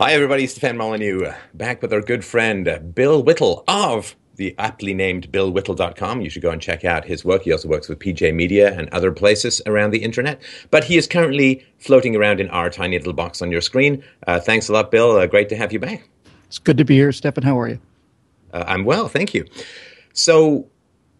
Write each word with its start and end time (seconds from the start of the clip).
Hi, 0.00 0.12
everybody. 0.12 0.48
Stefan 0.48 0.76
Molyneux 0.76 1.32
back 1.54 1.80
with 1.80 1.92
our 1.92 2.00
good 2.00 2.24
friend 2.24 2.92
Bill 2.96 3.22
Whittle 3.22 3.62
of 3.68 4.16
the 4.34 4.52
aptly 4.58 4.92
named 4.92 5.30
BillWhittle.com. 5.30 6.20
You 6.20 6.28
should 6.28 6.42
go 6.42 6.50
and 6.50 6.60
check 6.60 6.84
out 6.84 7.04
his 7.04 7.24
work. 7.24 7.42
He 7.42 7.52
also 7.52 7.68
works 7.68 7.88
with 7.88 8.00
PJ 8.00 8.34
Media 8.34 8.76
and 8.76 8.88
other 8.88 9.12
places 9.12 9.62
around 9.66 9.92
the 9.92 10.02
internet. 10.02 10.42
But 10.72 10.82
he 10.82 10.96
is 10.96 11.06
currently 11.06 11.64
floating 11.78 12.16
around 12.16 12.40
in 12.40 12.50
our 12.50 12.70
tiny 12.70 12.98
little 12.98 13.12
box 13.12 13.40
on 13.40 13.52
your 13.52 13.60
screen. 13.60 14.02
Uh, 14.26 14.40
thanks 14.40 14.68
a 14.68 14.72
lot, 14.72 14.90
Bill. 14.90 15.12
Uh, 15.12 15.28
great 15.28 15.48
to 15.50 15.56
have 15.56 15.72
you 15.72 15.78
back. 15.78 16.08
It's 16.48 16.58
good 16.58 16.78
to 16.78 16.84
be 16.84 16.96
here, 16.96 17.12
Stefan. 17.12 17.44
How 17.44 17.56
are 17.60 17.68
you? 17.68 17.78
Uh, 18.52 18.64
I'm 18.66 18.84
well, 18.84 19.06
thank 19.06 19.32
you. 19.32 19.46
So, 20.12 20.68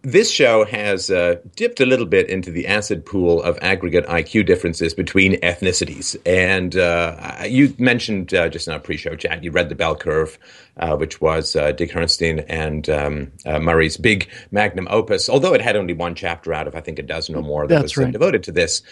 this 0.05 0.29
show 0.29 0.65
has 0.65 1.09
uh, 1.09 1.37
dipped 1.55 1.79
a 1.79 1.85
little 1.85 2.05
bit 2.05 2.29
into 2.29 2.51
the 2.51 2.67
acid 2.67 3.03
pool 3.03 3.41
of 3.41 3.57
aggregate 3.63 4.05
IQ 4.05 4.45
differences 4.45 4.93
between 4.93 5.33
ethnicities. 5.41 6.15
And 6.27 6.75
uh, 6.75 7.43
you 7.47 7.75
mentioned 7.79 8.31
uh, 8.31 8.47
just 8.47 8.67
in 8.67 8.73
our 8.73 8.79
pre 8.79 8.97
show 8.97 9.15
chat, 9.15 9.43
you 9.43 9.49
read 9.49 9.69
the 9.69 9.75
bell 9.75 9.95
curve, 9.95 10.37
uh, 10.77 10.95
which 10.95 11.21
was 11.21 11.55
uh, 11.55 11.71
Dick 11.71 11.89
Herrnstein 11.89 12.45
and 12.47 12.87
um, 12.87 13.31
uh, 13.47 13.59
Murray's 13.59 13.97
big 13.97 14.29
magnum 14.51 14.87
opus, 14.91 15.27
although 15.27 15.55
it 15.55 15.61
had 15.61 15.75
only 15.75 15.95
one 15.95 16.13
chapter 16.13 16.53
out 16.53 16.67
of, 16.67 16.75
I 16.75 16.81
think, 16.81 16.99
a 16.99 17.03
dozen 17.03 17.35
or 17.35 17.41
more 17.41 17.65
that 17.65 17.73
That's 17.73 17.97
was 17.97 18.05
right. 18.05 18.11
devoted 18.11 18.43
to 18.43 18.51
this. 18.51 18.83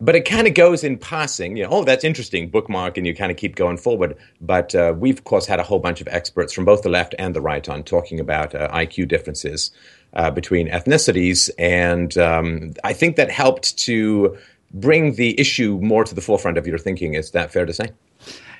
But 0.00 0.16
it 0.16 0.24
kind 0.24 0.48
of 0.48 0.54
goes 0.54 0.82
in 0.82 0.98
passing, 0.98 1.56
you 1.56 1.62
know, 1.62 1.68
oh, 1.70 1.84
that's 1.84 2.02
interesting, 2.02 2.48
bookmark, 2.48 2.96
and 2.96 3.06
you 3.06 3.14
kind 3.14 3.30
of 3.30 3.36
keep 3.36 3.54
going 3.54 3.76
forward. 3.76 4.16
But 4.40 4.74
we've, 4.96 5.18
of 5.18 5.22
course, 5.22 5.46
had 5.46 5.60
a 5.60 5.62
whole 5.62 5.78
bunch 5.78 6.00
of 6.00 6.08
experts 6.08 6.52
from 6.52 6.64
both 6.64 6.82
the 6.82 6.88
left 6.88 7.14
and 7.16 7.32
the 7.32 7.40
right 7.40 7.68
on 7.68 7.84
talking 7.84 8.18
about 8.18 8.52
IQ 8.52 9.06
differences 9.06 9.70
uh, 10.14 10.30
between 10.30 10.68
ethnicities. 10.68 11.50
And 11.58 12.16
um, 12.18 12.72
I 12.84 12.92
think 12.92 13.16
that 13.16 13.30
helped 13.30 13.76
to 13.78 14.36
bring 14.72 15.14
the 15.14 15.38
issue 15.38 15.78
more 15.82 16.04
to 16.04 16.14
the 16.14 16.20
forefront 16.20 16.58
of 16.58 16.66
your 16.66 16.78
thinking. 16.78 17.14
Is 17.14 17.30
that 17.32 17.52
fair 17.52 17.66
to 17.66 17.72
say? 17.72 17.90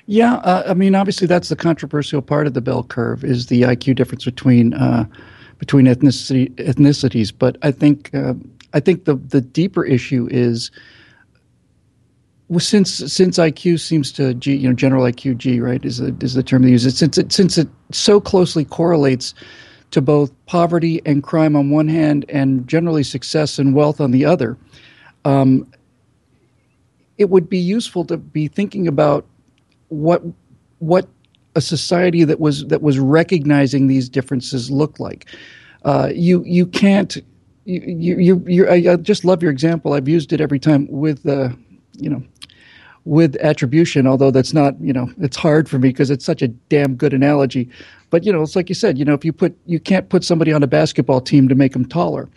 Yeah, 0.07 0.35
uh, 0.35 0.63
I 0.67 0.73
mean, 0.73 0.93
obviously, 0.93 1.27
that's 1.27 1.49
the 1.49 1.55
controversial 1.55 2.21
part 2.21 2.45
of 2.45 2.53
the 2.53 2.61
bell 2.61 2.83
curve 2.83 3.23
is 3.23 3.47
the 3.47 3.63
IQ 3.63 3.95
difference 3.95 4.23
between 4.23 4.73
uh, 4.75 5.05
between 5.57 5.87
ethnicity 5.87 6.53
ethnicities. 6.55 7.33
But 7.37 7.57
I 7.63 7.71
think 7.71 8.13
uh, 8.13 8.35
I 8.73 8.79
think 8.79 9.05
the 9.05 9.15
the 9.15 9.41
deeper 9.41 9.83
issue 9.83 10.27
is 10.29 10.69
well, 12.49 12.59
since 12.59 12.93
since 13.11 13.39
IQ 13.39 13.79
seems 13.79 14.11
to 14.11 14.35
G, 14.35 14.55
you 14.55 14.67
know, 14.67 14.75
general 14.75 15.03
IQ 15.05 15.37
G, 15.37 15.59
right, 15.59 15.83
is 15.83 15.97
the, 15.97 16.15
is 16.21 16.35
the 16.35 16.43
term 16.43 16.61
they 16.61 16.69
use. 16.69 16.85
It 16.85 16.91
since 16.91 17.17
it 17.17 17.31
since 17.31 17.57
it 17.57 17.67
so 17.91 18.21
closely 18.21 18.63
correlates 18.63 19.33
to 19.95 20.01
both 20.01 20.33
poverty 20.45 21.01
and 21.05 21.23
crime 21.23 21.55
on 21.55 21.69
one 21.69 21.87
hand, 21.87 22.25
and 22.27 22.67
generally 22.67 23.01
success 23.01 23.57
and 23.57 23.73
wealth 23.73 24.01
on 24.01 24.11
the 24.11 24.25
other. 24.25 24.57
Um, 25.23 25.71
it 27.17 27.29
would 27.29 27.49
be 27.49 27.57
useful 27.57 28.03
to 28.05 28.17
be 28.17 28.49
thinking 28.49 28.89
about 28.89 29.25
what 29.87 30.21
what 30.79 31.07
a 31.55 31.61
society 31.61 32.25
that 32.25 32.41
was 32.41 32.65
that 32.67 32.81
was 32.81 32.99
recognizing 32.99 33.87
these 33.87 34.09
differences 34.09 34.69
looked 34.69 34.99
like. 34.99 35.27
Uh, 35.85 36.09
you 36.13 36.43
you 36.43 36.65
can't 36.65 37.15
you 37.63 38.17
you 38.19 38.43
you 38.45 38.67
I, 38.67 38.91
I 38.91 38.95
just 38.97 39.23
love 39.23 39.41
your 39.41 39.51
example. 39.53 39.93
I've 39.93 40.09
used 40.09 40.33
it 40.33 40.41
every 40.41 40.59
time 40.59 40.89
with 40.91 41.25
uh, 41.25 41.51
you 41.93 42.09
know 42.09 42.21
with 43.05 43.35
attribution, 43.37 44.07
although 44.07 44.31
that's 44.31 44.51
not, 44.51 44.79
you 44.81 44.91
know, 44.91 45.07
it's 45.19 45.37
hard 45.37 45.69
for 45.69 45.77
me 45.77 45.89
because 45.89 46.09
it's 46.09 46.25
such 46.25 46.41
a 46.41 46.47
damn 46.47 46.95
good 46.95 47.13
analogy. 47.13 47.69
But, 48.09 48.25
you 48.25 48.31
know, 48.31 48.41
it's 48.41 48.55
like 48.55 48.69
you 48.69 48.75
said, 48.75 48.97
you 48.97 49.05
know, 49.05 49.13
if 49.13 49.25
you 49.25 49.33
put, 49.33 49.57
you 49.65 49.79
can't 49.79 50.09
put 50.09 50.23
somebody 50.23 50.53
on 50.53 50.63
a 50.63 50.67
basketball 50.67 51.21
team 51.21 51.47
to 51.49 51.55
make 51.55 51.73
them 51.73 51.85
taller. 51.85 52.29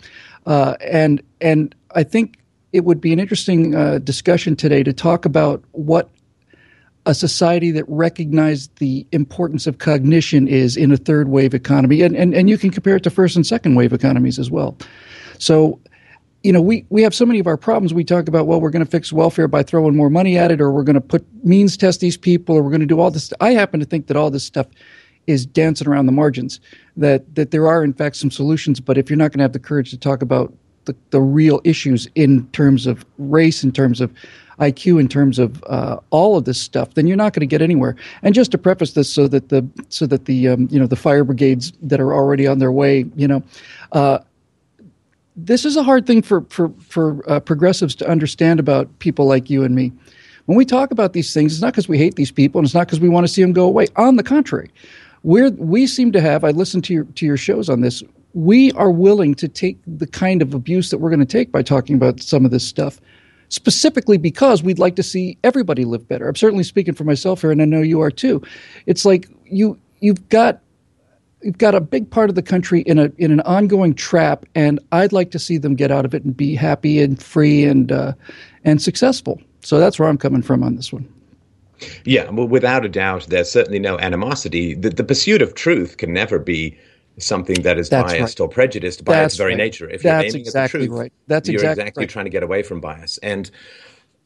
Uh, 0.46 0.74
and, 0.80 1.22
and 1.40 1.74
I 1.94 2.04
think 2.04 2.38
it 2.72 2.84
would 2.84 3.00
be 3.00 3.12
an 3.12 3.18
interesting 3.18 3.74
uh, 3.74 3.98
discussion 3.98 4.56
today 4.56 4.82
to 4.82 4.92
talk 4.92 5.24
about 5.24 5.62
what 5.72 6.10
a 7.06 7.14
society 7.14 7.70
that 7.70 7.84
recognized 7.88 8.76
the 8.76 9.06
importance 9.12 9.66
of 9.66 9.78
cognition 9.78 10.46
is 10.46 10.76
in 10.76 10.92
a 10.92 10.96
third 10.96 11.28
wave 11.28 11.54
economy. 11.54 12.02
And, 12.02 12.14
and, 12.14 12.34
and 12.34 12.50
you 12.50 12.58
can 12.58 12.70
compare 12.70 12.96
it 12.96 13.02
to 13.04 13.10
first 13.10 13.36
and 13.36 13.46
second 13.46 13.76
wave 13.76 13.92
economies 13.92 14.38
as 14.38 14.50
well. 14.50 14.76
So, 15.38 15.80
you 16.42 16.52
know, 16.52 16.60
we, 16.60 16.84
we 16.90 17.02
have 17.02 17.14
so 17.14 17.24
many 17.24 17.38
of 17.38 17.46
our 17.46 17.56
problems. 17.56 17.94
We 17.94 18.04
talk 18.04 18.28
about, 18.28 18.46
well, 18.46 18.60
we're 18.60 18.70
going 18.70 18.84
to 18.84 18.90
fix 18.90 19.12
welfare 19.12 19.48
by 19.48 19.62
throwing 19.62 19.96
more 19.96 20.10
money 20.10 20.38
at 20.38 20.50
it, 20.50 20.60
or 20.60 20.70
we're 20.70 20.84
going 20.84 20.94
to 20.94 21.00
put 21.00 21.26
means 21.44 21.76
test 21.76 22.00
these 22.00 22.16
people, 22.16 22.56
or 22.56 22.62
we're 22.62 22.70
going 22.70 22.80
to 22.80 22.86
do 22.86 23.00
all 23.00 23.10
this. 23.10 23.32
I 23.40 23.52
happen 23.52 23.80
to 23.80 23.86
think 23.86 24.06
that 24.06 24.16
all 24.16 24.30
this 24.30 24.44
stuff 24.44 24.66
is 25.28 25.46
dancing 25.46 25.86
around 25.86 26.06
the 26.06 26.12
margins. 26.12 26.60
That 26.96 27.34
that 27.36 27.52
there 27.52 27.68
are 27.68 27.84
in 27.84 27.92
fact 27.92 28.16
some 28.16 28.30
solutions, 28.30 28.80
but 28.80 28.98
if 28.98 29.08
you're 29.08 29.16
not 29.16 29.30
going 29.30 29.38
to 29.38 29.44
have 29.44 29.52
the 29.52 29.60
courage 29.60 29.90
to 29.90 29.98
talk 29.98 30.22
about 30.22 30.52
the, 30.86 30.96
the 31.10 31.20
real 31.20 31.60
issues 31.64 32.08
in 32.14 32.48
terms 32.48 32.86
of 32.86 33.04
race, 33.18 33.62
in 33.62 33.70
terms 33.70 34.00
of 34.00 34.12
IQ, 34.58 34.98
in 34.98 35.06
terms 35.06 35.38
of 35.38 35.62
uh, 35.68 35.98
all 36.10 36.36
of 36.36 36.44
this 36.44 36.60
stuff, 36.60 36.94
then 36.94 37.06
you're 37.06 37.16
not 37.16 37.32
going 37.32 37.40
to 37.40 37.46
get 37.46 37.62
anywhere. 37.62 37.94
And 38.22 38.34
just 38.34 38.50
to 38.52 38.58
preface 38.58 38.94
this, 38.94 39.12
so 39.12 39.28
that 39.28 39.50
the 39.50 39.68
so 39.88 40.06
that 40.06 40.24
the 40.24 40.48
um, 40.48 40.68
you 40.70 40.80
know 40.80 40.86
the 40.86 40.96
fire 40.96 41.22
brigades 41.22 41.72
that 41.82 42.00
are 42.00 42.12
already 42.12 42.46
on 42.46 42.58
their 42.58 42.72
way, 42.72 43.04
you 43.14 43.28
know. 43.28 43.42
Uh, 43.92 44.18
this 45.36 45.64
is 45.64 45.76
a 45.76 45.84
hard 45.84 46.06
thing 46.06 46.22
for 46.22 46.40
for 46.48 46.70
for 46.80 47.22
uh, 47.30 47.38
progressives 47.38 47.94
to 47.96 48.08
understand 48.08 48.58
about 48.58 48.98
people 48.98 49.26
like 49.26 49.48
you 49.48 49.62
and 49.62 49.74
me. 49.74 49.92
When 50.46 50.56
we 50.56 50.64
talk 50.64 50.90
about 50.90 51.12
these 51.12 51.32
things, 51.34 51.52
it's 51.52 51.62
not 51.62 51.74
because 51.74 51.88
we 51.88 51.98
hate 51.98 52.16
these 52.16 52.32
people, 52.32 52.58
and 52.58 52.66
it's 52.66 52.74
not 52.74 52.86
because 52.86 53.00
we 53.00 53.08
want 53.08 53.26
to 53.26 53.32
see 53.32 53.42
them 53.42 53.52
go 53.52 53.64
away. 53.64 53.86
On 53.96 54.16
the 54.16 54.22
contrary, 54.22 54.70
we 55.22 55.50
we 55.50 55.86
seem 55.86 56.12
to 56.12 56.20
have. 56.20 56.44
I 56.44 56.50
listened 56.50 56.84
to 56.84 56.94
your 56.94 57.04
to 57.04 57.26
your 57.26 57.36
shows 57.36 57.68
on 57.68 57.80
this. 57.80 58.02
We 58.34 58.72
are 58.72 58.90
willing 58.90 59.34
to 59.36 59.48
take 59.48 59.78
the 59.86 60.06
kind 60.06 60.42
of 60.42 60.54
abuse 60.54 60.90
that 60.90 60.98
we're 60.98 61.10
going 61.10 61.20
to 61.20 61.26
take 61.26 61.50
by 61.50 61.62
talking 61.62 61.96
about 61.96 62.20
some 62.20 62.44
of 62.44 62.50
this 62.50 62.66
stuff, 62.66 63.00
specifically 63.48 64.18
because 64.18 64.62
we'd 64.62 64.78
like 64.78 64.96
to 64.96 65.02
see 65.02 65.38
everybody 65.42 65.84
live 65.84 66.06
better. 66.06 66.28
I'm 66.28 66.36
certainly 66.36 66.64
speaking 66.64 66.94
for 66.94 67.04
myself 67.04 67.40
here, 67.40 67.50
and 67.50 67.62
I 67.62 67.64
know 67.64 67.80
you 67.80 68.00
are 68.00 68.10
too. 68.10 68.42
It's 68.86 69.04
like 69.04 69.28
you 69.44 69.78
you've 70.00 70.28
got 70.28 70.60
you've 71.42 71.58
got 71.58 71.74
a 71.74 71.80
big 71.80 72.10
part 72.10 72.28
of 72.30 72.36
the 72.36 72.42
country 72.42 72.82
in 72.82 72.98
a 72.98 73.10
in 73.18 73.32
an 73.32 73.40
ongoing 73.40 73.94
trap, 73.94 74.44
and 74.54 74.78
I'd 74.92 75.12
like 75.12 75.30
to 75.32 75.38
see 75.38 75.58
them 75.58 75.74
get 75.74 75.90
out 75.90 76.04
of 76.04 76.14
it 76.14 76.24
and 76.24 76.36
be 76.36 76.54
happy 76.54 77.02
and 77.02 77.20
free 77.20 77.64
and 77.64 77.90
uh, 77.90 78.12
and 78.64 78.80
successful. 78.80 79.40
So 79.62 79.78
that's 79.78 79.98
where 79.98 80.08
I'm 80.08 80.18
coming 80.18 80.42
from 80.42 80.62
on 80.62 80.76
this 80.76 80.92
one. 80.92 81.12
Yeah, 82.04 82.30
well, 82.30 82.48
without 82.48 82.84
a 82.84 82.88
doubt, 82.88 83.26
there's 83.28 83.50
certainly 83.50 83.78
no 83.78 83.98
animosity. 83.98 84.74
The, 84.74 84.90
the 84.90 85.04
pursuit 85.04 85.42
of 85.42 85.54
truth 85.54 85.96
can 85.96 86.12
never 86.12 86.38
be 86.38 86.78
something 87.18 87.62
that 87.62 87.78
is 87.78 87.88
That's 87.88 88.12
biased 88.12 88.40
right. 88.40 88.44
or 88.44 88.48
prejudiced 88.48 89.04
by 89.04 89.14
That's 89.14 89.34
its 89.34 89.38
very 89.38 89.52
right. 89.52 89.58
nature. 89.58 89.88
If 89.88 90.02
That's 90.02 90.24
you're 90.24 90.30
aiming 90.30 90.40
exactly 90.40 90.80
at 90.80 90.82
the 90.82 90.86
truth, 90.88 91.00
right. 91.00 91.12
That's 91.26 91.48
you're 91.48 91.56
exactly 91.56 91.82
exactly 91.82 92.02
right. 92.02 92.10
trying 92.10 92.24
to 92.26 92.30
get 92.30 92.42
away 92.42 92.62
from 92.62 92.80
bias. 92.80 93.18
And 93.18 93.50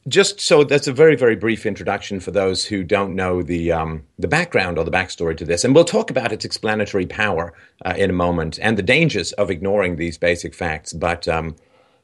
just 0.07 0.41
so 0.41 0.63
that's 0.63 0.87
a 0.87 0.93
very 0.93 1.15
very 1.15 1.35
brief 1.35 1.65
introduction 1.65 2.19
for 2.19 2.31
those 2.31 2.65
who 2.65 2.83
don't 2.83 3.15
know 3.15 3.41
the 3.41 3.71
um, 3.71 4.03
the 4.19 4.27
background 4.27 4.77
or 4.77 4.83
the 4.83 4.91
backstory 4.91 5.35
to 5.37 5.45
this, 5.45 5.63
and 5.63 5.73
we'll 5.73 5.85
talk 5.85 6.09
about 6.09 6.31
its 6.31 6.43
explanatory 6.43 7.05
power 7.05 7.53
uh, 7.85 7.93
in 7.97 8.09
a 8.09 8.13
moment 8.13 8.59
and 8.61 8.77
the 8.77 8.83
dangers 8.83 9.31
of 9.33 9.49
ignoring 9.49 9.95
these 9.95 10.17
basic 10.17 10.53
facts. 10.53 10.91
But 10.91 11.27
um, 11.27 11.55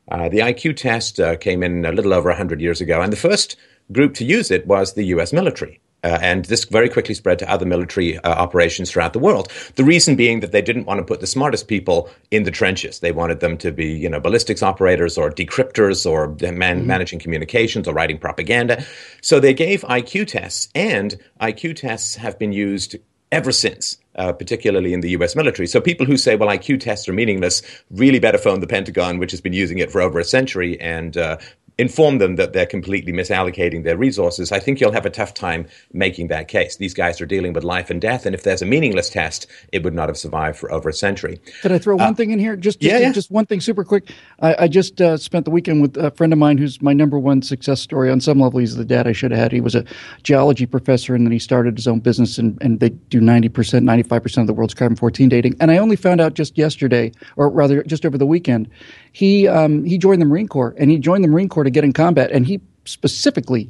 uh, 0.09 0.29
the 0.29 0.39
IQ 0.39 0.77
test 0.77 1.19
uh, 1.19 1.35
came 1.35 1.61
in 1.61 1.85
a 1.85 1.91
little 1.91 2.13
over 2.13 2.31
hundred 2.31 2.61
years 2.61 2.79
ago, 2.79 3.01
and 3.01 3.11
the 3.11 3.17
first 3.17 3.57
group 3.91 4.13
to 4.15 4.25
use 4.25 4.51
it 4.51 4.67
was 4.67 4.93
the 4.93 5.03
U.S. 5.05 5.33
military. 5.33 5.79
Uh, 6.03 6.17
and 6.21 6.45
this 6.45 6.63
very 6.65 6.87
quickly 6.87 7.13
spread 7.13 7.39
to 7.39 7.49
other 7.49 7.65
military 7.65 8.17
uh, 8.19 8.29
operations 8.29 8.89
throughout 8.89 9.11
the 9.11 9.19
world. 9.19 9.51
The 9.75 9.83
reason 9.83 10.15
being 10.15 10.39
that 10.39 10.53
they 10.53 10.61
didn't 10.61 10.85
want 10.85 10.99
to 10.99 11.03
put 11.03 11.19
the 11.19 11.27
smartest 11.27 11.67
people 11.67 12.09
in 12.31 12.43
the 12.43 12.51
trenches. 12.51 12.99
They 12.99 13.11
wanted 13.11 13.41
them 13.41 13.57
to 13.57 13.71
be, 13.71 13.87
you 13.87 14.09
know, 14.09 14.19
ballistics 14.19 14.63
operators 14.63 15.17
or 15.17 15.29
decryptors 15.29 16.09
or 16.09 16.37
man- 16.53 16.87
managing 16.87 17.19
communications 17.19 17.85
or 17.85 17.93
writing 17.93 18.17
propaganda. 18.17 18.83
So 19.21 19.41
they 19.41 19.53
gave 19.53 19.81
IQ 19.81 20.27
tests, 20.27 20.69
and 20.73 21.17
IQ 21.41 21.75
tests 21.75 22.15
have 22.15 22.39
been 22.39 22.53
used 22.53 22.95
ever 23.31 23.51
since. 23.51 23.97
Uh, 24.15 24.33
particularly 24.33 24.91
in 24.91 24.99
the 24.99 25.11
US 25.11 25.33
military. 25.33 25.65
So 25.65 25.79
people 25.79 26.05
who 26.05 26.17
say, 26.17 26.35
well, 26.35 26.49
IQ 26.49 26.81
tests 26.81 27.07
are 27.07 27.13
meaningless, 27.13 27.61
really 27.89 28.19
better 28.19 28.37
phone 28.37 28.59
the 28.59 28.67
Pentagon, 28.67 29.17
which 29.17 29.31
has 29.31 29.39
been 29.39 29.53
using 29.53 29.77
it 29.77 29.89
for 29.89 30.01
over 30.01 30.19
a 30.19 30.25
century, 30.25 30.77
and 30.81 31.15
uh, 31.15 31.37
inform 31.79 32.19
them 32.19 32.35
that 32.35 32.53
they're 32.53 32.65
completely 32.65 33.11
misallocating 33.11 33.83
their 33.83 33.97
resources, 33.97 34.51
I 34.51 34.59
think 34.59 34.79
you'll 34.79 34.91
have 34.91 35.05
a 35.05 35.09
tough 35.09 35.33
time 35.33 35.65
making 35.93 36.27
that 36.27 36.47
case. 36.47 36.77
These 36.77 36.93
guys 36.93 37.21
are 37.21 37.25
dealing 37.25 37.53
with 37.53 37.63
life 37.63 37.89
and 37.89 37.99
death, 38.01 38.25
and 38.25 38.35
if 38.35 38.43
there's 38.43 38.61
a 38.61 38.65
meaningless 38.65 39.09
test, 39.09 39.47
it 39.71 39.83
would 39.83 39.93
not 39.93 40.09
have 40.09 40.17
survived 40.17 40.57
for 40.59 40.71
over 40.71 40.89
a 40.89 40.93
century. 40.93 41.39
Could 41.61 41.71
I 41.71 41.79
throw 41.79 41.95
one 41.95 42.15
thing 42.15 42.31
in 42.31 42.39
here? 42.39 42.55
Just, 42.55 42.81
just, 42.81 42.93
Uh, 42.93 42.97
yeah, 42.97 43.07
yeah. 43.07 43.11
just 43.13 43.31
one 43.31 43.45
thing, 43.45 43.61
super 43.61 43.83
quick. 43.83 44.11
I, 44.41 44.65
I 44.65 44.67
just 44.67 44.99
uh, 45.01 45.17
spent 45.17 45.45
the 45.45 45.51
weekend 45.51 45.81
with 45.81 45.97
a 45.97 46.11
friend 46.11 46.33
of 46.33 46.39
mine 46.39 46.57
who's 46.57 46.81
my 46.81 46.93
number 46.93 47.17
one 47.17 47.41
success 47.41 47.79
story. 47.79 48.11
On 48.11 48.19
some 48.19 48.39
level, 48.39 48.59
he's 48.59 48.75
the 48.75 48.85
dad 48.85 49.07
I 49.07 49.13
should 49.13 49.31
have 49.31 49.39
had. 49.39 49.51
He 49.53 49.61
was 49.61 49.73
a 49.73 49.85
geology 50.23 50.65
professor, 50.65 51.15
and 51.15 51.25
then 51.25 51.31
he 51.31 51.39
started 51.39 51.77
his 51.77 51.87
own 51.87 51.99
business, 51.99 52.37
and, 52.37 52.61
and 52.61 52.81
they 52.81 52.89
do 52.89 53.21
ninety 53.21 53.47
percent, 53.47 53.85
ninety 53.85 54.03
five 54.03 54.21
percent 54.21 54.43
of 54.43 54.47
the 54.47 54.53
world's 54.53 54.73
carbon 54.73 54.97
fourteen 54.97 55.29
dating. 55.29 55.55
And 55.61 55.71
I 55.71 55.77
only 55.77 55.95
found 55.95 56.19
out 56.19 56.33
just 56.33 56.57
yesterday, 56.57 57.11
or 57.37 57.49
rather, 57.49 57.83
just 57.83 58.05
over 58.05 58.17
the 58.17 58.25
weekend, 58.25 58.69
he 59.13 59.47
um, 59.47 59.85
he 59.85 59.97
joined 59.97 60.21
the 60.21 60.25
Marine 60.25 60.49
Corps, 60.49 60.75
and 60.77 60.91
he 60.91 60.97
joined 60.97 61.23
the 61.23 61.29
Marine 61.29 61.47
Corps 61.47 61.68
to 61.71 61.73
get 61.73 61.83
in 61.83 61.93
combat, 61.93 62.31
and 62.31 62.45
he 62.45 62.61
specifically 62.85 63.69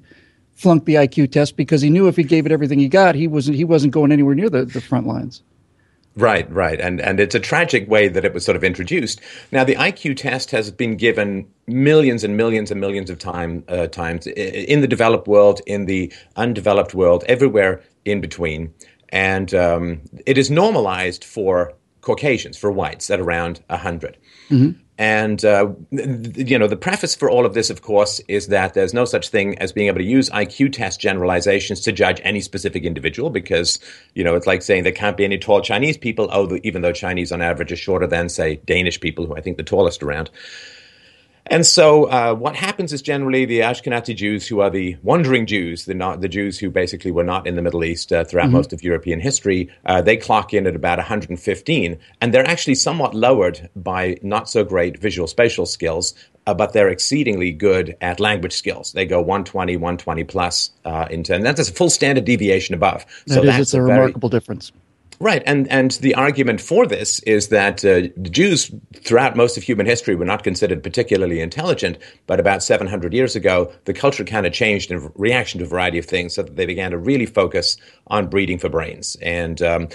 flunked 0.56 0.86
the 0.86 0.96
IQ 0.96 1.32
test 1.32 1.56
because 1.56 1.82
he 1.82 1.90
knew 1.90 2.08
if 2.08 2.16
he 2.16 2.24
gave 2.24 2.46
it 2.46 2.52
everything 2.52 2.80
he 2.80 2.90
got, 2.90 3.16
he 3.16 3.28
wasn't 3.28 3.58
he 3.58 3.64
wasn't 3.64 3.94
going 3.94 4.12
anywhere 4.12 4.36
near 4.36 4.50
the, 4.50 4.66
the 4.66 4.82
front 4.82 5.08
lines. 5.08 5.42
Right, 6.16 6.52
right, 6.52 6.82
and 6.82 7.00
and 7.00 7.20
it's 7.20 7.36
a 7.36 7.40
tragic 7.40 7.90
way 7.90 8.10
that 8.10 8.26
it 8.26 8.34
was 8.34 8.44
sort 8.44 8.58
of 8.58 8.64
introduced. 8.64 9.22
Now, 9.52 9.64
the 9.64 9.76
IQ 9.76 10.18
test 10.18 10.52
has 10.52 10.72
been 10.72 10.98
given 10.98 11.48
millions 11.68 12.24
and 12.24 12.36
millions 12.36 12.72
and 12.72 12.82
millions 12.82 13.10
of 13.10 13.20
time 13.20 13.64
uh, 13.70 13.88
times 13.88 14.28
in 14.28 14.82
the 14.82 14.88
developed 14.88 15.28
world, 15.28 15.62
in 15.66 15.86
the 15.86 16.12
undeveloped 16.36 16.94
world, 16.94 17.24
everywhere 17.28 17.82
in 18.04 18.20
between, 18.20 18.74
and 19.10 19.54
um, 19.54 20.02
it 20.26 20.38
is 20.38 20.52
normalized 20.52 21.24
for 21.24 21.74
Caucasians, 22.02 22.58
for 22.58 22.72
whites, 22.72 23.10
at 23.10 23.20
around 23.20 23.62
100. 23.68 24.18
Mm-hmm. 24.50 24.80
And, 25.00 25.46
uh, 25.46 25.72
you 25.92 26.60
know, 26.60 26.68
the 26.68 26.76
preface 26.76 27.16
for 27.16 27.32
all 27.32 27.46
of 27.46 27.54
this, 27.54 27.70
of 27.70 27.82
course, 27.82 28.20
is 28.28 28.48
that 28.48 28.74
there's 28.74 28.94
no 28.94 29.06
such 29.06 29.30
thing 29.30 29.58
as 29.58 29.72
being 29.72 29.88
able 29.88 30.00
to 30.00 30.04
use 30.04 30.30
IQ 30.32 30.74
test 30.74 31.00
generalizations 31.00 31.80
to 31.82 31.94
judge 31.94 32.20
any 32.26 32.42
specific 32.42 32.84
individual 32.84 33.30
because, 33.30 33.80
you 34.14 34.26
know, 34.26 34.36
it's 34.36 34.46
like 34.46 34.62
saying 34.62 34.84
there 34.84 34.92
can't 34.92 35.16
be 35.16 35.24
any 35.24 35.38
tall 35.38 35.62
Chinese 35.62 35.98
people, 35.98 36.28
oh, 36.34 36.60
even 36.64 36.82
though 36.82 36.92
Chinese 36.92 37.32
on 37.32 37.42
average 37.42 37.72
are 37.72 37.78
shorter 37.78 38.08
than, 38.08 38.28
say, 38.28 38.58
Danish 38.66 39.00
people, 39.00 39.26
who 39.26 39.38
I 39.38 39.40
think 39.40 39.56
the 39.56 39.64
tallest 39.64 40.04
around. 40.04 40.30
And 41.50 41.66
so, 41.66 42.06
uh, 42.06 42.36
what 42.36 42.56
happens 42.56 42.94
is 42.94 43.02
generally 43.02 43.44
the 43.44 43.62
Ashkenazi 43.62 44.16
Jews, 44.16 44.48
who 44.48 44.60
are 44.60 44.70
the 44.70 44.98
wandering 45.02 45.48
Jews, 45.48 45.86
the, 45.86 45.96
not, 45.96 46.22
the 46.22 46.30
Jews 46.30 46.60
who 46.60 46.70
basically 46.70 47.10
were 47.10 47.24
not 47.24 47.48
in 47.48 47.56
the 47.56 47.64
Middle 47.64 47.84
East 47.84 48.14
uh, 48.14 48.24
throughout 48.24 48.46
mm-hmm. 48.46 48.54
most 48.54 48.72
of 48.72 48.84
European 48.84 49.20
history, 49.20 49.68
uh, 49.88 50.00
they 50.00 50.16
clock 50.16 50.54
in 50.54 50.68
at 50.68 50.76
about 50.76 51.00
115, 51.00 52.00
and 52.22 52.34
they're 52.34 52.48
actually 52.48 52.76
somewhat 52.76 53.16
lowered 53.16 53.68
by 53.76 54.18
not 54.22 54.48
so 54.48 54.64
great 54.64 55.00
visual 55.00 55.28
spatial 55.28 55.66
skills, 55.66 56.14
uh, 56.46 56.54
but 56.54 56.74
they're 56.74 56.90
exceedingly 56.90 57.52
good 57.52 57.98
at 58.00 58.20
language 58.20 58.54
skills. 58.54 58.94
They 58.94 59.08
go 59.08 59.20
120, 59.20 59.76
120 59.76 60.24
plus 60.26 60.70
uh, 60.86 61.08
into, 61.10 61.34
and 61.34 61.44
that's 61.44 61.68
a 61.68 61.74
full 61.74 61.90
standard 61.90 62.26
deviation 62.26 62.76
above. 62.76 63.06
That 63.26 63.34
so 63.34 63.40
is, 63.40 63.46
that's 63.48 63.60
it's 63.60 63.74
a, 63.74 63.80
a 63.80 63.84
remarkable 63.84 64.30
very, 64.30 64.40
difference. 64.40 64.72
Right, 65.22 65.44
and 65.46 65.68
and 65.68 65.92
the 65.92 66.16
argument 66.16 66.62
for 66.62 66.88
this 66.88 67.20
is 67.22 67.50
that 67.50 67.84
uh, 67.84 68.08
the 68.16 68.30
Jews 68.30 68.72
throughout 68.96 69.36
most 69.36 69.58
of 69.58 69.64
human 69.64 69.86
history 69.86 70.16
were 70.16 70.24
not 70.24 70.46
considered 70.46 70.82
particularly 70.82 71.42
intelligent, 71.42 71.98
but 72.26 72.40
about 72.40 72.64
700 72.64 73.14
years 73.14 73.36
ago, 73.36 73.70
the 73.84 73.94
culture 73.94 74.24
kind 74.24 74.46
of 74.46 74.54
changed 74.54 74.92
in 74.92 75.12
reaction 75.16 75.60
to 75.60 75.66
a 75.66 75.68
variety 75.68 75.98
of 75.98 76.06
things, 76.06 76.36
so 76.36 76.44
that 76.44 76.56
they 76.56 76.66
began 76.66 76.92
to 76.92 76.98
really 76.98 77.26
focus 77.26 77.76
on 78.08 78.30
breeding 78.30 78.58
for 78.58 78.70
brains. 78.70 79.18
And 79.22 79.62
um, 79.62 79.90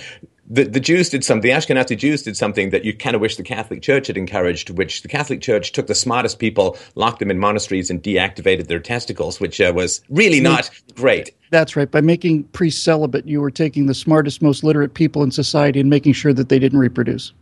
the, 0.47 0.65
the 0.65 0.81
Jews 0.81 1.09
did 1.09 1.25
something, 1.25 1.51
the 1.51 1.57
Ashkenazi 1.57 1.97
Jews 1.97 2.23
did 2.23 2.37
something 2.37 2.71
that 2.71 2.85
you 2.85 2.95
kind 2.95 3.17
of 3.17 3.23
wish 3.23 3.37
the 3.37 3.43
Catholic 3.43 3.83
Church 3.83 4.09
had 4.09 4.17
encouraged, 4.17 4.71
which 4.71 5.03
the 5.03 5.09
Catholic 5.09 5.41
Church 5.41 5.73
took 5.73 5.87
the 5.87 5.95
smartest 5.95 6.39
people, 6.39 6.77
locked 6.95 7.19
them 7.19 7.31
in 7.31 7.39
monasteries, 7.39 7.91
and 7.91 8.03
deactivated 8.03 8.67
their 8.67 8.81
testicles, 8.81 9.41
which 9.41 9.61
uh, 9.61 9.73
was 9.75 10.03
really 10.11 10.41
not 10.41 10.71
great. 10.95 11.35
That's 11.51 11.77
right. 11.77 11.91
By 11.91 12.01
making 12.01 12.45
priests 12.45 12.83
celibate, 12.83 13.27
you 13.27 13.41
were 13.41 13.51
taking 13.51 13.87
the 13.87 13.95
smartest, 13.95 14.43
most 14.43 14.65
literate 14.65 14.95
people 14.95 15.23
in 15.23 15.31
society 15.31 15.81
and 15.81 15.89
making 15.89 16.13
sure 16.13 16.33
that 16.33 16.49
they 16.49 16.59
didn't 16.59 16.79
reproduce. 16.79 17.33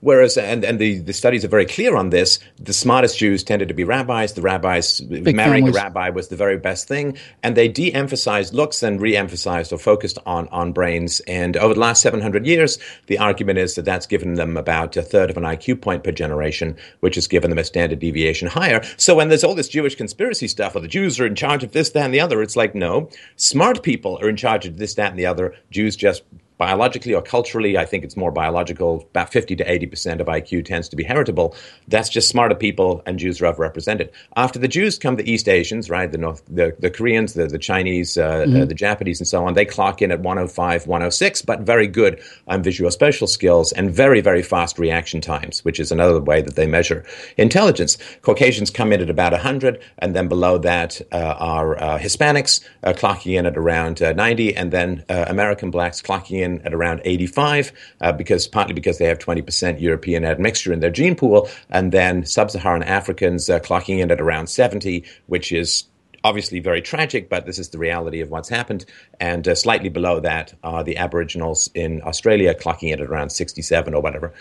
Whereas, 0.00 0.38
and, 0.38 0.64
and 0.64 0.78
the, 0.78 0.98
the 0.98 1.12
studies 1.12 1.44
are 1.44 1.48
very 1.48 1.66
clear 1.66 1.96
on 1.96 2.10
this, 2.10 2.38
the 2.56 2.72
smartest 2.72 3.18
Jews 3.18 3.44
tended 3.44 3.68
to 3.68 3.74
be 3.74 3.84
rabbis. 3.84 4.32
The 4.32 4.40
rabbis, 4.40 5.00
Big 5.00 5.36
marrying 5.36 5.64
families. 5.64 5.76
a 5.76 5.78
rabbi 5.78 6.08
was 6.10 6.28
the 6.28 6.36
very 6.36 6.56
best 6.56 6.88
thing. 6.88 7.18
And 7.42 7.56
they 7.56 7.68
de 7.68 7.92
emphasized 7.92 8.54
looks 8.54 8.82
and 8.82 9.00
re 9.00 9.16
emphasized 9.16 9.72
or 9.72 9.78
focused 9.78 10.18
on, 10.24 10.48
on 10.48 10.72
brains. 10.72 11.20
And 11.20 11.56
over 11.56 11.74
the 11.74 11.80
last 11.80 12.02
700 12.02 12.46
years, 12.46 12.78
the 13.06 13.18
argument 13.18 13.58
is 13.58 13.74
that 13.74 13.84
that's 13.84 14.06
given 14.06 14.34
them 14.34 14.56
about 14.56 14.96
a 14.96 15.02
third 15.02 15.30
of 15.30 15.36
an 15.36 15.42
IQ 15.44 15.82
point 15.82 16.02
per 16.02 16.12
generation, 16.12 16.76
which 17.00 17.14
has 17.16 17.26
given 17.26 17.50
them 17.50 17.58
a 17.58 17.64
standard 17.64 17.98
deviation 17.98 18.48
higher. 18.48 18.82
So 18.96 19.14
when 19.14 19.28
there's 19.28 19.44
all 19.44 19.54
this 19.54 19.68
Jewish 19.68 19.94
conspiracy 19.94 20.48
stuff, 20.48 20.74
or 20.74 20.80
the 20.80 20.88
Jews 20.88 21.20
are 21.20 21.26
in 21.26 21.34
charge 21.34 21.62
of 21.62 21.72
this, 21.72 21.90
that, 21.90 22.04
and 22.04 22.14
the 22.14 22.20
other, 22.20 22.42
it's 22.42 22.56
like, 22.56 22.74
no, 22.74 23.10
smart 23.36 23.82
people 23.82 24.18
are 24.22 24.28
in 24.28 24.36
charge 24.36 24.66
of 24.66 24.78
this, 24.78 24.94
that, 24.94 25.10
and 25.10 25.18
the 25.18 25.26
other. 25.26 25.54
Jews 25.70 25.96
just 25.96 26.22
biologically 26.60 27.14
or 27.14 27.22
culturally, 27.22 27.78
I 27.78 27.86
think 27.86 28.04
it's 28.04 28.18
more 28.18 28.30
biological. 28.30 29.08
About 29.12 29.32
50 29.32 29.56
to 29.56 29.64
80% 29.64 30.20
of 30.20 30.26
IQ 30.26 30.66
tends 30.66 30.90
to 30.90 30.96
be 30.96 31.02
heritable. 31.02 31.56
That's 31.88 32.10
just 32.10 32.28
smarter 32.28 32.54
people, 32.54 33.02
and 33.06 33.18
Jews 33.18 33.40
are 33.40 33.50
overrepresented. 33.50 34.10
After 34.36 34.58
the 34.58 34.68
Jews 34.68 34.98
come 34.98 35.16
the 35.16 35.28
East 35.28 35.48
Asians, 35.48 35.88
right? 35.88 36.12
The 36.12 36.18
North, 36.18 36.42
the, 36.48 36.76
the 36.78 36.90
Koreans, 36.90 37.32
the, 37.32 37.46
the 37.46 37.58
Chinese, 37.58 38.18
uh, 38.18 38.20
uh 38.20 38.44
mm-hmm. 38.44 38.60
uh, 38.60 38.64
the 38.66 38.74
Japanese, 38.74 39.20
and 39.20 39.26
so 39.26 39.42
on. 39.46 39.54
They 39.54 39.64
clock 39.64 40.02
in 40.02 40.12
at 40.12 40.20
105, 40.20 40.86
106, 40.86 41.42
but 41.42 41.60
very 41.60 41.86
good 41.86 42.20
on 42.46 42.62
visual 42.62 42.90
spatial 42.90 43.26
skills 43.26 43.72
and 43.72 43.90
very, 43.90 44.20
very 44.20 44.42
fast 44.42 44.78
reaction 44.78 45.22
times, 45.22 45.64
which 45.64 45.80
is 45.80 45.90
another 45.90 46.20
way 46.20 46.42
that 46.42 46.56
they 46.56 46.66
measure 46.66 47.06
intelligence. 47.38 47.96
Caucasians 48.20 48.68
come 48.68 48.92
in 48.92 49.00
at 49.00 49.08
about 49.08 49.32
100, 49.32 49.82
and 49.98 50.14
then 50.14 50.28
below 50.28 50.58
that 50.58 51.00
uh, 51.10 51.36
are 51.38 51.82
uh, 51.82 51.98
Hispanics 51.98 52.60
uh, 52.84 52.92
clocking 52.92 53.38
in 53.38 53.46
at 53.46 53.56
around 53.56 54.02
90, 54.02 54.54
and 54.54 54.70
then 54.70 55.04
American 55.08 55.70
blacks 55.70 56.02
clocking 56.02 56.40
in 56.42 56.49
in 56.50 56.66
at 56.66 56.74
around 56.74 57.00
85, 57.04 57.72
uh, 58.00 58.12
because 58.12 58.46
partly 58.46 58.74
because 58.74 58.98
they 58.98 59.06
have 59.06 59.18
20% 59.18 59.80
European 59.80 60.24
admixture 60.24 60.72
in 60.72 60.80
their 60.80 60.90
gene 60.90 61.14
pool, 61.14 61.48
and 61.70 61.92
then 61.92 62.24
sub-Saharan 62.24 62.82
Africans 62.82 63.48
uh, 63.48 63.58
clocking 63.60 64.00
in 64.00 64.10
at 64.10 64.20
around 64.20 64.48
70, 64.48 65.04
which 65.26 65.52
is 65.52 65.84
obviously 66.22 66.60
very 66.60 66.82
tragic, 66.82 67.28
but 67.28 67.46
this 67.46 67.58
is 67.58 67.70
the 67.70 67.78
reality 67.78 68.20
of 68.20 68.30
what's 68.30 68.48
happened. 68.48 68.84
And 69.20 69.46
uh, 69.48 69.54
slightly 69.54 69.88
below 69.88 70.20
that 70.20 70.54
are 70.62 70.84
the 70.84 70.96
Aboriginals 70.96 71.70
in 71.74 72.02
Australia 72.02 72.54
clocking 72.54 72.92
in 72.92 73.00
at 73.00 73.08
around 73.08 73.30
67 73.30 73.94
or 73.94 74.02
whatever. 74.02 74.32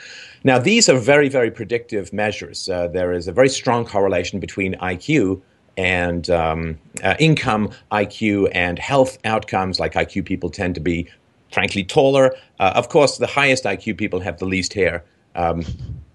Now, 0.43 0.59
these 0.59 0.89
are 0.89 0.97
very, 0.97 1.29
very 1.29 1.51
predictive 1.51 2.11
measures. 2.11 2.67
Uh, 2.67 2.87
there 2.87 3.13
is 3.13 3.27
a 3.27 3.31
very 3.31 3.49
strong 3.49 3.85
correlation 3.85 4.39
between 4.39 4.73
IQ 4.75 5.41
and 5.77 6.29
um, 6.29 6.77
uh, 7.03 7.15
income, 7.19 7.71
IQ, 7.91 8.49
and 8.51 8.77
health 8.77 9.17
outcomes. 9.23 9.79
Like 9.79 9.93
IQ 9.93 10.25
people 10.25 10.49
tend 10.49 10.75
to 10.75 10.81
be 10.81 11.07
frankly 11.51 11.83
taller. 11.83 12.35
Uh, 12.59 12.73
of 12.75 12.89
course, 12.89 13.17
the 13.17 13.27
highest 13.27 13.63
IQ 13.63 13.97
people 13.97 14.19
have 14.19 14.39
the 14.39 14.45
least 14.45 14.73
hair. 14.73 15.03
Um, 15.35 15.63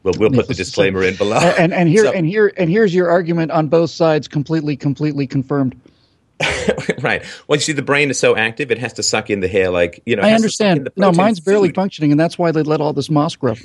we'll, 0.02 0.14
we'll 0.18 0.30
put 0.30 0.48
the 0.48 0.54
disclaimer 0.64 1.02
in 1.02 1.16
below. 1.16 1.38
And, 1.38 1.72
and 1.72 1.88
here 1.88 2.04
so, 2.04 2.12
and 2.12 2.26
here 2.26 2.52
and 2.56 2.70
here's 2.70 2.94
your 2.94 3.10
argument 3.10 3.50
on 3.50 3.68
both 3.68 3.90
sides, 3.90 4.28
completely, 4.28 4.76
completely 4.76 5.26
confirmed. 5.26 5.80
right. 7.00 7.24
Well, 7.46 7.56
you 7.56 7.60
see, 7.60 7.72
the 7.72 7.82
brain 7.82 8.10
is 8.10 8.18
so 8.18 8.36
active; 8.36 8.70
it 8.70 8.78
has 8.78 8.92
to 8.94 9.02
suck 9.02 9.30
in 9.30 9.40
the 9.40 9.48
hair, 9.48 9.70
like 9.70 10.02
you 10.04 10.16
know. 10.16 10.22
I 10.22 10.32
understand. 10.32 10.88
No, 10.96 11.12
mine's 11.12 11.40
barely 11.40 11.72
functioning, 11.72 12.10
and 12.10 12.18
that's 12.18 12.38
why 12.38 12.50
they 12.50 12.62
let 12.62 12.80
all 12.80 12.92
this 12.92 13.10
moss 13.10 13.36
grow. 13.36 13.54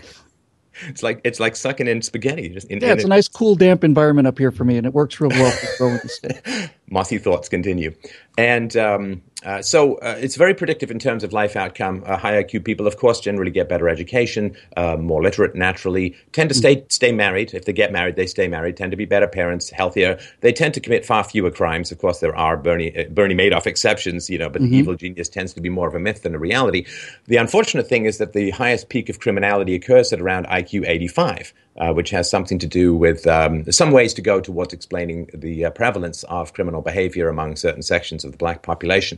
It's 0.88 1.04
like 1.04 1.19
it's 1.25 1.42
like 1.42 1.57
sucking 1.57 1.88
in 1.88 2.01
spaghetti. 2.01 2.56
In, 2.69 2.80
yeah, 2.80 2.94
it's 2.94 3.04
a 3.04 3.07
nice, 3.07 3.27
cool, 3.27 3.56
damp 3.56 3.83
environment 3.83 4.27
up 4.27 4.38
here 4.38 4.50
for 4.50 4.63
me, 4.63 4.77
and 4.77 4.86
it 4.86 4.94
works 4.94 5.19
real 5.19 5.30
well 5.30 5.51
for 5.51 5.77
growing 5.77 6.00
the 6.01 6.69
Mossy 6.89 7.18
thoughts 7.18 7.50
continue, 7.50 7.94
and 8.38 8.75
um, 8.77 9.21
uh, 9.45 9.62
so 9.62 9.95
uh, 9.95 10.18
it's 10.19 10.36
very 10.36 10.53
predictive 10.53 10.91
in 10.91 11.00
terms 11.00 11.24
of 11.24 11.31
life 11.31 11.56
outcome. 11.56 12.03
Uh, 12.06 12.18
high 12.18 12.44
IQ 12.44 12.65
people, 12.65 12.88
of 12.88 12.97
course, 12.97 13.21
generally 13.21 13.51
get 13.51 13.69
better 13.69 13.88
education, 13.88 14.56
uh, 14.75 14.97
more 14.97 15.24
literate 15.24 15.56
naturally, 15.56 16.15
tend 16.33 16.50
to 16.50 16.56
stay 16.56 16.83
stay 16.89 17.12
married. 17.12 17.53
If 17.53 17.65
they 17.65 17.74
get 17.74 17.94
married, 17.94 18.18
they 18.18 18.27
stay 18.27 18.47
married. 18.47 18.75
Tend 18.75 18.91
to 18.91 18.97
be 18.97 19.06
better 19.06 19.27
parents, 19.27 19.69
healthier. 19.69 20.19
They 20.41 20.51
tend 20.51 20.74
to 20.74 20.81
commit 20.81 21.06
far 21.06 21.24
fewer 21.24 21.51
crimes. 21.51 21.91
Of 21.91 22.00
course, 22.00 22.19
there 22.19 22.36
are 22.36 22.57
Bernie 22.57 22.97
uh, 22.97 23.06
Bernie 23.09 23.36
Madoff 23.36 23.65
exceptions, 23.65 24.30
you 24.30 24.38
know, 24.38 24.50
but 24.50 24.62
mm-hmm. 24.62 24.71
the 24.71 24.77
evil 24.77 24.95
genius 24.95 25.30
tends 25.30 25.53
to 25.53 25.62
be 25.62 25.69
more 25.69 25.88
of 25.88 25.95
a 25.95 26.00
myth 26.00 26.24
than 26.24 26.36
a 26.36 26.39
reality. 26.39 26.86
The 27.27 27.38
unfortunate 27.38 27.88
thing 27.88 28.05
is 28.05 28.17
that 28.17 28.34
the 28.34 28.50
highest 28.51 28.89
peak 28.89 29.08
of 29.08 29.19
criminality 29.19 29.74
occurs 29.74 30.12
at 30.12 30.19
around 30.19 30.48
IQ 30.48 30.88
85. 30.88 31.53
Uh, 31.79 31.93
which 31.93 32.09
has 32.09 32.29
something 32.29 32.59
to 32.59 32.67
do 32.67 32.93
with 32.93 33.25
um, 33.25 33.63
some 33.71 33.91
ways 33.91 34.13
to 34.13 34.21
go 34.21 34.41
towards 34.41 34.74
explaining 34.74 35.29
the 35.33 35.63
uh, 35.63 35.69
prevalence 35.69 36.24
of 36.24 36.51
criminal 36.51 36.81
behavior 36.81 37.29
among 37.29 37.55
certain 37.55 37.81
sections 37.81 38.25
of 38.25 38.31
the 38.33 38.38
black 38.38 38.63
population 38.63 39.17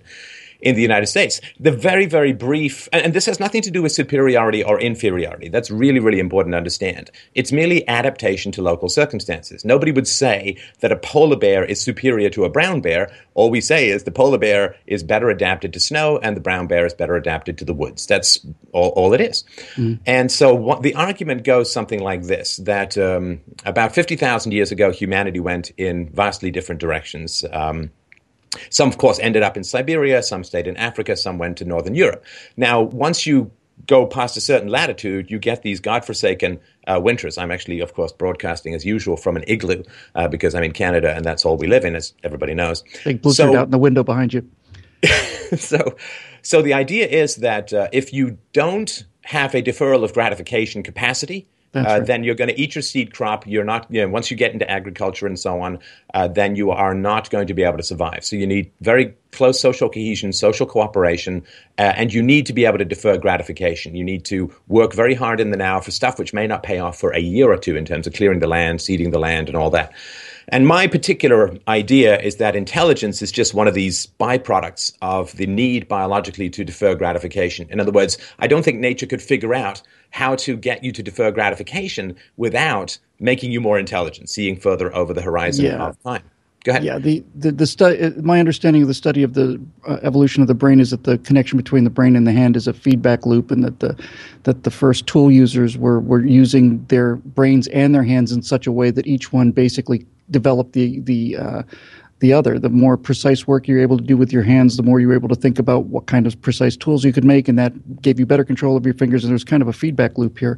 in 0.61 0.75
the 0.75 0.81
United 0.81 1.07
States. 1.07 1.41
The 1.59 1.71
very, 1.71 2.05
very 2.05 2.33
brief, 2.33 2.87
and, 2.93 3.03
and, 3.03 3.13
this 3.13 3.25
has 3.25 3.39
nothing 3.39 3.61
to 3.63 3.71
do 3.71 3.81
with 3.81 3.91
superiority 3.91 4.63
or 4.63 4.79
inferiority. 4.79 5.49
That's 5.49 5.69
really, 5.71 5.99
really 5.99 6.19
important 6.19 6.53
to 6.53 6.57
understand. 6.57 7.09
It's 7.35 7.51
merely 7.51 7.87
adaptation 7.87 8.51
to 8.53 8.61
local 8.61 8.89
circumstances. 8.89 9.65
Nobody 9.65 9.91
would 9.91 10.07
say 10.07 10.57
that 10.79 10.91
a 10.91 10.95
polar 10.97 11.35
bear 11.35 11.65
is 11.65 11.81
superior 11.81 12.29
to 12.31 12.45
a 12.45 12.49
brown 12.49 12.81
bear. 12.81 13.11
All 13.33 13.49
we 13.49 13.61
say 13.61 13.89
is 13.89 14.03
the 14.03 14.11
polar 14.11 14.37
bear 14.37 14.75
is 14.87 15.03
better 15.03 15.29
adapted 15.29 15.73
to 15.73 15.79
snow 15.79 16.17
and 16.19 16.35
the 16.35 16.41
brown 16.41 16.67
bear 16.67 16.85
is 16.85 16.93
better 16.93 17.15
adapted 17.15 17.57
to 17.57 17.65
the 17.65 17.73
woods. 17.73 18.05
That's 18.05 18.39
all, 18.71 18.89
all 18.89 19.13
it 19.13 19.21
is. 19.21 19.43
Mm. 19.75 19.99
And 20.05 20.31
so 20.31 20.53
what, 20.53 20.83
the 20.83 20.95
argument 20.95 21.43
goes 21.43 21.71
something 21.71 21.99
like 22.01 22.23
this 22.23 22.57
that 22.57 22.97
um, 22.97 23.41
about 23.65 23.93
50,000 23.93 24.51
years 24.51 24.71
ago, 24.71 24.91
humanity 24.91 25.39
went 25.39 25.71
in 25.77 26.09
vastly 26.09 26.51
different 26.51 26.81
directions. 26.81 27.43
Um, 27.51 27.91
some, 28.69 28.89
of 28.89 28.97
course, 28.97 29.19
ended 29.19 29.43
up 29.43 29.57
in 29.57 29.63
Siberia, 29.63 30.21
some 30.23 30.43
stayed 30.43 30.67
in 30.67 30.77
Africa, 30.77 31.15
some 31.15 31.37
went 31.37 31.57
to 31.57 31.65
Northern 31.65 31.95
Europe. 31.95 32.23
Now, 32.57 32.81
once 32.81 33.25
you 33.25 33.51
go 33.87 34.05
past 34.05 34.37
a 34.37 34.41
certain 34.41 34.69
latitude, 34.69 35.31
you 35.31 35.39
get 35.39 35.63
these 35.63 35.79
godforsaken 35.79 36.59
uh, 36.87 36.99
winters. 37.01 37.37
I'm 37.37 37.51
actually, 37.51 37.79
of 37.79 37.93
course, 37.93 38.11
broadcasting 38.11 38.73
as 38.73 38.85
usual 38.85 39.17
from 39.17 39.35
an 39.35 39.43
igloo 39.47 39.83
uh, 40.15 40.27
because 40.27 40.55
I'm 40.55 40.63
in 40.63 40.73
Canada 40.73 41.15
and 41.15 41.25
that's 41.25 41.45
all 41.45 41.57
we 41.57 41.67
live 41.67 41.85
in, 41.85 41.95
as 41.95 42.13
everybody 42.23 42.53
knows. 42.53 42.83
Big 43.03 43.21
blizzard 43.21 43.51
so, 43.51 43.57
out 43.57 43.65
in 43.65 43.71
the 43.71 43.77
window 43.77 44.03
behind 44.03 44.33
you. 44.33 44.47
so, 45.57 45.95
so 46.41 46.61
the 46.61 46.73
idea 46.73 47.07
is 47.07 47.37
that 47.37 47.73
uh, 47.73 47.87
if 47.91 48.13
you 48.13 48.37
don't 48.53 49.05
have 49.23 49.55
a 49.55 49.61
deferral 49.61 50.03
of 50.03 50.13
gratification 50.13 50.83
capacity, 50.83 51.47
uh, 51.73 51.81
right. 51.81 52.05
then 52.05 52.23
you're 52.23 52.35
going 52.35 52.49
to 52.49 52.59
eat 52.59 52.75
your 52.75 52.81
seed 52.81 53.13
crop. 53.13 53.47
You're 53.47 53.63
not, 53.63 53.87
you 53.89 54.01
know, 54.01 54.09
once 54.09 54.29
you 54.29 54.35
get 54.35 54.51
into 54.51 54.69
agriculture 54.69 55.25
and 55.25 55.39
so 55.39 55.61
on, 55.61 55.79
uh, 56.13 56.27
then 56.27 56.55
you 56.55 56.71
are 56.71 56.93
not 56.93 57.29
going 57.29 57.47
to 57.47 57.53
be 57.53 57.63
able 57.63 57.77
to 57.77 57.83
survive. 57.83 58.25
So 58.25 58.35
you 58.35 58.45
need 58.45 58.71
very 58.81 59.15
close 59.31 59.59
social 59.59 59.89
cohesion, 59.89 60.33
social 60.33 60.65
cooperation, 60.65 61.43
uh, 61.77 61.93
and 61.95 62.13
you 62.13 62.21
need 62.21 62.45
to 62.47 62.53
be 62.53 62.65
able 62.65 62.77
to 62.77 62.85
defer 62.85 63.17
gratification. 63.17 63.95
You 63.95 64.03
need 64.03 64.25
to 64.25 64.53
work 64.67 64.93
very 64.93 65.13
hard 65.13 65.39
in 65.39 65.51
the 65.51 65.57
now 65.57 65.79
for 65.79 65.91
stuff 65.91 66.19
which 66.19 66.33
may 66.33 66.45
not 66.45 66.63
pay 66.63 66.79
off 66.79 66.99
for 66.99 67.11
a 67.11 67.19
year 67.19 67.49
or 67.49 67.57
two 67.57 67.77
in 67.77 67.85
terms 67.85 68.05
of 68.05 68.13
clearing 68.13 68.39
the 68.39 68.47
land, 68.47 68.81
seeding 68.81 69.11
the 69.11 69.19
land, 69.19 69.47
and 69.47 69.57
all 69.57 69.69
that. 69.69 69.93
And 70.49 70.67
my 70.67 70.87
particular 70.87 71.57
idea 71.67 72.19
is 72.19 72.37
that 72.37 72.55
intelligence 72.55 73.21
is 73.21 73.31
just 73.31 73.53
one 73.53 73.67
of 73.67 73.73
these 73.73 74.07
byproducts 74.19 74.93
of 75.01 75.35
the 75.37 75.47
need 75.47 75.87
biologically 75.87 76.49
to 76.49 76.63
defer 76.63 76.95
gratification. 76.95 77.67
In 77.69 77.79
other 77.79 77.91
words, 77.91 78.17
I 78.39 78.47
don't 78.47 78.63
think 78.63 78.79
nature 78.79 79.05
could 79.05 79.21
figure 79.21 79.53
out 79.53 79.81
how 80.11 80.35
to 80.35 80.57
get 80.57 80.83
you 80.83 80.91
to 80.91 81.03
defer 81.03 81.31
gratification 81.31 82.15
without 82.37 82.97
making 83.19 83.51
you 83.51 83.61
more 83.61 83.79
intelligent, 83.79 84.29
seeing 84.29 84.57
further 84.57 84.93
over 84.95 85.13
the 85.13 85.21
horizon 85.21 85.65
yeah. 85.65 85.87
of 85.87 86.03
time. 86.03 86.23
Go 86.63 86.71
ahead. 86.71 86.83
Yeah, 86.83 86.99
the 86.99 87.23
the, 87.33 87.51
the 87.51 87.65
stu- 87.65 87.85
uh, 87.85 88.21
my 88.21 88.39
understanding 88.39 88.83
of 88.83 88.87
the 88.87 88.93
study 88.93 89.23
of 89.23 89.33
the 89.33 89.59
uh, 89.87 89.97
evolution 90.03 90.43
of 90.43 90.47
the 90.47 90.53
brain 90.53 90.79
is 90.79 90.91
that 90.91 91.05
the 91.05 91.17
connection 91.17 91.57
between 91.57 91.85
the 91.85 91.89
brain 91.89 92.15
and 92.15 92.27
the 92.27 92.31
hand 92.31 92.55
is 92.55 92.67
a 92.67 92.73
feedback 92.73 93.25
loop, 93.25 93.49
and 93.49 93.63
that 93.63 93.79
the 93.79 93.97
that 94.43 94.63
the 94.63 94.69
first 94.69 95.07
tool 95.07 95.31
users 95.31 95.75
were 95.75 95.99
were 95.99 96.23
using 96.23 96.85
their 96.85 97.15
brains 97.15 97.67
and 97.69 97.95
their 97.95 98.03
hands 98.03 98.31
in 98.31 98.43
such 98.43 98.67
a 98.67 98.71
way 98.71 98.91
that 98.91 99.07
each 99.07 99.33
one 99.33 99.49
basically 99.49 100.05
developed 100.31 100.73
the 100.73 100.99
the 101.01 101.37
uh, 101.37 101.63
the 102.19 102.33
other. 102.33 102.57
The 102.57 102.69
more 102.69 102.97
precise 102.97 103.47
work 103.47 103.67
you're 103.67 103.81
able 103.81 103.97
to 103.97 104.03
do 104.03 104.17
with 104.17 104.31
your 104.31 104.43
hands, 104.43 104.77
the 104.77 104.83
more 104.83 104.99
you're 104.99 105.13
able 105.13 105.29
to 105.29 105.35
think 105.35 105.59
about 105.59 105.85
what 105.85 106.07
kind 106.07 106.25
of 106.25 106.39
precise 106.41 106.75
tools 106.75 107.03
you 107.03 107.13
could 107.13 107.25
make, 107.25 107.47
and 107.47 107.59
that 107.59 108.01
gave 108.01 108.19
you 108.19 108.25
better 108.25 108.43
control 108.43 108.77
of 108.77 108.85
your 108.85 108.95
fingers. 108.95 109.23
And 109.23 109.31
there's 109.31 109.43
kind 109.43 109.61
of 109.61 109.67
a 109.67 109.73
feedback 109.73 110.17
loop 110.17 110.39
here. 110.39 110.57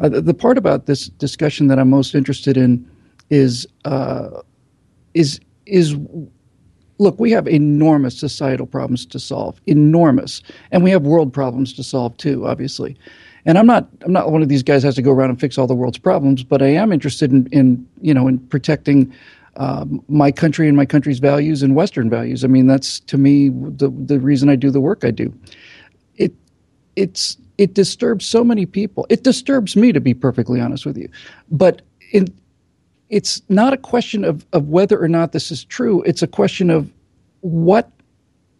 Uh, 0.00 0.08
the, 0.08 0.20
the, 0.20 0.34
part 0.34 0.58
about 0.58 0.86
this 0.86 1.08
discussion 1.08 1.66
that 1.68 1.78
I'm 1.78 1.90
most 1.90 2.14
interested 2.14 2.56
in 2.56 2.88
is. 3.30 3.66
Uh, 3.84 4.42
is 5.14 5.40
is 5.66 5.96
look, 6.98 7.18
we 7.18 7.30
have 7.30 7.46
enormous 7.46 8.18
societal 8.18 8.66
problems 8.66 9.06
to 9.06 9.18
solve, 9.18 9.60
enormous, 9.66 10.42
and 10.72 10.82
we 10.82 10.90
have 10.90 11.02
world 11.02 11.32
problems 11.32 11.72
to 11.74 11.82
solve 11.82 12.16
too, 12.16 12.46
obviously. 12.46 12.96
And 13.48 13.56
I'm 13.56 13.66
not 13.66 13.88
I'm 14.02 14.12
not 14.12 14.30
one 14.30 14.42
of 14.42 14.50
these 14.50 14.62
guys 14.62 14.82
who 14.82 14.88
has 14.88 14.94
to 14.96 15.02
go 15.02 15.10
around 15.10 15.30
and 15.30 15.40
fix 15.40 15.56
all 15.56 15.66
the 15.66 15.74
world's 15.74 15.96
problems, 15.96 16.44
but 16.44 16.60
I 16.60 16.68
am 16.68 16.92
interested 16.92 17.32
in, 17.32 17.46
in 17.50 17.88
you 18.02 18.12
know 18.12 18.28
in 18.28 18.38
protecting 18.38 19.10
um, 19.56 20.04
my 20.06 20.30
country 20.30 20.68
and 20.68 20.76
my 20.76 20.84
country's 20.84 21.18
values 21.18 21.62
and 21.62 21.74
Western 21.74 22.10
values. 22.10 22.44
I 22.44 22.46
mean, 22.46 22.66
that's 22.66 23.00
to 23.00 23.16
me 23.16 23.48
the 23.48 23.88
the 23.88 24.20
reason 24.20 24.50
I 24.50 24.54
do 24.56 24.70
the 24.70 24.82
work 24.82 25.02
I 25.02 25.10
do. 25.10 25.32
It 26.16 26.34
it's 26.94 27.38
it 27.56 27.72
disturbs 27.72 28.26
so 28.26 28.44
many 28.44 28.66
people. 28.66 29.06
It 29.08 29.24
disturbs 29.24 29.76
me 29.76 29.92
to 29.92 30.00
be 30.00 30.12
perfectly 30.12 30.60
honest 30.60 30.84
with 30.84 30.98
you, 30.98 31.08
but 31.50 31.80
in 32.12 32.28
it's 33.08 33.40
not 33.48 33.72
a 33.72 33.78
question 33.78 34.24
of, 34.24 34.44
of 34.52 34.68
whether 34.68 35.02
or 35.02 35.08
not 35.08 35.32
this 35.32 35.50
is 35.50 35.64
true. 35.64 36.02
It's 36.02 36.22
a 36.22 36.26
question 36.26 36.68
of 36.68 36.92
what 37.40 37.90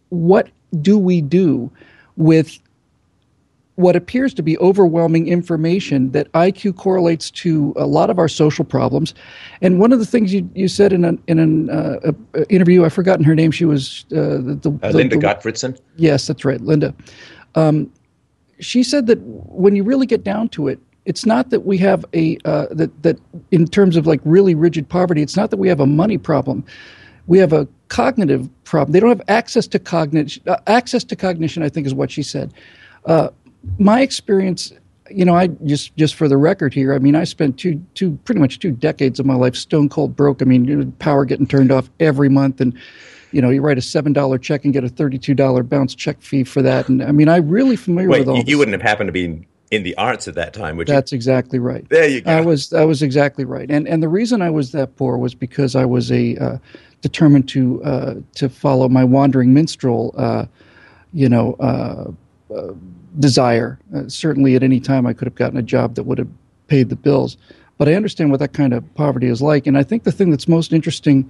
what 0.09 0.49
do 0.81 0.97
we 0.97 1.21
do 1.21 1.71
with 2.15 2.57
what 3.79 3.95
appears 3.95 4.33
to 4.33 4.43
be 4.43 4.57
overwhelming 4.57 5.29
information 5.29 6.11
that 6.11 6.29
IQ 6.33 6.75
correlates 6.75 7.31
to 7.31 7.73
a 7.77 7.85
lot 7.85 8.09
of 8.09 8.19
our 8.19 8.27
social 8.27 8.65
problems. 8.65 9.13
And 9.61 9.79
one 9.79 9.93
of 9.93 9.99
the 9.99 10.05
things 10.05 10.33
you, 10.33 10.49
you 10.53 10.67
said 10.67 10.91
in 10.91 11.05
an 11.05 11.23
in 11.27 11.39
an 11.39 11.69
uh, 11.69 12.11
interview, 12.49 12.83
I've 12.83 12.91
forgotten 12.91 13.23
her 13.23 13.35
name. 13.35 13.51
She 13.51 13.63
was 13.63 14.05
uh, 14.11 14.35
the, 14.43 14.59
the, 14.61 14.79
uh, 14.83 14.89
Linda 14.89 15.15
the, 15.15 15.25
Gottfredson. 15.25 15.79
Yes, 15.95 16.27
that's 16.27 16.43
right, 16.43 16.59
Linda. 16.59 16.93
Um, 17.55 17.89
she 18.59 18.83
said 18.83 19.07
that 19.07 19.19
when 19.21 19.77
you 19.77 19.83
really 19.83 20.05
get 20.05 20.25
down 20.25 20.49
to 20.49 20.67
it, 20.67 20.77
it's 21.05 21.25
not 21.25 21.49
that 21.49 21.61
we 21.61 21.77
have 21.77 22.03
a 22.13 22.37
uh, 22.43 22.67
that 22.71 23.01
that 23.03 23.17
in 23.51 23.65
terms 23.65 23.95
of 23.95 24.05
like 24.05 24.19
really 24.25 24.55
rigid 24.55 24.89
poverty. 24.89 25.21
It's 25.21 25.37
not 25.37 25.51
that 25.51 25.57
we 25.57 25.69
have 25.69 25.79
a 25.79 25.87
money 25.87 26.17
problem. 26.17 26.65
We 27.27 27.37
have 27.37 27.53
a 27.53 27.65
cognitive 27.87 28.49
problem. 28.65 28.91
They 28.91 28.99
don't 28.99 29.09
have 29.09 29.21
access 29.29 29.67
to 29.67 29.79
cognition. 29.79 30.43
Uh, 30.47 30.57
access 30.67 31.05
to 31.05 31.15
cognition, 31.15 31.63
I 31.63 31.69
think, 31.69 31.87
is 31.87 31.93
what 31.93 32.11
she 32.11 32.23
said. 32.23 32.53
Uh, 33.05 33.29
my 33.77 34.01
experience, 34.01 34.71
you 35.09 35.25
know, 35.25 35.35
I 35.35 35.47
just 35.47 35.95
just 35.95 36.15
for 36.15 36.27
the 36.27 36.37
record 36.37 36.73
here. 36.73 36.93
I 36.93 36.99
mean, 36.99 37.15
I 37.15 37.23
spent 37.23 37.57
two 37.57 37.83
two 37.93 38.17
pretty 38.25 38.39
much 38.39 38.59
two 38.59 38.71
decades 38.71 39.19
of 39.19 39.25
my 39.25 39.35
life 39.35 39.55
stone 39.55 39.89
cold 39.89 40.15
broke. 40.15 40.41
I 40.41 40.45
mean, 40.45 40.91
power 40.93 41.25
getting 41.25 41.47
turned 41.47 41.71
off 41.71 41.89
every 41.99 42.29
month 42.29 42.61
and 42.61 42.77
you 43.31 43.41
know, 43.41 43.49
you 43.49 43.61
write 43.61 43.77
a 43.77 43.81
seven 43.81 44.13
dollar 44.13 44.37
check 44.37 44.63
and 44.63 44.73
get 44.73 44.83
a 44.83 44.89
thirty 44.89 45.17
two 45.17 45.33
dollar 45.33 45.63
bounce 45.63 45.95
check 45.95 46.21
fee 46.21 46.43
for 46.43 46.61
that. 46.61 46.89
And 46.89 47.03
I 47.03 47.11
mean, 47.11 47.29
I'm 47.29 47.47
really 47.47 47.75
familiar 47.75 48.09
Wait, 48.09 48.19
with 48.19 48.29
all. 48.29 48.37
You, 48.37 48.43
you 48.45 48.57
wouldn't 48.57 48.73
have 48.73 48.81
happened 48.81 49.07
to 49.07 49.11
be 49.11 49.47
in 49.71 49.83
the 49.83 49.95
arts 49.97 50.27
at 50.27 50.35
that 50.35 50.53
time, 50.53 50.77
would 50.77 50.87
you? 50.87 50.93
That's 50.93 51.13
exactly 51.13 51.59
right. 51.59 51.87
There 51.89 52.07
you 52.07 52.21
go. 52.21 52.31
I 52.31 52.41
was 52.41 52.73
I 52.73 52.85
was 52.85 53.03
exactly 53.03 53.45
right, 53.45 53.69
and 53.69 53.87
and 53.87 54.01
the 54.01 54.09
reason 54.09 54.41
I 54.41 54.49
was 54.49 54.71
that 54.71 54.95
poor 54.95 55.17
was 55.17 55.35
because 55.35 55.75
I 55.75 55.85
was 55.85 56.11
a 56.11 56.37
uh, 56.37 56.57
determined 57.01 57.47
to 57.49 57.83
uh, 57.83 58.15
to 58.35 58.49
follow 58.49 58.89
my 58.89 59.03
wandering 59.03 59.53
minstrel, 59.53 60.13
uh, 60.17 60.45
you 61.13 61.29
know, 61.29 61.53
uh, 61.59 62.11
uh, 62.53 62.73
desire. 63.17 63.79
Uh, 63.95 64.07
certainly, 64.07 64.55
at 64.55 64.63
any 64.63 64.79
time, 64.79 65.05
I 65.07 65.13
could 65.13 65.27
have 65.27 65.35
gotten 65.35 65.57
a 65.57 65.63
job 65.63 65.95
that 65.95 66.03
would 66.03 66.17
have 66.17 66.27
paid 66.67 66.89
the 66.89 66.95
bills, 66.95 67.37
but 67.77 67.87
I 67.87 67.95
understand 67.95 68.31
what 68.31 68.39
that 68.39 68.53
kind 68.53 68.73
of 68.73 68.93
poverty 68.95 69.27
is 69.27 69.41
like, 69.41 69.65
and 69.65 69.77
I 69.77 69.83
think 69.83 70.03
the 70.03 70.11
thing 70.11 70.29
that's 70.29 70.47
most 70.47 70.73
interesting. 70.73 71.29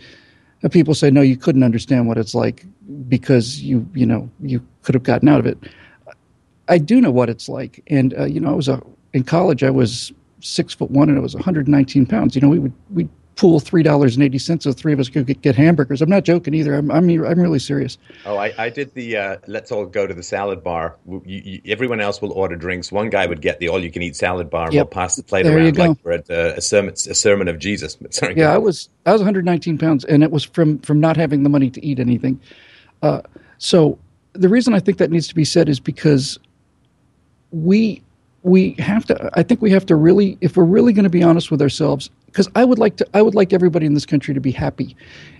People 0.71 0.93
say, 0.93 1.09
"No, 1.09 1.21
you 1.21 1.38
couldn't 1.38 1.63
understand 1.63 2.09
what 2.09 2.17
it's 2.17 2.36
like 2.36 2.65
because 3.07 3.62
you, 3.62 3.88
you 3.93 4.05
know, 4.05 4.29
you 4.41 4.62
could 4.81 4.93
have 4.93 5.03
gotten 5.03 5.29
out 5.29 5.39
of 5.39 5.45
it." 5.45 5.57
I 6.69 6.77
do 6.77 7.01
know 7.01 7.12
what 7.12 7.29
it's 7.29 7.50
like. 7.50 7.83
And 7.88 8.13
uh, 8.17 8.25
you 8.25 8.39
know, 8.39 8.50
I 8.50 8.53
was 8.53 8.67
a, 8.67 8.81
in 9.13 9.24
college. 9.24 9.63
I 9.63 9.69
was 9.69 10.13
six 10.41 10.74
foot 10.74 10.91
one, 10.91 11.09
and 11.09 11.17
I 11.17 11.21
was 11.21 11.33
119 11.33 12.05
pounds. 12.05 12.36
You 12.36 12.41
know, 12.41 12.50
we 12.50 12.59
would 12.59 12.74
we 12.93 13.09
pool 13.39 13.62
three 13.62 13.84
dollars 13.84 14.17
and 14.17 14.24
eighty 14.24 14.38
cents 14.38 14.65
so 14.65 14.74
three 14.74 14.91
of 14.91 15.00
us 15.00 15.08
could 15.08 15.25
get, 15.25 15.41
get, 15.41 15.55
hamburgers. 15.55 16.01
I'm 16.01 16.10
not 16.10 16.25
joking 16.25 16.53
either. 16.53 16.75
I'm 16.75 16.91
I'm, 16.91 17.10
I'm 17.10 17.39
really 17.39 17.58
serious. 17.58 17.98
Oh, 18.25 18.36
I, 18.36 18.53
I 18.58 18.69
did 18.69 18.93
the 18.96 19.15
uh, 19.15 19.38
let's 19.48 19.72
all 19.72 19.86
go 19.86 20.05
to 20.05 20.13
the 20.13 20.22
salad 20.22 20.62
bar. 20.62 20.98
You, 21.08 21.22
you, 21.25 21.62
everyone 21.67 22.01
else 22.01 22.22
will 22.22 22.34
order 22.34 22.58
drinks. 22.58 22.91
One 22.91 23.10
guy 23.10 23.25
would 23.25 23.41
get 23.41 23.60
the 23.60 23.69
all 23.69 23.81
you 23.81 23.91
can 23.91 24.01
eat 24.01 24.17
salad 24.17 24.50
bar. 24.50 24.65
Yep. 24.65 24.74
We'll 24.74 24.86
pass 24.91 25.15
the 25.15 25.24
plate 25.24 25.43
there 25.43 25.58
around 25.58 25.77
like 25.77 25.98
we're 26.03 26.12
at 26.12 26.29
uh, 26.29 26.53
a 26.58 26.62
sermon 26.62 26.93
a 26.93 27.15
sermon 27.15 27.48
of 27.48 27.60
Jesus. 27.60 27.98
Sorry. 28.10 28.36
Yeah, 28.36 28.53
I 28.53 28.58
was 28.58 28.89
I 29.05 29.13
was 29.13 29.22
119 29.22 29.77
pounds, 29.77 30.03
and 30.03 30.22
it 30.22 30.31
was 30.31 30.43
from 30.43 30.79
from 30.79 31.00
not 31.00 31.15
having 31.15 31.43
the 31.43 31.50
money 31.50 31.69
to 31.69 31.86
eat 31.86 32.00
anything. 32.00 32.41
Uh, 33.01 33.22
so 33.58 33.98
the 34.34 34.50
reason 34.50 34.74
I 34.74 34.81
think 34.81 34.98
that 34.98 35.12
needs 35.12 35.29
to 35.29 35.36
be 35.36 35.46
said 35.46 35.69
is 35.69 35.79
because 35.79 36.38
we 37.51 38.03
we 38.43 38.72
have 38.79 39.05
to 39.05 39.29
i 39.34 39.43
think 39.43 39.62
we 39.62 39.69
have 39.69 39.86
to 39.86 39.98
really 39.98 40.38
if 40.39 40.55
we're 40.55 40.63
really 40.63 40.93
going 40.93 41.03
to 41.03 41.10
be 41.10 41.22
honest 41.22 41.51
with 41.51 41.62
ourselves 41.62 42.10
because 42.31 42.50
i 42.55 42.63
would 42.63 42.79
like 42.79 42.98
to 42.98 43.07
i 43.13 43.21
would 43.21 43.36
like 43.36 43.53
everybody 43.53 43.86
in 43.86 43.93
this 43.93 44.05
country 44.05 44.33
to 44.33 44.41
be 44.41 44.51
happy. 44.51 44.95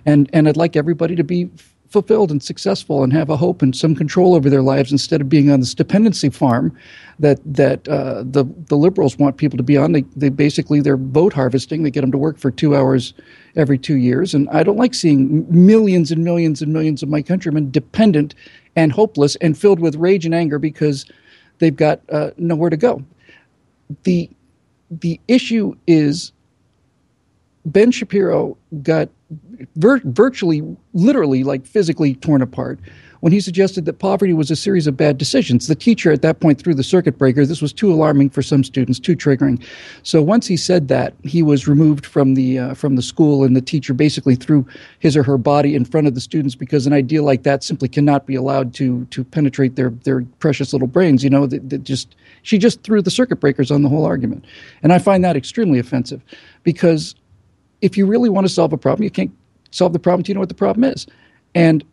And 0.06 0.28
and 0.32 0.48
i'd 0.48 0.56
like 0.56 0.76
everybody 0.76 1.16
to 1.16 1.24
be 1.24 1.50
fulfilled 1.90 2.30
and 2.30 2.40
successful 2.40 3.02
and 3.02 3.12
have 3.12 3.28
a 3.28 3.36
hope 3.36 3.62
and 3.62 3.74
some 3.74 3.96
control 3.96 4.36
over 4.36 4.48
their 4.48 4.62
lives 4.62 4.92
instead 4.92 5.20
of 5.20 5.28
being 5.28 5.50
on 5.50 5.58
this 5.58 5.74
dependency 5.74 6.30
farm 6.30 6.76
that 7.18 7.40
that 7.44 7.86
uh, 7.88 8.22
the 8.24 8.44
the 8.68 8.76
liberals 8.76 9.18
want 9.18 9.36
people 9.36 9.56
to 9.56 9.62
be 9.62 9.76
on. 9.76 9.92
They, 9.92 10.02
they 10.14 10.28
basically 10.28 10.80
they're 10.80 10.96
vote 10.96 11.32
harvesting. 11.32 11.82
They 11.82 11.90
get 11.90 12.02
them 12.02 12.12
to 12.12 12.18
work 12.18 12.38
for 12.38 12.50
two 12.50 12.76
hours 12.76 13.12
every 13.56 13.76
two 13.76 13.96
years. 13.96 14.34
And 14.34 14.48
i 14.50 14.62
don't 14.62 14.76
like 14.76 14.94
seeing 14.94 15.44
millions 15.50 16.12
and 16.12 16.22
millions 16.22 16.62
and 16.62 16.72
millions 16.72 17.02
of 17.02 17.08
my 17.08 17.22
countrymen 17.22 17.70
dependent 17.70 18.34
and 18.76 18.92
hopeless 18.92 19.34
and 19.36 19.58
filled 19.58 19.80
with 19.80 19.96
rage 19.96 20.24
and 20.24 20.34
anger 20.34 20.60
because 20.60 21.04
they've 21.58 21.74
got 21.74 22.00
uh, 22.10 22.30
nowhere 22.36 22.70
to 22.70 22.76
go. 22.76 23.04
The 24.04 24.30
the 24.90 25.20
issue 25.26 25.74
is 25.88 26.32
Ben 27.64 27.90
Shapiro 27.90 28.56
got 28.82 29.08
vir- 29.76 30.02
virtually, 30.04 30.62
literally, 30.94 31.44
like 31.44 31.66
physically 31.66 32.14
torn 32.14 32.42
apart 32.42 32.78
when 33.20 33.32
he 33.32 33.40
suggested 33.40 33.84
that 33.84 33.98
poverty 33.98 34.32
was 34.32 34.50
a 34.50 34.56
series 34.56 34.86
of 34.86 34.96
bad 34.96 35.18
decisions. 35.18 35.66
The 35.66 35.74
teacher 35.74 36.10
at 36.10 36.22
that 36.22 36.40
point 36.40 36.58
threw 36.60 36.74
the 36.74 36.82
circuit 36.82 37.18
breaker. 37.18 37.46
This 37.46 37.62
was 37.62 37.72
too 37.72 37.92
alarming 37.92 38.30
for 38.30 38.42
some 38.42 38.64
students, 38.64 38.98
too 38.98 39.14
triggering. 39.14 39.62
So 40.02 40.22
once 40.22 40.46
he 40.46 40.56
said 40.56 40.88
that, 40.88 41.14
he 41.22 41.42
was 41.42 41.68
removed 41.68 42.06
from 42.06 42.34
the 42.34 42.58
uh, 42.58 42.74
from 42.74 42.96
the 42.96 43.02
school, 43.02 43.44
and 43.44 43.54
the 43.54 43.60
teacher 43.60 43.94
basically 43.94 44.34
threw 44.34 44.66
his 44.98 45.16
or 45.16 45.22
her 45.22 45.38
body 45.38 45.74
in 45.74 45.84
front 45.84 46.06
of 46.06 46.14
the 46.14 46.20
students 46.20 46.54
because 46.54 46.86
an 46.86 46.92
idea 46.92 47.22
like 47.22 47.42
that 47.44 47.62
simply 47.62 47.88
cannot 47.88 48.26
be 48.26 48.34
allowed 48.34 48.74
to 48.74 49.04
to 49.06 49.22
penetrate 49.22 49.76
their 49.76 49.90
their 49.90 50.22
precious 50.38 50.72
little 50.72 50.88
brains. 50.88 51.22
You 51.22 51.30
know, 51.30 51.46
that, 51.46 51.68
that 51.70 51.84
just 51.84 52.16
she 52.42 52.58
just 52.58 52.82
threw 52.82 53.02
the 53.02 53.10
circuit 53.10 53.40
breakers 53.40 53.70
on 53.70 53.82
the 53.82 53.88
whole 53.88 54.06
argument, 54.06 54.44
and 54.82 54.92
I 54.92 54.98
find 54.98 55.22
that 55.24 55.36
extremely 55.36 55.78
offensive 55.78 56.22
because 56.62 57.14
if 57.82 57.96
you 57.96 58.06
really 58.06 58.28
want 58.28 58.46
to 58.46 58.52
solve 58.52 58.72
a 58.72 58.78
problem, 58.78 59.04
you 59.04 59.10
can't 59.10 59.32
solve 59.70 59.92
the 59.92 59.98
problem 59.98 60.20
until 60.20 60.32
you 60.32 60.34
know 60.34 60.40
what 60.40 60.48
the 60.48 60.54
problem 60.54 60.84
is. 60.84 61.06
And 61.54 61.84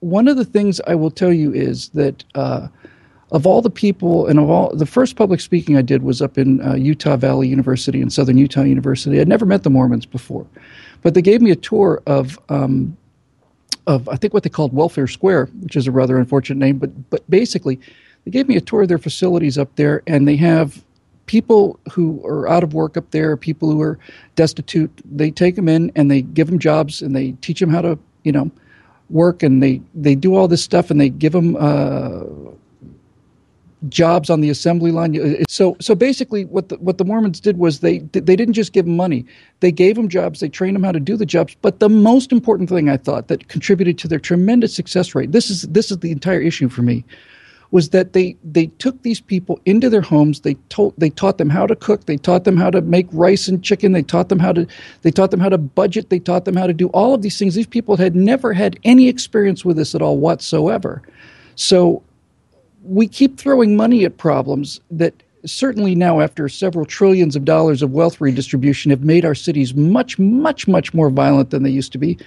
one 0.00 0.28
of 0.28 0.36
the 0.36 0.44
things 0.44 0.80
I 0.86 0.94
will 0.94 1.10
tell 1.10 1.32
you 1.32 1.52
is 1.52 1.88
that 1.90 2.24
uh, 2.34 2.68
of 3.30 3.46
all 3.46 3.62
the 3.62 3.70
people 3.70 4.26
and 4.26 4.38
of 4.38 4.50
all 4.50 4.74
the 4.74 4.86
first 4.86 5.16
public 5.16 5.40
speaking 5.40 5.76
I 5.76 5.82
did 5.82 6.02
was 6.02 6.20
up 6.20 6.36
in 6.38 6.60
uh, 6.60 6.74
Utah 6.74 7.16
Valley 7.16 7.48
University 7.48 8.00
and 8.02 8.12
Southern 8.12 8.36
Utah 8.36 8.62
University. 8.62 9.20
I'd 9.20 9.28
never 9.28 9.46
met 9.46 9.62
the 9.62 9.70
Mormons 9.70 10.06
before, 10.06 10.46
but 11.02 11.14
they 11.14 11.22
gave 11.22 11.40
me 11.40 11.50
a 11.50 11.56
tour 11.56 12.02
of 12.06 12.38
um, 12.48 12.96
of 13.86 14.08
I 14.08 14.16
think 14.16 14.34
what 14.34 14.42
they 14.42 14.50
called 14.50 14.72
Welfare 14.72 15.06
Square, 15.06 15.46
which 15.60 15.76
is 15.76 15.86
a 15.86 15.90
rather 15.90 16.18
unfortunate 16.18 16.58
name, 16.58 16.78
but 16.78 17.10
but 17.10 17.28
basically 17.30 17.80
they 18.24 18.30
gave 18.30 18.48
me 18.48 18.56
a 18.56 18.60
tour 18.60 18.82
of 18.82 18.88
their 18.88 18.98
facilities 18.98 19.56
up 19.56 19.74
there, 19.76 20.02
and 20.06 20.28
they 20.28 20.36
have 20.36 20.84
people 21.32 21.80
who 21.90 22.22
are 22.26 22.46
out 22.46 22.62
of 22.62 22.74
work 22.74 22.94
up 22.94 23.10
there, 23.10 23.38
people 23.38 23.70
who 23.70 23.80
are 23.80 23.98
destitute, 24.36 24.90
they 25.02 25.30
take 25.30 25.56
them 25.56 25.66
in 25.66 25.90
and 25.96 26.10
they 26.10 26.20
give 26.20 26.46
them 26.46 26.58
jobs 26.58 27.00
and 27.00 27.16
they 27.16 27.32
teach 27.40 27.58
them 27.58 27.70
how 27.70 27.80
to, 27.80 27.98
you 28.22 28.30
know, 28.30 28.50
work 29.08 29.42
and 29.42 29.62
they, 29.62 29.80
they 29.94 30.14
do 30.14 30.36
all 30.36 30.46
this 30.46 30.62
stuff 30.62 30.90
and 30.90 31.00
they 31.00 31.08
give 31.08 31.32
them 31.32 31.56
uh, 31.58 32.24
jobs 33.88 34.28
on 34.28 34.42
the 34.42 34.50
assembly 34.50 34.92
line. 34.92 35.42
So, 35.48 35.74
so 35.80 35.94
basically, 35.94 36.44
what 36.44 36.68
the, 36.68 36.76
what 36.76 36.98
the 36.98 37.04
Mormons 37.06 37.40
did 37.40 37.56
was 37.56 37.80
they 37.80 38.00
they 38.00 38.36
didn't 38.36 38.52
just 38.52 38.74
give 38.74 38.84
them 38.84 38.96
money; 38.96 39.24
they 39.60 39.72
gave 39.72 39.96
them 39.96 40.08
jobs. 40.08 40.40
They 40.40 40.50
trained 40.50 40.76
them 40.76 40.84
how 40.84 40.92
to 40.92 41.00
do 41.00 41.16
the 41.16 41.26
jobs. 41.26 41.56
But 41.62 41.80
the 41.80 41.88
most 41.88 42.30
important 42.30 42.68
thing 42.68 42.90
I 42.90 42.98
thought 42.98 43.28
that 43.28 43.48
contributed 43.48 43.96
to 43.98 44.08
their 44.08 44.20
tremendous 44.20 44.74
success 44.74 45.14
rate 45.14 45.32
this 45.32 45.50
is 45.50 45.62
this 45.62 45.90
is 45.90 45.98
the 45.98 46.12
entire 46.12 46.40
issue 46.40 46.68
for 46.68 46.82
me 46.82 47.04
was 47.72 47.88
that 47.88 48.12
they 48.12 48.36
they 48.44 48.66
took 48.78 49.02
these 49.02 49.20
people 49.20 49.58
into 49.64 49.90
their 49.90 50.02
homes. 50.02 50.40
They 50.40 50.54
told 50.68 50.94
they 50.98 51.10
taught 51.10 51.38
them 51.38 51.50
how 51.50 51.66
to 51.66 51.74
cook. 51.74 52.04
They 52.04 52.18
taught 52.18 52.44
them 52.44 52.56
how 52.56 52.70
to 52.70 52.82
make 52.82 53.08
rice 53.10 53.48
and 53.48 53.64
chicken. 53.64 53.92
They 53.92 54.02
taught 54.02 54.28
them 54.28 54.38
how 54.38 54.52
to 54.52 54.66
they 55.00 55.10
taught 55.10 55.32
them 55.32 55.40
how 55.40 55.48
to 55.48 55.58
budget. 55.58 56.10
They 56.10 56.20
taught 56.20 56.44
them 56.44 56.54
how 56.54 56.66
to 56.66 56.74
do 56.74 56.88
all 56.88 57.14
of 57.14 57.22
these 57.22 57.38
things. 57.38 57.54
These 57.54 57.66
people 57.66 57.96
had 57.96 58.14
never 58.14 58.52
had 58.52 58.78
any 58.84 59.08
experience 59.08 59.64
with 59.64 59.76
this 59.78 59.94
at 59.94 60.02
all 60.02 60.18
whatsoever. 60.18 61.02
So 61.56 62.02
we 62.84 63.08
keep 63.08 63.38
throwing 63.38 63.74
money 63.74 64.04
at 64.04 64.18
problems 64.18 64.80
that 64.90 65.14
certainly 65.46 65.94
now 65.94 66.20
after 66.20 66.48
several 66.48 66.84
trillions 66.84 67.36
of 67.36 67.44
dollars 67.44 67.82
of 67.82 67.90
wealth 67.90 68.20
redistribution 68.20 68.90
have 68.90 69.02
made 69.02 69.24
our 69.24 69.34
cities 69.34 69.74
much 69.74 70.18
much 70.18 70.68
much 70.68 70.94
more 70.94 71.10
violent 71.10 71.50
than 71.50 71.62
they 71.62 71.70
used 71.70 71.90
to 71.92 71.98
be 71.98 72.18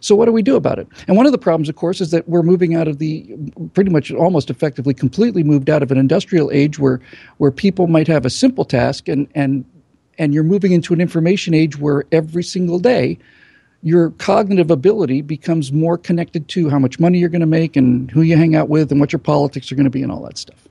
so 0.00 0.14
what 0.14 0.26
do 0.26 0.32
we 0.32 0.42
do 0.42 0.56
about 0.56 0.78
it 0.78 0.86
and 1.06 1.16
one 1.16 1.26
of 1.26 1.32
the 1.32 1.38
problems 1.38 1.68
of 1.68 1.76
course 1.76 2.00
is 2.00 2.10
that 2.10 2.28
we're 2.28 2.42
moving 2.42 2.74
out 2.74 2.88
of 2.88 2.98
the 2.98 3.34
pretty 3.74 3.90
much 3.90 4.10
almost 4.12 4.50
effectively 4.50 4.94
completely 4.94 5.42
moved 5.42 5.70
out 5.70 5.82
of 5.82 5.90
an 5.90 5.98
industrial 5.98 6.50
age 6.50 6.78
where 6.78 7.00
where 7.38 7.50
people 7.50 7.86
might 7.86 8.08
have 8.08 8.24
a 8.24 8.30
simple 8.30 8.64
task 8.64 9.08
and 9.08 9.28
and 9.34 9.64
and 10.18 10.34
you're 10.34 10.44
moving 10.44 10.72
into 10.72 10.92
an 10.92 11.00
information 11.00 11.54
age 11.54 11.78
where 11.78 12.04
every 12.12 12.42
single 12.42 12.78
day 12.78 13.18
your 13.82 14.10
cognitive 14.12 14.70
ability 14.70 15.22
becomes 15.22 15.72
more 15.72 15.96
connected 15.96 16.46
to 16.48 16.68
how 16.68 16.78
much 16.78 17.00
money 17.00 17.18
you're 17.18 17.30
going 17.30 17.40
to 17.40 17.46
make 17.46 17.76
and 17.76 18.10
who 18.10 18.22
you 18.22 18.36
hang 18.36 18.54
out 18.54 18.68
with 18.68 18.90
and 18.92 19.00
what 19.00 19.12
your 19.12 19.18
politics 19.20 19.72
are 19.72 19.74
going 19.74 19.84
to 19.84 19.90
be 19.90 20.02
and 20.02 20.12
all 20.12 20.22
that 20.22 20.36
stuff. 20.36 20.68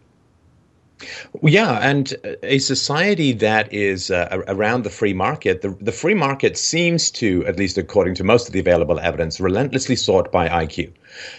Yeah, 1.44 1.80
and 1.82 2.14
a 2.44 2.60
society 2.60 3.32
that 3.34 3.72
is 3.72 4.12
uh, 4.12 4.44
around 4.48 4.84
the 4.84 4.90
free 4.90 5.14
market, 5.14 5.62
the, 5.62 5.70
the 5.80 5.92
free 5.92 6.14
market 6.14 6.58
seems 6.58 7.10
to, 7.12 7.46
at 7.46 7.58
least 7.58 7.78
according 7.78 8.16
to 8.16 8.24
most 8.24 8.48
of 8.48 8.54
the 8.54 8.60
available 8.60 9.00
evidence, 9.00 9.40
relentlessly 9.40 9.96
sought 9.96 10.32
by 10.32 10.50
IQ. 10.50 10.92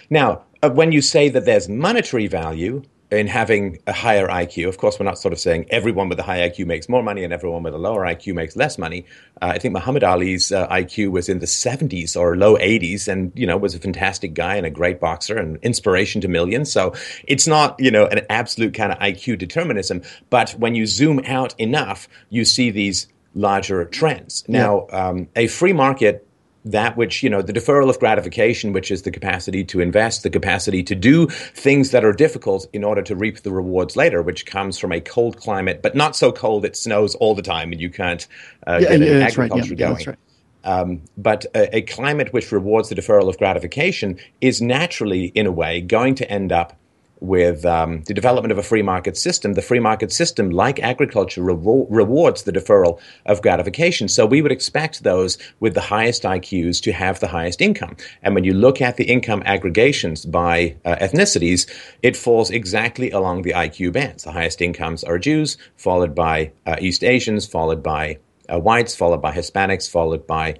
Now, 0.08 0.42
uh, 0.62 0.70
when 0.70 0.92
you 0.92 1.02
say 1.02 1.28
that 1.28 1.44
there's 1.44 1.68
monetary 1.68 2.26
value, 2.26 2.82
in 3.10 3.26
having 3.26 3.78
a 3.86 3.92
higher 3.92 4.28
IQ. 4.28 4.68
Of 4.68 4.78
course, 4.78 4.98
we're 4.98 5.04
not 5.04 5.18
sort 5.18 5.32
of 5.32 5.40
saying 5.40 5.66
everyone 5.70 6.08
with 6.08 6.18
a 6.18 6.22
high 6.22 6.48
IQ 6.48 6.66
makes 6.66 6.88
more 6.88 7.02
money 7.02 7.24
and 7.24 7.32
everyone 7.32 7.62
with 7.62 7.74
a 7.74 7.78
lower 7.78 8.02
IQ 8.02 8.34
makes 8.34 8.56
less 8.56 8.78
money. 8.78 9.04
Uh, 9.42 9.46
I 9.46 9.58
think 9.58 9.74
Muhammad 9.74 10.04
Ali's 10.04 10.52
uh, 10.52 10.68
IQ 10.68 11.10
was 11.10 11.28
in 11.28 11.40
the 11.40 11.46
70s 11.46 12.16
or 12.16 12.36
low 12.36 12.56
80s, 12.56 13.08
and 13.08 13.32
you 13.34 13.46
know 13.46 13.56
was 13.56 13.74
a 13.74 13.80
fantastic 13.80 14.34
guy 14.34 14.54
and 14.54 14.66
a 14.66 14.70
great 14.70 15.00
boxer 15.00 15.36
and 15.36 15.58
inspiration 15.62 16.20
to 16.20 16.28
millions. 16.28 16.70
So 16.70 16.94
it's 17.26 17.46
not 17.46 17.78
you 17.80 17.90
know 17.90 18.06
an 18.06 18.20
absolute 18.30 18.74
kind 18.74 18.92
of 18.92 18.98
IQ 18.98 19.38
determinism, 19.38 20.02
but 20.30 20.50
when 20.52 20.74
you 20.74 20.86
zoom 20.86 21.20
out 21.26 21.54
enough, 21.58 22.08
you 22.28 22.44
see 22.44 22.70
these 22.70 23.08
larger 23.34 23.84
trends. 23.84 24.44
Now, 24.48 24.86
yeah. 24.88 25.08
um, 25.08 25.28
a 25.36 25.46
free 25.46 25.72
market 25.72 26.26
that 26.64 26.96
which, 26.96 27.22
you 27.22 27.30
know, 27.30 27.42
the 27.42 27.52
deferral 27.52 27.88
of 27.88 27.98
gratification, 27.98 28.72
which 28.72 28.90
is 28.90 29.02
the 29.02 29.10
capacity 29.10 29.64
to 29.64 29.80
invest, 29.80 30.22
the 30.22 30.30
capacity 30.30 30.82
to 30.82 30.94
do 30.94 31.26
things 31.26 31.90
that 31.90 32.04
are 32.04 32.12
difficult 32.12 32.66
in 32.72 32.84
order 32.84 33.02
to 33.02 33.16
reap 33.16 33.40
the 33.40 33.50
rewards 33.50 33.96
later, 33.96 34.22
which 34.22 34.46
comes 34.46 34.78
from 34.78 34.92
a 34.92 35.00
cold 35.00 35.38
climate, 35.38 35.80
but 35.82 35.94
not 35.94 36.14
so 36.16 36.30
cold 36.32 36.64
it 36.64 36.76
snows 36.76 37.14
all 37.16 37.34
the 37.34 37.42
time 37.42 37.72
and 37.72 37.80
you 37.80 37.90
can't 37.90 38.26
uh, 38.66 38.78
yeah, 38.82 38.96
get 38.96 39.00
yeah, 39.00 39.26
agriculture 39.26 39.70
right. 39.70 39.78
yeah, 39.78 39.88
going. 39.88 40.06
Right. 40.06 40.18
Um, 40.62 41.02
but 41.16 41.46
a, 41.54 41.76
a, 41.76 41.82
climate 41.82 42.34
which 42.34 42.52
rewards 42.52 42.90
the 42.90 42.94
deferral 42.94 43.30
of 43.30 43.38
gratification 43.38 44.18
is 44.42 44.60
naturally, 44.60 45.26
in 45.26 45.46
a 45.46 45.52
way, 45.52 45.80
going 45.80 46.16
to 46.16 46.30
end 46.30 46.52
up 46.52 46.78
with 47.20 47.64
um, 47.64 48.02
the 48.04 48.14
development 48.14 48.50
of 48.50 48.58
a 48.58 48.62
free 48.62 48.82
market 48.82 49.16
system, 49.16 49.52
the 49.52 49.62
free 49.62 49.78
market 49.78 50.12
system, 50.12 50.50
like 50.50 50.80
agriculture, 50.80 51.42
re- 51.42 51.86
rewards 51.88 52.42
the 52.42 52.52
deferral 52.52 52.98
of 53.26 53.42
gratification. 53.42 54.08
So 54.08 54.26
we 54.26 54.42
would 54.42 54.52
expect 54.52 55.02
those 55.02 55.38
with 55.60 55.74
the 55.74 55.80
highest 55.80 56.22
IQs 56.22 56.80
to 56.82 56.92
have 56.92 57.20
the 57.20 57.28
highest 57.28 57.60
income. 57.60 57.96
And 58.22 58.34
when 58.34 58.44
you 58.44 58.54
look 58.54 58.80
at 58.80 58.96
the 58.96 59.04
income 59.04 59.42
aggregations 59.44 60.24
by 60.24 60.76
uh, 60.84 60.96
ethnicities, 60.96 61.70
it 62.02 62.16
falls 62.16 62.50
exactly 62.50 63.10
along 63.10 63.42
the 63.42 63.52
IQ 63.52 63.92
bands. 63.92 64.24
The 64.24 64.32
highest 64.32 64.62
incomes 64.62 65.04
are 65.04 65.18
Jews, 65.18 65.58
followed 65.76 66.14
by 66.14 66.52
uh, 66.66 66.76
East 66.80 67.04
Asians, 67.04 67.46
followed 67.46 67.82
by 67.82 68.18
uh, 68.48 68.58
whites, 68.58 68.96
followed 68.96 69.22
by 69.22 69.32
Hispanics, 69.32 69.88
followed 69.88 70.26
by 70.26 70.56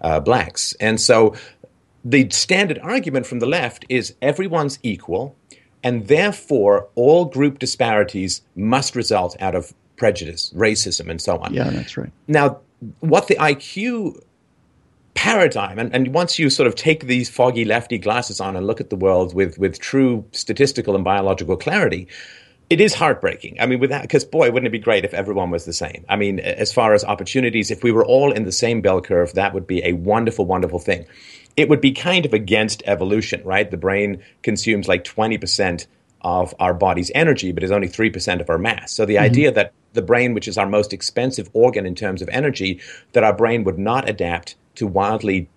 uh, 0.00 0.20
blacks. 0.20 0.74
And 0.80 1.00
so 1.00 1.34
the 2.04 2.28
standard 2.30 2.78
argument 2.78 3.26
from 3.26 3.40
the 3.40 3.46
left 3.46 3.84
is 3.88 4.14
everyone's 4.22 4.78
equal 4.82 5.36
and 5.82 6.08
therefore 6.08 6.88
all 6.94 7.24
group 7.24 7.58
disparities 7.58 8.42
must 8.54 8.94
result 8.96 9.36
out 9.40 9.54
of 9.54 9.72
prejudice, 9.96 10.52
racism, 10.56 11.10
and 11.10 11.20
so 11.20 11.38
on. 11.38 11.52
Yeah, 11.52 11.70
that's 11.70 11.96
right. 11.96 12.10
Now, 12.26 12.60
what 13.00 13.28
the 13.28 13.36
IQ 13.36 14.22
paradigm, 15.14 15.78
and, 15.78 15.94
and 15.94 16.14
once 16.14 16.38
you 16.38 16.48
sort 16.48 16.66
of 16.66 16.74
take 16.74 17.06
these 17.06 17.28
foggy 17.28 17.64
lefty 17.64 17.98
glasses 17.98 18.40
on 18.40 18.56
and 18.56 18.66
look 18.66 18.80
at 18.80 18.90
the 18.90 18.96
world 18.96 19.34
with, 19.34 19.58
with 19.58 19.78
true 19.78 20.24
statistical 20.32 20.94
and 20.94 21.04
biological 21.04 21.56
clarity, 21.56 22.08
it 22.70 22.80
is 22.80 22.94
heartbreaking. 22.94 23.58
I 23.60 23.66
mean, 23.66 23.80
with 23.80 23.90
that, 23.90 24.02
because 24.02 24.24
boy, 24.24 24.50
wouldn't 24.50 24.68
it 24.68 24.70
be 24.70 24.78
great 24.78 25.04
if 25.04 25.12
everyone 25.12 25.50
was 25.50 25.64
the 25.64 25.72
same? 25.72 26.04
I 26.08 26.16
mean, 26.16 26.38
as 26.40 26.72
far 26.72 26.94
as 26.94 27.04
opportunities, 27.04 27.70
if 27.70 27.82
we 27.82 27.92
were 27.92 28.06
all 28.06 28.32
in 28.32 28.44
the 28.44 28.52
same 28.52 28.80
bell 28.80 29.00
curve, 29.00 29.34
that 29.34 29.52
would 29.52 29.66
be 29.66 29.84
a 29.84 29.92
wonderful, 29.94 30.46
wonderful 30.46 30.78
thing 30.78 31.04
it 31.56 31.68
would 31.68 31.80
be 31.80 31.92
kind 31.92 32.26
of 32.26 32.32
against 32.32 32.82
evolution, 32.86 33.42
right? 33.44 33.70
The 33.70 33.76
brain 33.76 34.22
consumes 34.42 34.88
like 34.88 35.04
20% 35.04 35.86
of 36.22 36.54
our 36.60 36.74
body's 36.74 37.10
energy, 37.14 37.52
but 37.52 37.62
is 37.62 37.70
only 37.70 37.88
3% 37.88 38.40
of 38.40 38.50
our 38.50 38.58
mass. 38.58 38.92
So 38.92 39.04
the 39.04 39.16
mm-hmm. 39.16 39.24
idea 39.24 39.52
that 39.52 39.72
the 39.92 40.02
brain, 40.02 40.34
which 40.34 40.48
is 40.48 40.58
our 40.58 40.68
most 40.68 40.92
expensive 40.92 41.50
organ 41.52 41.86
in 41.86 41.94
terms 41.94 42.22
of 42.22 42.28
energy, 42.28 42.80
that 43.12 43.24
our 43.24 43.34
brain 43.34 43.64
would 43.64 43.78
not 43.78 44.08
adapt 44.08 44.56
to 44.76 44.86
wildly 44.86 45.48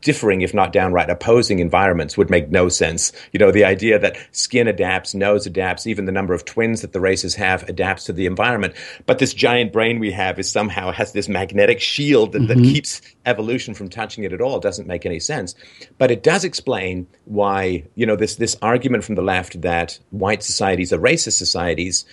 differing, 0.00 0.40
if 0.42 0.54
not 0.54 0.72
downright 0.72 1.10
opposing 1.10 1.58
environments 1.58 2.16
would 2.16 2.30
make 2.30 2.50
no 2.50 2.68
sense. 2.68 3.12
You 3.32 3.38
know, 3.38 3.50
the 3.50 3.64
idea 3.64 3.98
that 3.98 4.16
skin 4.32 4.68
adapts, 4.68 5.14
nose 5.14 5.46
adapts, 5.46 5.86
even 5.86 6.04
the 6.04 6.12
number 6.12 6.34
of 6.34 6.44
twins 6.44 6.80
that 6.80 6.92
the 6.92 7.00
races 7.00 7.34
have 7.34 7.68
adapts 7.68 8.04
to 8.04 8.12
the 8.12 8.26
environment. 8.26 8.74
But 9.06 9.18
this 9.18 9.34
giant 9.34 9.72
brain 9.72 9.98
we 9.98 10.10
have 10.12 10.38
is 10.38 10.50
somehow 10.50 10.90
has 10.92 11.12
this 11.12 11.28
magnetic 11.28 11.80
shield 11.80 12.32
that, 12.32 12.42
mm-hmm. 12.42 12.62
that 12.62 12.72
keeps 12.72 13.00
evolution 13.26 13.74
from 13.74 13.88
touching 13.88 14.24
it 14.24 14.32
at 14.32 14.40
all. 14.40 14.56
It 14.56 14.62
doesn't 14.62 14.88
make 14.88 15.06
any 15.06 15.20
sense. 15.20 15.54
But 15.98 16.10
it 16.10 16.22
does 16.22 16.44
explain 16.44 17.06
why, 17.26 17.84
you 17.94 18.06
know, 18.06 18.16
this, 18.16 18.36
this 18.36 18.56
argument 18.62 19.04
from 19.04 19.14
the 19.14 19.22
left 19.22 19.60
that 19.60 19.98
white 20.10 20.42
societies 20.42 20.92
are 20.92 20.98
racist 20.98 21.38
societies, 21.38 22.04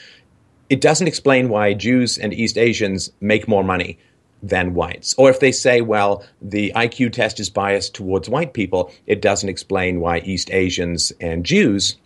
it 0.69 0.81
doesn't 0.81 1.07
explain 1.07 1.49
why 1.49 1.73
Jews 1.73 2.17
and 2.17 2.33
East 2.33 2.57
Asians 2.57 3.11
make 3.21 3.47
more 3.47 3.63
money 3.63 3.97
than 4.43 4.73
whites. 4.73 5.15
Or 5.17 5.29
if 5.29 5.39
they 5.39 5.51
say, 5.51 5.81
well, 5.81 6.23
the 6.41 6.71
IQ 6.75 7.13
test 7.13 7.39
is 7.39 7.49
biased 7.49 7.95
towards 7.95 8.29
white 8.29 8.53
people, 8.53 8.91
it 9.05 9.21
doesn't 9.21 9.49
explain 9.49 9.99
why 9.99 10.19
East 10.19 10.49
Asians 10.51 11.11
and 11.19 11.45
Jews 11.45 11.97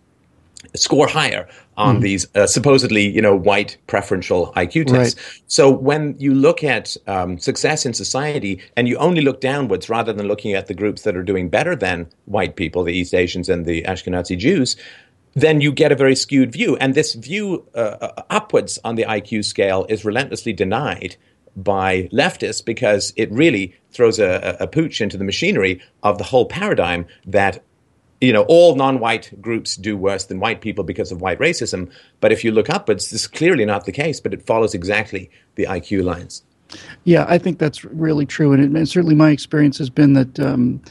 score 0.75 1.07
higher 1.07 1.47
on 1.77 1.97
mm. 1.97 2.01
these 2.01 2.27
uh, 2.35 2.47
supposedly, 2.47 3.07
you 3.07 3.21
know, 3.21 3.35
white 3.35 3.77
preferential 3.87 4.53
IQ 4.55 4.87
tests. 4.87 5.15
Right. 5.15 5.41
So 5.47 5.69
when 5.69 6.15
you 6.19 6.33
look 6.33 6.63
at 6.63 6.95
um, 7.07 7.39
success 7.39 7.85
in 7.85 7.93
society 7.93 8.61
and 8.77 8.87
you 8.87 8.97
only 8.97 9.21
look 9.21 9.41
downwards 9.41 9.89
rather 9.89 10.13
than 10.13 10.27
looking 10.27 10.53
at 10.53 10.67
the 10.67 10.73
groups 10.73 11.01
that 11.03 11.15
are 11.15 11.23
doing 11.23 11.49
better 11.49 11.75
than 11.75 12.07
white 12.25 12.55
people, 12.55 12.83
the 12.83 12.93
East 12.93 13.13
Asians 13.13 13.49
and 13.49 13.65
the 13.65 13.83
Ashkenazi 13.83 14.37
Jews, 14.37 14.75
then 15.33 15.61
you 15.61 15.71
get 15.71 15.91
a 15.91 15.95
very 15.95 16.15
skewed 16.15 16.51
view. 16.51 16.77
And 16.77 16.93
this 16.93 17.13
view 17.15 17.65
uh, 17.73 17.97
uh 18.01 18.23
upwards 18.29 18.79
on 18.83 18.95
the 18.95 19.03
IQ 19.03 19.45
scale 19.45 19.85
is 19.89 20.05
relentlessly 20.05 20.53
denied 20.53 21.15
by 21.55 22.09
leftists 22.13 22.63
because 22.63 23.13
it 23.15 23.31
really 23.31 23.75
throws 23.91 24.19
a, 24.19 24.57
a, 24.59 24.67
pooch 24.67 25.01
into 25.01 25.17
the 25.17 25.23
machinery 25.23 25.81
of 26.01 26.17
the 26.17 26.23
whole 26.23 26.45
paradigm 26.45 27.05
that 27.25 27.61
you 28.21 28.31
know 28.31 28.43
all 28.43 28.75
non-white 28.75 29.41
groups 29.41 29.75
do 29.75 29.97
worse 29.97 30.25
than 30.25 30.39
white 30.39 30.61
people 30.61 30.83
because 30.83 31.11
of 31.11 31.21
white 31.21 31.39
racism. 31.39 31.91
But 32.21 32.31
if 32.31 32.43
you 32.43 32.51
look 32.51 32.69
upwards 32.69 33.09
this 33.09 33.21
is 33.21 33.27
clearly 33.27 33.65
not 33.65 33.85
the 33.85 33.91
case 33.91 34.19
but 34.19 34.33
it 34.33 34.45
follows 34.45 34.73
exactly 34.73 35.29
the 35.55 35.65
iq 35.65 36.03
lines. 36.03 36.43
Yeah 37.03 37.25
i 37.27 37.37
think 37.37 37.59
that's 37.59 37.83
really 37.83 38.25
true. 38.25 38.53
And, 38.53 38.63
it, 38.63 38.77
and 38.77 38.87
certainly 38.87 39.15
my 39.15 39.31
experience 39.31 39.77
has 39.79 39.89
been 39.89 40.13
that 40.13 40.39
um, 40.39 40.81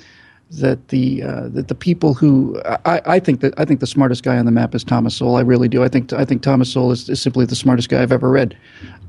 that 0.51 0.89
the 0.89 1.23
uh, 1.23 1.49
that 1.49 1.69
the 1.69 1.75
people 1.75 2.13
who 2.13 2.61
I, 2.65 3.01
I 3.07 3.21
think 3.21 3.41
that 3.41 3.55
I 3.57 3.65
think 3.65 3.81
the 3.81 3.87
smartest 3.87 4.25
guy 4.25 4.37
on 4.37 4.47
the 4.47 4.53
map 4.53 4.75
is 4.75 4.83
Thomas 4.83 5.17
Sowell. 5.17 5.37
I 5.37 5.43
really 5.43 5.69
do. 5.69 5.85
I 5.85 5.89
think 5.89 6.13
I 6.13 6.25
think 6.25 6.43
Thomas 6.43 6.73
Sowell 6.73 6.91
is, 6.91 7.09
is 7.09 7.23
simply 7.23 7.47
the 7.47 7.55
smartest 7.55 7.89
guy 7.89 8.03
I've 8.03 8.13
ever 8.13 8.29
read. 8.29 8.57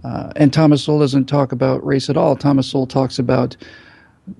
Uh, 0.04 0.32
and 0.36 0.54
Thomas 0.54 0.84
Sowell 0.84 1.00
doesn't 1.00 1.26
talk 1.26 1.52
about 1.52 1.86
race 1.86 2.10
at 2.10 2.18
all. 2.18 2.36
Thomas 2.36 2.68
Sowell 2.68 2.86
talks 2.86 3.18
about 3.18 3.58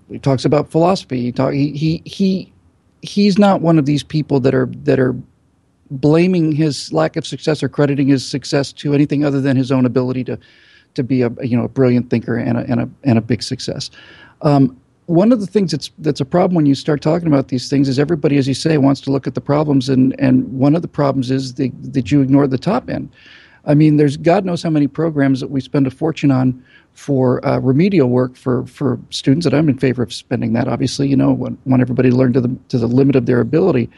he 0.10 0.20
talks 0.20 0.46
about 0.46 0.70
philosophy. 0.70 1.22
He 1.22 1.32
talk, 1.32 1.54
he, 1.54 1.72
he 1.72 2.04
he 2.06 2.54
he's 3.02 3.40
not 3.40 3.62
one 3.62 3.80
of 3.80 3.86
these 3.86 4.04
people 4.04 4.40
that 4.42 4.54
are 4.54 4.68
that 4.84 5.00
are 5.00 5.16
blaming 5.90 6.52
his 6.52 6.94
lack 6.94 7.16
of 7.16 7.26
success 7.26 7.64
or 7.64 7.70
crediting 7.70 8.08
his 8.08 8.26
success 8.26 8.72
to 8.72 8.94
anything 8.94 9.26
other 9.26 9.42
than 9.42 9.58
his 9.58 9.72
own 9.72 9.86
ability 9.86 10.24
to 10.26 10.38
to 10.94 11.04
be 11.04 11.24
a 11.24 11.32
you 11.42 11.58
know 11.58 11.64
a 11.64 11.70
brilliant 11.70 12.10
thinker 12.12 12.38
and 12.38 12.58
a 12.58 12.62
and 12.62 12.80
a 12.80 12.90
and 13.04 13.18
a 13.18 13.22
big 13.22 13.42
success. 13.42 13.90
Um, 14.44 14.80
one 15.08 15.32
of 15.32 15.40
the 15.40 15.48
things 15.48 15.72
that's 15.72 15.92
that's 16.00 16.22
a 16.22 16.26
problem 16.26 16.56
when 16.56 16.66
you 16.66 16.76
start 16.76 17.02
talking 17.02 17.28
about 17.28 17.48
these 17.48 17.70
things 17.70 17.90
is 17.90 18.00
everybody, 18.00 18.38
as 18.38 18.48
you 18.48 18.54
say, 18.54 18.78
wants 18.78 19.02
to 19.02 19.12
look 19.12 19.28
at 19.28 19.36
the 19.36 19.42
problems, 19.42 19.90
and 19.90 20.18
and 20.20 20.52
one 20.54 20.76
of 20.76 20.82
the 20.82 20.88
problems 20.88 21.32
is 21.32 21.56
the, 21.56 21.72
that 21.82 22.12
you 22.12 22.22
ignore 22.22 22.48
the 22.48 22.58
top 22.58 22.90
end. 22.90 23.10
I 23.66 23.74
mean, 23.74 23.98
there's 23.98 24.18
God 24.18 24.46
knows 24.46 24.64
how 24.64 24.70
many 24.70 24.88
programs 24.88 25.40
that 25.40 25.52
we 25.52 25.62
spend 25.62 25.88
a 25.88 25.92
fortune 25.92 26.32
on 26.32 26.64
for 26.94 27.46
uh, 27.46 27.60
remedial 27.60 28.10
work 28.10 28.36
for 28.36 28.66
for 28.68 29.00
students, 29.10 29.46
and 29.46 29.56
I'm 29.56 29.70
in 29.70 29.78
favor 29.78 30.04
of 30.04 30.14
spending 30.14 30.54
that. 30.54 30.68
Obviously, 30.68 31.08
you 31.08 31.16
know, 31.16 31.32
want, 31.32 31.60
want 31.66 31.82
everybody 31.82 32.10
to 32.10 32.16
learn 32.16 32.34
to 32.34 32.42
the 32.42 32.56
to 32.70 32.78
the 32.78 32.88
limit 32.88 33.16
of 33.16 33.26
their 33.26 33.40
ability, 33.40 33.90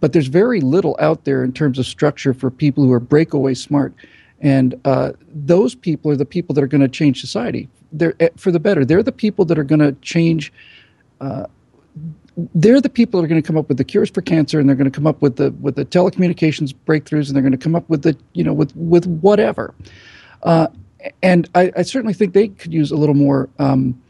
but 0.00 0.12
there's 0.12 0.28
very 0.28 0.60
little 0.60 0.96
out 1.00 1.24
there 1.24 1.44
in 1.44 1.52
terms 1.52 1.78
of 1.78 1.86
structure 1.86 2.32
for 2.32 2.50
people 2.50 2.84
who 2.84 2.92
are 2.92 3.00
breakaway 3.00 3.54
smart. 3.54 3.92
And 4.40 4.78
uh, 4.84 5.12
those 5.32 5.74
people 5.74 6.10
are 6.10 6.16
the 6.16 6.26
people 6.26 6.54
that 6.54 6.62
are 6.62 6.66
going 6.66 6.82
to 6.82 6.88
change 6.88 7.20
society 7.20 7.68
they're 7.94 8.14
eh, 8.20 8.28
for 8.36 8.50
the 8.50 8.60
better. 8.60 8.84
They're 8.84 9.02
the 9.02 9.12
people 9.12 9.44
that 9.46 9.58
are 9.58 9.64
going 9.64 9.80
to 9.80 9.92
change. 10.02 10.52
Uh, 11.20 11.46
they're 12.54 12.80
the 12.80 12.90
people 12.90 13.20
that 13.20 13.24
are 13.24 13.28
going 13.28 13.40
to 13.40 13.46
come 13.46 13.56
up 13.56 13.68
with 13.68 13.78
the 13.78 13.84
cures 13.84 14.10
for 14.10 14.20
cancer, 14.20 14.58
and 14.58 14.68
they're 14.68 14.76
going 14.76 14.90
to 14.90 14.94
come 14.94 15.06
up 15.06 15.22
with 15.22 15.36
the 15.36 15.52
with 15.52 15.76
the 15.76 15.84
telecommunications 15.84 16.74
breakthroughs, 16.86 17.28
and 17.28 17.36
they're 17.36 17.42
going 17.42 17.52
to 17.52 17.58
come 17.58 17.74
up 17.74 17.88
with 17.88 18.02
the 18.02 18.16
you 18.32 18.44
know 18.44 18.52
with 18.52 18.74
with 18.76 19.06
whatever. 19.06 19.74
Uh, 20.42 20.66
and 21.22 21.48
I, 21.54 21.72
I, 21.76 21.82
certainly 21.82 22.14
think 22.14 22.32
they 22.32 22.48
could 22.48 22.72
use 22.72 22.90
a 22.90 22.96
little 22.96 23.14
more 23.14 23.48
um, 23.58 24.00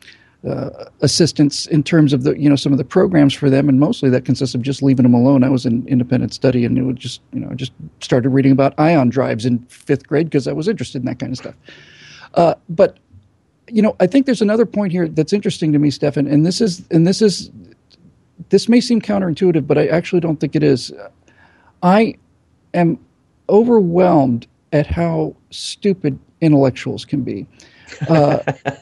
uh, 0.48 0.70
assistance 1.00 1.66
in 1.66 1.82
terms 1.82 2.12
of 2.12 2.22
the 2.22 2.38
you 2.38 2.48
know 2.48 2.56
some 2.56 2.72
of 2.72 2.78
the 2.78 2.84
programs 2.84 3.34
for 3.34 3.50
them, 3.50 3.68
and 3.68 3.78
mostly 3.78 4.08
that 4.10 4.24
consists 4.24 4.54
of 4.54 4.62
just 4.62 4.82
leaving 4.82 5.02
them 5.02 5.14
alone. 5.14 5.44
I 5.44 5.50
was 5.50 5.66
in 5.66 5.86
independent 5.86 6.32
study, 6.32 6.64
and 6.64 6.78
it 6.78 6.82
would 6.82 6.96
just 6.96 7.20
you 7.32 7.40
know 7.40 7.52
just 7.54 7.72
started 8.00 8.30
reading 8.30 8.52
about 8.52 8.78
ion 8.78 9.10
drives 9.10 9.44
in 9.44 9.58
fifth 9.66 10.06
grade 10.06 10.26
because 10.26 10.48
I 10.48 10.52
was 10.52 10.66
interested 10.66 11.02
in 11.02 11.06
that 11.06 11.18
kind 11.18 11.32
of 11.32 11.38
stuff. 11.38 11.54
Uh, 12.34 12.54
but 12.68 12.98
you 13.68 13.82
know, 13.82 13.96
I 14.00 14.06
think 14.06 14.26
there's 14.26 14.42
another 14.42 14.66
point 14.66 14.92
here 14.92 15.08
that's 15.08 15.32
interesting 15.32 15.72
to 15.72 15.78
me, 15.78 15.90
Stefan, 15.90 16.26
and 16.26 16.44
this 16.44 16.60
is 16.60 16.84
and 16.90 17.06
this 17.06 17.22
is 17.22 17.50
this 18.50 18.68
may 18.68 18.80
seem 18.80 19.00
counterintuitive, 19.00 19.66
but 19.66 19.78
I 19.78 19.86
actually 19.86 20.20
don't 20.20 20.38
think 20.38 20.54
it 20.54 20.62
is. 20.62 20.92
I 21.82 22.14
am 22.74 22.98
overwhelmed 23.48 24.46
at 24.72 24.86
how 24.86 25.34
stupid 25.50 26.18
intellectuals 26.40 27.04
can 27.04 27.22
be. 27.22 27.46
Uh, 28.08 28.40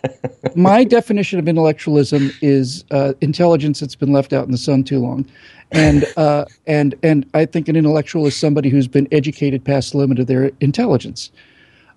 my 0.57 0.85
definition 0.85 1.38
of 1.38 1.49
intellectualism 1.49 2.33
is 2.40 2.85
uh, 2.90 3.12
intelligence 3.21 3.81
that's 3.81 3.95
been 3.95 4.12
left 4.12 4.33
out 4.33 4.45
in 4.47 4.53
the 4.53 4.59
sun 4.59 4.83
too 4.83 4.99
long, 4.99 5.25
and 5.71 6.05
uh, 6.16 6.45
and 6.66 6.95
and 7.03 7.29
I 7.35 7.45
think 7.45 7.68
an 7.68 7.77
intellectual 7.77 8.27
is 8.27 8.37
somebody 8.37 8.68
who's 8.68 8.88
been 8.88 9.07
educated 9.12 9.64
past 9.64 9.92
the 9.92 9.99
limit 9.99 10.18
of 10.18 10.27
their 10.27 10.51
intelligence. 10.61 11.31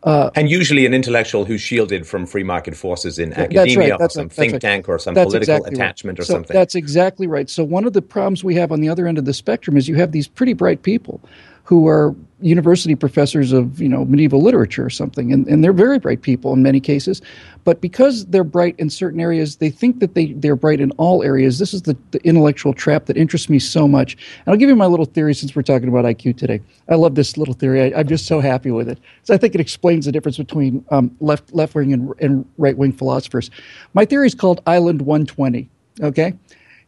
Uh, 0.06 0.30
and 0.36 0.52
usually 0.52 0.86
an 0.86 0.94
intellectual 0.94 1.46
who's 1.46 1.62
shielded 1.62 2.06
from 2.06 2.28
free 2.28 2.44
market 2.44 2.76
forces 2.76 3.18
in 3.18 3.34
academia 3.34 3.94
right, 3.94 4.02
or 4.02 4.10
some 4.10 4.26
right, 4.26 4.32
think 4.32 4.54
right. 4.54 4.62
tank 4.62 4.88
or 4.88 5.00
some 5.00 5.16
that's 5.16 5.26
political 5.26 5.56
exactly 5.56 5.74
attachment 5.74 6.20
or 6.20 6.24
so 6.24 6.36
something. 6.36 6.54
That's 6.54 6.76
exactly 6.76 7.26
right. 7.26 7.50
So 7.50 7.64
one 7.64 7.86
of 7.86 7.94
the 7.94 8.04
problems 8.04 8.44
we 8.44 8.54
have 8.54 8.72
on 8.72 8.82
the 8.82 8.88
other 8.88 9.08
end 9.08 9.18
of 9.18 9.26
the 9.26 9.34
spectrum 9.34 9.76
is 9.78 9.90
you 9.90 9.96
have 9.96 10.12
these 10.12 10.28
pretty 10.28 10.54
bright 10.54 10.84
people 10.84 11.20
who 11.64 11.88
are 11.88 12.16
university 12.46 12.96
professors 12.96 13.52
of 13.52 13.82
you 13.82 13.90
know 13.90 14.06
medieval 14.06 14.42
literature 14.42 14.86
or 14.86 14.90
something. 14.90 15.34
And, 15.34 15.48
and 15.48 15.64
they're 15.64 15.74
very 15.74 16.00
bright 16.00 16.22
people 16.22 16.54
in 16.54 16.62
many 16.62 16.80
cases. 16.80 17.22
But 17.64 17.82
because 17.82 18.28
they're 18.28 18.44
bright 18.44 18.76
in 18.78 18.90
certain 18.90 19.20
areas 19.20 19.56
they 19.58 19.72
think 19.72 20.00
that 20.00 20.14
they, 20.14 20.34
they're 20.34 20.56
bright 20.56 20.80
in 20.80 20.92
all 20.92 21.24
areas. 21.24 21.58
This 21.58 21.74
is 21.74 21.82
the, 21.82 21.98
the 22.12 22.20
intellectual 22.24 22.74
trap 22.74 23.06
that 23.08 23.18
interests 23.18 23.50
me 23.50 23.60
so 23.60 23.88
much. 23.88 24.14
And 24.14 24.54
i'll 24.54 24.58
give 24.58 24.70
you 24.70 24.76
my 24.76 24.86
little 24.86 25.06
theory 25.06 25.34
since 25.34 25.56
we're 25.56 25.64
talking 25.64 25.90
about 25.90 26.06
iq 26.06 26.38
today. 26.38 26.62
I 26.88 26.96
love 26.96 27.16
this 27.16 27.38
little 27.38 27.56
theory. 27.56 27.94
I, 27.94 28.00
am 28.00 28.08
just 28.08 28.28
so 28.28 28.40
happy 28.40 28.72
with 28.72 28.88
it. 28.88 29.00
So 29.24 29.34
i 29.34 29.38
think 29.38 29.56
it 29.56 29.62
explains 29.62 30.06
the 30.06 30.12
difference 30.12 30.38
between 30.38 30.86
um, 30.92 31.16
left 31.20 31.54
left 31.54 31.74
wing 31.74 31.94
and, 31.94 32.14
and 32.20 32.46
right 32.58 32.78
wing 32.78 32.92
philosophers. 32.92 33.50
My 33.94 34.06
theory 34.06 34.28
is 34.28 34.36
called 34.36 34.62
island 34.68 35.02
120 35.02 35.70
okay? 36.02 36.34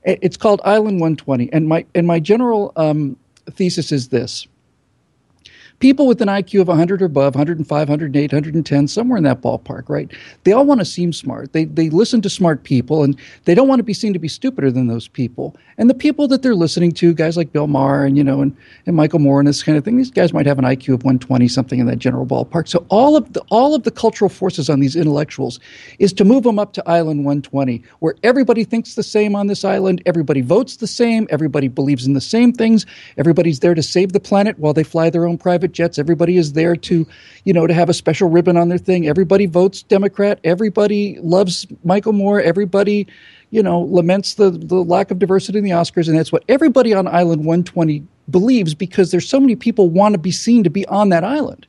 It's 0.04 0.38
called 0.38 0.62
island 0.64 1.00
120 1.00 1.52
and 1.52 1.68
my 1.68 1.86
and 1.96 2.06
my 2.06 2.20
general 2.20 2.72
um, 2.76 3.18
thesis 3.52 3.92
is 3.92 4.10
this 4.10 4.48
people 5.80 6.08
with 6.08 6.22
an 6.22 6.28
IQ 6.28 6.62
of 6.62 6.68
100 6.68 7.02
or 7.02 7.06
above, 7.06 7.36
105, 7.36 7.90
108, 7.90 8.32
110, 8.32 8.88
somewhere 8.88 9.18
in 9.18 9.24
that 9.24 9.42
ballpark, 9.42 9.88
right? 9.90 10.12
They 10.44 10.52
all 10.52 10.66
want 10.66 10.82
to 10.82 10.86
seem 10.86 11.14
smart. 11.14 11.54
They, 11.54 11.66
they 11.66 11.90
listen 11.90 12.22
to 12.22 12.30
smart 12.30 12.64
people 12.64 13.04
and 13.04 13.18
they 13.46 13.54
don't 13.54 13.68
want 13.68 13.80
to 13.80 13.84
be 13.84 13.94
seen 13.94 14.14
to 14.14 14.20
be 14.20 14.28
stupider 14.28 14.72
than 14.72 14.88
those 14.88 15.08
people. 15.08 15.56
And 15.78 15.90
the 15.90 15.94
people 15.94 16.28
that 16.30 16.42
they're 16.42 16.56
listening 16.56 16.92
to, 16.94 17.14
guys 17.14 17.38
like 17.38 17.54
Bill 17.54 17.68
Maher 17.68 18.06
and, 18.06 18.18
you 18.18 18.24
know, 18.24 18.42
and, 18.42 18.56
and 18.88 18.96
Michael 18.96 19.20
Moore 19.20 19.40
and 19.40 19.48
this 19.48 19.62
kind 19.62 19.78
of 19.78 19.86
thing, 19.86 19.98
these 19.98 20.12
guys 20.12 20.34
might 20.34 20.48
have 20.48 20.58
an 20.58 20.66
IQ 20.66 20.96
of 20.96 21.04
120, 21.04 21.48
something 21.48 21.80
in 21.80 21.86
that 21.86 22.00
general 22.00 22.26
ballpark. 22.26 22.68
So 22.68 22.86
all 22.90 23.16
of 23.16 23.34
the, 23.34 23.42
all 23.50 23.76
of 23.76 23.84
the 23.84 23.92
cultural 23.92 24.30
forces 24.30 24.70
on 24.70 24.80
these 24.80 24.96
intellectuals 24.96 25.60
is 26.00 26.12
to 26.14 26.26
move 26.26 26.44
them 26.44 26.58
up 26.58 26.74
to 26.74 26.90
island 26.90 27.26
120, 27.26 27.84
where 28.00 28.16
everybody 28.24 28.64
thinks 28.64 28.96
the 28.96 29.04
same 29.04 29.36
on 29.36 29.48
this 29.48 29.64
island, 29.64 30.02
everybody 30.08 30.42
votes 30.42 30.78
the 30.78 30.88
same, 30.88 31.28
everybody 31.30 31.68
believes 31.68 32.08
in 32.08 32.14
the 32.14 32.22
same 32.22 32.52
things, 32.52 32.86
everybody's 33.18 33.60
there 33.60 33.76
to 33.76 33.84
save 33.84 34.14
the 34.14 34.20
planet 34.20 34.58
while 34.58 34.74
they 34.74 34.84
fly 34.84 35.10
their 35.10 35.28
own 35.28 35.38
private 35.38 35.67
private 35.68 35.74
jets. 35.74 36.00
Everybody 36.00 36.38
is 36.38 36.54
there 36.54 36.76
to, 36.76 37.06
you 37.44 37.54
know, 37.54 37.68
to 37.68 37.74
have 37.74 37.90
a 37.90 37.94
special 37.94 38.30
ribbon 38.30 38.58
on 38.58 38.70
their 38.70 38.78
thing. 38.78 39.08
Everybody 39.08 39.46
votes 39.46 39.84
Democrat. 39.84 40.40
Everybody 40.44 41.18
loves 41.22 41.68
Michael 41.84 42.14
Moore. 42.14 42.42
Everybody, 42.42 43.08
you 43.52 43.62
know, 43.62 43.82
laments 43.82 44.36
the, 44.36 44.52
the 44.52 44.76
lack 44.76 45.12
of 45.12 45.20
diversity 45.20 45.58
in 45.58 45.64
the 45.64 45.72
Oscars. 45.72 46.08
And 46.08 46.18
that's 46.18 46.32
what 46.32 46.44
everybody 46.48 46.94
on 46.94 47.08
Island 47.08 47.46
120 47.46 48.04
believes 48.30 48.74
because 48.74 49.12
there's 49.12 49.28
so 49.28 49.40
many 49.40 49.56
people 49.56 49.90
want 49.90 50.14
to 50.14 50.20
be 50.20 50.32
seen 50.32 50.64
to 50.64 50.70
be 50.70 50.86
on 50.88 51.10
that 51.10 51.24
island. 51.24 51.68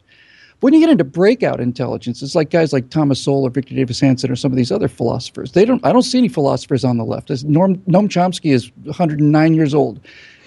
When 0.60 0.74
you 0.74 0.80
get 0.80 0.90
into 0.90 1.04
breakout 1.04 1.60
intelligence, 1.60 2.20
it's 2.20 2.34
like 2.34 2.50
guys 2.50 2.72
like 2.72 2.90
Thomas 2.90 3.22
Sowell 3.22 3.44
or 3.44 3.50
Victor 3.50 3.76
Davis 3.76 4.00
Hanson 4.00 4.28
or 4.28 4.34
some 4.34 4.50
of 4.50 4.56
these 4.56 4.72
other 4.72 4.88
philosophers. 4.88 5.52
They 5.52 5.64
don't. 5.64 5.84
I 5.86 5.92
don't 5.92 6.02
see 6.02 6.18
any 6.18 6.26
philosophers 6.26 6.84
on 6.84 6.96
the 6.96 7.04
left. 7.04 7.30
Norm, 7.44 7.76
Noam 7.86 8.08
Chomsky 8.08 8.52
is 8.52 8.72
109 8.82 9.54
years 9.54 9.72
old. 9.72 10.00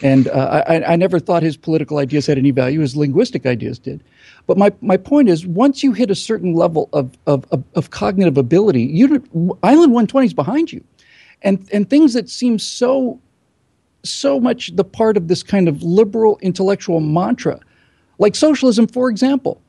And 0.03 0.27
uh, 0.29 0.63
I, 0.67 0.93
I 0.93 0.95
never 0.95 1.19
thought 1.19 1.43
his 1.43 1.55
political 1.55 1.97
ideas 1.97 2.25
had 2.25 2.37
any 2.37 2.51
value. 2.51 2.79
His 2.79 2.95
linguistic 2.95 3.45
ideas 3.45 3.77
did. 3.77 4.03
But 4.47 4.57
my, 4.57 4.71
my 4.81 4.97
point 4.97 5.29
is, 5.29 5.45
once 5.45 5.83
you 5.83 5.93
hit 5.93 6.09
a 6.09 6.15
certain 6.15 6.53
level 6.53 6.89
of, 6.93 7.15
of, 7.27 7.45
of, 7.51 7.63
of 7.75 7.91
cognitive 7.91 8.37
ability, 8.37 8.81
you, 8.83 9.07
Island 9.63 9.93
120 9.93 10.27
is 10.27 10.33
behind 10.33 10.71
you. 10.71 10.83
And, 11.43 11.67
and 11.71 11.89
things 11.89 12.13
that 12.13 12.29
seem 12.29 12.57
so, 12.59 13.19
so 14.03 14.39
much 14.39 14.75
the 14.75 14.83
part 14.83 15.17
of 15.17 15.27
this 15.27 15.43
kind 15.43 15.67
of 15.67 15.83
liberal 15.83 16.39
intellectual 16.41 16.99
mantra, 16.99 17.59
like 18.17 18.35
socialism, 18.35 18.87
for 18.87 19.09
example. 19.09 19.61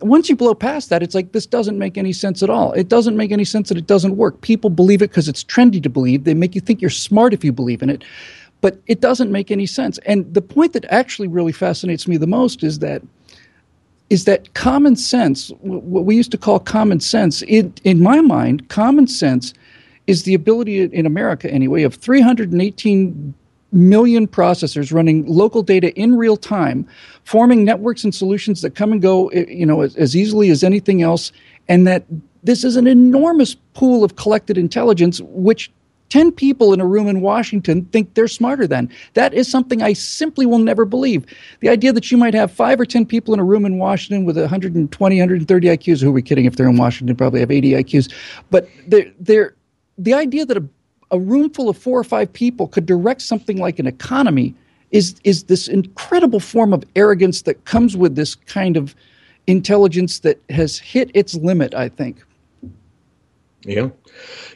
Once 0.00 0.28
you 0.28 0.36
blow 0.36 0.54
past 0.54 0.90
that, 0.90 1.02
it's 1.02 1.14
like 1.14 1.32
this 1.32 1.46
doesn't 1.46 1.78
make 1.78 1.96
any 1.96 2.12
sense 2.12 2.42
at 2.42 2.50
all. 2.50 2.72
It 2.72 2.88
doesn't 2.88 3.16
make 3.16 3.30
any 3.30 3.44
sense 3.44 3.70
that 3.70 3.78
it 3.78 3.86
doesn't 3.86 4.16
work. 4.16 4.40
People 4.42 4.68
believe 4.68 5.00
it 5.00 5.10
because 5.10 5.28
it's 5.28 5.42
trendy 5.42 5.82
to 5.82 5.88
believe. 5.88 6.24
They 6.24 6.34
make 6.34 6.54
you 6.54 6.60
think 6.60 6.82
you're 6.82 6.90
smart 6.90 7.32
if 7.32 7.42
you 7.44 7.52
believe 7.52 7.82
in 7.82 7.88
it 7.88 8.04
but 8.60 8.78
it 8.86 9.00
doesn't 9.00 9.30
make 9.30 9.50
any 9.50 9.66
sense. 9.66 9.98
And 10.06 10.32
the 10.32 10.42
point 10.42 10.72
that 10.72 10.84
actually 10.86 11.28
really 11.28 11.52
fascinates 11.52 12.08
me 12.08 12.16
the 12.16 12.26
most 12.26 12.62
is 12.62 12.78
that 12.80 13.02
is 14.08 14.24
that 14.24 14.54
common 14.54 14.94
sense, 14.94 15.50
what 15.62 16.04
we 16.04 16.14
used 16.14 16.30
to 16.30 16.38
call 16.38 16.60
common 16.60 17.00
sense, 17.00 17.42
in, 17.42 17.74
in 17.82 18.00
my 18.00 18.20
mind, 18.20 18.68
common 18.68 19.08
sense 19.08 19.52
is 20.06 20.22
the 20.22 20.34
ability 20.34 20.80
in 20.82 21.06
America 21.06 21.50
anyway 21.50 21.82
of 21.82 21.96
318 21.96 23.34
million 23.72 24.28
processors 24.28 24.92
running 24.92 25.26
local 25.26 25.62
data 25.62 25.92
in 25.94 26.14
real 26.14 26.36
time, 26.36 26.86
forming 27.24 27.64
networks 27.64 28.04
and 28.04 28.14
solutions 28.14 28.62
that 28.62 28.76
come 28.76 28.92
and 28.92 29.02
go, 29.02 29.28
eh, 29.28 29.44
you 29.48 29.66
know, 29.66 29.80
as, 29.80 29.96
as 29.96 30.16
easily 30.16 30.50
as 30.50 30.62
anything 30.62 31.02
else, 31.02 31.32
and 31.68 31.86
that 31.86 32.04
this 32.44 32.62
is 32.62 32.76
an 32.76 32.86
enormous 32.86 33.56
pool 33.74 34.04
of 34.04 34.14
collected 34.14 34.56
intelligence, 34.56 35.20
which 35.24 35.70
10 36.08 36.32
people 36.32 36.72
in 36.72 36.80
a 36.80 36.86
room 36.86 37.08
in 37.08 37.20
Washington 37.20 37.84
think 37.86 38.14
they're 38.14 38.28
smarter 38.28 38.66
than. 38.66 38.90
That 39.14 39.34
is 39.34 39.50
something 39.50 39.82
I 39.82 39.92
simply 39.92 40.46
will 40.46 40.58
never 40.58 40.84
believe. 40.84 41.24
The 41.60 41.68
idea 41.68 41.92
that 41.92 42.10
you 42.10 42.16
might 42.16 42.34
have 42.34 42.50
five 42.50 42.78
or 42.80 42.84
10 42.84 43.06
people 43.06 43.34
in 43.34 43.40
a 43.40 43.44
room 43.44 43.64
in 43.64 43.78
Washington 43.78 44.24
with 44.24 44.36
120, 44.36 45.16
130 45.16 45.66
IQs, 45.68 46.02
who 46.02 46.08
are 46.08 46.12
we 46.12 46.22
kidding 46.22 46.44
if 46.44 46.56
they're 46.56 46.68
in 46.68 46.76
Washington, 46.76 47.16
probably 47.16 47.40
have 47.40 47.50
80 47.50 47.72
IQs. 47.72 48.12
But 48.50 48.68
they're, 48.86 49.10
they're, 49.18 49.54
the 49.98 50.14
idea 50.14 50.46
that 50.46 50.56
a, 50.56 50.64
a 51.10 51.18
room 51.18 51.50
full 51.50 51.68
of 51.68 51.76
four 51.76 51.98
or 51.98 52.04
five 52.04 52.32
people 52.32 52.68
could 52.68 52.86
direct 52.86 53.22
something 53.22 53.58
like 53.58 53.78
an 53.78 53.86
economy 53.86 54.54
is, 54.92 55.16
is 55.24 55.44
this 55.44 55.68
incredible 55.68 56.40
form 56.40 56.72
of 56.72 56.84
arrogance 56.94 57.42
that 57.42 57.64
comes 57.64 57.96
with 57.96 58.14
this 58.14 58.34
kind 58.34 58.76
of 58.76 58.94
intelligence 59.46 60.20
that 60.20 60.40
has 60.50 60.78
hit 60.78 61.10
its 61.14 61.34
limit, 61.34 61.74
I 61.74 61.88
think. 61.88 62.22
Yeah. 63.66 63.88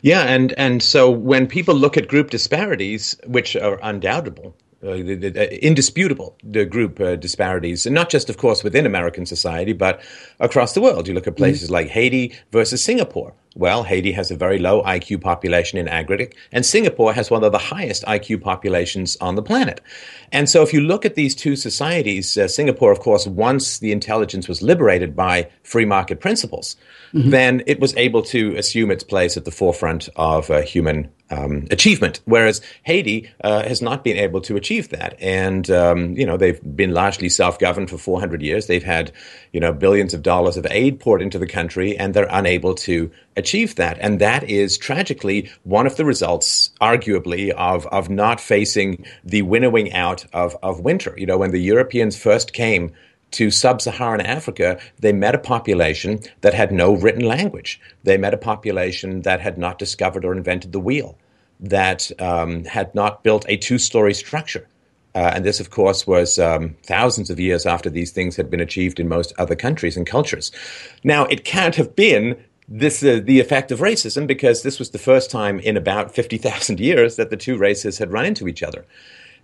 Yeah, 0.02 0.22
and 0.22 0.52
and 0.58 0.82
so 0.82 1.10
when 1.10 1.46
people 1.46 1.74
look 1.74 1.96
at 1.96 2.08
group 2.08 2.30
disparities, 2.30 3.16
which 3.26 3.56
are 3.56 3.78
undoubtable, 3.82 4.56
uh, 4.82 4.94
the, 4.94 5.14
the, 5.14 5.28
uh, 5.38 5.50
indisputable 5.56 6.38
the 6.42 6.64
group 6.64 6.98
uh, 7.00 7.14
disparities, 7.14 7.84
and 7.84 7.94
not 7.94 8.08
just, 8.08 8.30
of 8.30 8.38
course, 8.38 8.64
within 8.64 8.86
American 8.86 9.26
society, 9.26 9.74
but 9.74 10.00
across 10.38 10.72
the 10.72 10.80
world. 10.80 11.06
You 11.06 11.12
look 11.12 11.26
at 11.26 11.36
places 11.36 11.64
mm-hmm. 11.64 11.74
like 11.74 11.88
Haiti 11.88 12.34
versus 12.50 12.82
Singapore, 12.82 13.34
Well, 13.54 13.82
Haiti 13.82 14.12
has 14.12 14.30
a 14.30 14.36
very 14.36 14.58
low 14.58 14.82
IQ 14.84 15.20
population 15.20 15.78
in 15.78 15.86
aggregate, 15.86 16.34
and 16.50 16.64
Singapore 16.64 17.12
has 17.12 17.30
one 17.30 17.44
of 17.44 17.52
the 17.52 17.58
highest 17.58 18.04
IQ 18.04 18.40
populations 18.40 19.18
on 19.20 19.34
the 19.34 19.42
planet. 19.42 19.82
And 20.32 20.48
so, 20.48 20.62
if 20.62 20.72
you 20.72 20.80
look 20.80 21.04
at 21.04 21.14
these 21.14 21.34
two 21.34 21.56
societies, 21.56 22.38
uh, 22.38 22.48
Singapore, 22.48 22.90
of 22.90 23.00
course, 23.00 23.26
once 23.26 23.80
the 23.80 23.92
intelligence 23.92 24.48
was 24.48 24.62
liberated 24.62 25.14
by 25.14 25.50
free 25.62 25.84
market 25.84 26.20
principles, 26.20 26.76
mm-hmm. 27.12 27.30
then 27.30 27.62
it 27.66 27.80
was 27.80 27.96
able 27.96 28.22
to 28.22 28.56
assume 28.56 28.90
its 28.90 29.04
place 29.04 29.36
at 29.36 29.44
the 29.44 29.50
forefront 29.50 30.08
of 30.16 30.50
uh, 30.50 30.62
human 30.62 31.10
um, 31.30 31.66
achievement, 31.70 32.20
whereas 32.24 32.60
Haiti 32.82 33.30
uh, 33.44 33.62
has 33.62 33.80
not 33.80 34.02
been 34.02 34.16
able 34.16 34.40
to 34.42 34.56
achieve 34.56 34.88
that. 34.88 35.16
And 35.20 35.70
um, 35.70 36.16
you 36.16 36.26
know 36.26 36.36
they've 36.36 36.60
been 36.76 36.92
largely 36.92 37.28
self-governed 37.28 37.88
for 37.88 37.98
400 37.98 38.42
years. 38.42 38.66
They've 38.66 38.82
had 38.82 39.12
you 39.52 39.60
know 39.60 39.72
billions 39.72 40.12
of 40.12 40.22
dollars 40.22 40.56
of 40.56 40.66
aid 40.70 41.00
poured 41.00 41.22
into 41.22 41.38
the 41.38 41.46
country, 41.46 41.96
and 41.96 42.14
they're 42.14 42.28
unable 42.30 42.74
to 42.76 43.10
achieve 43.36 43.76
that. 43.76 43.98
And 44.00 44.20
that 44.20 44.44
is 44.44 44.76
tragically 44.76 45.50
one 45.62 45.86
of 45.86 45.96
the 45.96 46.04
results, 46.04 46.70
arguably, 46.80 47.50
of 47.50 47.86
of 47.86 48.10
not 48.10 48.40
facing 48.40 49.04
the 49.24 49.42
winnowing 49.42 49.92
out 49.92 50.26
of 50.32 50.56
of 50.62 50.80
winter. 50.80 51.14
You 51.16 51.26
know, 51.26 51.38
when 51.38 51.52
the 51.52 51.60
Europeans 51.60 52.16
first 52.16 52.52
came 52.52 52.92
to 53.32 53.50
sub 53.50 53.80
Saharan 53.80 54.20
Africa, 54.20 54.80
they 54.98 55.12
met 55.12 55.34
a 55.34 55.38
population 55.38 56.20
that 56.40 56.54
had 56.54 56.72
no 56.72 56.94
written 56.94 57.24
language. 57.24 57.80
They 58.04 58.16
met 58.16 58.34
a 58.34 58.38
population 58.38 59.22
that 59.22 59.40
had 59.40 59.58
not 59.58 59.78
discovered 59.78 60.24
or 60.24 60.32
invented 60.32 60.72
the 60.72 60.80
wheel, 60.80 61.16
that 61.60 62.10
um, 62.20 62.64
had 62.64 62.94
not 62.94 63.22
built 63.22 63.44
a 63.48 63.56
two 63.56 63.78
story 63.78 64.14
structure. 64.14 64.66
Uh, 65.14 65.32
and 65.34 65.44
this, 65.44 65.58
of 65.58 65.70
course, 65.70 66.06
was 66.06 66.38
um, 66.38 66.76
thousands 66.84 67.30
of 67.30 67.40
years 67.40 67.66
after 67.66 67.90
these 67.90 68.12
things 68.12 68.36
had 68.36 68.48
been 68.48 68.60
achieved 68.60 69.00
in 69.00 69.08
most 69.08 69.32
other 69.38 69.56
countries 69.56 69.96
and 69.96 70.06
cultures. 70.06 70.52
Now, 71.02 71.24
it 71.24 71.44
can't 71.44 71.74
have 71.76 71.96
been 71.96 72.36
this 72.68 73.02
uh, 73.02 73.20
the 73.22 73.40
effect 73.40 73.72
of 73.72 73.80
racism 73.80 74.28
because 74.28 74.62
this 74.62 74.78
was 74.78 74.90
the 74.90 74.98
first 74.98 75.30
time 75.30 75.58
in 75.58 75.76
about 75.76 76.14
50,000 76.14 76.78
years 76.78 77.16
that 77.16 77.30
the 77.30 77.36
two 77.36 77.58
races 77.58 77.98
had 77.98 78.12
run 78.12 78.24
into 78.24 78.46
each 78.46 78.62
other. 78.62 78.86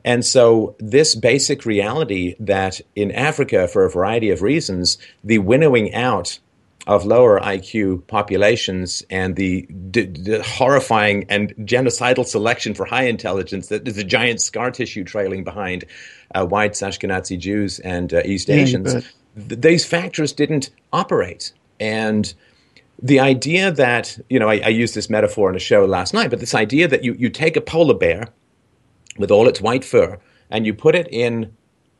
And 0.07 0.25
so, 0.25 0.77
this 0.79 1.17
basic 1.17 1.67
reality 1.67 2.37
that 2.39 2.81
in 2.95 3.11
Africa, 3.11 3.67
for 3.67 3.85
a 3.85 3.91
variety 3.91 4.31
of 4.31 4.41
reasons, 4.41 4.99
the 5.25 5.39
winnowing 5.39 5.93
out 5.95 6.39
of 6.87 7.05
lower 7.05 7.41
IQ 7.41 8.07
populations 8.07 9.03
and 9.11 9.35
the, 9.35 9.63
d- 9.91 10.07
d- 10.07 10.39
horrifying 10.39 11.27
and 11.29 11.53
genocidal 11.57 12.25
selection 12.25 12.73
for 12.73 12.87
high 12.87 13.07
intelligence 13.07 13.67
that 13.67 13.89
is 13.89 13.99
a 13.99 14.05
giant 14.05 14.41
scar 14.41 14.71
tissue 14.71 15.03
trailing 15.03 15.43
behind 15.43 15.85
uh, 16.37 16.47
white 16.47 16.75
Ashkenazi 16.75 17.37
Jews 17.37 17.81
and 17.81 18.15
uh, 18.15 18.23
East 18.25 18.49
yeah, 18.49 18.57
Asians, 18.57 18.93
th- 18.93 19.61
these 19.61 19.85
factors 19.85 20.33
didn't 20.33 20.71
operate. 20.93 21.53
And 21.81 22.33
the 23.03 23.19
idea 23.19 23.73
that, 23.73 24.17
you 24.31 24.39
know, 24.39 24.49
I, 24.49 24.61
I 24.61 24.69
used 24.69 24.95
this 24.95 25.11
metaphor 25.11 25.51
in 25.51 25.57
a 25.57 25.61
show 25.61 25.85
last 25.85 26.15
night, 26.15 26.31
but 26.31 26.39
this 26.39 26.55
idea 26.55 26.87
that 26.87 27.03
you, 27.03 27.15
you 27.15 27.29
take 27.29 27.57
a 27.57 27.61
polar 27.61 27.95
bear 27.95 28.29
with 29.19 29.31
all 29.31 29.49
its 29.49 29.61
white 29.61 29.85
fur 29.85 30.19
and 30.51 30.67
you 30.67 30.75
put 30.75 30.95
it 30.95 31.09
in 31.11 31.53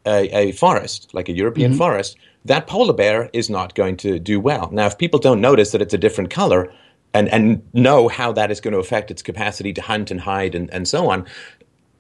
a, 0.07 0.37
a 0.37 0.53
forest, 0.53 1.11
like 1.13 1.29
a 1.29 1.33
European 1.33 1.73
mm-hmm. 1.73 1.79
forest, 1.79 2.17
that 2.45 2.67
polar 2.67 2.93
bear 2.93 3.29
is 3.33 3.51
not 3.51 3.75
going 3.75 3.97
to 3.99 4.19
do 4.19 4.39
well. 4.39 4.69
Now, 4.73 4.87
if 4.87 4.99
people 4.99 5.19
don't 5.19 5.41
notice 5.41 5.73
that 5.73 5.83
it's 5.83 5.95
a 5.95 5.99
different 5.99 6.31
color 6.31 6.73
and, 7.13 7.29
and 7.29 7.63
know 7.73 8.09
how 8.09 8.33
that 8.33 8.51
is 8.51 8.61
going 8.61 8.73
to 8.73 8.79
affect 8.79 9.11
its 9.11 9.23
capacity 9.23 9.73
to 9.73 9.83
hunt 9.83 10.11
and 10.11 10.21
hide 10.21 10.55
and, 10.55 10.73
and 10.73 10.87
so 10.87 11.11
on, 11.11 11.27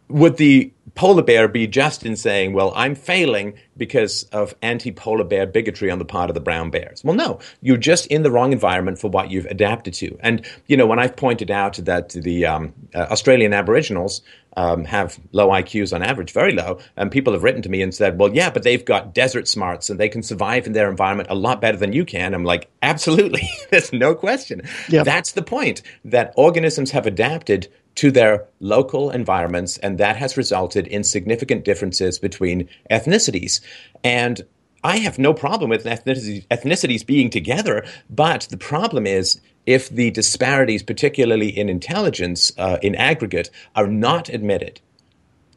would 0.09 0.37
the 0.37 0.73
polar 0.95 1.23
bear 1.23 1.49
be 1.49 1.67
just 1.67 2.07
in 2.07 2.15
saying, 2.15 2.53
well, 2.53 2.73
I'm 2.77 2.95
failing 2.95 3.55
because 3.77 4.23
of 4.25 4.55
anti 4.63 4.93
polar 4.93 5.25
bear 5.25 5.47
bigotry 5.47 5.91
on 5.91 5.99
the 5.99 6.05
part 6.05 6.31
of 6.31 6.35
the 6.35 6.41
brown 6.41 6.71
bears? 6.71 7.03
Well, 7.03 7.17
no, 7.17 7.41
you're 7.61 7.77
just 7.77 8.07
in 8.07 8.23
the 8.23 8.31
wrong 8.31 8.53
environment 8.53 9.01
for 9.01 9.11
what 9.11 9.31
you've 9.31 9.47
adapted 9.47 9.95
to. 9.95 10.17
And, 10.21 10.47
you 10.67 10.77
know, 10.77 10.87
when 10.87 11.01
I've 11.01 11.17
pointed 11.17 11.51
out 11.51 11.75
that 11.79 12.11
the 12.11 12.47
um, 12.47 12.73
uh, 12.95 13.07
Australian 13.11 13.53
Aboriginals 13.53 14.23
um, 14.57 14.85
have 14.85 15.19
low 15.33 15.49
IQs 15.49 15.95
on 15.95 16.03
average, 16.03 16.33
very 16.33 16.53
low. 16.53 16.79
And 16.97 17.11
people 17.11 17.33
have 17.33 17.43
written 17.43 17.63
to 17.63 17.69
me 17.69 17.83
and 17.83 17.95
said, 17.95 18.19
well, 18.19 18.35
yeah, 18.35 18.51
but 18.51 18.63
they've 18.63 18.85
got 18.85 19.15
desert 19.15 19.49
smarts 19.49 19.91
and 19.91 20.01
they 20.01 20.09
can 20.09 20.23
survive 20.23 20.67
in 20.67 20.73
their 20.73 20.91
environment 20.91 21.29
a 21.31 21.35
lot 21.35 21.61
better 21.61 21.77
than 21.77 21.93
you 21.93 22.05
can. 22.05 22.35
I'm 22.35 22.45
like, 22.45 22.71
absolutely. 22.83 23.49
There's 23.71 23.93
no 23.93 24.15
question. 24.15 24.63
Yep. 24.89 25.05
That's 25.05 25.33
the 25.33 25.43
point 25.43 25.83
that 26.05 26.33
organisms 26.37 26.91
have 26.93 27.07
adapted 27.07 27.69
to 27.97 28.11
their 28.11 28.47
local 28.61 29.11
environments, 29.11 29.79
and 29.79 29.97
that 29.99 30.17
has 30.17 30.37
resulted 30.37 30.87
in 30.87 31.03
significant 31.03 31.65
differences 31.65 32.19
between 32.19 32.69
ethnicities. 32.91 33.63
And 34.05 34.43
I 34.85 34.99
have 34.99 35.19
no 35.19 35.33
problem 35.33 35.71
with 35.71 35.85
ethnicities, 35.85 36.47
ethnicities 36.49 37.07
being 37.07 37.31
together, 37.31 37.87
but 38.11 38.49
the 38.51 38.59
problem 38.59 39.07
is 39.07 39.41
if 39.67 39.89
the 39.89 40.11
disparities, 40.13 40.83
particularly 40.83 41.49
in 41.49 41.69
intelligence 41.69 42.53
uh, 42.57 42.79
in 42.81 42.95
aggregate, 42.95 43.51
are 43.75 43.89
not 43.89 44.29
admitted, 44.29 44.81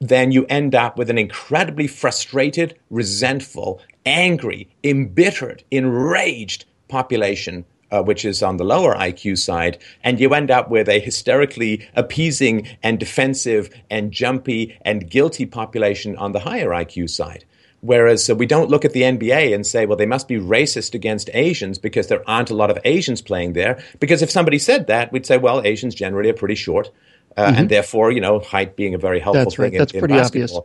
then 0.02 0.32
you 0.32 0.46
end 0.48 0.74
up 0.74 0.98
with 0.98 1.10
an 1.10 1.18
incredibly 1.18 1.88
frustrated, 1.88 2.78
resentful, 2.90 3.82
angry, 4.06 4.70
embittered, 4.84 5.64
enraged 5.72 6.66
population. 6.88 7.66
Uh, 7.92 8.04
which 8.04 8.24
is 8.24 8.44
on 8.44 8.58
the 8.58 8.64
lower 8.64 8.94
IQ 8.94 9.36
side, 9.36 9.76
and 10.04 10.20
you 10.20 10.32
end 10.36 10.52
up 10.52 10.70
with 10.70 10.88
a 10.88 11.00
hysterically 11.00 11.90
appeasing 11.96 12.68
and 12.84 13.00
defensive 13.00 13.68
and 13.90 14.12
jumpy 14.12 14.78
and 14.84 15.10
guilty 15.10 15.48
population 15.48 16.16
on 16.18 16.32
the 16.32 16.42
higher 16.42 16.70
IQ 16.70 17.10
side. 17.10 17.46
Whereas 17.82 18.30
uh, 18.30 18.36
we 18.36 18.46
don't 18.46 18.70
look 18.70 18.84
at 18.84 18.94
the 18.94 19.04
NBA 19.04 19.54
and 19.54 19.66
say, 19.66 19.86
well, 19.86 19.98
they 19.98 20.06
must 20.06 20.28
be 20.28 20.36
racist 20.36 20.94
against 20.94 21.30
Asians 21.34 21.78
because 21.78 22.08
there 22.08 22.28
aren't 22.30 22.50
a 22.50 22.56
lot 22.56 22.70
of 22.70 22.78
Asians 22.84 23.22
playing 23.22 23.54
there. 23.54 23.82
Because 24.00 24.22
if 24.22 24.30
somebody 24.30 24.60
said 24.60 24.88
that, 24.88 25.12
we'd 25.12 25.26
say, 25.26 25.38
well, 25.38 25.62
Asians 25.64 25.96
generally 25.96 26.30
are 26.30 26.34
pretty 26.34 26.56
short. 26.56 26.92
Uh, 27.38 27.46
mm-hmm. 27.46 27.56
And 27.56 27.70
therefore, 27.70 28.12
you 28.12 28.20
know, 28.20 28.40
height 28.40 28.76
being 28.76 28.96
a 28.96 28.98
very 28.98 29.20
helpful 29.20 29.46
That's 29.46 29.56
thing 29.56 29.64
right. 29.64 29.78
That's 29.78 29.94
in, 29.94 30.00
pretty 30.00 30.16
in 30.16 30.20
obvious. 30.20 30.58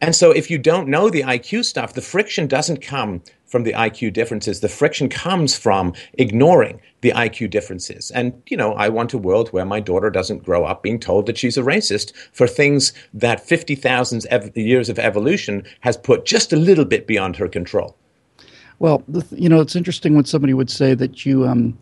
And 0.00 0.14
so 0.14 0.30
if 0.30 0.50
you 0.50 0.58
don't 0.58 0.88
know 0.88 1.08
the 1.08 1.22
IQ 1.22 1.64
stuff, 1.64 1.94
the 1.94 2.02
friction 2.02 2.46
doesn't 2.46 2.82
come 2.82 3.22
from 3.46 3.62
the 3.62 3.72
IQ 3.72 4.12
differences. 4.12 4.60
The 4.60 4.68
friction 4.68 5.08
comes 5.08 5.56
from 5.56 5.94
ignoring 6.14 6.80
the 7.00 7.12
IQ 7.12 7.50
differences. 7.50 8.10
And, 8.10 8.42
you 8.48 8.56
know, 8.56 8.74
I 8.74 8.88
want 8.88 9.14
a 9.14 9.18
world 9.18 9.48
where 9.50 9.64
my 9.64 9.80
daughter 9.80 10.10
doesn't 10.10 10.44
grow 10.44 10.64
up 10.64 10.82
being 10.82 10.98
told 10.98 11.26
that 11.26 11.38
she's 11.38 11.56
a 11.56 11.62
racist 11.62 12.12
for 12.32 12.46
things 12.46 12.92
that 13.14 13.40
50,000 13.40 14.26
ev- 14.28 14.56
years 14.56 14.88
of 14.88 14.98
evolution 14.98 15.64
has 15.80 15.96
put 15.96 16.26
just 16.26 16.52
a 16.52 16.56
little 16.56 16.84
bit 16.84 17.06
beyond 17.06 17.36
her 17.36 17.48
control. 17.48 17.96
Well, 18.78 19.02
you 19.30 19.48
know, 19.48 19.60
it's 19.60 19.76
interesting 19.76 20.14
when 20.14 20.26
somebody 20.26 20.52
would 20.52 20.68
say 20.68 20.94
that 20.94 21.24
you, 21.24 21.46
um, 21.46 21.78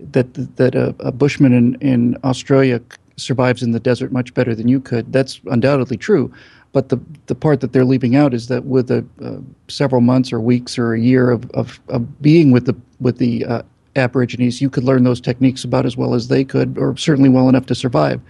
that 0.00 0.34
that 0.56 0.74
a, 0.74 0.94
a 0.98 1.12
bushman 1.12 1.52
in, 1.52 1.74
in 1.76 2.18
Australia 2.24 2.80
survives 3.16 3.62
in 3.62 3.70
the 3.72 3.80
desert 3.80 4.10
much 4.12 4.34
better 4.34 4.54
than 4.54 4.68
you 4.68 4.80
could. 4.80 5.12
That's 5.12 5.40
undoubtedly 5.46 5.96
true. 5.96 6.32
But 6.72 6.88
the 6.88 6.98
the 7.26 7.34
part 7.34 7.60
that 7.60 7.72
they're 7.72 7.84
leaving 7.84 8.16
out 8.16 8.32
is 8.32 8.48
that 8.48 8.64
with 8.64 8.90
a, 8.90 9.04
uh, 9.22 9.38
several 9.68 10.00
months 10.00 10.32
or 10.32 10.40
weeks 10.40 10.78
or 10.78 10.94
a 10.94 11.00
year 11.00 11.30
of, 11.30 11.50
of, 11.50 11.80
of 11.88 12.22
being 12.22 12.50
with 12.50 12.64
the 12.66 12.76
with 13.00 13.18
the 13.18 13.44
uh, 13.44 13.62
Aborigines, 13.94 14.62
you 14.62 14.70
could 14.70 14.84
learn 14.84 15.04
those 15.04 15.20
techniques 15.20 15.64
about 15.64 15.84
as 15.84 15.98
well 15.98 16.14
as 16.14 16.28
they 16.28 16.44
could, 16.44 16.78
or 16.78 16.96
certainly 16.96 17.28
well 17.28 17.50
enough 17.50 17.66
to 17.66 17.74
survive. 17.74 18.20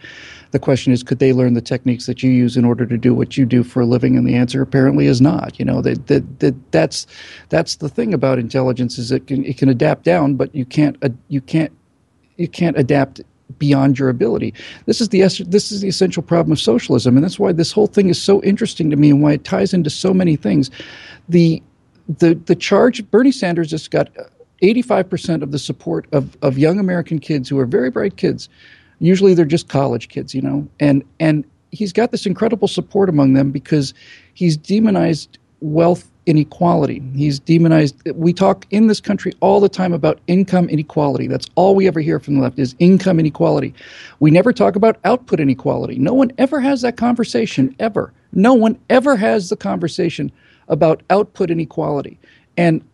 The 0.50 0.58
question 0.58 0.92
is, 0.92 1.04
could 1.04 1.20
they 1.20 1.32
learn 1.32 1.54
the 1.54 1.60
techniques 1.60 2.06
that 2.06 2.22
you 2.22 2.30
use 2.30 2.56
in 2.56 2.64
order 2.64 2.84
to 2.84 2.98
do 2.98 3.14
what 3.14 3.36
you 3.36 3.46
do 3.46 3.62
for 3.62 3.80
a 3.80 3.86
living? 3.86 4.16
And 4.16 4.26
the 4.26 4.34
answer 4.34 4.60
apparently 4.60 5.06
is 5.06 5.20
not. 5.20 5.58
You 5.58 5.64
know, 5.64 5.80
that, 5.80 6.08
that, 6.08 6.40
that 6.40 6.72
that's 6.72 7.06
that's 7.48 7.76
the 7.76 7.88
thing 7.88 8.12
about 8.12 8.40
intelligence 8.40 8.98
is 8.98 9.12
it 9.12 9.28
can 9.28 9.44
it 9.44 9.56
can 9.56 9.68
adapt 9.68 10.04
down, 10.04 10.34
but 10.34 10.52
you 10.54 10.64
can't 10.64 10.96
uh, 11.02 11.10
you 11.28 11.40
can't 11.40 11.72
you 12.36 12.48
can't 12.48 12.76
adapt 12.76 13.20
beyond 13.58 13.98
your 13.98 14.08
ability. 14.08 14.54
This 14.86 15.00
is 15.00 15.08
the 15.10 15.20
this 15.20 15.72
is 15.72 15.80
the 15.80 15.88
essential 15.88 16.22
problem 16.22 16.52
of 16.52 16.60
socialism, 16.60 17.16
and 17.16 17.24
that's 17.24 17.38
why 17.38 17.52
this 17.52 17.72
whole 17.72 17.86
thing 17.86 18.08
is 18.08 18.20
so 18.20 18.42
interesting 18.42 18.90
to 18.90 18.96
me, 18.96 19.10
and 19.10 19.22
why 19.22 19.32
it 19.32 19.44
ties 19.44 19.74
into 19.74 19.90
so 19.90 20.12
many 20.12 20.36
things. 20.36 20.70
The 21.28 21.62
the 22.18 22.34
the 22.34 22.56
charge 22.56 23.08
Bernie 23.10 23.32
Sanders 23.32 23.70
just 23.70 23.90
got. 23.90 24.10
85% 24.62 25.42
of 25.42 25.50
the 25.50 25.58
support 25.58 26.06
of, 26.12 26.36
of 26.40 26.56
young 26.56 26.78
American 26.78 27.18
kids 27.18 27.48
who 27.48 27.58
are 27.58 27.66
very 27.66 27.90
bright 27.90 28.16
kids. 28.16 28.48
Usually 29.00 29.34
they're 29.34 29.44
just 29.44 29.66
college 29.66 30.08
kids, 30.08 30.36
you 30.36 30.40
know. 30.40 30.68
And 30.78 31.02
and 31.18 31.44
he's 31.72 31.92
got 31.92 32.12
this 32.12 32.26
incredible 32.26 32.68
support 32.68 33.08
among 33.08 33.32
them 33.32 33.50
because 33.50 33.92
he's 34.34 34.56
demonized 34.56 35.38
wealth 35.60 36.11
inequality. 36.26 37.02
He's 37.14 37.38
demonized. 37.38 37.96
We 38.14 38.32
talk 38.32 38.66
in 38.70 38.86
this 38.86 39.00
country 39.00 39.32
all 39.40 39.60
the 39.60 39.68
time 39.68 39.92
about 39.92 40.20
income 40.26 40.68
inequality. 40.68 41.26
That's 41.26 41.46
all 41.56 41.74
we 41.74 41.88
ever 41.88 42.00
hear 42.00 42.20
from 42.20 42.36
the 42.36 42.42
left 42.42 42.58
is 42.58 42.76
income 42.78 43.18
inequality. 43.18 43.74
We 44.20 44.30
never 44.30 44.52
talk 44.52 44.76
about 44.76 44.98
output 45.04 45.40
inequality. 45.40 45.98
No 45.98 46.14
one 46.14 46.30
ever 46.38 46.60
has 46.60 46.82
that 46.82 46.96
conversation, 46.96 47.74
ever. 47.80 48.12
No 48.32 48.54
one 48.54 48.78
ever 48.88 49.16
has 49.16 49.48
the 49.48 49.56
conversation 49.56 50.30
about 50.68 51.02
output 51.10 51.50
inequality. 51.50 52.18
And 52.56 52.84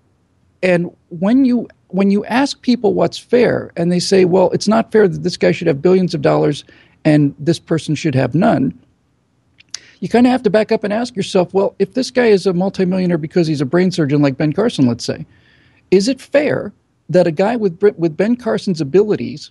and 0.63 0.91
when 1.11 1.45
you 1.45 1.69
when 1.89 2.11
you 2.11 2.25
ask 2.27 2.61
people 2.63 2.95
what's 2.95 3.19
fair 3.19 3.73
and 3.77 3.93
they 3.93 4.01
say, 4.01 4.25
well, 4.25 4.51
it's 4.51 4.69
not 4.69 4.93
fair 4.93 5.09
that 5.09 5.23
this 5.23 5.37
guy 5.37 5.53
should 5.53 5.67
have 5.69 5.83
billions 5.83 6.15
of 6.15 6.23
dollars 6.23 6.65
and 7.05 7.35
this 7.39 7.59
person 7.59 7.95
should 7.95 8.15
have 8.15 8.35
none, 8.35 8.79
you 10.01 10.09
kind 10.09 10.27
of 10.27 10.31
have 10.31 10.43
to 10.45 10.51
back 10.51 10.73
up 10.73 10.85
and 10.85 10.93
ask 10.93 11.17
yourself, 11.17 11.53
well, 11.53 11.75
if 11.79 11.95
this 11.95 12.11
guy 12.11 12.27
is 12.27 12.47
a 12.47 12.53
multimillionaire 12.53 13.19
because 13.19 13.47
he's 13.47 13.61
a 13.61 13.67
brain 13.67 13.91
surgeon 13.91 14.23
like 14.23 14.37
Ben 14.37 14.53
Carson, 14.53 14.87
let's 14.87 15.05
say, 15.05 15.27
is 15.91 16.09
it 16.09 16.21
fair 16.21 16.73
that 17.09 17.27
a 17.27 17.33
guy 17.33 17.57
with 17.57 17.81
with 17.97 18.17
Ben 18.17 18.37
Carson's 18.37 18.81
abilities 18.81 19.51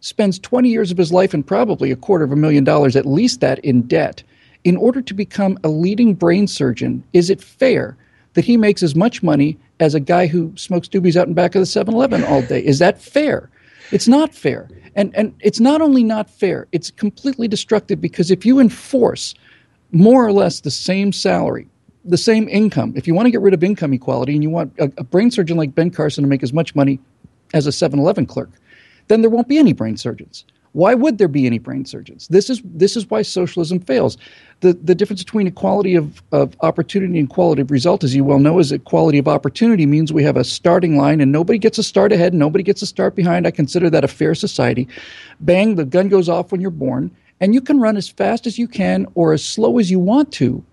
spends 0.00 0.38
20 0.38 0.68
years 0.68 0.90
of 0.90 0.98
his 0.98 1.12
life 1.12 1.34
and 1.34 1.46
probably 1.46 1.90
a 1.90 1.96
quarter 1.96 2.24
of 2.24 2.32
a 2.32 2.36
million 2.36 2.64
dollars, 2.64 2.96
at 2.96 3.06
least 3.06 3.40
that, 3.40 3.58
in 3.60 3.82
debt, 3.82 4.22
in 4.64 4.76
order 4.76 5.00
to 5.00 5.14
become 5.14 5.58
a 5.64 5.68
leading 5.68 6.14
brain 6.14 6.46
surgeon, 6.46 7.02
is 7.12 7.30
it 7.30 7.42
fair 7.42 7.96
that 8.34 8.44
he 8.44 8.56
makes 8.56 8.82
as 8.82 8.94
much 8.94 9.22
money 9.22 9.58
as 9.80 9.94
a 9.94 10.00
guy 10.00 10.26
who 10.26 10.52
smokes 10.56 10.88
doobies 10.88 11.16
out 11.16 11.26
in 11.26 11.34
back 11.34 11.54
of 11.54 11.60
the 11.60 11.66
7 11.66 11.94
Eleven 11.94 12.22
all 12.24 12.42
day? 12.42 12.64
Is 12.64 12.78
that 12.78 13.00
fair? 13.00 13.48
It's 13.90 14.08
not 14.08 14.34
fair. 14.34 14.68
And, 14.94 15.14
and 15.14 15.34
it's 15.40 15.60
not 15.60 15.80
only 15.80 16.02
not 16.02 16.28
fair, 16.28 16.66
it's 16.72 16.90
completely 16.90 17.48
destructive 17.48 18.00
because 18.00 18.30
if 18.30 18.44
you 18.44 18.58
enforce 18.58 19.34
more 19.92 20.24
or 20.24 20.32
less 20.32 20.60
the 20.60 20.70
same 20.70 21.12
salary, 21.12 21.68
the 22.04 22.18
same 22.18 22.48
income, 22.48 22.92
if 22.96 23.06
you 23.06 23.14
want 23.14 23.26
to 23.26 23.30
get 23.30 23.40
rid 23.40 23.54
of 23.54 23.64
income 23.64 23.92
equality 23.92 24.34
and 24.34 24.42
you 24.42 24.50
want 24.50 24.72
a, 24.78 24.84
a 24.98 25.04
brain 25.04 25.30
surgeon 25.30 25.56
like 25.56 25.74
Ben 25.74 25.90
Carson 25.90 26.22
to 26.22 26.28
make 26.28 26.42
as 26.42 26.52
much 26.52 26.74
money 26.74 26.98
as 27.54 27.66
a 27.66 27.72
7 27.72 27.98
Eleven 27.98 28.26
clerk, 28.26 28.50
then 29.08 29.20
there 29.20 29.30
won't 29.30 29.48
be 29.48 29.58
any 29.58 29.72
brain 29.72 29.96
surgeons. 29.96 30.44
Why 30.76 30.92
would 30.92 31.16
there 31.16 31.26
be 31.26 31.46
any 31.46 31.58
brain 31.58 31.86
surgeons? 31.86 32.28
This 32.28 32.50
is 32.50 32.60
this 32.62 32.98
is 32.98 33.08
why 33.08 33.22
socialism 33.22 33.80
fails. 33.80 34.18
The 34.60 34.74
the 34.74 34.94
difference 34.94 35.24
between 35.24 35.46
equality 35.46 35.94
of, 35.94 36.22
of 36.32 36.54
opportunity 36.60 37.18
and 37.18 37.30
quality 37.30 37.62
of 37.62 37.70
result, 37.70 38.04
as 38.04 38.14
you 38.14 38.24
well 38.24 38.38
know, 38.38 38.58
is 38.58 38.68
that 38.68 38.84
quality 38.84 39.16
of 39.16 39.26
opportunity 39.26 39.86
means 39.86 40.12
we 40.12 40.22
have 40.22 40.36
a 40.36 40.44
starting 40.44 40.98
line 40.98 41.22
and 41.22 41.32
nobody 41.32 41.58
gets 41.58 41.78
a 41.78 41.82
start 41.82 42.12
ahead, 42.12 42.34
nobody 42.34 42.62
gets 42.62 42.82
a 42.82 42.86
start 42.86 43.16
behind. 43.16 43.46
I 43.46 43.52
consider 43.52 43.88
that 43.88 44.04
a 44.04 44.08
fair 44.08 44.34
society. 44.34 44.86
Bang, 45.40 45.76
the 45.76 45.86
gun 45.86 46.10
goes 46.10 46.28
off 46.28 46.52
when 46.52 46.60
you're 46.60 46.70
born, 46.70 47.10
and 47.40 47.54
you 47.54 47.60
can 47.60 47.80
run 47.80 47.96
as 47.96 48.08
fast 48.08 48.46
as 48.46 48.58
you 48.58 48.68
can 48.68 49.06
or 49.14 49.32
as 49.32 49.44
slow 49.44 49.78
as 49.78 49.90
you 49.90 49.98
want 49.98 50.32
to, 50.32 50.64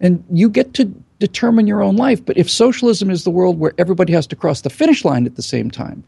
and 0.00 0.22
you 0.30 0.48
get 0.48 0.74
to 0.74 0.84
determine 1.18 1.66
your 1.66 1.82
own 1.82 1.96
life. 1.96 2.24
But 2.24 2.36
if 2.36 2.50
socialism 2.50 3.10
is 3.10 3.24
the 3.24 3.30
world 3.30 3.58
where 3.58 3.72
everybody 3.78 4.12
has 4.12 4.26
to 4.28 4.36
cross 4.36 4.60
the 4.60 4.70
finish 4.70 5.04
line 5.04 5.26
at 5.26 5.36
the 5.36 5.42
same 5.42 5.70
time, 5.70 6.04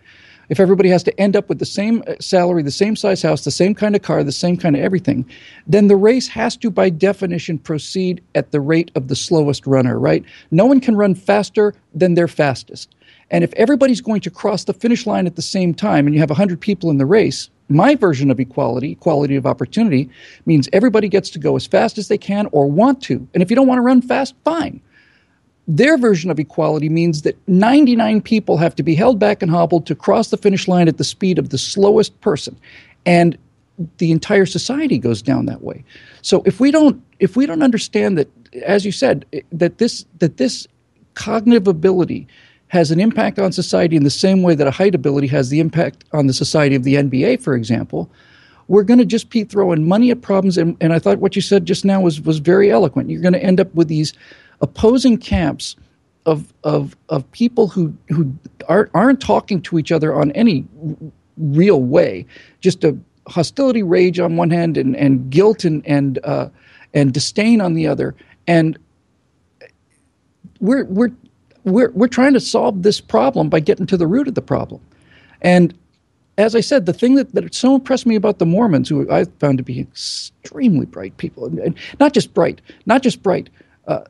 if 0.48 0.60
everybody 0.60 0.88
has 0.90 1.02
to 1.04 1.20
end 1.20 1.36
up 1.36 1.48
with 1.48 1.58
the 1.58 1.66
same 1.66 2.02
uh, 2.06 2.14
salary, 2.20 2.62
the 2.62 2.70
same 2.70 2.96
size 2.96 3.22
house, 3.22 3.44
the 3.44 3.50
same 3.50 3.74
kind 3.74 3.96
of 3.96 4.02
car, 4.02 4.22
the 4.22 4.32
same 4.32 4.56
kind 4.56 4.76
of 4.76 4.82
everything, 4.82 5.24
then 5.66 5.88
the 5.88 5.96
race 5.96 6.28
has 6.28 6.56
to, 6.58 6.70
by 6.70 6.90
definition, 6.90 7.58
proceed 7.58 8.22
at 8.34 8.50
the 8.50 8.60
rate 8.60 8.90
of 8.94 9.08
the 9.08 9.16
slowest 9.16 9.66
runner, 9.66 9.98
right? 9.98 10.24
No 10.50 10.66
one 10.66 10.80
can 10.80 10.96
run 10.96 11.14
faster 11.14 11.74
than 11.94 12.14
their 12.14 12.28
fastest. 12.28 12.94
And 13.30 13.42
if 13.42 13.54
everybody's 13.54 14.00
going 14.00 14.20
to 14.20 14.30
cross 14.30 14.64
the 14.64 14.74
finish 14.74 15.06
line 15.06 15.26
at 15.26 15.36
the 15.36 15.42
same 15.42 15.72
time 15.72 16.06
and 16.06 16.14
you 16.14 16.20
have 16.20 16.30
100 16.30 16.60
people 16.60 16.90
in 16.90 16.98
the 16.98 17.06
race, 17.06 17.48
my 17.68 17.94
version 17.94 18.30
of 18.30 18.38
equality, 18.38 18.92
equality 18.92 19.36
of 19.36 19.46
opportunity, 19.46 20.10
means 20.46 20.68
everybody 20.72 21.08
gets 21.08 21.30
to 21.30 21.38
go 21.38 21.56
as 21.56 21.66
fast 21.66 21.98
as 21.98 22.08
they 22.08 22.18
can 22.18 22.46
or 22.52 22.70
want 22.70 23.02
to. 23.02 23.26
And 23.32 23.42
if 23.42 23.50
you 23.50 23.56
don't 23.56 23.66
want 23.66 23.78
to 23.78 23.82
run 23.82 24.02
fast, 24.02 24.34
fine. 24.44 24.80
Their 25.66 25.96
version 25.96 26.30
of 26.30 26.38
equality 26.38 26.90
means 26.90 27.22
that 27.22 27.36
99 27.48 28.20
people 28.20 28.58
have 28.58 28.76
to 28.76 28.82
be 28.82 28.94
held 28.94 29.18
back 29.18 29.40
and 29.40 29.50
hobbled 29.50 29.86
to 29.86 29.94
cross 29.94 30.28
the 30.28 30.36
finish 30.36 30.68
line 30.68 30.88
at 30.88 30.98
the 30.98 31.04
speed 31.04 31.38
of 31.38 31.48
the 31.48 31.58
slowest 31.58 32.20
person. 32.20 32.58
And 33.06 33.38
the 33.98 34.10
entire 34.10 34.46
society 34.46 34.98
goes 34.98 35.22
down 35.22 35.46
that 35.46 35.62
way. 35.62 35.84
So 36.22 36.42
if 36.44 36.60
we 36.60 36.70
don't 36.70 37.02
if 37.18 37.36
we 37.36 37.46
don't 37.46 37.62
understand 37.62 38.18
that 38.18 38.28
as 38.64 38.84
you 38.84 38.92
said 38.92 39.24
that 39.52 39.78
this 39.78 40.04
that 40.18 40.36
this 40.36 40.66
cognitive 41.14 41.66
ability 41.66 42.26
has 42.74 42.90
an 42.90 42.98
impact 42.98 43.38
on 43.38 43.52
society 43.52 43.94
in 43.94 44.02
the 44.02 44.10
same 44.10 44.42
way 44.42 44.56
that 44.56 44.66
a 44.66 44.70
height 44.72 44.96
ability 44.96 45.28
has 45.28 45.48
the 45.48 45.60
impact 45.60 46.04
on 46.12 46.26
the 46.26 46.32
society 46.32 46.74
of 46.74 46.82
the 46.82 46.96
NBA, 46.96 47.40
for 47.40 47.54
example, 47.54 48.10
we're 48.66 48.82
going 48.82 48.98
to 48.98 49.04
just 49.04 49.30
be 49.30 49.44
throwing 49.44 49.86
money 49.86 50.10
at 50.10 50.22
problems. 50.22 50.58
And, 50.58 50.76
and 50.80 50.92
I 50.92 50.98
thought 50.98 51.20
what 51.20 51.36
you 51.36 51.42
said 51.42 51.66
just 51.66 51.84
now 51.84 52.00
was, 52.00 52.20
was 52.20 52.38
very 52.38 52.72
eloquent. 52.72 53.10
You're 53.10 53.22
going 53.22 53.32
to 53.34 53.42
end 53.42 53.60
up 53.60 53.72
with 53.74 53.86
these 53.86 54.12
opposing 54.60 55.18
camps 55.18 55.76
of 56.26 56.52
of 56.64 56.96
of 57.10 57.30
people 57.32 57.68
who 57.68 57.94
who 58.08 58.34
aren't 58.68 58.90
aren't 58.94 59.20
talking 59.20 59.60
to 59.60 59.78
each 59.78 59.92
other 59.92 60.12
on 60.14 60.32
any 60.32 60.64
real 61.36 61.80
way. 61.82 62.26
Just 62.60 62.82
a 62.82 62.96
hostility, 63.28 63.82
rage 63.84 64.18
on 64.18 64.36
one 64.36 64.50
hand, 64.50 64.76
and 64.76 64.96
and 64.96 65.30
guilt 65.30 65.64
and 65.64 65.86
and 65.86 66.18
uh, 66.24 66.48
and 66.92 67.12
disdain 67.12 67.60
on 67.60 67.74
the 67.74 67.86
other. 67.86 68.16
And 68.46 68.78
we're 70.60 70.86
we're 70.86 71.12
we're 71.64 71.90
we're 71.90 72.08
trying 72.08 72.34
to 72.34 72.40
solve 72.40 72.82
this 72.82 73.00
problem 73.00 73.48
by 73.48 73.60
getting 73.60 73.86
to 73.86 73.96
the 73.96 74.06
root 74.06 74.28
of 74.28 74.34
the 74.34 74.42
problem. 74.42 74.80
And 75.40 75.74
as 76.36 76.56
I 76.56 76.60
said, 76.60 76.86
the 76.86 76.92
thing 76.92 77.14
that, 77.14 77.32
that 77.34 77.54
so 77.54 77.74
impressed 77.74 78.06
me 78.06 78.16
about 78.16 78.38
the 78.38 78.46
Mormons, 78.46 78.88
who 78.88 79.10
I 79.10 79.24
found 79.38 79.58
to 79.58 79.64
be 79.64 79.80
extremely 79.80 80.86
bright 80.86 81.16
people, 81.16 81.46
and, 81.46 81.76
not 82.00 82.12
just 82.12 82.34
bright, 82.34 82.60
not 82.86 83.02
just 83.02 83.22
bright, 83.22 83.50
uh, 83.86 84.02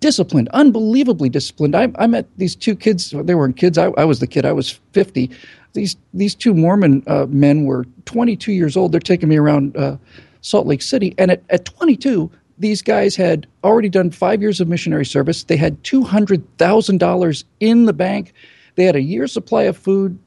disciplined, 0.00 0.48
unbelievably 0.48 1.28
disciplined. 1.28 1.76
I, 1.76 1.92
I 1.96 2.06
met 2.06 2.26
these 2.36 2.56
two 2.56 2.74
kids. 2.74 3.10
They 3.10 3.34
weren't 3.34 3.56
kids. 3.56 3.78
I, 3.78 3.86
I, 3.96 4.04
was 4.04 4.18
the 4.18 4.26
kid. 4.26 4.44
I 4.44 4.52
was 4.52 4.80
50. 4.92 5.30
These 5.74 5.96
these 6.14 6.34
two 6.34 6.54
Mormon 6.54 7.04
uh, 7.06 7.26
men 7.28 7.64
were 7.64 7.84
22 8.06 8.52
years 8.52 8.76
old. 8.76 8.90
They're 8.90 9.00
taking 9.00 9.28
me 9.28 9.36
around 9.36 9.76
uh, 9.76 9.98
Salt 10.40 10.66
Lake 10.66 10.82
City, 10.82 11.14
and 11.18 11.30
at, 11.30 11.42
at 11.50 11.64
22, 11.64 12.30
these 12.58 12.82
guys 12.82 13.16
had 13.16 13.46
already 13.64 13.88
done 13.88 14.10
five 14.10 14.42
years 14.42 14.60
of 14.60 14.68
missionary 14.68 15.06
service. 15.06 15.44
They 15.44 15.56
had 15.56 15.82
two 15.84 16.02
hundred 16.02 16.44
thousand 16.58 16.98
dollars 16.98 17.44
in 17.60 17.84
the 17.86 17.92
bank. 17.92 18.32
They 18.74 18.84
had 18.84 18.96
a 18.96 19.02
year's 19.02 19.32
supply 19.32 19.62
of 19.64 19.76
food 19.76 20.18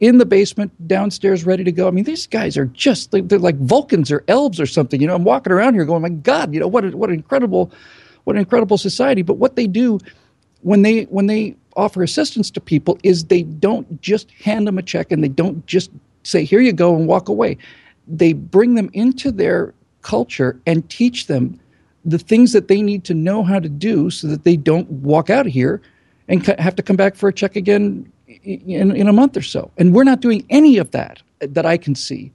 in 0.00 0.18
the 0.18 0.26
basement 0.26 0.72
downstairs, 0.86 1.44
ready 1.44 1.64
to 1.64 1.72
go. 1.72 1.88
I 1.88 1.90
mean, 1.90 2.04
these 2.04 2.26
guys 2.26 2.56
are 2.56 2.66
just 2.66 3.10
they're 3.10 3.38
like 3.38 3.58
Vulcans 3.58 4.12
or 4.12 4.24
elves 4.28 4.60
or 4.60 4.66
something. 4.66 5.00
You 5.00 5.06
know, 5.06 5.14
I'm 5.14 5.24
walking 5.24 5.52
around 5.52 5.74
here 5.74 5.84
going, 5.84 6.02
my 6.02 6.08
God, 6.08 6.54
you 6.54 6.60
know 6.60 6.68
what? 6.68 6.84
A, 6.84 6.96
what 6.96 7.10
an 7.10 7.16
incredible 7.16 7.72
what 8.24 8.36
an 8.36 8.40
incredible 8.40 8.78
society. 8.78 9.22
But 9.22 9.34
what 9.34 9.56
they 9.56 9.66
do 9.66 9.98
when 10.62 10.82
they 10.82 11.04
when 11.04 11.26
they 11.26 11.56
offer 11.76 12.02
assistance 12.02 12.50
to 12.50 12.60
people 12.60 12.98
is 13.02 13.24
they 13.24 13.42
don't 13.42 14.00
just 14.00 14.30
hand 14.32 14.66
them 14.66 14.78
a 14.78 14.82
check 14.82 15.10
and 15.12 15.22
they 15.22 15.28
don't 15.28 15.64
just 15.66 15.90
say 16.24 16.44
here 16.44 16.60
you 16.60 16.72
go 16.72 16.94
and 16.94 17.06
walk 17.06 17.28
away. 17.28 17.56
They 18.06 18.32
bring 18.32 18.74
them 18.74 18.90
into 18.92 19.30
their 19.30 19.74
culture 20.02 20.60
and 20.66 20.88
teach 20.88 21.26
them 21.26 21.58
the 22.10 22.18
things 22.18 22.52
that 22.52 22.68
they 22.68 22.80
need 22.80 23.04
to 23.04 23.14
know 23.14 23.42
how 23.42 23.58
to 23.58 23.68
do 23.68 24.10
so 24.10 24.26
that 24.28 24.44
they 24.44 24.56
don't 24.56 24.90
walk 24.90 25.30
out 25.30 25.46
of 25.46 25.52
here 25.52 25.82
and 26.28 26.46
have 26.58 26.74
to 26.76 26.82
come 26.82 26.96
back 26.96 27.14
for 27.14 27.28
a 27.28 27.32
check 27.32 27.56
again 27.56 28.10
in, 28.26 28.94
in 28.94 29.08
a 29.08 29.12
month 29.12 29.36
or 29.36 29.42
so. 29.42 29.70
And 29.76 29.94
we're 29.94 30.04
not 30.04 30.20
doing 30.20 30.44
any 30.50 30.78
of 30.78 30.90
that 30.92 31.22
that 31.40 31.66
I 31.66 31.76
can 31.76 31.94
see 31.94 32.32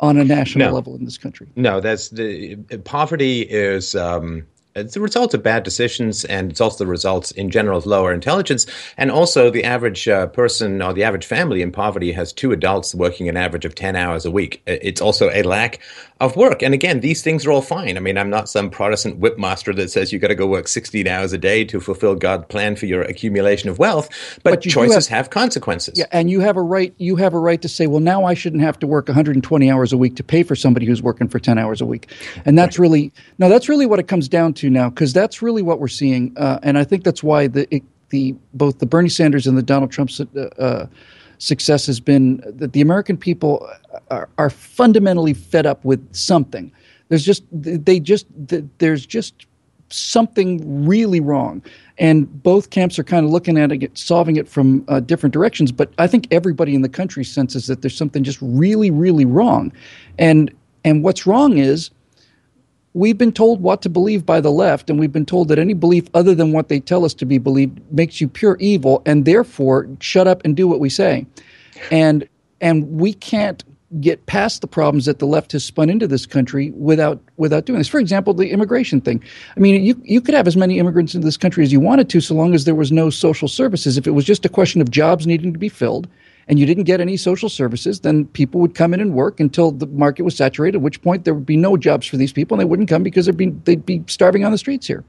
on 0.00 0.16
a 0.16 0.24
national 0.24 0.68
no. 0.68 0.74
level 0.74 0.94
in 0.96 1.04
this 1.04 1.18
country. 1.18 1.46
No, 1.56 1.80
that's 1.80 2.08
the 2.08 2.56
poverty 2.84 3.42
is 3.42 3.94
um, 3.94 4.46
it's 4.80 4.94
the 4.94 5.00
result 5.00 5.34
of 5.34 5.42
bad 5.42 5.62
decisions, 5.62 6.24
and 6.24 6.50
it's 6.50 6.60
also 6.60 6.84
the 6.84 6.90
result 6.90 7.30
in 7.32 7.50
general 7.50 7.78
of 7.78 7.86
lower 7.86 8.12
intelligence. 8.12 8.66
And 8.96 9.10
also, 9.10 9.50
the 9.50 9.64
average 9.64 10.08
uh, 10.08 10.26
person 10.28 10.82
or 10.82 10.92
the 10.92 11.04
average 11.04 11.26
family 11.26 11.62
in 11.62 11.72
poverty 11.72 12.12
has 12.12 12.32
two 12.32 12.52
adults 12.52 12.94
working 12.94 13.28
an 13.28 13.36
average 13.36 13.64
of 13.64 13.74
10 13.74 13.96
hours 13.96 14.24
a 14.24 14.30
week. 14.30 14.62
It's 14.66 15.00
also 15.00 15.30
a 15.30 15.42
lack 15.42 15.80
of 16.20 16.36
work. 16.36 16.62
And 16.62 16.74
again, 16.74 17.00
these 17.00 17.22
things 17.22 17.46
are 17.46 17.50
all 17.50 17.62
fine. 17.62 17.96
I 17.96 18.00
mean, 18.00 18.18
I'm 18.18 18.28
not 18.28 18.48
some 18.48 18.68
Protestant 18.68 19.20
whipmaster 19.20 19.74
that 19.76 19.90
says 19.90 20.12
you 20.12 20.18
got 20.18 20.28
to 20.28 20.34
go 20.34 20.46
work 20.46 20.68
16 20.68 21.06
hours 21.06 21.32
a 21.32 21.38
day 21.38 21.64
to 21.64 21.80
fulfill 21.80 22.14
God's 22.14 22.44
plan 22.46 22.76
for 22.76 22.84
your 22.84 23.02
accumulation 23.02 23.70
of 23.70 23.78
wealth, 23.78 24.10
but, 24.42 24.50
but 24.50 24.60
choices 24.60 25.08
have, 25.08 25.26
have, 25.26 25.30
consequences. 25.30 25.98
Yeah, 25.98 26.04
and 26.12 26.30
you 26.30 26.40
have 26.40 26.58
a 26.58 26.62
right 26.62 26.94
you 26.98 27.16
have 27.16 27.32
a 27.32 27.38
right 27.38 27.60
to 27.62 27.68
say, 27.68 27.86
well, 27.86 28.00
now 28.00 28.24
I 28.24 28.34
shouldn't 28.34 28.62
have 28.62 28.78
to 28.80 28.86
work 28.86 29.08
120 29.08 29.70
hours 29.70 29.92
a 29.92 29.96
week 29.96 30.16
to 30.16 30.22
pay 30.22 30.42
for 30.42 30.54
somebody 30.54 30.84
who's 30.84 31.02
working 31.02 31.26
for 31.28 31.38
10 31.38 31.56
hours 31.56 31.80
a 31.80 31.86
week. 31.86 32.12
And 32.44 32.58
that's 32.58 32.78
really 32.78 33.12
no, 33.38 33.48
that's 33.48 33.68
really 33.68 33.86
what 33.86 33.98
it 33.98 34.06
comes 34.06 34.28
down 34.28 34.52
to 34.54 34.69
now 34.72 34.90
because 34.90 35.12
that's 35.12 35.42
really 35.42 35.62
what 35.62 35.80
we're 35.80 35.88
seeing. 35.88 36.32
Uh, 36.36 36.58
and 36.62 36.78
I 36.78 36.84
think 36.84 37.04
that's 37.04 37.22
why 37.22 37.46
the 37.46 37.72
it, 37.74 37.82
the 38.10 38.34
both 38.54 38.78
the 38.78 38.86
Bernie 38.86 39.08
Sanders 39.08 39.46
and 39.46 39.56
the 39.56 39.62
Donald 39.62 39.90
Trump 39.90 40.10
uh, 40.36 40.40
uh 40.40 40.86
success 41.38 41.86
has 41.86 42.00
been 42.00 42.42
that 42.44 42.72
the 42.72 42.80
American 42.80 43.16
people 43.16 43.66
are, 44.10 44.28
are 44.38 44.50
fundamentally 44.50 45.32
fed 45.32 45.66
up 45.66 45.84
with 45.84 46.14
something. 46.14 46.70
There's 47.08 47.24
just 47.24 47.42
they 47.50 47.98
just 47.98 48.26
there's 48.78 49.04
just 49.04 49.46
something 49.88 50.86
really 50.86 51.18
wrong, 51.18 51.62
and 51.98 52.42
both 52.42 52.70
camps 52.70 52.98
are 52.98 53.04
kind 53.04 53.24
of 53.24 53.32
looking 53.32 53.58
at 53.58 53.72
it, 53.72 53.98
solving 53.98 54.36
it 54.36 54.48
from 54.48 54.84
uh, 54.86 55.00
different 55.00 55.32
directions. 55.32 55.72
But 55.72 55.92
I 55.98 56.06
think 56.06 56.28
everybody 56.30 56.74
in 56.74 56.82
the 56.82 56.88
country 56.88 57.24
senses 57.24 57.66
that 57.66 57.82
there's 57.82 57.96
something 57.96 58.22
just 58.22 58.38
really, 58.40 58.90
really 58.90 59.24
wrong, 59.24 59.72
and 60.18 60.52
and 60.84 61.02
what's 61.02 61.26
wrong 61.26 61.58
is 61.58 61.90
we've 62.94 63.18
been 63.18 63.32
told 63.32 63.62
what 63.62 63.82
to 63.82 63.88
believe 63.88 64.26
by 64.26 64.40
the 64.40 64.50
left, 64.50 64.90
and 64.90 64.98
we've 64.98 65.12
been 65.12 65.26
told 65.26 65.48
that 65.48 65.58
any 65.58 65.74
belief 65.74 66.08
other 66.14 66.34
than 66.34 66.52
what 66.52 66.68
they 66.68 66.80
tell 66.80 67.04
us 67.04 67.14
to 67.14 67.24
be 67.24 67.38
believed 67.38 67.80
makes 67.92 68.20
you 68.20 68.28
pure 68.28 68.56
evil, 68.60 69.02
and 69.06 69.24
therefore 69.24 69.88
shut 70.00 70.26
up 70.26 70.42
and 70.44 70.56
do 70.56 70.66
what 70.66 70.80
we 70.80 70.88
say. 70.88 71.26
And 71.90 72.28
and 72.60 73.00
we 73.00 73.14
can't 73.14 73.64
get 74.00 74.26
past 74.26 74.60
the 74.60 74.68
problems 74.68 75.06
that 75.06 75.18
the 75.18 75.26
left 75.26 75.50
has 75.50 75.64
spun 75.64 75.90
into 75.90 76.06
this 76.06 76.26
country 76.26 76.70
without 76.72 77.20
without 77.36 77.64
doing 77.64 77.78
this. 77.78 77.88
For 77.88 77.98
example, 77.98 78.34
the 78.34 78.50
immigration 78.50 79.00
thing. 79.00 79.22
I 79.56 79.60
mean, 79.60 79.82
you 79.82 80.00
you 80.04 80.20
could 80.20 80.34
have 80.34 80.46
as 80.46 80.56
many 80.56 80.78
immigrants 80.78 81.14
into 81.14 81.24
this 81.24 81.36
country 81.36 81.64
as 81.64 81.72
you 81.72 81.80
wanted 81.80 82.08
to, 82.10 82.20
so 82.20 82.34
long 82.34 82.54
as 82.54 82.64
there 82.64 82.74
was 82.74 82.92
no 82.92 83.10
social 83.10 83.48
services. 83.48 83.96
If 83.96 84.06
it 84.06 84.12
was 84.12 84.24
just 84.24 84.44
a 84.44 84.48
question 84.48 84.80
of 84.80 84.90
jobs 84.90 85.26
needing 85.26 85.52
to 85.52 85.58
be 85.58 85.68
filled, 85.68 86.08
and 86.48 86.58
you 86.58 86.66
didn't 86.66 86.84
get 86.84 87.00
any 87.00 87.16
social 87.16 87.48
services, 87.48 88.00
then 88.00 88.26
people 88.26 88.60
would 88.60 88.74
come 88.74 88.92
in 88.94 89.00
and 89.00 89.14
work 89.14 89.40
until 89.40 89.70
the 89.70 89.86
market 89.86 90.22
was 90.22 90.36
saturated, 90.36 90.78
at 90.78 90.82
which 90.82 91.00
point 91.02 91.24
there 91.24 91.34
would 91.34 91.46
be 91.46 91.56
no 91.56 91.76
jobs 91.76 92.06
for 92.06 92.16
these 92.16 92.32
people 92.32 92.54
and 92.54 92.60
they 92.60 92.68
wouldn't 92.68 92.88
come 92.88 93.02
because 93.02 93.26
they'd 93.26 93.36
be, 93.36 93.50
they'd 93.64 93.86
be 93.86 94.02
starving 94.06 94.44
on 94.44 94.52
the 94.52 94.58
streets 94.58 94.86
here. 94.86 95.04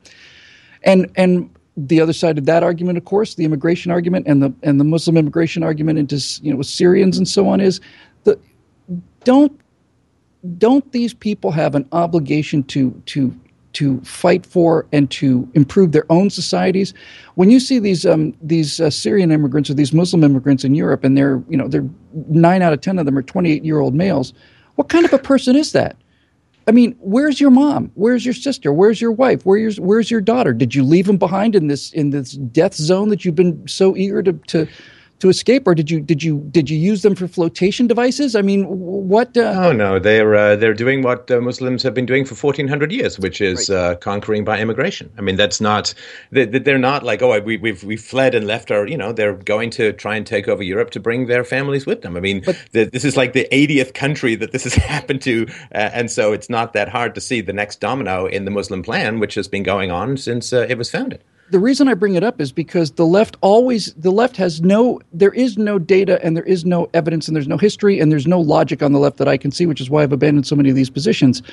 And, 0.83 1.11
and 1.15 1.49
the 1.77 2.01
other 2.01 2.13
side 2.13 2.37
of 2.37 2.45
that 2.45 2.63
argument, 2.63 2.97
of 2.97 3.05
course, 3.05 3.35
the 3.35 3.45
immigration 3.45 3.91
argument 3.91 4.27
and 4.27 4.43
the, 4.43 4.53
and 4.63 4.79
the 4.79 4.83
Muslim 4.83 5.17
immigration 5.17 5.63
argument 5.63 5.99
into, 5.99 6.21
you 6.43 6.51
know, 6.51 6.57
with 6.57 6.67
Syrians 6.67 7.17
and 7.17 7.27
so 7.27 7.47
on 7.47 7.61
is 7.61 7.79
the, 8.23 8.37
don't 9.23 9.57
don't 10.57 10.91
these 10.91 11.13
people 11.13 11.51
have 11.51 11.75
an 11.75 11.87
obligation 11.91 12.63
to 12.63 12.91
to 13.05 13.33
to 13.73 14.01
fight 14.01 14.45
for 14.45 14.85
and 14.91 15.09
to 15.11 15.49
improve 15.53 15.91
their 15.91 16.05
own 16.11 16.29
societies? 16.29 16.93
When 17.35 17.49
you 17.49 17.59
see 17.59 17.79
these 17.79 18.05
um, 18.05 18.33
these 18.41 18.79
uh, 18.79 18.89
Syrian 18.89 19.31
immigrants 19.31 19.69
or 19.69 19.73
these 19.73 19.93
Muslim 19.93 20.23
immigrants 20.23 20.63
in 20.63 20.75
Europe, 20.75 21.03
and 21.03 21.17
they're 21.17 21.41
you 21.49 21.57
know 21.57 21.67
they're 21.67 21.87
nine 22.29 22.61
out 22.61 22.73
of 22.73 22.81
ten 22.81 22.99
of 22.99 23.05
them 23.05 23.17
are 23.17 23.23
twenty 23.23 23.51
eight 23.51 23.63
year 23.63 23.79
old 23.79 23.95
males. 23.95 24.33
What 24.75 24.89
kind 24.89 25.05
of 25.05 25.13
a 25.13 25.19
person 25.19 25.55
is 25.55 25.71
that? 25.73 25.95
I 26.67 26.71
mean, 26.71 26.95
where's 26.99 27.41
your 27.41 27.49
mom? 27.49 27.91
Where's 27.95 28.25
your 28.25 28.33
sister? 28.33 28.71
Where's 28.71 29.01
your 29.01 29.11
wife? 29.11 29.45
Where's 29.45 29.79
where's 29.79 30.11
your 30.11 30.21
daughter? 30.21 30.53
Did 30.53 30.75
you 30.75 30.83
leave 30.83 31.07
them 31.07 31.17
behind 31.17 31.55
in 31.55 31.67
this 31.67 31.91
in 31.93 32.11
this 32.11 32.33
death 32.33 32.75
zone 32.75 33.09
that 33.09 33.25
you've 33.25 33.35
been 33.35 33.67
so 33.67 33.95
eager 33.97 34.21
to 34.23 34.33
to 34.33 34.67
to 35.21 35.29
escape, 35.29 35.67
or 35.67 35.75
did 35.75 35.89
you 35.89 35.99
did 35.99 36.23
you 36.23 36.39
did 36.51 36.69
you 36.69 36.77
use 36.77 37.03
them 37.03 37.15
for 37.15 37.27
flotation 37.27 37.87
devices? 37.87 38.35
I 38.35 38.41
mean, 38.41 38.65
what? 38.65 39.37
Uh... 39.37 39.53
Oh 39.55 39.71
no, 39.71 39.99
they're 39.99 40.35
uh, 40.35 40.55
they're 40.55 40.73
doing 40.73 41.03
what 41.03 41.29
uh, 41.31 41.39
Muslims 41.39 41.83
have 41.83 41.93
been 41.93 42.05
doing 42.05 42.25
for 42.25 42.35
fourteen 42.35 42.67
hundred 42.67 42.91
years, 42.91 43.19
which 43.19 43.39
is 43.39 43.69
right. 43.69 43.75
Uh, 43.75 43.95
conquering 43.95 44.43
by 44.43 44.59
immigration. 44.59 45.11
I 45.17 45.21
mean, 45.21 45.35
that's 45.35 45.61
not 45.61 45.93
they're 46.31 46.77
not 46.77 47.03
like 47.03 47.21
oh 47.21 47.39
we, 47.39 47.57
we've 47.57 47.83
we 47.83 47.97
fled 47.97 48.35
and 48.35 48.47
left 48.47 48.71
our 48.71 48.87
you 48.87 48.97
know 48.97 49.13
they're 49.13 49.33
going 49.33 49.69
to 49.71 49.93
try 49.93 50.15
and 50.15 50.25
take 50.25 50.47
over 50.47 50.63
Europe 50.63 50.89
to 50.91 50.99
bring 50.99 51.27
their 51.27 51.43
families 51.43 51.85
with 51.85 52.01
them. 52.01 52.17
I 52.17 52.19
mean, 52.19 52.41
but, 52.45 52.57
the, 52.71 52.85
this 52.85 53.05
is 53.05 53.15
like 53.15 53.33
the 53.33 53.47
80th 53.51 53.93
country 53.93 54.35
that 54.35 54.51
this 54.51 54.63
has 54.63 54.73
happened 54.91 55.21
to, 55.21 55.47
uh, 55.73 55.89
and 55.93 56.09
so 56.09 56.33
it's 56.33 56.49
not 56.49 56.73
that 56.73 56.89
hard 56.89 57.15
to 57.15 57.21
see 57.21 57.41
the 57.41 57.53
next 57.53 57.79
domino 57.79 58.25
in 58.25 58.45
the 58.45 58.51
Muslim 58.51 58.81
plan, 58.81 59.19
which 59.19 59.35
has 59.35 59.47
been 59.47 59.63
going 59.63 59.91
on 59.91 60.17
since 60.17 60.51
uh, 60.51 60.65
it 60.67 60.77
was 60.77 60.89
founded 60.89 61.23
the 61.51 61.59
reason 61.59 61.89
I 61.89 61.93
bring 61.93 62.15
it 62.15 62.23
up 62.23 62.39
is 62.39 62.51
because 62.51 62.91
the 62.91 63.05
left 63.05 63.35
always 63.41 63.93
the 63.95 64.11
left 64.11 64.37
has 64.37 64.61
no 64.61 65.01
there 65.11 65.33
is 65.33 65.57
no 65.57 65.77
data 65.77 66.23
and 66.23 66.35
there 66.35 66.45
is 66.45 66.63
no 66.63 66.89
evidence 66.93 67.27
and 67.27 67.35
there's 67.35 67.47
no 67.47 67.57
history 67.57 67.99
and 67.99 68.11
there's 68.11 68.25
no 68.25 68.39
logic 68.39 68.81
on 68.81 68.93
the 68.93 68.99
left 68.99 69.17
that 69.17 69.27
I 69.27 69.37
can 69.37 69.51
see, 69.51 69.65
which 69.65 69.81
is 69.81 69.89
why 69.89 70.01
I've 70.01 70.13
abandoned 70.13 70.47
so 70.47 70.55
many 70.55 70.69
of 70.69 70.75
these 70.75 70.89
positions. 70.89 71.43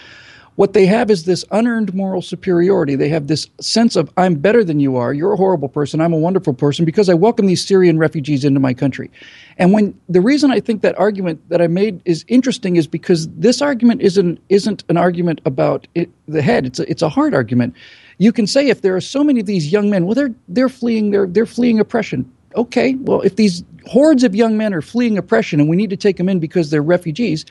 What 0.54 0.72
they 0.72 0.86
have 0.86 1.10
is 1.10 1.24
this 1.24 1.44
unearned 1.52 1.94
moral 1.94 2.20
superiority. 2.20 2.96
They 2.96 3.08
have 3.08 3.26
this 3.26 3.48
sense 3.60 3.94
of 3.94 4.10
I'm 4.16 4.36
better 4.36 4.64
than 4.64 4.80
you 4.80 4.96
are. 4.96 5.12
You're 5.12 5.32
a 5.32 5.36
horrible 5.36 5.68
person. 5.68 6.00
I'm 6.00 6.12
a 6.12 6.18
wonderful 6.18 6.54
person 6.54 6.84
because 6.84 7.08
I 7.08 7.14
welcome 7.14 7.46
these 7.46 7.64
Syrian 7.64 7.98
refugees 7.98 8.44
into 8.44 8.60
my 8.60 8.74
country. 8.74 9.10
And 9.56 9.72
when 9.72 9.98
the 10.08 10.20
reason 10.20 10.50
I 10.52 10.60
think 10.60 10.82
that 10.82 10.98
argument 10.98 11.48
that 11.48 11.60
I 11.60 11.66
made 11.66 12.02
is 12.04 12.24
interesting 12.28 12.76
is 12.76 12.86
because 12.86 13.28
this 13.30 13.60
argument 13.62 14.00
isn't 14.02 14.40
isn't 14.48 14.84
an 14.88 14.96
argument 14.96 15.40
about 15.44 15.88
it, 15.96 16.08
the 16.26 16.42
head. 16.42 16.66
It's 16.66 16.78
a, 16.78 16.88
it's 16.90 17.02
a 17.02 17.08
hard 17.08 17.34
argument 17.34 17.74
you 18.18 18.32
can 18.32 18.46
say 18.46 18.68
if 18.68 18.82
there 18.82 18.94
are 18.94 19.00
so 19.00 19.24
many 19.24 19.40
of 19.40 19.46
these 19.46 19.72
young 19.72 19.90
men, 19.90 20.04
well, 20.04 20.14
they're 20.14 20.34
they're 20.48 20.68
fleeing 20.68 21.10
they're 21.10 21.26
they're 21.26 21.46
fleeing 21.46 21.80
oppression. 21.80 22.30
Okay, 22.56 22.94
well, 22.96 23.20
if 23.22 23.36
these 23.36 23.62
hordes 23.86 24.24
of 24.24 24.34
young 24.34 24.56
men 24.56 24.74
are 24.74 24.82
fleeing 24.82 25.16
oppression 25.16 25.60
and 25.60 25.68
we 25.68 25.76
need 25.76 25.90
to 25.90 25.96
take 25.96 26.16
them 26.16 26.28
in 26.28 26.40
because 26.40 26.70
they're 26.70 26.82
refugees, 26.82 27.44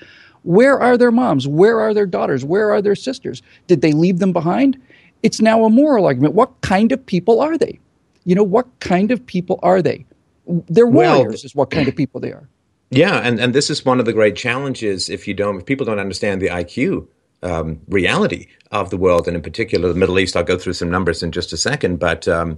where 0.43 0.79
are 0.79 0.97
their 0.97 1.11
moms? 1.11 1.47
Where 1.47 1.79
are 1.79 1.93
their 1.93 2.05
daughters? 2.05 2.43
Where 2.43 2.71
are 2.71 2.81
their 2.81 2.95
sisters? 2.95 3.41
Did 3.67 3.81
they 3.81 3.93
leave 3.93 4.19
them 4.19 4.33
behind? 4.33 4.77
It's 5.23 5.41
now 5.41 5.63
a 5.63 5.69
moral 5.69 6.05
argument. 6.05 6.33
What 6.33 6.59
kind 6.61 6.91
of 6.91 7.03
people 7.05 7.39
are 7.39 7.57
they? 7.57 7.79
You 8.25 8.35
know, 8.35 8.43
what 8.43 8.67
kind 8.79 9.11
of 9.11 9.25
people 9.25 9.59
are 9.63 9.81
they? 9.81 10.05
They're 10.47 10.87
warriors, 10.87 11.25
well, 11.25 11.33
is 11.33 11.55
what 11.55 11.71
kind 11.71 11.87
of 11.87 11.95
people 11.95 12.19
they 12.21 12.31
are. 12.31 12.47
Yeah, 12.89 13.17
and, 13.17 13.39
and 13.39 13.53
this 13.53 13.69
is 13.69 13.85
one 13.85 13.99
of 13.99 14.05
the 14.05 14.13
great 14.13 14.35
challenges 14.35 15.09
if 15.09 15.27
you 15.27 15.33
don't 15.33 15.57
if 15.57 15.65
people 15.65 15.85
don't 15.85 15.99
understand 15.99 16.41
the 16.41 16.47
IQ 16.47 17.07
um, 17.43 17.79
reality 17.87 18.47
of 18.71 18.89
the 18.89 18.97
world, 18.97 19.27
and 19.27 19.35
in 19.35 19.41
particular 19.41 19.87
the 19.87 19.99
Middle 19.99 20.19
East. 20.19 20.35
I'll 20.35 20.43
go 20.43 20.57
through 20.57 20.73
some 20.73 20.91
numbers 20.91 21.23
in 21.23 21.31
just 21.31 21.53
a 21.53 21.57
second, 21.57 21.99
but 21.99 22.27
um, 22.27 22.57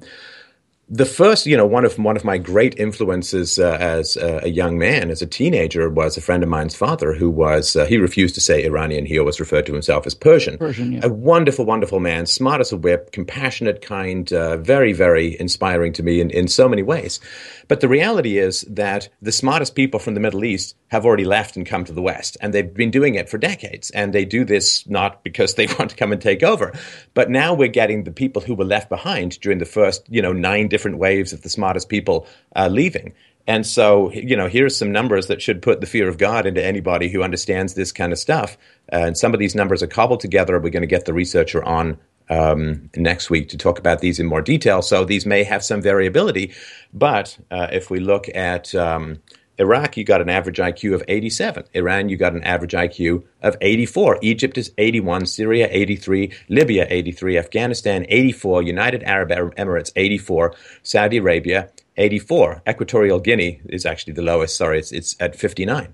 the 0.91 1.05
first, 1.05 1.45
you 1.45 1.55
know, 1.55 1.67
one 1.67 1.85
of 1.85 1.99
one 1.99 2.15
of 2.15 2.23
my 2.23 2.39
great 2.39 2.79
influences 2.79 3.59
uh, 3.59 3.77
as 3.79 4.17
uh, 4.17 4.39
a 4.41 4.49
young 4.49 4.79
man, 4.79 5.11
as 5.11 5.21
a 5.21 5.27
teenager, 5.27 5.87
was 5.87 6.17
a 6.17 6.21
friend 6.21 6.41
of 6.41 6.49
mine's 6.49 6.75
father 6.75 7.13
who 7.13 7.29
was 7.29 7.75
uh, 7.75 7.85
he 7.85 7.97
refused 7.97 8.33
to 8.35 8.41
say 8.41 8.65
Iranian. 8.65 9.05
He 9.05 9.19
always 9.19 9.39
referred 9.39 9.67
to 9.67 9.73
himself 9.73 10.07
as 10.07 10.15
Persian. 10.15 10.57
Persian, 10.57 10.93
yeah. 10.93 11.01
A 11.03 11.09
wonderful, 11.09 11.63
wonderful 11.63 11.99
man, 11.99 12.25
smart 12.25 12.59
as 12.59 12.71
a 12.71 12.77
whip, 12.77 13.11
compassionate, 13.11 13.83
kind, 13.83 14.33
uh, 14.33 14.57
very, 14.57 14.91
very 14.91 15.39
inspiring 15.39 15.93
to 15.93 16.03
me 16.03 16.21
in, 16.21 16.31
in 16.31 16.47
so 16.47 16.67
many 16.67 16.81
ways. 16.81 17.19
But 17.67 17.81
the 17.81 17.87
reality 17.87 18.39
is 18.39 18.61
that 18.61 19.09
the 19.21 19.31
smartest 19.31 19.75
people 19.75 19.99
from 19.99 20.15
the 20.15 20.19
Middle 20.19 20.43
East 20.43 20.75
have 20.87 21.05
already 21.05 21.25
left 21.25 21.55
and 21.55 21.67
come 21.67 21.83
to 21.85 21.93
the 21.93 22.01
West, 22.01 22.35
and 22.41 22.51
they've 22.51 22.73
been 22.73 22.89
doing 22.89 23.13
it 23.13 23.29
for 23.29 23.37
decades. 23.37 23.91
And 23.91 24.11
they 24.11 24.25
do 24.25 24.43
this 24.43 24.87
not 24.87 25.23
because 25.23 25.53
they 25.53 25.67
want 25.77 25.91
to 25.91 25.95
come 25.95 26.11
and 26.11 26.19
take 26.19 26.41
over, 26.41 26.73
but 27.13 27.29
now 27.29 27.53
we're 27.53 27.67
getting 27.67 28.05
the 28.05 28.11
people 28.11 28.41
who 28.41 28.55
were 28.55 28.65
left 28.65 28.89
behind 28.89 29.39
during 29.39 29.59
the 29.59 29.65
first, 29.65 30.03
you 30.09 30.23
know, 30.23 30.33
nine 30.33 30.67
different 30.79 30.97
waves 30.97 31.33
of 31.33 31.41
the 31.41 31.49
smartest 31.49 31.89
people 31.89 32.25
uh, 32.55 32.69
leaving. 32.71 33.13
And 33.47 33.65
so, 33.65 34.11
you 34.11 34.37
know, 34.37 34.47
here's 34.47 34.77
some 34.77 34.91
numbers 34.91 35.27
that 35.27 35.41
should 35.41 35.61
put 35.61 35.81
the 35.81 35.87
fear 35.87 36.07
of 36.07 36.17
God 36.17 36.45
into 36.45 36.63
anybody 36.63 37.09
who 37.09 37.23
understands 37.23 37.73
this 37.73 37.91
kind 37.91 38.13
of 38.13 38.19
stuff. 38.19 38.57
Uh, 38.93 39.07
and 39.07 39.17
some 39.17 39.33
of 39.33 39.39
these 39.39 39.55
numbers 39.55 39.81
are 39.81 39.87
cobbled 39.87 40.19
together. 40.19 40.59
We're 40.59 40.69
going 40.69 40.89
to 40.89 40.95
get 40.95 41.05
the 41.05 41.13
researcher 41.13 41.63
on 41.63 41.97
um, 42.29 42.89
next 42.95 43.29
week 43.29 43.49
to 43.49 43.57
talk 43.57 43.79
about 43.79 43.99
these 43.99 44.19
in 44.19 44.27
more 44.27 44.43
detail. 44.43 44.81
So 44.81 45.03
these 45.03 45.25
may 45.25 45.43
have 45.43 45.63
some 45.63 45.81
variability, 45.81 46.53
but 46.93 47.37
uh, 47.49 47.67
if 47.71 47.89
we 47.89 47.99
look 47.99 48.29
at 48.35 48.73
um, 48.75 49.19
Iraq, 49.59 49.97
you 49.97 50.05
got 50.05 50.21
an 50.21 50.29
average 50.29 50.57
IQ 50.57 50.95
of 50.95 51.03
87. 51.07 51.65
Iran, 51.73 52.07
you 52.07 52.15
got 52.15 52.33
an 52.33 52.43
average 52.43 52.71
IQ 52.71 53.23
of 53.41 53.57
84. 53.59 54.17
Egypt 54.21 54.57
is 54.57 54.71
81. 54.77 55.25
Syria, 55.25 55.67
83. 55.69 56.31
Libya, 56.47 56.87
83. 56.89 57.37
Afghanistan, 57.37 58.05
84. 58.07 58.63
United 58.63 59.03
Arab 59.03 59.29
Emirates, 59.29 59.91
84. 59.95 60.55
Saudi 60.81 61.17
Arabia, 61.17 61.69
84. 61.97 62.63
Equatorial 62.67 63.19
Guinea 63.19 63.61
is 63.65 63.85
actually 63.85 64.13
the 64.13 64.21
lowest. 64.21 64.55
Sorry, 64.55 64.79
it's, 64.79 64.93
it's 64.93 65.15
at 65.19 65.35
59. 65.35 65.93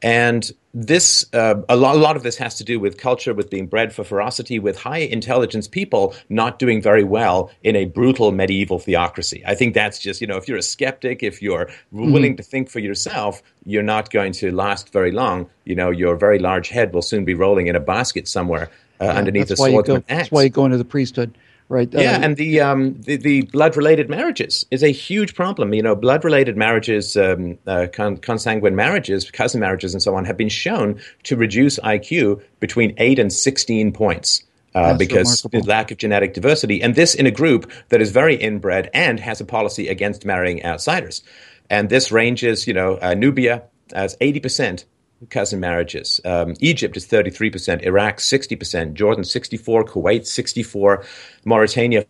And 0.00 0.52
this, 0.78 1.24
uh, 1.32 1.54
a, 1.70 1.74
lot, 1.74 1.96
a, 1.96 1.98
lot, 1.98 2.16
of 2.16 2.22
this 2.22 2.36
has 2.36 2.56
to 2.56 2.64
do 2.64 2.78
with 2.78 2.98
culture, 2.98 3.32
with 3.32 3.48
being 3.48 3.66
bred 3.66 3.94
for 3.94 4.04
ferocity, 4.04 4.58
with 4.58 4.78
high 4.78 4.98
intelligence 4.98 5.66
people 5.66 6.14
not 6.28 6.58
doing 6.58 6.82
very 6.82 7.02
well 7.02 7.50
in 7.62 7.74
a 7.74 7.86
brutal 7.86 8.30
medieval 8.30 8.78
theocracy. 8.78 9.42
I 9.46 9.54
think 9.54 9.72
that's 9.72 9.98
just, 9.98 10.20
you 10.20 10.26
know, 10.26 10.36
if 10.36 10.46
you're 10.46 10.58
a 10.58 10.62
skeptic, 10.62 11.22
if 11.22 11.40
you're 11.40 11.64
mm-hmm. 11.64 12.12
willing 12.12 12.36
to 12.36 12.42
think 12.42 12.68
for 12.68 12.80
yourself, 12.80 13.42
you're 13.64 13.82
not 13.82 14.10
going 14.10 14.32
to 14.32 14.54
last 14.54 14.92
very 14.92 15.12
long. 15.12 15.48
You 15.64 15.76
know, 15.76 15.90
your 15.90 16.14
very 16.14 16.38
large 16.38 16.68
head 16.68 16.92
will 16.92 17.00
soon 17.00 17.24
be 17.24 17.32
rolling 17.32 17.68
in 17.68 17.74
a 17.74 17.80
basket 17.80 18.28
somewhere 18.28 18.70
uh, 19.00 19.06
yeah, 19.06 19.12
underneath 19.12 19.50
a 19.50 19.56
swordsman 19.56 19.96
axe. 19.96 20.06
That's 20.08 20.30
why 20.30 20.42
you 20.42 20.50
go 20.50 20.66
into 20.66 20.76
the 20.76 20.84
priesthood 20.84 21.34
right? 21.68 21.88
Yeah, 21.92 22.16
uh, 22.16 22.20
and 22.20 22.36
the, 22.36 22.60
um, 22.60 23.00
the, 23.00 23.16
the 23.16 23.42
blood 23.42 23.76
related 23.76 24.08
marriages 24.08 24.64
is 24.70 24.82
a 24.82 24.92
huge 24.92 25.34
problem. 25.34 25.74
You 25.74 25.82
know, 25.82 25.94
blood 25.94 26.24
related 26.24 26.56
marriages, 26.56 27.16
um, 27.16 27.58
uh, 27.66 27.86
con- 27.92 28.18
consanguine 28.18 28.74
marriages, 28.74 29.30
cousin 29.30 29.60
marriages, 29.60 29.94
and 29.94 30.02
so 30.02 30.14
on 30.14 30.24
have 30.24 30.36
been 30.36 30.48
shown 30.48 31.00
to 31.24 31.36
reduce 31.36 31.78
IQ 31.80 32.42
between 32.60 32.94
eight 32.98 33.18
and 33.18 33.32
sixteen 33.32 33.92
points. 33.92 34.42
Uh, 34.74 34.94
because 34.94 35.40
the 35.52 35.62
lack 35.62 35.90
of 35.90 35.96
genetic 35.96 36.34
diversity, 36.34 36.82
and 36.82 36.96
this 36.96 37.14
in 37.14 37.24
a 37.24 37.30
group 37.30 37.72
that 37.88 38.02
is 38.02 38.10
very 38.10 38.34
inbred 38.34 38.90
and 38.92 39.18
has 39.18 39.40
a 39.40 39.44
policy 39.46 39.88
against 39.88 40.26
marrying 40.26 40.62
outsiders. 40.66 41.22
And 41.70 41.88
this 41.88 42.12
ranges, 42.12 42.66
you 42.66 42.74
know, 42.74 42.98
uh, 43.00 43.14
Nubia 43.14 43.62
as 43.94 44.18
80% 44.18 44.84
cousin 45.30 45.60
marriages. 45.60 46.20
Um, 46.24 46.54
Egypt 46.60 46.96
is 46.96 47.06
33%, 47.06 47.82
Iraq 47.82 48.18
60%, 48.18 48.94
Jordan 48.94 49.24
64, 49.24 49.84
Kuwait 49.84 50.26
64, 50.26 51.04
Mauritania, 51.44 52.04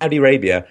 Saudi 0.00 0.16
Arabia 0.16 0.66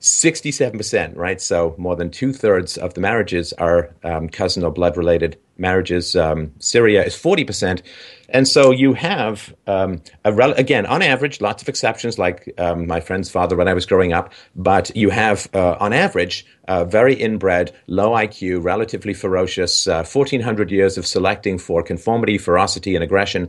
67%, 0.00 1.16
right? 1.16 1.40
So 1.40 1.74
more 1.76 1.96
than 1.96 2.10
two 2.10 2.32
thirds 2.32 2.78
of 2.78 2.94
the 2.94 3.00
marriages 3.00 3.52
are 3.54 3.94
um, 4.04 4.28
cousin 4.28 4.62
or 4.62 4.70
blood 4.70 4.96
related 4.96 5.38
marriages. 5.56 6.14
Um, 6.14 6.52
Syria 6.60 7.04
is 7.04 7.16
40%. 7.16 7.82
And 8.28 8.46
so 8.46 8.70
you 8.70 8.92
have, 8.92 9.52
um, 9.66 10.00
rel- 10.24 10.52
again, 10.52 10.86
on 10.86 11.02
average, 11.02 11.40
lots 11.40 11.62
of 11.62 11.68
exceptions, 11.68 12.16
like 12.16 12.54
um, 12.58 12.86
my 12.86 13.00
friend's 13.00 13.28
father 13.28 13.56
when 13.56 13.66
I 13.66 13.74
was 13.74 13.86
growing 13.86 14.12
up, 14.12 14.32
but 14.54 14.94
you 14.94 15.10
have, 15.10 15.48
uh, 15.52 15.76
on 15.80 15.92
average, 15.92 16.46
uh, 16.68 16.84
very 16.84 17.14
inbred, 17.14 17.72
low 17.88 18.10
IQ, 18.10 18.62
relatively 18.62 19.14
ferocious, 19.14 19.88
uh, 19.88 20.04
1400 20.04 20.70
years 20.70 20.96
of 20.96 21.06
selecting 21.06 21.58
for 21.58 21.82
conformity, 21.82 22.38
ferocity, 22.38 22.94
and 22.94 23.02
aggression. 23.02 23.48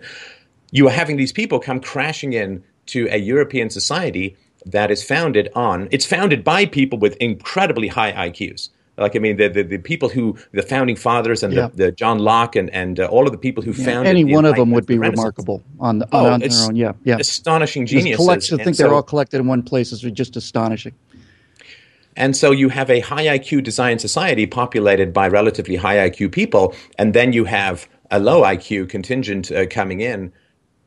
You 0.71 0.87
are 0.87 0.91
having 0.91 1.17
these 1.17 1.33
people 1.33 1.59
come 1.59 1.79
crashing 1.79 2.33
in 2.33 2.63
to 2.87 3.07
a 3.11 3.17
European 3.17 3.69
society 3.69 4.35
that 4.65 4.91
is 4.91 5.03
founded 5.03 5.49
on, 5.55 5.87
it's 5.91 6.05
founded 6.05 6.43
by 6.43 6.65
people 6.65 6.99
with 6.99 7.15
incredibly 7.17 7.87
high 7.87 8.11
IQs. 8.29 8.69
Like, 8.97 9.15
I 9.15 9.19
mean, 9.19 9.37
the, 9.37 9.47
the, 9.47 9.63
the 9.63 9.77
people 9.77 10.09
who, 10.09 10.37
the 10.51 10.61
founding 10.61 10.95
fathers 10.95 11.41
and 11.41 11.53
yeah. 11.53 11.67
the, 11.67 11.85
the, 11.85 11.91
John 11.91 12.19
Locke 12.19 12.55
and, 12.55 12.69
and 12.71 12.99
uh, 12.99 13.05
all 13.05 13.25
of 13.25 13.31
the 13.31 13.37
people 13.37 13.63
who 13.63 13.71
yeah, 13.71 13.85
founded 13.85 14.09
Any 14.09 14.25
one 14.25 14.43
of 14.45 14.55
them 14.55 14.71
would 14.71 14.85
be 14.85 14.97
remarkable 14.97 15.63
on, 15.79 15.99
the, 15.99 16.07
oh, 16.11 16.25
on 16.25 16.41
their 16.41 16.49
own. 16.51 16.75
Yeah, 16.75 16.93
yeah. 17.05 17.17
Astonishing 17.17 17.85
geniuses. 17.85 18.17
Collect, 18.17 18.45
to 18.47 18.57
think 18.57 18.75
so, 18.75 18.83
they're 18.83 18.93
all 18.93 19.01
collected 19.01 19.39
in 19.39 19.47
one 19.47 19.63
place 19.63 19.93
is 19.93 20.01
just 20.01 20.35
astonishing. 20.35 20.93
And 22.17 22.35
so 22.35 22.51
you 22.51 22.67
have 22.67 22.89
a 22.89 22.99
high 22.99 23.37
IQ 23.37 23.63
design 23.63 23.99
society 23.99 24.45
populated 24.45 25.13
by 25.13 25.29
relatively 25.29 25.77
high 25.77 26.09
IQ 26.09 26.33
people, 26.33 26.75
and 26.97 27.13
then 27.13 27.31
you 27.31 27.45
have 27.45 27.87
a 28.11 28.19
low 28.19 28.41
IQ 28.41 28.89
contingent 28.89 29.51
uh, 29.51 29.65
coming 29.67 30.01
in 30.01 30.33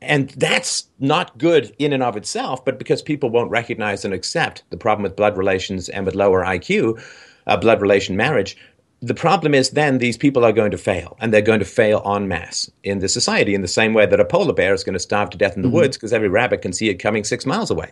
and 0.03 0.29
that's 0.31 0.87
not 0.99 1.37
good 1.37 1.75
in 1.79 1.93
and 1.93 2.03
of 2.03 2.17
itself, 2.17 2.63
but 2.63 2.77
because 2.77 3.01
people 3.01 3.29
won't 3.29 3.49
recognize 3.49 4.05
and 4.05 4.13
accept 4.13 4.63
the 4.69 4.77
problem 4.77 5.03
with 5.03 5.15
blood 5.15 5.37
relations 5.37 5.89
and 5.89 6.05
with 6.05 6.15
lower 6.15 6.43
IQ, 6.43 7.01
uh, 7.47 7.57
blood 7.57 7.81
relation 7.81 8.15
marriage, 8.15 8.57
the 9.01 9.13
problem 9.13 9.53
is 9.53 9.71
then 9.71 9.97
these 9.97 10.15
people 10.15 10.45
are 10.45 10.53
going 10.53 10.71
to 10.71 10.77
fail, 10.77 11.17
and 11.19 11.33
they're 11.33 11.41
going 11.41 11.59
to 11.59 11.65
fail 11.65 12.01
en 12.05 12.27
masse 12.27 12.71
in 12.83 12.99
the 12.99 13.09
society 13.09 13.53
in 13.53 13.61
the 13.61 13.67
same 13.67 13.93
way 13.93 14.05
that 14.05 14.19
a 14.19 14.25
polar 14.25 14.53
bear 14.53 14.73
is 14.73 14.83
going 14.83 14.93
to 14.93 14.99
starve 14.99 15.29
to 15.31 15.37
death 15.37 15.57
in 15.57 15.61
the 15.61 15.67
mm-hmm. 15.67 15.75
woods 15.75 15.97
because 15.97 16.13
every 16.13 16.29
rabbit 16.29 16.61
can 16.61 16.71
see 16.71 16.89
it 16.89 16.95
coming 16.95 17.25
six 17.25 17.45
miles 17.45 17.69
away. 17.69 17.91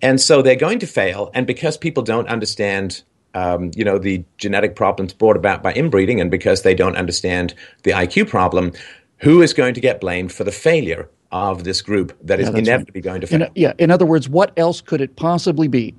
And 0.00 0.20
so 0.20 0.42
they're 0.42 0.54
going 0.54 0.78
to 0.78 0.86
fail, 0.86 1.30
and 1.34 1.46
because 1.46 1.76
people 1.76 2.02
don't 2.02 2.28
understand 2.28 3.02
um, 3.34 3.72
you 3.74 3.84
know, 3.84 3.98
the 3.98 4.24
genetic 4.38 4.76
problems 4.76 5.12
brought 5.12 5.36
about 5.36 5.60
by 5.60 5.72
inbreeding, 5.72 6.20
and 6.20 6.30
because 6.30 6.62
they 6.62 6.74
don't 6.74 6.96
understand 6.96 7.52
the 7.82 7.90
IQ 7.90 8.28
problem, 8.28 8.72
who 9.18 9.42
is 9.42 9.52
going 9.52 9.74
to 9.74 9.80
get 9.80 10.00
blamed 10.00 10.32
for 10.32 10.44
the 10.44 10.52
failure 10.52 11.08
of 11.34 11.64
this 11.64 11.82
group 11.82 12.16
that 12.22 12.40
is 12.40 12.48
yeah, 12.48 12.58
inevitably 12.58 13.00
right. 13.00 13.04
going 13.04 13.20
to 13.20 13.26
fail? 13.26 13.42
In, 13.42 13.50
yeah. 13.56 13.72
In 13.78 13.90
other 13.90 14.06
words, 14.06 14.28
what 14.28 14.52
else 14.56 14.80
could 14.80 15.00
it 15.00 15.16
possibly 15.16 15.68
be? 15.68 15.94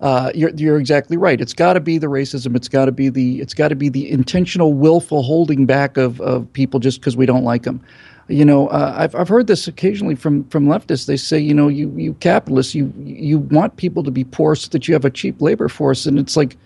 Uh, 0.00 0.30
you're, 0.34 0.50
you're 0.50 0.78
exactly 0.78 1.16
right. 1.16 1.40
It's 1.40 1.54
got 1.54 1.72
to 1.72 1.80
be 1.80 1.98
the 1.98 2.06
racism. 2.06 2.54
It's 2.54 2.68
got 2.68 2.84
to 2.84 2.92
be 2.92 3.08
the 3.08 3.40
it's 3.40 3.54
got 3.54 3.68
to 3.68 3.74
be 3.74 3.88
the 3.88 4.10
intentional, 4.10 4.74
willful 4.74 5.22
holding 5.22 5.66
back 5.66 5.96
of, 5.96 6.20
of 6.20 6.50
people 6.52 6.80
just 6.80 7.00
because 7.00 7.16
we 7.16 7.26
don't 7.26 7.44
like 7.44 7.64
them. 7.64 7.82
You 8.28 8.44
know, 8.44 8.68
uh, 8.68 8.94
I've 8.96 9.14
I've 9.14 9.28
heard 9.28 9.46
this 9.46 9.66
occasionally 9.66 10.14
from 10.14 10.44
from 10.48 10.66
leftists. 10.66 11.06
They 11.06 11.16
say, 11.16 11.38
you 11.38 11.54
know, 11.54 11.68
you 11.68 11.90
you 11.96 12.14
capitalists, 12.14 12.74
you 12.74 12.92
you 12.98 13.38
want 13.38 13.76
people 13.76 14.02
to 14.02 14.10
be 14.10 14.24
poor 14.24 14.54
so 14.54 14.68
that 14.70 14.86
you 14.86 14.94
have 14.94 15.04
a 15.04 15.10
cheap 15.10 15.40
labor 15.40 15.68
force, 15.68 16.06
and 16.06 16.18
it's 16.18 16.36
like, 16.36 16.56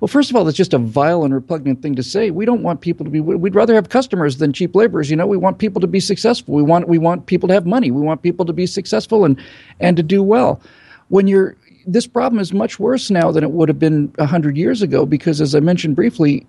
well, 0.00 0.08
first 0.08 0.30
of 0.30 0.36
all, 0.36 0.44
that's 0.44 0.56
just 0.56 0.72
a 0.72 0.78
vile 0.78 1.24
and 1.24 1.34
repugnant 1.34 1.82
thing 1.82 1.94
to 1.94 2.02
say. 2.02 2.30
We 2.30 2.46
don't 2.46 2.62
want 2.62 2.80
people 2.80 3.04
to 3.04 3.10
be. 3.10 3.20
We'd 3.20 3.54
rather 3.54 3.74
have 3.74 3.90
customers 3.90 4.38
than 4.38 4.54
cheap 4.54 4.74
laborers. 4.74 5.10
You 5.10 5.16
know, 5.16 5.26
we 5.26 5.36
want 5.36 5.58
people 5.58 5.80
to 5.82 5.86
be 5.86 6.00
successful. 6.00 6.54
We 6.54 6.62
want 6.62 6.88
we 6.88 6.96
want 6.96 7.26
people 7.26 7.48
to 7.48 7.54
have 7.54 7.66
money. 7.66 7.90
We 7.90 8.00
want 8.00 8.22
people 8.22 8.46
to 8.46 8.52
be 8.54 8.66
successful 8.66 9.26
and 9.26 9.38
and 9.78 9.98
to 9.98 10.02
do 10.02 10.22
well. 10.22 10.60
When 11.08 11.26
you're 11.26 11.54
this 11.86 12.06
problem 12.06 12.40
is 12.40 12.52
much 12.52 12.78
worse 12.78 13.10
now 13.10 13.30
than 13.30 13.44
it 13.44 13.50
would 13.50 13.68
have 13.68 13.78
been 13.78 14.12
hundred 14.18 14.56
years 14.56 14.80
ago 14.80 15.04
because, 15.04 15.40
as 15.40 15.54
I 15.54 15.60
mentioned 15.60 15.96
briefly, 15.96 16.46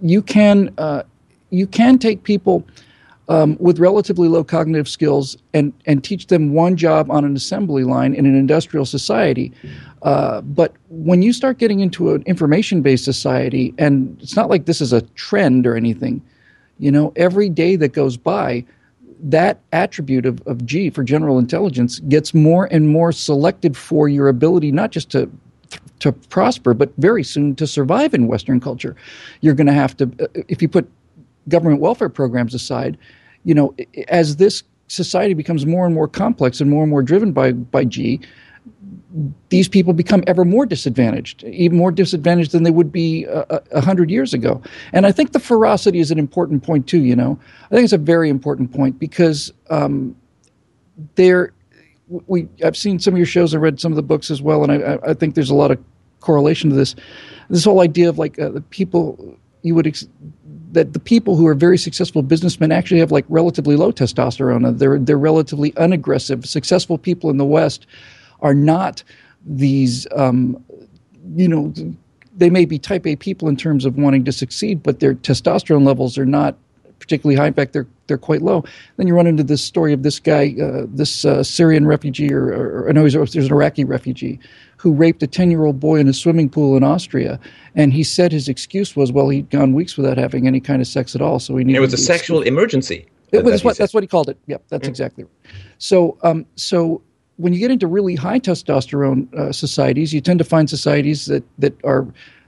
you 0.00 0.22
can 0.22 0.72
uh, 0.78 1.02
you 1.50 1.66
can 1.66 1.98
take 1.98 2.22
people 2.22 2.66
um, 3.28 3.56
with 3.58 3.78
relatively 3.78 4.28
low 4.28 4.44
cognitive 4.44 4.88
skills 4.88 5.36
and, 5.52 5.72
and 5.86 6.04
teach 6.04 6.28
them 6.28 6.52
one 6.52 6.76
job 6.76 7.10
on 7.10 7.24
an 7.24 7.34
assembly 7.34 7.84
line 7.84 8.14
in 8.14 8.26
an 8.26 8.36
industrial 8.36 8.86
society. 8.86 9.52
Uh, 10.02 10.40
but 10.42 10.74
when 10.88 11.22
you 11.22 11.32
start 11.32 11.58
getting 11.58 11.80
into 11.80 12.14
an 12.14 12.22
information 12.22 12.82
based 12.82 13.04
society, 13.04 13.74
and 13.78 14.16
it's 14.22 14.36
not 14.36 14.48
like 14.48 14.66
this 14.66 14.80
is 14.80 14.92
a 14.92 15.00
trend 15.16 15.66
or 15.66 15.76
anything, 15.76 16.22
you 16.78 16.90
know, 16.90 17.12
every 17.16 17.48
day 17.48 17.74
that 17.76 17.88
goes 17.88 18.16
by, 18.16 18.64
that 19.18 19.60
attribute 19.72 20.26
of, 20.26 20.40
of 20.46 20.64
G 20.64 20.90
for 20.90 21.02
general 21.02 21.38
intelligence 21.38 22.00
gets 22.00 22.34
more 22.34 22.68
and 22.70 22.88
more 22.88 23.12
selected 23.12 23.76
for 23.76 24.08
your 24.08 24.28
ability 24.28 24.70
not 24.70 24.90
just 24.90 25.10
to 25.10 25.30
to 25.98 26.12
prosper, 26.12 26.74
but 26.74 26.92
very 26.98 27.24
soon 27.24 27.56
to 27.56 27.66
survive 27.66 28.12
in 28.14 28.26
Western 28.26 28.60
culture. 28.60 28.94
You're 29.40 29.54
going 29.54 29.66
to 29.66 29.72
have 29.72 29.96
to, 29.96 30.04
uh, 30.20 30.26
if 30.48 30.60
you 30.60 30.68
put 30.68 30.88
government 31.48 31.80
welfare 31.80 32.08
programs 32.08 32.54
aside, 32.54 32.96
you 33.44 33.54
know, 33.54 33.74
as 34.08 34.36
this 34.36 34.62
society 34.88 35.34
becomes 35.34 35.66
more 35.66 35.84
and 35.86 35.94
more 35.94 36.08
complex 36.08 36.60
and 36.60 36.70
more 36.70 36.82
and 36.82 36.90
more 36.90 37.02
driven 37.02 37.32
by 37.32 37.52
by 37.52 37.84
G, 37.84 38.20
these 39.48 39.68
people 39.68 39.92
become 39.92 40.22
ever 40.26 40.44
more 40.44 40.66
disadvantaged, 40.66 41.44
even 41.44 41.78
more 41.78 41.90
disadvantaged 41.90 42.52
than 42.52 42.64
they 42.64 42.70
would 42.70 42.92
be 42.92 43.24
a, 43.24 43.62
a, 43.72 43.80
hundred 43.80 44.10
years 44.10 44.34
ago. 44.34 44.60
And 44.92 45.06
I 45.06 45.12
think 45.12 45.32
the 45.32 45.40
ferocity 45.40 46.00
is 46.00 46.10
an 46.10 46.18
important 46.18 46.62
point 46.62 46.86
too. 46.86 47.02
You 47.02 47.16
know, 47.16 47.38
I 47.66 47.74
think 47.74 47.84
it's 47.84 47.92
a 47.92 47.98
very 47.98 48.28
important 48.28 48.72
point 48.72 48.98
because 48.98 49.52
um, 49.70 50.14
there, 51.14 51.52
we 52.26 52.48
I've 52.64 52.76
seen 52.76 52.98
some 52.98 53.14
of 53.14 53.18
your 53.18 53.26
shows, 53.26 53.54
I 53.54 53.58
read 53.58 53.80
some 53.80 53.92
of 53.92 53.96
the 53.96 54.02
books 54.02 54.30
as 54.30 54.42
well, 54.42 54.62
and 54.62 54.72
I, 54.72 54.98
I 55.10 55.14
think 55.14 55.34
there's 55.34 55.50
a 55.50 55.54
lot 55.54 55.70
of 55.70 55.78
correlation 56.20 56.70
to 56.70 56.76
this. 56.76 56.94
This 57.48 57.64
whole 57.64 57.80
idea 57.80 58.08
of 58.08 58.18
like 58.18 58.38
uh, 58.38 58.50
the 58.50 58.60
people 58.60 59.36
you 59.62 59.74
would 59.74 59.86
ex- 59.86 60.08
that 60.72 60.92
the 60.92 60.98
people 60.98 61.36
who 61.36 61.46
are 61.46 61.54
very 61.54 61.78
successful 61.78 62.22
businessmen 62.22 62.72
actually 62.72 63.00
have 63.00 63.12
like 63.12 63.24
relatively 63.28 63.76
low 63.76 63.92
testosterone. 63.92 64.78
They're 64.78 64.98
they're 64.98 65.18
relatively 65.18 65.72
unaggressive. 65.72 66.46
Successful 66.46 66.98
people 66.98 67.30
in 67.30 67.36
the 67.36 67.44
West 67.44 67.86
are 68.40 68.54
not 68.54 69.02
these, 69.46 70.06
um, 70.14 70.62
you 71.34 71.48
know, 71.48 71.72
they 72.36 72.50
may 72.50 72.64
be 72.64 72.78
type 72.78 73.06
A 73.06 73.16
people 73.16 73.48
in 73.48 73.56
terms 73.56 73.84
of 73.84 73.96
wanting 73.96 74.24
to 74.24 74.32
succeed, 74.32 74.82
but 74.82 75.00
their 75.00 75.14
testosterone 75.14 75.86
levels 75.86 76.18
are 76.18 76.26
not 76.26 76.56
particularly 76.98 77.36
high. 77.36 77.46
In 77.46 77.54
fact, 77.54 77.72
they're 77.72 77.86
they're 78.06 78.18
quite 78.18 78.42
low. 78.42 78.64
Then 78.96 79.06
you 79.06 79.14
run 79.14 79.26
into 79.26 79.42
this 79.42 79.62
story 79.62 79.92
of 79.92 80.02
this 80.02 80.18
guy, 80.18 80.54
uh, 80.62 80.86
this 80.88 81.24
uh, 81.24 81.42
Syrian 81.42 81.86
refugee, 81.86 82.32
or, 82.32 82.46
or, 82.46 82.88
or 82.88 82.92
no, 82.92 83.08
there's 83.08 83.34
an 83.34 83.52
Iraqi 83.52 83.84
refugee 83.84 84.38
who 84.76 84.92
raped 84.92 85.22
a 85.22 85.26
10 85.26 85.50
year 85.50 85.64
old 85.64 85.80
boy 85.80 85.96
in 85.96 86.08
a 86.08 86.12
swimming 86.12 86.48
pool 86.48 86.76
in 86.76 86.82
Austria. 86.82 87.40
And 87.74 87.92
he 87.92 88.02
said 88.04 88.32
his 88.32 88.48
excuse 88.48 88.94
was, 88.96 89.12
well, 89.12 89.28
he'd 89.28 89.50
gone 89.50 89.72
weeks 89.72 89.96
without 89.96 90.18
having 90.18 90.46
any 90.46 90.60
kind 90.60 90.80
of 90.80 90.88
sex 90.88 91.14
at 91.14 91.22
all. 91.22 91.38
So 91.38 91.56
he 91.56 91.64
needed 91.64 91.78
It 91.78 91.80
was 91.80 91.94
a 91.94 91.98
sexual 91.98 92.42
emergency. 92.42 93.06
It 93.32 93.44
was 93.44 93.64
what, 93.64 93.76
that's 93.76 93.92
what 93.92 94.02
he 94.02 94.06
called 94.06 94.28
it. 94.28 94.38
Yep, 94.46 94.64
that's 94.68 94.86
mm. 94.86 94.90
exactly 94.90 95.24
right. 95.24 95.52
So, 95.78 96.16
um, 96.22 96.46
so 96.54 97.02
when 97.36 97.52
you 97.52 97.58
get 97.58 97.70
into 97.70 97.86
really 97.86 98.14
high 98.14 98.40
testosterone 98.40 99.32
uh, 99.34 99.52
societies, 99.52 100.12
you 100.12 100.20
tend 100.20 100.38
to 100.38 100.44
find 100.44 100.70
societies 100.70 101.26
that, 101.26 101.44
that 101.58 101.74
are 101.84 102.06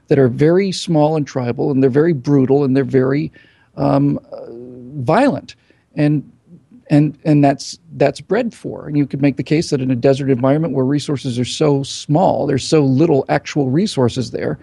that 0.09 0.19
are 0.19 0.29
very 0.29 0.73
small 0.73 1.17
and 1.17 1.27
tribal, 1.27 1.71
and 1.71 1.83
they're 1.83 1.91
very 1.91 2.15
brutal, 2.15 2.65
and 2.65 2.75
they're 2.75 2.83
very 2.83 3.31
um, 3.77 4.19
uh, 4.33 4.47
violent, 5.03 5.55
and 5.95 6.31
and 6.91 7.19
and 7.25 7.45
that's 7.45 7.79
that's 7.93 8.21
bred 8.21 8.55
for. 8.55 8.87
And 8.87 8.97
you 8.97 9.07
could 9.07 9.23
make 9.23 9.37
the 9.37 9.43
case 9.43 9.71
that 9.71 9.81
in 9.81 9.91
a 9.91 9.97
desert 9.97 10.31
environment 10.31 10.75
where 10.75 10.85
resources 10.85 11.39
are 11.39 11.45
so 11.45 11.83
small, 11.83 12.47
there's 12.47 12.67
so 12.67 12.83
little 12.83 13.25
actual 13.29 13.71
resources 13.71 14.31
there, 14.31 14.59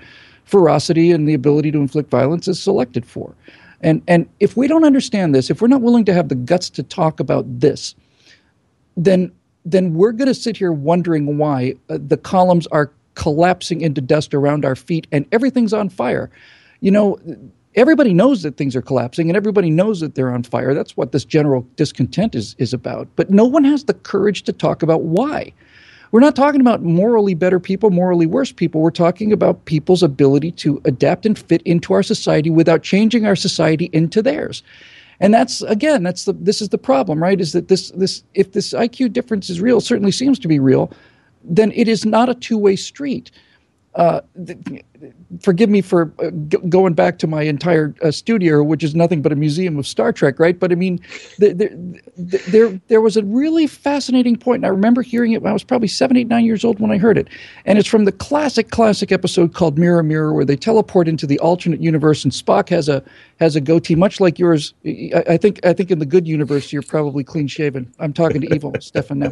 ferocity 0.45 1.11
and 1.11 1.27
the 1.27 1.33
ability 1.33 1.71
to 1.71 1.79
inflict 1.79 2.09
violence 2.09 2.47
is 2.47 2.59
selected 2.59 3.05
for. 3.05 3.35
And 3.81 4.01
and 4.07 4.27
if 4.39 4.57
we 4.57 4.67
don't 4.67 4.85
understand 4.85 5.35
this, 5.35 5.49
if 5.49 5.61
we're 5.61 5.67
not 5.67 5.81
willing 5.81 6.05
to 6.05 6.13
have 6.13 6.29
the 6.29 6.35
guts 6.35 6.69
to 6.71 6.83
talk 6.83 7.19
about 7.19 7.45
this, 7.59 7.95
then 8.97 9.31
then 9.65 9.93
we're 9.93 10.11
going 10.11 10.27
to 10.27 10.33
sit 10.33 10.57
here 10.57 10.71
wondering 10.71 11.37
why 11.37 11.73
uh, 11.89 11.97
the 11.99 12.17
columns 12.17 12.67
are 12.67 12.91
collapsing 13.15 13.81
into 13.81 13.99
dust 14.01 14.33
around 14.33 14.63
our 14.63 14.75
feet 14.75 15.07
and 15.11 15.25
everything's 15.31 15.73
on 15.73 15.89
fire. 15.89 16.29
You 16.81 16.91
know, 16.91 17.19
everybody 17.75 18.13
knows 18.13 18.43
that 18.43 18.57
things 18.57 18.75
are 18.75 18.81
collapsing 18.81 19.29
and 19.29 19.37
everybody 19.37 19.69
knows 19.69 19.99
that 19.99 20.15
they're 20.15 20.31
on 20.31 20.43
fire. 20.43 20.73
That's 20.73 20.97
what 20.97 21.11
this 21.11 21.25
general 21.25 21.67
discontent 21.75 22.35
is, 22.35 22.55
is 22.57 22.73
about. 22.73 23.07
But 23.15 23.29
no 23.29 23.45
one 23.45 23.63
has 23.63 23.83
the 23.83 23.93
courage 23.93 24.43
to 24.43 24.53
talk 24.53 24.81
about 24.81 25.03
why. 25.03 25.53
We're 26.11 26.21
not 26.21 26.35
talking 26.35 26.61
about 26.61 26.81
morally 26.81 27.33
better 27.33 27.59
people, 27.59 27.89
morally 27.89 28.25
worse 28.25 28.51
people. 28.51 28.81
We're 28.81 28.91
talking 28.91 29.33
about 29.33 29.65
people's 29.65 30.03
ability 30.03 30.51
to 30.51 30.81
adapt 30.85 31.25
and 31.25 31.37
fit 31.37 31.61
into 31.63 31.93
our 31.93 32.03
society 32.03 32.49
without 32.49 32.83
changing 32.83 33.25
our 33.25 33.35
society 33.35 33.89
into 33.91 34.21
theirs. 34.21 34.63
And 35.19 35.33
that's 35.33 35.61
again, 35.63 36.03
that's 36.03 36.25
the 36.25 36.33
this 36.33 36.61
is 36.61 36.69
the 36.69 36.77
problem, 36.77 37.21
right? 37.21 37.39
Is 37.39 37.53
that 37.53 37.67
this 37.67 37.91
this 37.91 38.23
if 38.33 38.51
this 38.51 38.73
IQ 38.73 39.13
difference 39.13 39.49
is 39.49 39.61
real, 39.61 39.81
certainly 39.81 40.11
seems 40.11 40.39
to 40.39 40.47
be 40.47 40.59
real, 40.59 40.91
then 41.43 41.71
it 41.73 41.87
is 41.87 42.05
not 42.05 42.29
a 42.29 42.35
two-way 42.35 42.75
street. 42.75 43.31
Uh, 43.95 44.19
forgive 45.41 45.69
me 45.69 45.81
for 45.81 46.11
uh, 46.19 46.29
g- 46.49 46.57
going 46.67 46.93
back 46.93 47.17
to 47.19 47.27
my 47.27 47.43
entire 47.43 47.95
uh, 48.03 48.11
studio, 48.11 48.61
which 48.61 48.83
is 48.83 48.93
nothing 48.93 49.21
but 49.21 49.31
a 49.31 49.35
museum 49.35 49.79
of 49.79 49.87
Star 49.87 50.11
Trek, 50.11 50.37
right? 50.37 50.59
But 50.59 50.73
I 50.73 50.75
mean, 50.75 50.99
there, 51.37 51.53
there, 52.47 52.81
there 52.87 53.01
was 53.01 53.15
a 53.15 53.23
really 53.23 53.67
fascinating 53.67 54.35
point, 54.35 54.57
and 54.57 54.65
I 54.65 54.69
remember 54.69 55.01
hearing 55.01 55.31
it 55.31 55.41
when 55.41 55.49
I 55.49 55.53
was 55.53 55.63
probably 55.63 55.87
seven, 55.87 56.17
eight, 56.17 56.27
nine 56.27 56.43
years 56.43 56.65
old 56.65 56.79
when 56.81 56.91
I 56.91 56.97
heard 56.97 57.17
it. 57.17 57.29
And 57.65 57.79
it's 57.79 57.87
from 57.87 58.03
the 58.03 58.11
classic, 58.11 58.69
classic 58.69 59.13
episode 59.13 59.53
called 59.53 59.77
Mirror, 59.77 60.03
Mirror, 60.03 60.33
where 60.33 60.45
they 60.45 60.57
teleport 60.57 61.07
into 61.07 61.25
the 61.25 61.39
alternate 61.39 61.81
universe, 61.81 62.25
and 62.25 62.33
Spock 62.33 62.67
has 62.69 62.89
a 62.89 63.01
has 63.39 63.55
a 63.55 63.61
goatee, 63.61 63.95
much 63.95 64.19
like 64.19 64.37
yours. 64.37 64.73
I, 64.85 65.23
I 65.29 65.37
think 65.37 65.65
I 65.65 65.71
think 65.71 65.89
in 65.89 65.99
the 65.99 66.05
good 66.05 66.27
universe, 66.27 66.73
you're 66.73 66.81
probably 66.81 67.23
clean 67.23 67.47
shaven. 67.47 67.93
I'm 67.99 68.11
talking 68.11 68.41
to 68.41 68.53
evil 68.53 68.73
Stefan 68.81 69.19
now. 69.19 69.31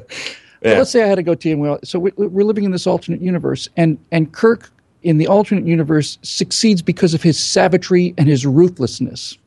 Yeah. 0.63 0.77
let's 0.77 0.91
say 0.91 1.03
I 1.03 1.07
had 1.07 1.19
a 1.19 1.23
goatee, 1.23 1.51
and 1.51 1.61
we 1.61 1.67
all, 1.67 1.79
so 1.83 1.99
we, 1.99 2.11
we're 2.15 2.45
living 2.45 2.63
in 2.63 2.71
this 2.71 2.87
alternate 2.87 3.21
universe, 3.21 3.67
and 3.75 3.97
and 4.11 4.31
Kirk 4.31 4.71
in 5.01 5.17
the 5.17 5.27
alternate 5.27 5.65
universe 5.65 6.17
succeeds 6.21 6.81
because 6.81 7.13
of 7.13 7.21
his 7.21 7.37
savagery 7.37 8.13
and 8.17 8.27
his 8.27 8.45
ruthlessness. 8.45 9.37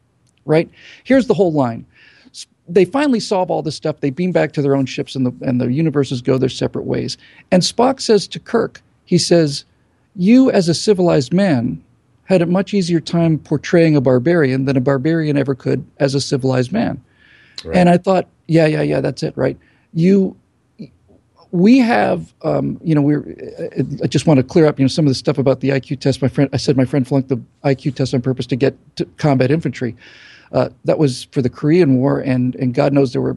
Right? 0.45 0.71
Here's 1.05 1.27
the 1.27 1.35
whole 1.35 1.53
line. 1.53 1.87
They 2.69 2.85
finally 2.85 3.21
solve 3.21 3.51
all 3.51 3.63
this 3.63 3.75
stuff. 3.75 4.01
They 4.01 4.11
beam 4.11 4.33
back 4.33 4.53
to 4.53 4.63
their 4.63 4.77
own 4.77 4.87
ships, 4.87 5.15
and 5.15 5.27
the 5.27 5.33
and 5.47 5.61
the 5.61 5.73
universes 5.73 6.21
go 6.21 6.39
their 6.39 6.49
separate 6.49 6.85
ways. 6.85 7.17
And 7.51 7.63
Spock 7.63 8.01
says 8.01 8.29
to 8.29 8.39
Kirk, 8.39 8.83
he 9.05 9.19
says, 9.19 9.65
"You, 10.17 10.51
as 10.51 10.69
a 10.69 10.75
civilized 10.75 11.33
man, 11.33 11.83
had 12.25 12.43
a 12.43 12.47
much 12.47 12.75
easier 12.75 13.01
time 13.01 13.39
portraying 13.39 13.97
a 13.97 14.01
barbarian 14.01 14.67
than 14.67 14.77
a 14.77 14.81
barbarian 14.81 15.37
ever 15.39 15.55
could 15.55 15.87
as 15.99 16.15
a 16.15 16.21
civilized 16.21 16.73
man." 16.73 17.01
Right. 17.65 17.77
And 17.77 17.89
I 17.89 17.97
thought, 17.99 18.29
yeah, 18.49 18.67
yeah, 18.67 18.83
yeah, 18.83 19.01
that's 19.01 19.23
it, 19.23 19.37
right? 19.37 19.57
You 19.95 20.37
we 21.53 21.79
have, 21.79 22.35
um, 22.43 22.79
you 22.83 22.95
know, 22.95 23.03
we're. 23.03 23.25
I 24.03 24.07
just 24.07 24.27
want 24.27 24.39
to 24.39 24.45
clear 24.45 24.67
up, 24.67 24.79
you 24.79 24.85
know, 24.85 24.89
some 24.89 25.07
of 25.07 25.11
the 25.11 25.15
stuff 25.15 25.39
about 25.39 25.61
the 25.61 25.71
IQ 25.71 26.01
test. 26.01 26.21
My 26.23 26.29
friend, 26.29 26.51
I 26.53 26.57
said 26.57 26.77
my 26.77 26.85
friend 26.85 27.07
flunked 27.07 27.29
the 27.29 27.41
IQ 27.65 27.95
test 27.95 28.15
on 28.15 28.23
purpose 28.23 28.47
to 28.47 28.57
get 28.57 28.75
to 28.97 29.05
combat 29.17 29.51
infantry. 29.51 29.97
Uh, 30.53 30.69
that 30.85 30.99
was 30.99 31.25
for 31.33 31.43
the 31.43 31.51
Korean 31.51 31.97
War, 31.97 32.21
and 32.21 32.55
and 32.57 32.75
God 32.75 32.93
knows 32.93 33.13
there 33.13 33.23
were 33.23 33.37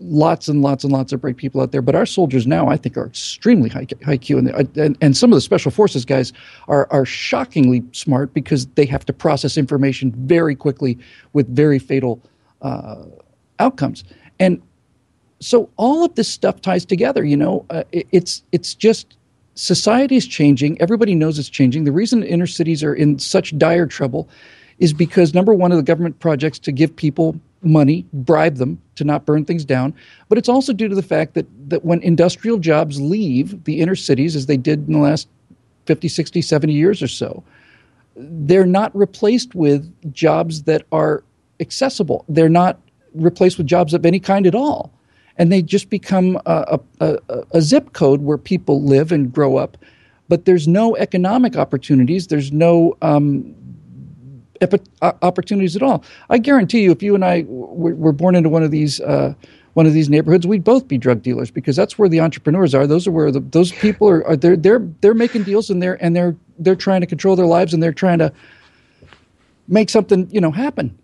lots 0.00 0.48
and 0.48 0.62
lots 0.62 0.82
and 0.82 0.92
lots 0.92 1.12
of 1.12 1.20
bright 1.20 1.36
people 1.36 1.60
out 1.60 1.72
there. 1.72 1.82
But 1.82 1.94
our 1.94 2.06
soldiers 2.06 2.46
now, 2.46 2.68
I 2.68 2.76
think, 2.76 2.96
are 2.96 3.06
extremely 3.06 3.68
high, 3.68 3.86
high 4.04 4.18
and, 4.30 4.76
and, 4.78 4.98
and 5.00 5.16
some 5.16 5.30
of 5.32 5.36
the 5.36 5.40
special 5.40 5.70
forces 5.70 6.04
guys 6.04 6.32
are 6.68 6.88
are 6.90 7.04
shockingly 7.04 7.82
smart 7.92 8.34
because 8.34 8.66
they 8.68 8.86
have 8.86 9.04
to 9.06 9.12
process 9.12 9.56
information 9.56 10.12
very 10.26 10.54
quickly 10.54 10.98
with 11.32 11.48
very 11.54 11.78
fatal 11.78 12.22
uh, 12.62 13.04
outcomes. 13.58 14.04
And 14.38 14.62
so 15.40 15.70
all 15.76 16.04
of 16.04 16.14
this 16.14 16.28
stuff 16.28 16.60
ties 16.60 16.84
together. 16.84 17.24
You 17.24 17.36
know, 17.36 17.66
uh, 17.70 17.84
it, 17.92 18.06
it's 18.12 18.42
it's 18.52 18.74
just 18.74 19.16
society 19.54 20.16
is 20.16 20.26
changing. 20.26 20.80
Everybody 20.80 21.14
knows 21.14 21.38
it's 21.38 21.48
changing. 21.48 21.84
The 21.84 21.92
reason 21.92 22.22
inner 22.22 22.46
cities 22.46 22.84
are 22.84 22.94
in 22.94 23.18
such 23.18 23.56
dire 23.58 23.86
trouble 23.86 24.28
is 24.78 24.92
because 24.92 25.34
number 25.34 25.52
one 25.52 25.72
of 25.72 25.76
the 25.76 25.82
government 25.82 26.18
projects 26.20 26.58
to 26.60 26.72
give 26.72 26.94
people 26.94 27.38
money, 27.62 28.06
bribe 28.12 28.56
them 28.56 28.80
to 28.94 29.04
not 29.04 29.26
burn 29.26 29.44
things 29.44 29.64
down. 29.64 29.94
But 30.28 30.38
it's 30.38 30.48
also 30.48 30.72
due 30.72 30.88
to 30.88 30.94
the 30.94 31.02
fact 31.02 31.34
that, 31.34 31.46
that 31.68 31.84
when 31.84 32.00
industrial 32.00 32.58
jobs 32.58 33.00
leave 33.00 33.64
the 33.64 33.80
inner 33.80 33.94
cities, 33.94 34.34
as 34.34 34.46
they 34.46 34.56
did 34.56 34.86
in 34.86 34.94
the 34.94 34.98
last 34.98 35.28
50, 35.84 36.08
60, 36.08 36.40
70 36.40 36.72
years 36.72 37.02
or 37.02 37.08
so, 37.08 37.42
they're 38.16 38.66
not 38.66 38.94
replaced 38.96 39.54
with 39.54 39.92
jobs 40.12 40.62
that 40.62 40.86
are 40.92 41.22
accessible. 41.60 42.24
They're 42.28 42.48
not 42.48 42.80
replaced 43.14 43.58
with 43.58 43.66
jobs 43.66 43.92
of 43.92 44.06
any 44.06 44.20
kind 44.20 44.46
at 44.46 44.54
all. 44.54 44.90
And 45.40 45.50
they 45.50 45.62
just 45.62 45.88
become 45.88 46.38
a, 46.44 46.78
a, 47.00 47.18
a, 47.52 47.62
zip 47.62 47.94
code 47.94 48.20
where 48.20 48.36
people 48.36 48.82
live 48.82 49.10
and 49.10 49.32
grow 49.32 49.56
up. 49.56 49.78
But 50.28 50.44
there's 50.44 50.68
no 50.68 50.94
economic 50.96 51.56
opportunities. 51.56 52.26
There's 52.26 52.52
no 52.52 52.94
um, 53.00 53.54
opportunities 55.00 55.76
at 55.76 55.82
all. 55.82 56.04
I 56.28 56.36
guarantee 56.36 56.82
you, 56.82 56.90
if 56.90 57.02
you 57.02 57.14
and 57.14 57.24
I 57.24 57.44
were 57.48 58.12
born 58.12 58.36
into 58.36 58.50
one 58.50 58.62
of 58.62 58.70
these 58.70 59.00
uh, 59.00 59.34
one 59.74 59.86
of 59.86 59.94
these 59.94 60.10
neighborhoods, 60.10 60.46
we'd 60.46 60.62
both 60.64 60.88
be 60.88 60.98
drug 60.98 61.22
dealers 61.22 61.50
because 61.50 61.74
that's 61.74 61.98
where 61.98 62.08
the 62.08 62.20
entrepreneurs 62.20 62.74
are. 62.74 62.86
Those 62.86 63.06
are 63.06 63.12
where 63.12 63.30
the, 63.30 63.40
those 63.40 63.72
people 63.72 64.08
are, 64.08 64.26
are. 64.26 64.36
they're 64.36 64.56
they're 64.56 64.86
they're 65.00 65.14
making 65.14 65.44
deals 65.44 65.70
and 65.70 65.82
they're 65.82 66.02
and 66.04 66.14
they're 66.14 66.36
they're 66.58 66.76
trying 66.76 67.00
to 67.00 67.06
control 67.06 67.34
their 67.34 67.46
lives 67.46 67.72
and 67.72 67.82
they're 67.82 67.92
trying 67.92 68.18
to 68.18 68.32
make 69.68 69.88
something 69.88 70.28
you 70.30 70.40
know 70.40 70.50
happen. 70.50 70.98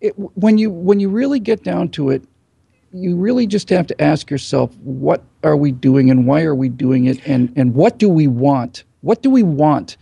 It, 0.00 0.18
when 0.18 0.58
you 0.58 0.70
when 0.70 0.98
you 0.98 1.08
really 1.08 1.38
get 1.38 1.62
down 1.62 1.90
to 1.90 2.10
it, 2.10 2.24
you 2.96 3.16
really 3.16 3.46
just 3.46 3.68
have 3.70 3.86
to 3.88 4.02
ask 4.02 4.30
yourself, 4.30 4.74
what 4.78 5.22
are 5.44 5.56
we 5.56 5.72
doing 5.72 6.10
and 6.10 6.26
why 6.26 6.42
are 6.42 6.54
we 6.54 6.68
doing 6.68 7.06
it, 7.06 7.20
and 7.26 7.52
and 7.56 7.74
what 7.74 7.98
do 7.98 8.08
we 8.08 8.26
want? 8.26 8.84
What 9.02 9.22
do 9.22 9.30
we 9.30 9.42
want? 9.42 9.96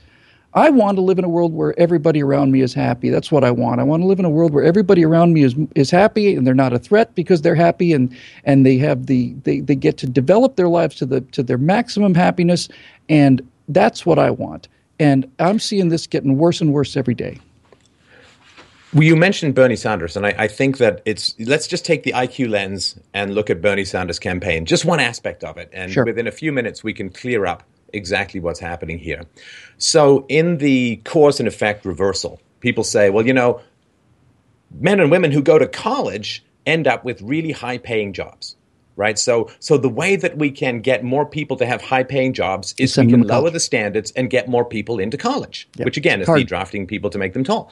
I 0.55 0.71
want 0.71 0.97
to 0.97 1.01
live 1.03 1.19
in 1.19 1.25
a 1.25 1.29
world 1.29 1.53
where 1.53 1.79
everybody 1.79 2.23
around 2.23 2.53
me 2.53 2.61
is 2.61 2.73
happy. 2.73 3.11
That's 3.11 3.33
what 3.33 3.43
I 3.43 3.51
want. 3.51 3.81
I 3.81 3.83
want 3.83 4.03
to 4.03 4.07
live 4.07 4.21
in 4.21 4.25
a 4.25 4.31
world 4.31 4.53
where 4.53 4.63
everybody 4.63 5.05
around 5.05 5.33
me 5.33 5.43
is 5.43 5.57
is 5.75 5.91
happy 5.91 6.37
and 6.37 6.47
they're 6.47 6.55
not 6.55 6.73
a 6.73 6.79
threat 6.79 7.15
because 7.15 7.43
they're 7.43 7.57
happy 7.57 7.93
and 7.93 8.15
and 8.45 8.65
they 8.65 8.79
have 8.79 9.07
the 9.07 9.35
they, 9.43 9.61
they 9.61 9.75
get 9.75 9.99
to 9.99 10.07
develop 10.07 10.55
their 10.55 10.69
lives 10.69 10.95
to 10.97 11.07
the 11.07 11.21
to 11.33 11.43
their 11.43 11.59
maximum 11.59 12.15
happiness 12.15 12.69
and 13.09 13.47
that's 13.69 14.07
what 14.07 14.19
I 14.19 14.31
want. 14.31 14.69
And 15.01 15.29
I'm 15.41 15.59
seeing 15.59 15.89
this 15.89 16.07
getting 16.07 16.39
worse 16.39 16.61
and 16.61 16.73
worse 16.73 16.97
every 16.97 17.15
day. 17.15 17.41
Well, 18.95 19.03
you 19.03 19.17
mentioned 19.17 19.57
Bernie 19.57 19.75
Sanders, 19.75 20.17
and 20.17 20.25
I, 20.25 20.35
I, 20.39 20.47
think 20.47 20.79
that 20.79 21.03
it's 21.05 21.35
let's 21.41 21.67
just 21.67 21.85
take 21.85 22.05
the 22.05 22.13
IQ 22.13 22.49
lens 22.49 22.97
and 23.13 23.35
look 23.35 23.51
at 23.51 23.61
Bernie 23.61 23.85
Sanders' 23.85 24.21
campaign, 24.21 24.67
just 24.67 24.85
one 24.85 25.01
aspect 25.01 25.43
of 25.43 25.57
it, 25.57 25.69
and 25.73 25.91
sure. 25.91 26.05
within 26.05 26.29
a 26.29 26.31
few 26.31 26.53
minutes 26.53 26.85
we 26.85 26.93
can 26.93 27.11
clear 27.11 27.45
up 27.45 27.65
exactly 27.93 28.39
what's 28.39 28.61
happening 28.61 28.99
here. 28.99 29.23
So, 29.79 30.25
in 30.29 30.59
the 30.59 30.97
cause 31.05 31.41
and 31.41 31.49
effect 31.49 31.85
reversal, 31.85 32.41
people 32.61 32.85
say, 32.85 33.11
well, 33.11 33.27
you 33.27 33.33
know, 33.33 33.61
men 34.79 35.01
and 35.01 35.11
women 35.11 35.33
who 35.33 35.43
go 35.43 35.59
to 35.59 35.67
college 35.67 36.45
end 36.65 36.87
up 36.87 37.05
with 37.05 37.21
really 37.21 37.51
high 37.51 37.79
paying 37.79 38.13
jobs 38.13 38.57
right 38.97 39.19
so 39.19 39.51
so 39.59 39.77
the 39.77 39.89
way 39.89 40.17
that 40.17 40.39
we 40.39 40.51
can 40.51 40.81
get 40.81 41.03
more 41.03 41.27
people 41.27 41.57
to 41.57 41.67
have 41.67 41.83
high 41.83 42.03
paying 42.03 42.33
jobs 42.33 42.75
is 42.79 42.97
we 42.97 43.07
can 43.09 43.23
lower 43.23 43.51
the 43.51 43.61
standards 43.61 44.13
and 44.13 44.31
get 44.31 44.49
more 44.49 44.65
people 44.65 44.99
into 44.99 45.17
college 45.17 45.69
yep. 45.77 45.85
which 45.85 45.97
again 45.97 46.21
is 46.21 46.45
drafting 46.45 46.87
people 46.87 47.11
to 47.11 47.19
make 47.19 47.33
them 47.33 47.45
tall 47.45 47.71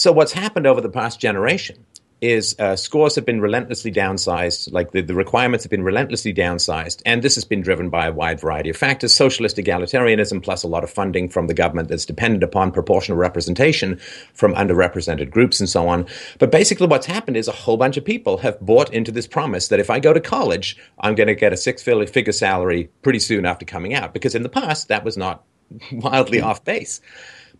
so 0.00 0.12
what's 0.12 0.32
happened 0.32 0.66
over 0.66 0.80
the 0.80 0.88
past 0.88 1.20
generation 1.20 1.84
is 2.22 2.58
uh, 2.58 2.74
scores 2.74 3.16
have 3.16 3.26
been 3.26 3.38
relentlessly 3.38 3.92
downsized, 3.92 4.72
like 4.72 4.92
the, 4.92 5.02
the 5.02 5.14
requirements 5.14 5.62
have 5.62 5.70
been 5.70 5.82
relentlessly 5.82 6.32
downsized. 6.32 7.02
And 7.04 7.20
this 7.20 7.34
has 7.34 7.44
been 7.44 7.60
driven 7.60 7.90
by 7.90 8.06
a 8.06 8.12
wide 8.12 8.40
variety 8.40 8.70
of 8.70 8.78
factors 8.78 9.14
socialist 9.14 9.58
egalitarianism, 9.58 10.42
plus 10.42 10.62
a 10.62 10.68
lot 10.68 10.84
of 10.84 10.90
funding 10.90 11.28
from 11.28 11.48
the 11.48 11.54
government 11.54 11.90
that's 11.90 12.06
dependent 12.06 12.42
upon 12.42 12.72
proportional 12.72 13.18
representation 13.18 13.98
from 14.32 14.54
underrepresented 14.54 15.28
groups 15.28 15.60
and 15.60 15.68
so 15.68 15.86
on. 15.86 16.06
But 16.38 16.50
basically, 16.50 16.86
what's 16.86 17.04
happened 17.04 17.36
is 17.36 17.46
a 17.46 17.52
whole 17.52 17.76
bunch 17.76 17.98
of 17.98 18.04
people 18.06 18.38
have 18.38 18.58
bought 18.58 18.94
into 18.94 19.12
this 19.12 19.26
promise 19.26 19.68
that 19.68 19.80
if 19.80 19.90
I 19.90 20.00
go 20.00 20.14
to 20.14 20.20
college, 20.20 20.78
I'm 20.98 21.14
going 21.14 21.26
to 21.26 21.34
get 21.34 21.52
a 21.52 21.58
six 21.58 21.82
figure 21.82 22.32
salary 22.32 22.88
pretty 23.02 23.18
soon 23.18 23.44
after 23.44 23.66
coming 23.66 23.92
out. 23.92 24.14
Because 24.14 24.34
in 24.34 24.44
the 24.44 24.48
past, 24.48 24.88
that 24.88 25.04
was 25.04 25.18
not 25.18 25.44
wildly 25.92 26.40
off 26.40 26.64
base. 26.64 27.02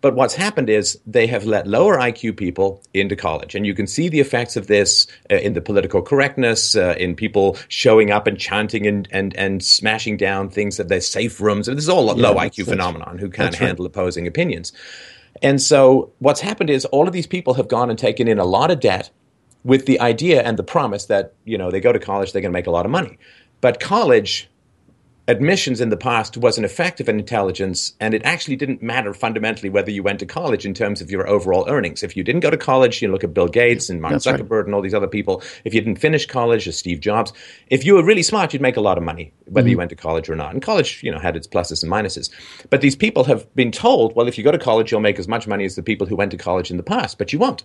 But 0.01 0.15
what's 0.15 0.35
happened 0.35 0.71
is 0.71 0.99
they 1.07 1.27
have 1.27 1.45
let 1.45 1.67
lower 1.67 1.99
IQ 1.99 2.37
people 2.37 2.83
into 2.95 3.15
college. 3.15 3.55
And 3.55 3.67
you 3.67 3.75
can 3.75 3.87
see 3.87 4.09
the 4.09 4.21
effects 4.21 4.57
of 4.57 4.67
this 4.67 5.07
uh, 5.31 5.37
in 5.37 5.53
the 5.53 5.61
political 5.61 6.01
correctness, 6.01 6.75
uh, 6.75 6.95
in 6.99 7.15
people 7.15 7.59
showing 7.69 8.11
up 8.11 8.27
and 8.27 8.39
chanting 8.39 8.87
and, 8.87 9.09
and, 9.11 9.37
and 9.37 9.63
smashing 9.63 10.17
down 10.17 10.49
things 10.49 10.79
that 10.79 10.89
they're 10.89 11.01
safe 11.01 11.41
rooms. 11.41 11.67
This 11.67 11.77
is 11.77 11.89
all 11.89 12.07
yeah, 12.07 12.29
low 12.29 12.35
IQ 12.37 12.67
phenomenon 12.67 13.19
who 13.19 13.29
can't 13.29 13.55
handle 13.55 13.85
right. 13.85 13.91
opposing 13.91 14.27
opinions. 14.27 14.73
And 15.43 15.61
so 15.61 16.13
what's 16.19 16.41
happened 16.41 16.71
is 16.71 16.85
all 16.87 17.07
of 17.07 17.13
these 17.13 17.27
people 17.27 17.55
have 17.55 17.69
gone 17.69 17.91
and 17.91 17.99
taken 17.99 18.27
in 18.27 18.39
a 18.39 18.45
lot 18.45 18.71
of 18.71 18.81
debt 18.81 19.11
with 19.65 19.87
the 19.87 20.01
idea 20.01 20.43
and 20.43 20.59
the 20.59 20.63
promise 20.63 21.07
that, 21.07 21.35
you 21.45 21.59
know, 21.59 21.71
they 21.71 21.81
go 21.81 21.93
to 21.93 21.99
college, 21.99 22.33
they're 22.33 22.43
going 22.43 22.53
to 22.53 22.59
make 22.59 22.67
a 22.67 22.71
lot 22.71 22.87
of 22.87 22.91
money. 22.91 23.19
But 23.61 23.81
college 23.81 24.50
admissions 25.31 25.81
in 25.81 25.91
the 25.91 25.97
past 25.97 26.37
wasn't 26.37 26.64
effective 26.64 27.09
in 27.09 27.20
intelligence, 27.20 27.95
and 28.01 28.14
it 28.14 28.22
actually 28.24 28.57
didn't 28.57 28.83
matter 28.83 29.14
fundamentally 29.14 29.70
whether 29.70 29.91
you 29.91 30.03
went 30.03 30.18
to 30.18 30.26
college 30.26 30.66
in 30.66 30.74
terms 30.74 31.01
of 31.01 31.09
your 31.09 31.28
overall 31.28 31.68
earnings. 31.68 32.03
If 32.03 32.16
you 32.16 32.24
didn't 32.24 32.41
go 32.41 32.51
to 32.51 32.57
college, 32.57 33.01
you 33.01 33.09
look 33.09 33.22
at 33.22 33.33
Bill 33.33 33.47
Gates 33.47 33.89
and 33.89 34.03
Mark 34.03 34.12
That's 34.12 34.26
Zuckerberg 34.26 34.51
right. 34.51 34.66
and 34.66 34.74
all 34.74 34.83
these 34.83 34.93
other 34.93 35.07
people. 35.07 35.43
If 35.64 35.72
you 35.72 35.81
didn't 35.81 36.01
finish 36.01 36.26
college, 36.26 36.66
or 36.66 36.72
Steve 36.72 36.99
Jobs, 36.99 37.33
if 37.68 37.85
you 37.85 37.95
were 37.95 38.05
really 38.05 38.24
smart, 38.24 38.53
you'd 38.53 38.61
make 38.61 38.76
a 38.76 38.81
lot 38.81 38.99
of 38.99 39.05
money, 39.05 39.33
whether 39.47 39.66
mm-hmm. 39.66 39.70
you 39.70 39.78
went 39.78 39.91
to 39.91 39.97
college 39.97 40.28
or 40.28 40.35
not. 40.35 40.53
And 40.53 40.61
college, 40.61 41.01
you 41.05 41.12
know, 41.12 41.20
had 41.20 41.37
its 41.37 41.47
pluses 41.47 41.85
and 41.85 41.93
minuses. 41.93 42.28
But 42.68 42.81
these 42.81 42.97
people 42.97 43.22
have 43.24 43.55
been 43.55 43.70
told, 43.70 44.16
well, 44.16 44.26
if 44.26 44.37
you 44.37 44.43
go 44.43 44.53
to 44.53 44.59
college, 44.59 44.91
you'll 44.91 45.01
make 45.01 45.20
as 45.20 45.28
much 45.28 45.47
money 45.47 45.64
as 45.64 45.76
the 45.76 45.83
people 45.83 46.09
who 46.09 46.16
went 46.16 46.33
to 46.33 46.37
college 46.37 46.72
in 46.72 46.76
the 46.76 46.83
past, 46.83 47.18
but 47.18 47.33
you 47.33 47.39
won't. 47.39 47.62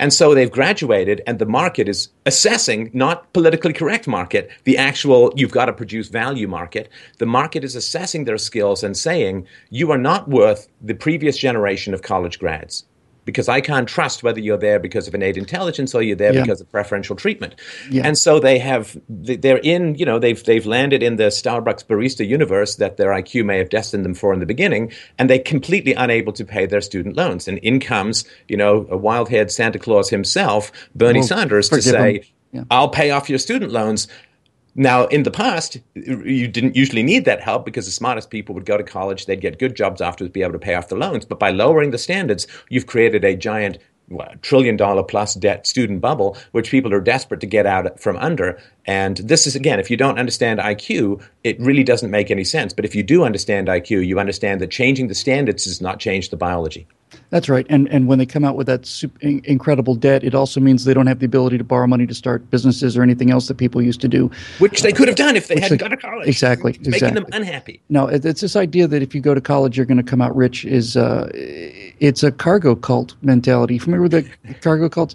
And 0.00 0.14
so 0.14 0.34
they've 0.34 0.50
graduated, 0.50 1.20
and 1.26 1.38
the 1.38 1.44
market 1.44 1.86
is 1.86 2.08
assessing, 2.24 2.90
not 2.94 3.30
politically 3.34 3.74
correct 3.74 4.08
market, 4.08 4.50
the 4.64 4.78
actual 4.78 5.30
you've 5.36 5.52
got 5.52 5.66
to 5.66 5.74
produce 5.74 6.08
value 6.08 6.48
market. 6.48 6.88
The 7.18 7.26
market 7.26 7.64
is 7.64 7.76
assessing 7.76 8.24
their 8.24 8.38
skills 8.38 8.82
and 8.82 8.96
saying, 8.96 9.46
you 9.68 9.90
are 9.90 9.98
not 9.98 10.26
worth 10.26 10.68
the 10.80 10.94
previous 10.94 11.36
generation 11.36 11.92
of 11.92 12.00
college 12.00 12.38
grads 12.38 12.86
because 13.24 13.48
I 13.48 13.60
can't 13.60 13.88
trust 13.88 14.22
whether 14.22 14.40
you're 14.40 14.56
there 14.58 14.78
because 14.78 15.08
of 15.08 15.14
innate 15.14 15.36
intelligence 15.36 15.94
or 15.94 16.02
you're 16.02 16.16
there 16.16 16.34
yeah. 16.34 16.42
because 16.42 16.60
of 16.60 16.70
preferential 16.70 17.16
treatment. 17.16 17.54
Yeah. 17.90 18.06
And 18.06 18.16
so 18.16 18.40
they 18.40 18.58
have 18.58 18.98
they're 19.08 19.58
in, 19.58 19.94
you 19.96 20.06
know, 20.06 20.18
they've 20.18 20.42
they've 20.42 20.66
landed 20.66 21.02
in 21.02 21.16
the 21.16 21.24
Starbucks 21.24 21.84
barista 21.84 22.26
universe 22.26 22.76
that 22.76 22.96
their 22.96 23.10
IQ 23.10 23.44
may 23.44 23.58
have 23.58 23.70
destined 23.70 24.04
them 24.04 24.14
for 24.14 24.32
in 24.32 24.40
the 24.40 24.46
beginning, 24.46 24.92
and 25.18 25.28
they're 25.28 25.38
completely 25.38 25.94
unable 25.94 26.32
to 26.32 26.44
pay 26.44 26.66
their 26.66 26.80
student 26.80 27.16
loans. 27.16 27.48
And 27.48 27.58
in 27.58 27.80
comes, 27.80 28.24
you 28.48 28.56
know, 28.56 28.86
a 28.90 28.96
wild-haired 28.96 29.50
Santa 29.50 29.78
Claus 29.78 30.10
himself, 30.10 30.72
Bernie 30.94 31.20
well, 31.20 31.28
Sanders, 31.28 31.68
to 31.70 31.82
say, 31.82 32.24
yeah. 32.52 32.64
I'll 32.70 32.88
pay 32.88 33.10
off 33.10 33.28
your 33.28 33.38
student 33.38 33.72
loans. 33.72 34.08
Now, 34.74 35.06
in 35.06 35.24
the 35.24 35.30
past, 35.30 35.78
you 35.94 36.46
didn't 36.46 36.76
usually 36.76 37.02
need 37.02 37.24
that 37.24 37.40
help 37.40 37.64
because 37.64 37.86
the 37.86 37.92
smartest 37.92 38.30
people 38.30 38.54
would 38.54 38.66
go 38.66 38.76
to 38.76 38.84
college, 38.84 39.26
they'd 39.26 39.40
get 39.40 39.58
good 39.58 39.74
jobs 39.74 40.00
afterwards, 40.00 40.32
be 40.32 40.42
able 40.42 40.52
to 40.52 40.58
pay 40.58 40.74
off 40.74 40.88
the 40.88 40.96
loans. 40.96 41.24
But 41.24 41.40
by 41.40 41.50
lowering 41.50 41.90
the 41.90 41.98
standards, 41.98 42.46
you've 42.68 42.86
created 42.86 43.24
a 43.24 43.36
giant 43.36 43.78
trillion 44.42 44.76
dollar 44.76 45.02
plus 45.02 45.34
debt 45.34 45.66
student 45.66 46.00
bubble, 46.00 46.36
which 46.52 46.70
people 46.70 46.92
are 46.92 47.00
desperate 47.00 47.40
to 47.40 47.46
get 47.46 47.66
out 47.66 48.00
from 48.00 48.16
under. 48.16 48.60
And 48.86 49.18
this 49.18 49.46
is, 49.46 49.54
again, 49.54 49.78
if 49.78 49.90
you 49.90 49.96
don't 49.96 50.18
understand 50.18 50.58
IQ, 50.58 51.22
it 51.44 51.60
really 51.60 51.84
doesn't 51.84 52.10
make 52.10 52.30
any 52.30 52.44
sense. 52.44 52.72
But 52.72 52.84
if 52.84 52.94
you 52.94 53.02
do 53.02 53.24
understand 53.24 53.68
IQ, 53.68 54.06
you 54.06 54.18
understand 54.18 54.60
that 54.60 54.70
changing 54.70 55.08
the 55.08 55.14
standards 55.14 55.64
does 55.64 55.80
not 55.80 56.00
change 56.00 56.30
the 56.30 56.36
biology. 56.36 56.86
That's 57.30 57.48
right. 57.48 57.64
And 57.70 57.88
and 57.88 58.08
when 58.08 58.18
they 58.18 58.26
come 58.26 58.44
out 58.44 58.56
with 58.56 58.66
that 58.66 58.84
super, 58.84 59.18
incredible 59.20 59.94
debt, 59.94 60.24
it 60.24 60.34
also 60.34 60.60
means 60.60 60.84
they 60.84 60.94
don't 60.94 61.06
have 61.06 61.20
the 61.20 61.26
ability 61.26 61.58
to 61.58 61.64
borrow 61.64 61.86
money 61.86 62.06
to 62.06 62.14
start 62.14 62.50
businesses 62.50 62.96
or 62.96 63.02
anything 63.02 63.30
else 63.30 63.46
that 63.48 63.56
people 63.56 63.80
used 63.80 64.00
to 64.00 64.08
do. 64.08 64.30
Which 64.58 64.82
they 64.82 64.92
could 64.92 65.06
have 65.06 65.16
done 65.16 65.36
if 65.36 65.46
they 65.46 65.60
hadn't 65.60 65.78
gone 65.78 65.90
to 65.90 65.96
college. 65.96 66.26
Exactly. 66.26 66.72
It's 66.72 66.88
exactly. 66.88 67.12
making 67.12 67.14
them 67.14 67.42
unhappy. 67.42 67.80
No, 67.88 68.08
it's 68.08 68.40
this 68.40 68.56
idea 68.56 68.88
that 68.88 69.00
if 69.00 69.14
you 69.14 69.20
go 69.20 69.34
to 69.34 69.40
college, 69.40 69.76
you're 69.76 69.86
going 69.86 69.96
to 69.96 70.02
come 70.02 70.20
out 70.20 70.34
rich. 70.34 70.64
Is 70.64 70.96
uh, 70.96 71.30
it's 71.32 72.24
a 72.24 72.32
cargo 72.32 72.74
cult 72.74 73.14
mentality. 73.22 73.78
Familiar 73.78 74.02
with 74.02 74.12
the 74.12 74.54
cargo 74.60 74.88
cult? 74.88 75.14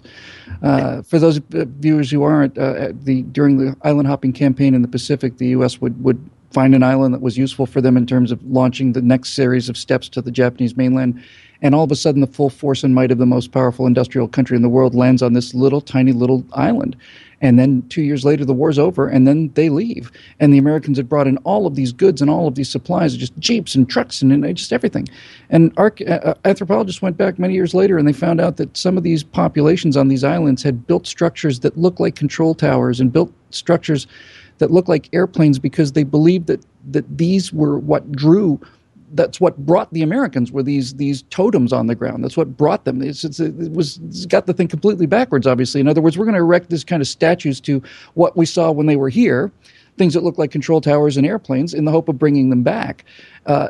Uh, 0.62 1.02
for 1.02 1.18
those 1.18 1.38
viewers 1.50 2.10
who 2.10 2.22
aren't, 2.22 2.56
uh, 2.56 2.92
the 3.02 3.22
during 3.24 3.58
the 3.58 3.76
island 3.82 4.08
hopping 4.08 4.32
campaign 4.32 4.74
in 4.74 4.80
the 4.80 4.88
Pacific, 4.88 5.36
the 5.36 5.48
U.S. 5.48 5.82
would 5.82 6.02
would 6.02 6.30
find 6.50 6.74
an 6.74 6.82
island 6.82 7.12
that 7.12 7.20
was 7.20 7.36
useful 7.36 7.66
for 7.66 7.82
them 7.82 7.98
in 7.98 8.06
terms 8.06 8.32
of 8.32 8.42
launching 8.44 8.92
the 8.94 9.02
next 9.02 9.34
series 9.34 9.68
of 9.68 9.76
steps 9.76 10.08
to 10.08 10.22
the 10.22 10.30
Japanese 10.30 10.74
mainland 10.74 11.22
and 11.62 11.74
all 11.74 11.84
of 11.84 11.92
a 11.92 11.96
sudden 11.96 12.20
the 12.20 12.26
full 12.26 12.50
force 12.50 12.82
and 12.84 12.94
might 12.94 13.10
of 13.10 13.18
the 13.18 13.26
most 13.26 13.52
powerful 13.52 13.86
industrial 13.86 14.28
country 14.28 14.56
in 14.56 14.62
the 14.62 14.68
world 14.68 14.94
lands 14.94 15.22
on 15.22 15.32
this 15.32 15.54
little 15.54 15.80
tiny 15.80 16.12
little 16.12 16.44
island. 16.52 16.96
And 17.42 17.58
then 17.58 17.86
two 17.88 18.02
years 18.02 18.24
later 18.24 18.44
the 18.44 18.54
war's 18.54 18.78
over 18.78 19.08
and 19.08 19.26
then 19.26 19.50
they 19.54 19.68
leave. 19.68 20.10
And 20.40 20.52
the 20.52 20.58
americans 20.58 20.96
had 20.96 21.08
brought 21.08 21.26
in 21.26 21.36
all 21.38 21.66
of 21.66 21.74
these 21.74 21.92
goods 21.92 22.20
and 22.20 22.30
all 22.30 22.46
of 22.48 22.54
these 22.54 22.68
supplies 22.68 23.16
just 23.16 23.36
jeeps 23.38 23.74
and 23.74 23.88
trucks 23.88 24.22
and, 24.22 24.32
and 24.32 24.56
just 24.56 24.72
everything. 24.72 25.08
And 25.50 25.72
arch- 25.76 26.02
uh, 26.02 26.34
anthropologists 26.44 27.02
went 27.02 27.16
back 27.16 27.38
many 27.38 27.54
years 27.54 27.74
later 27.74 27.98
and 27.98 28.08
they 28.08 28.12
found 28.12 28.40
out 28.40 28.56
that 28.56 28.76
some 28.76 28.96
of 28.96 29.02
these 29.02 29.22
populations 29.22 29.96
on 29.96 30.08
these 30.08 30.24
islands 30.24 30.62
had 30.62 30.86
built 30.86 31.06
structures 31.06 31.60
that 31.60 31.76
looked 31.76 32.00
like 32.00 32.16
control 32.16 32.54
towers 32.54 33.00
and 33.00 33.12
built 33.12 33.32
structures 33.50 34.06
that 34.58 34.70
looked 34.70 34.88
like 34.88 35.08
airplanes 35.12 35.58
because 35.58 35.92
they 35.92 36.04
believed 36.04 36.46
that 36.46 36.64
that 36.90 37.18
these 37.18 37.52
were 37.52 37.78
what 37.78 38.10
drew 38.12 38.60
that's 39.12 39.40
what 39.40 39.56
brought 39.58 39.92
the 39.92 40.02
Americans 40.02 40.50
were 40.52 40.62
these 40.62 40.94
these 40.94 41.22
totems 41.30 41.72
on 41.72 41.86
the 41.86 41.94
ground. 41.94 42.24
That's 42.24 42.36
what 42.36 42.56
brought 42.56 42.84
them. 42.84 43.02
It's, 43.02 43.24
it's, 43.24 43.40
it 43.40 43.72
was 43.72 43.98
it's 44.08 44.26
got 44.26 44.46
the 44.46 44.54
thing 44.54 44.68
completely 44.68 45.06
backwards. 45.06 45.46
Obviously, 45.46 45.80
in 45.80 45.88
other 45.88 46.00
words, 46.00 46.18
we're 46.18 46.24
going 46.24 46.34
to 46.34 46.40
erect 46.40 46.70
this 46.70 46.84
kind 46.84 47.00
of 47.00 47.08
statues 47.08 47.60
to 47.62 47.82
what 48.14 48.36
we 48.36 48.46
saw 48.46 48.70
when 48.70 48.86
they 48.86 48.96
were 48.96 49.08
here, 49.08 49.52
things 49.96 50.14
that 50.14 50.22
look 50.22 50.38
like 50.38 50.50
control 50.50 50.80
towers 50.80 51.16
and 51.16 51.26
airplanes, 51.26 51.74
in 51.74 51.84
the 51.84 51.90
hope 51.90 52.08
of 52.08 52.18
bringing 52.18 52.50
them 52.50 52.62
back. 52.62 53.04
Uh, 53.46 53.68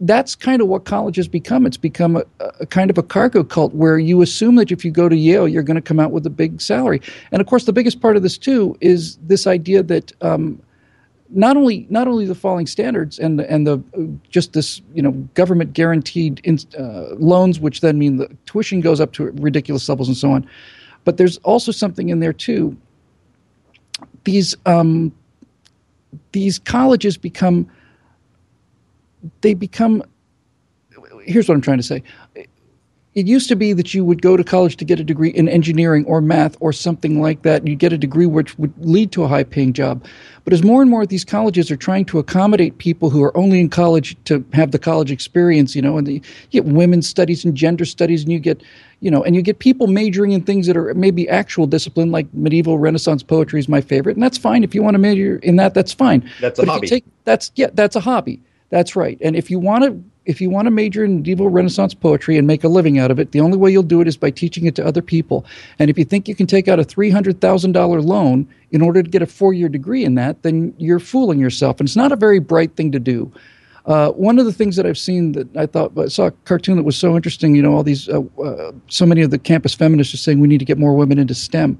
that's 0.00 0.34
kind 0.34 0.60
of 0.60 0.68
what 0.68 0.84
college 0.84 1.16
has 1.16 1.28
become. 1.28 1.64
It's 1.64 1.78
become 1.78 2.16
a, 2.16 2.24
a, 2.60 2.66
kind 2.66 2.90
of 2.90 2.98
a 2.98 3.02
cargo 3.02 3.42
cult 3.42 3.74
where 3.74 3.98
you 3.98 4.20
assume 4.20 4.56
that 4.56 4.70
if 4.70 4.84
you 4.84 4.90
go 4.90 5.08
to 5.08 5.16
Yale, 5.16 5.48
you're 5.48 5.62
going 5.62 5.76
to 5.76 5.80
come 5.82 5.98
out 5.98 6.12
with 6.12 6.26
a 6.26 6.30
big 6.30 6.60
salary. 6.60 7.00
And 7.32 7.40
of 7.40 7.46
course, 7.46 7.64
the 7.64 7.72
biggest 7.72 8.00
part 8.00 8.16
of 8.16 8.22
this 8.22 8.36
too 8.36 8.76
is 8.80 9.16
this 9.22 9.46
idea 9.46 9.82
that 9.84 10.12
um, 10.22 10.60
not 11.30 11.56
only 11.56 11.86
not 11.90 12.08
only 12.08 12.24
the 12.26 12.34
falling 12.34 12.66
standards 12.66 13.18
and 13.18 13.40
and 13.40 13.66
the 13.66 13.82
just 14.28 14.52
this 14.52 14.80
you 14.94 15.02
know 15.02 15.12
government 15.34 15.72
guaranteed 15.72 16.40
in, 16.44 16.58
uh, 16.78 17.14
loans, 17.16 17.58
which 17.60 17.80
then 17.80 17.98
mean 17.98 18.16
the 18.16 18.28
tuition 18.46 18.80
goes 18.80 19.00
up 19.00 19.12
to 19.12 19.24
ridiculous 19.32 19.88
levels 19.88 20.08
and 20.08 20.16
so 20.16 20.30
on, 20.30 20.48
but 21.04 21.16
there's 21.16 21.38
also 21.38 21.72
something 21.72 22.08
in 22.08 22.20
there 22.20 22.32
too. 22.32 22.76
These 24.24 24.56
um, 24.66 25.12
these 26.32 26.58
colleges 26.58 27.16
become 27.16 27.70
they 29.40 29.54
become. 29.54 30.02
Here's 31.22 31.48
what 31.48 31.56
I'm 31.56 31.60
trying 31.60 31.78
to 31.78 31.82
say 31.82 32.02
it 33.16 33.26
used 33.26 33.48
to 33.48 33.56
be 33.56 33.72
that 33.72 33.94
you 33.94 34.04
would 34.04 34.20
go 34.20 34.36
to 34.36 34.44
college 34.44 34.76
to 34.76 34.84
get 34.84 35.00
a 35.00 35.04
degree 35.04 35.30
in 35.30 35.48
engineering 35.48 36.04
or 36.04 36.20
math 36.20 36.54
or 36.60 36.70
something 36.70 37.22
like 37.22 37.40
that, 37.42 37.62
and 37.62 37.68
you'd 37.68 37.78
get 37.78 37.90
a 37.90 37.96
degree 37.96 38.26
which 38.26 38.58
would 38.58 38.74
lead 38.78 39.10
to 39.12 39.24
a 39.24 39.28
high 39.28 39.42
paying 39.42 39.72
job. 39.72 40.04
But 40.44 40.52
as 40.52 40.62
more 40.62 40.82
and 40.82 40.90
more 40.90 41.00
of 41.00 41.08
these 41.08 41.24
colleges 41.24 41.70
are 41.70 41.78
trying 41.78 42.04
to 42.06 42.18
accommodate 42.18 42.76
people 42.76 43.08
who 43.08 43.22
are 43.22 43.34
only 43.34 43.58
in 43.58 43.70
college 43.70 44.22
to 44.26 44.44
have 44.52 44.70
the 44.70 44.78
college 44.78 45.10
experience, 45.10 45.74
you 45.74 45.80
know, 45.80 45.96
and 45.96 46.06
the, 46.06 46.12
you 46.12 46.20
get 46.50 46.66
women's 46.66 47.08
studies 47.08 47.42
and 47.42 47.54
gender 47.54 47.86
studies, 47.86 48.22
and 48.22 48.30
you 48.30 48.38
get, 48.38 48.62
you 49.00 49.10
know, 49.10 49.24
and 49.24 49.34
you 49.34 49.40
get 49.40 49.60
people 49.60 49.86
majoring 49.86 50.32
in 50.32 50.42
things 50.42 50.66
that 50.66 50.76
are 50.76 50.92
maybe 50.92 51.26
actual 51.26 51.66
discipline, 51.66 52.10
like 52.12 52.26
medieval 52.34 52.78
Renaissance 52.78 53.22
poetry 53.22 53.58
is 53.58 53.66
my 53.66 53.80
favorite, 53.80 54.16
and 54.16 54.22
that's 54.22 54.36
fine. 54.36 54.62
If 54.62 54.74
you 54.74 54.82
want 54.82 54.92
to 54.92 54.98
major 54.98 55.38
in 55.38 55.56
that, 55.56 55.72
that's 55.72 55.94
fine. 55.94 56.30
That's 56.42 56.58
a 56.58 56.66
but 56.66 56.68
hobby. 56.68 56.86
Take, 56.86 57.04
that's 57.24 57.50
yeah, 57.54 57.70
that's 57.72 57.96
a 57.96 58.00
hobby. 58.00 58.42
That's 58.68 58.94
right. 58.94 59.16
And 59.22 59.36
if 59.36 59.50
you 59.50 59.58
want 59.58 59.84
to 59.84 60.04
if 60.26 60.40
you 60.40 60.50
want 60.50 60.66
to 60.66 60.70
major 60.70 61.04
in 61.04 61.16
medieval 61.16 61.48
Renaissance 61.48 61.94
poetry 61.94 62.36
and 62.36 62.46
make 62.46 62.64
a 62.64 62.68
living 62.68 62.98
out 62.98 63.10
of 63.10 63.18
it, 63.18 63.32
the 63.32 63.40
only 63.40 63.56
way 63.56 63.70
you'll 63.70 63.82
do 63.82 64.00
it 64.00 64.08
is 64.08 64.16
by 64.16 64.30
teaching 64.30 64.66
it 64.66 64.74
to 64.74 64.84
other 64.84 65.00
people. 65.00 65.46
And 65.78 65.88
if 65.88 65.96
you 65.96 66.04
think 66.04 66.28
you 66.28 66.34
can 66.34 66.46
take 66.46 66.68
out 66.68 66.78
a 66.78 66.84
$300,000 66.84 68.04
loan 68.04 68.48
in 68.72 68.82
order 68.82 69.02
to 69.02 69.08
get 69.08 69.22
a 69.22 69.26
four 69.26 69.54
year 69.54 69.68
degree 69.68 70.04
in 70.04 70.16
that, 70.16 70.42
then 70.42 70.74
you're 70.78 70.98
fooling 70.98 71.38
yourself. 71.38 71.80
And 71.80 71.88
it's 71.88 71.96
not 71.96 72.12
a 72.12 72.16
very 72.16 72.40
bright 72.40 72.74
thing 72.76 72.92
to 72.92 72.98
do. 72.98 73.32
Uh, 73.86 74.10
one 74.10 74.40
of 74.40 74.46
the 74.46 74.52
things 74.52 74.74
that 74.74 74.84
I've 74.84 74.98
seen 74.98 75.32
that 75.32 75.56
I 75.56 75.66
thought 75.66 75.96
I 75.96 76.08
saw 76.08 76.26
a 76.26 76.30
cartoon 76.44 76.76
that 76.76 76.82
was 76.82 76.96
so 76.96 77.14
interesting. 77.14 77.54
You 77.54 77.62
know, 77.62 77.72
all 77.72 77.84
these, 77.84 78.08
uh, 78.08 78.20
uh, 78.42 78.72
so 78.88 79.06
many 79.06 79.22
of 79.22 79.30
the 79.30 79.38
campus 79.38 79.74
feminists 79.74 80.12
are 80.12 80.18
saying 80.18 80.40
we 80.40 80.48
need 80.48 80.58
to 80.58 80.64
get 80.64 80.76
more 80.76 80.94
women 80.94 81.18
into 81.18 81.34
STEM. 81.34 81.78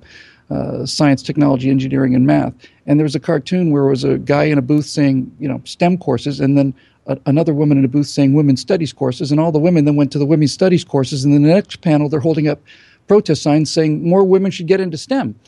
Uh, 0.49 0.87
science, 0.87 1.25
technology, 1.25 1.69
engineering, 1.71 2.15
and 2.15 2.25
math. 2.25 2.55
And 2.87 3.01
there 3.01 3.05
was 3.05 3.17
a 3.17 3.21
cartoon 3.21 3.73
where 3.73 3.85
it 3.85 3.91
was 3.91 4.05
a 4.05 4.17
guy 4.17 4.45
in 4.45 4.59
a 4.59 4.63
booth 4.63 4.87
saying, 4.87 5.37
you 5.41 5.49
know, 5.49 5.61
STEM 5.65 5.99
courses, 5.99 6.39
and 6.39 6.57
then 6.57 6.73
a, 7.07 7.19
another 7.27 7.55
woman 7.55 7.79
in 7.79 7.85
a 7.85 7.89
booth 7.89 8.07
saying 8.07 8.35
women's 8.35 8.61
studies 8.61 8.93
courses, 8.93 9.31
and 9.31 9.41
all 9.41 9.53
the 9.53 9.59
women 9.59 9.85
then 9.85 9.97
went 9.97 10.13
to 10.13 10.19
the 10.19 10.27
women's 10.27 10.53
studies 10.53 10.85
courses. 10.85 11.25
And 11.25 11.35
then 11.35 11.43
the 11.43 11.49
next 11.49 11.81
panel, 11.81 12.09
they're 12.09 12.21
holding 12.21 12.49
up 12.49 12.61
protest 13.07 13.43
signs 13.43 13.71
saying 13.71 14.09
more 14.09 14.25
women 14.25 14.51
should 14.51 14.67
get 14.67 14.81
into 14.81 14.99
STEM. 14.99 15.39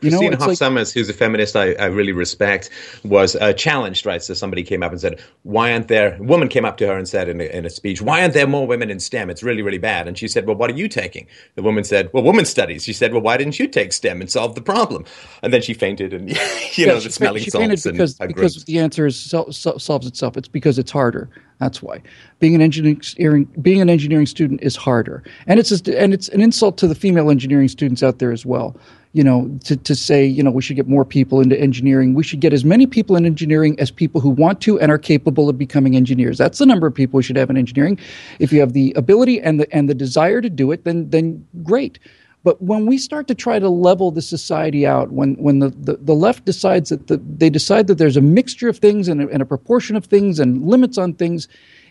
You 0.00 0.10
Christina 0.10 0.32
know, 0.32 0.36
Hoff 0.36 0.48
like, 0.48 0.58
Sommers, 0.58 0.92
who's 0.92 1.08
a 1.08 1.14
feminist 1.14 1.56
I, 1.56 1.72
I 1.74 1.86
really 1.86 2.12
respect, 2.12 2.68
was 3.04 3.34
uh, 3.36 3.54
challenged, 3.54 4.04
right? 4.04 4.22
So 4.22 4.34
somebody 4.34 4.62
came 4.62 4.82
up 4.82 4.92
and 4.92 5.00
said, 5.00 5.20
Why 5.44 5.72
aren't 5.72 5.88
there, 5.88 6.16
a 6.16 6.22
woman 6.22 6.48
came 6.48 6.66
up 6.66 6.76
to 6.78 6.86
her 6.86 6.96
and 6.98 7.08
said 7.08 7.28
in 7.28 7.40
a, 7.40 7.44
in 7.44 7.64
a 7.64 7.70
speech, 7.70 8.02
Why 8.02 8.20
aren't 8.20 8.34
there 8.34 8.46
more 8.46 8.66
women 8.66 8.90
in 8.90 9.00
STEM? 9.00 9.30
It's 9.30 9.42
really, 9.42 9.62
really 9.62 9.78
bad. 9.78 10.06
And 10.06 10.18
she 10.18 10.28
said, 10.28 10.46
Well, 10.46 10.56
what 10.56 10.70
are 10.70 10.74
you 10.74 10.88
taking? 10.88 11.26
The 11.54 11.62
woman 11.62 11.82
said, 11.82 12.10
Well, 12.12 12.22
women's 12.22 12.50
studies. 12.50 12.84
She 12.84 12.92
said, 12.92 13.12
Well, 13.12 13.22
why 13.22 13.38
didn't 13.38 13.58
you 13.58 13.66
take 13.66 13.92
STEM 13.94 14.20
and 14.20 14.30
solve 14.30 14.54
the 14.54 14.60
problem? 14.60 15.06
And 15.42 15.52
then 15.52 15.62
she 15.62 15.72
fainted 15.72 16.12
and, 16.12 16.28
you 16.30 16.36
yeah, 16.74 16.86
know, 16.86 17.00
the 17.00 17.10
smelling 17.10 17.42
she 17.42 17.50
salts. 17.50 17.82
Fainted 17.82 17.92
because, 17.92 18.14
because 18.18 18.64
the 18.64 18.78
answer 18.78 19.06
is 19.06 19.18
so, 19.18 19.48
so, 19.50 19.78
solves 19.78 20.06
itself. 20.06 20.36
It's 20.36 20.48
because 20.48 20.78
it's 20.78 20.90
harder. 20.90 21.30
That's 21.58 21.82
why 21.82 22.02
being 22.38 22.54
an 22.54 22.60
engineering 22.60 23.44
being 23.62 23.80
an 23.80 23.88
engineering 23.88 24.26
student 24.26 24.60
is 24.62 24.76
harder, 24.76 25.22
and 25.46 25.58
it's 25.58 25.70
just, 25.70 25.88
and 25.88 26.12
it's 26.12 26.28
an 26.28 26.42
insult 26.42 26.76
to 26.78 26.86
the 26.86 26.94
female 26.94 27.30
engineering 27.30 27.68
students 27.68 28.02
out 28.02 28.18
there 28.18 28.30
as 28.30 28.44
well 28.44 28.76
you 29.12 29.24
know, 29.24 29.50
to, 29.64 29.76
to 29.76 29.94
say, 29.94 30.26
you 30.26 30.42
know, 30.42 30.50
we 30.50 30.62
should 30.62 30.76
get 30.76 30.88
more 30.88 31.04
people 31.04 31.40
into 31.40 31.58
engineering. 31.58 32.14
We 32.14 32.22
should 32.22 32.40
get 32.40 32.52
as 32.52 32.64
many 32.64 32.86
people 32.86 33.16
in 33.16 33.24
engineering 33.24 33.78
as 33.80 33.90
people 33.90 34.20
who 34.20 34.30
want 34.30 34.60
to 34.62 34.78
and 34.78 34.90
are 34.92 34.98
capable 34.98 35.48
of 35.48 35.56
becoming 35.56 35.96
engineers. 35.96 36.38
That's 36.38 36.58
the 36.58 36.66
number 36.66 36.86
of 36.86 36.94
people 36.94 37.16
we 37.16 37.22
should 37.22 37.36
have 37.36 37.48
in 37.50 37.56
engineering. 37.56 37.98
If 38.38 38.52
you 38.52 38.60
have 38.60 38.72
the 38.72 38.92
ability 38.96 39.40
and 39.40 39.60
the 39.60 39.74
and 39.74 39.88
the 39.88 39.94
desire 39.94 40.40
to 40.40 40.50
do 40.50 40.70
it, 40.72 40.84
then 40.84 41.08
then 41.10 41.46
great. 41.62 41.98
But 42.44 42.62
when 42.62 42.86
we 42.86 42.96
start 42.96 43.26
to 43.26 43.34
try 43.34 43.58
to 43.58 43.68
level 43.68 44.12
the 44.12 44.22
society 44.22 44.86
out, 44.86 45.10
when 45.10 45.34
when 45.34 45.58
the, 45.58 45.70
the, 45.70 45.96
the 45.96 46.14
left 46.14 46.44
decides 46.44 46.90
that 46.90 47.08
the, 47.08 47.16
they 47.16 47.50
decide 47.50 47.88
that 47.88 47.98
there's 47.98 48.16
a 48.16 48.20
mixture 48.20 48.68
of 48.68 48.78
things 48.78 49.08
and 49.08 49.22
a, 49.22 49.28
and 49.30 49.42
a 49.42 49.46
proportion 49.46 49.96
of 49.96 50.04
things 50.04 50.38
and 50.38 50.64
limits 50.64 50.96
on 50.96 51.14
things, 51.14 51.48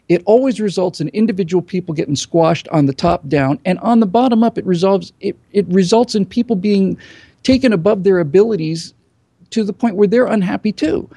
it 0.07 0.21
always 0.25 0.61
results 0.61 1.01
in 1.01 1.07
individual 1.09 1.61
people 1.61 1.93
getting 1.93 2.15
squashed 2.15 2.67
on 2.69 2.85
the 2.85 2.93
top 2.93 3.27
down, 3.27 3.59
and 3.65 3.79
on 3.79 3.99
the 3.99 4.05
bottom 4.05 4.43
up, 4.43 4.57
it 4.57 4.65
resolves 4.65 5.11
it, 5.19 5.35
it 5.51 5.65
results 5.67 6.15
in 6.15 6.25
people 6.25 6.55
being 6.55 6.97
taken 7.43 7.73
above 7.73 8.03
their 8.03 8.19
abilities 8.19 8.93
to 9.51 9.63
the 9.63 9.73
point 9.73 9.95
where 9.95 10.07
they're 10.07 10.25
unhappy 10.25 10.71
too. 10.71 11.09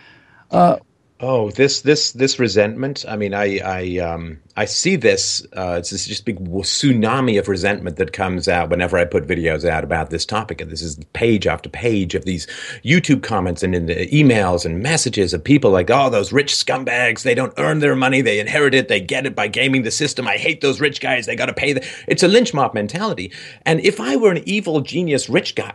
Uh, 0.51 0.77
Oh, 1.21 1.51
this 1.51 1.81
this 1.81 2.13
this 2.13 2.39
resentment. 2.39 3.05
I 3.09 3.17
mean, 3.17 3.35
I 3.35 3.59
I 3.59 3.99
um 3.99 4.39
I 4.57 4.67
see 4.67 4.95
this. 4.95 5.45
Uh, 5.57 5.75
it's 5.79 5.91
this 5.91 6.07
just 6.07 6.25
big 6.25 6.39
tsunami 6.39 7.41
of 7.41 7.49
resentment 7.49 7.97
that 7.97 8.13
comes 8.13 8.47
out 8.47 8.71
whenever 8.71 8.97
I 8.97 9.05
put 9.05 9.27
videos 9.27 9.69
out 9.69 9.83
about 9.83 10.11
this 10.11 10.25
topic, 10.25 10.61
and 10.61 10.71
this 10.71 10.81
is 10.81 10.97
page 11.15 11.49
after 11.49 11.69
page 11.69 12.15
of 12.15 12.25
these 12.25 12.47
YouTube 12.85 13.25
comments 13.25 13.65
and 13.65 13.75
in 13.75 13.87
the 13.87 14.07
emails 14.11 14.65
and 14.65 14.81
messages 14.81 15.35
of 15.35 15.43
people 15.43 15.73
like, 15.73 15.91
"Oh, 15.91 16.09
those 16.09 16.33
rich 16.33 16.53
scumbags! 16.55 17.23
They 17.23 17.35
don't 17.35 17.55
earn 17.59 17.81
their 17.81 17.97
money; 17.97 18.21
they 18.21 18.39
inherit 18.39 18.75
it. 18.75 18.87
They 18.87 19.01
get 19.01 19.27
it 19.27 19.35
by 19.35 19.49
gaming 19.49 19.83
the 19.83 19.91
system. 19.91 20.29
I 20.29 20.37
hate 20.37 20.61
those 20.61 20.81
rich 20.81 21.01
guys. 21.01 21.27
They 21.27 21.35
got 21.35 21.47
to 21.47 21.53
pay 21.53 21.73
the." 21.73 21.85
It's 22.07 22.23
a 22.23 22.29
lynch 22.29 22.55
mob 22.55 22.75
mentality. 22.75 23.33
And 23.63 23.81
if 23.81 23.99
I 24.01 24.15
were 24.15 24.31
an 24.31 24.49
evil 24.49 24.83
genius 24.83 25.29
rich 25.29 25.57
guy, 25.57 25.75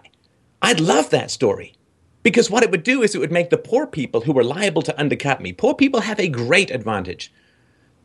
I'd 0.62 0.80
love 0.80 1.10
that 1.10 1.32
story. 1.32 1.74
Because 2.24 2.50
what 2.50 2.64
it 2.64 2.72
would 2.72 2.84
do 2.84 3.04
is 3.04 3.14
it 3.14 3.20
would 3.20 3.32
make 3.32 3.50
the 3.50 3.58
poor 3.58 3.86
people 3.86 4.22
who 4.22 4.32
were 4.32 4.44
liable 4.44 4.82
to 4.84 5.00
undercut 5.00 5.42
me, 5.42 5.54
poor 5.54 5.76
people 5.76 6.02
have 6.02 6.20
a 6.20 6.30
great 6.30 6.72
advantage. 6.72 7.32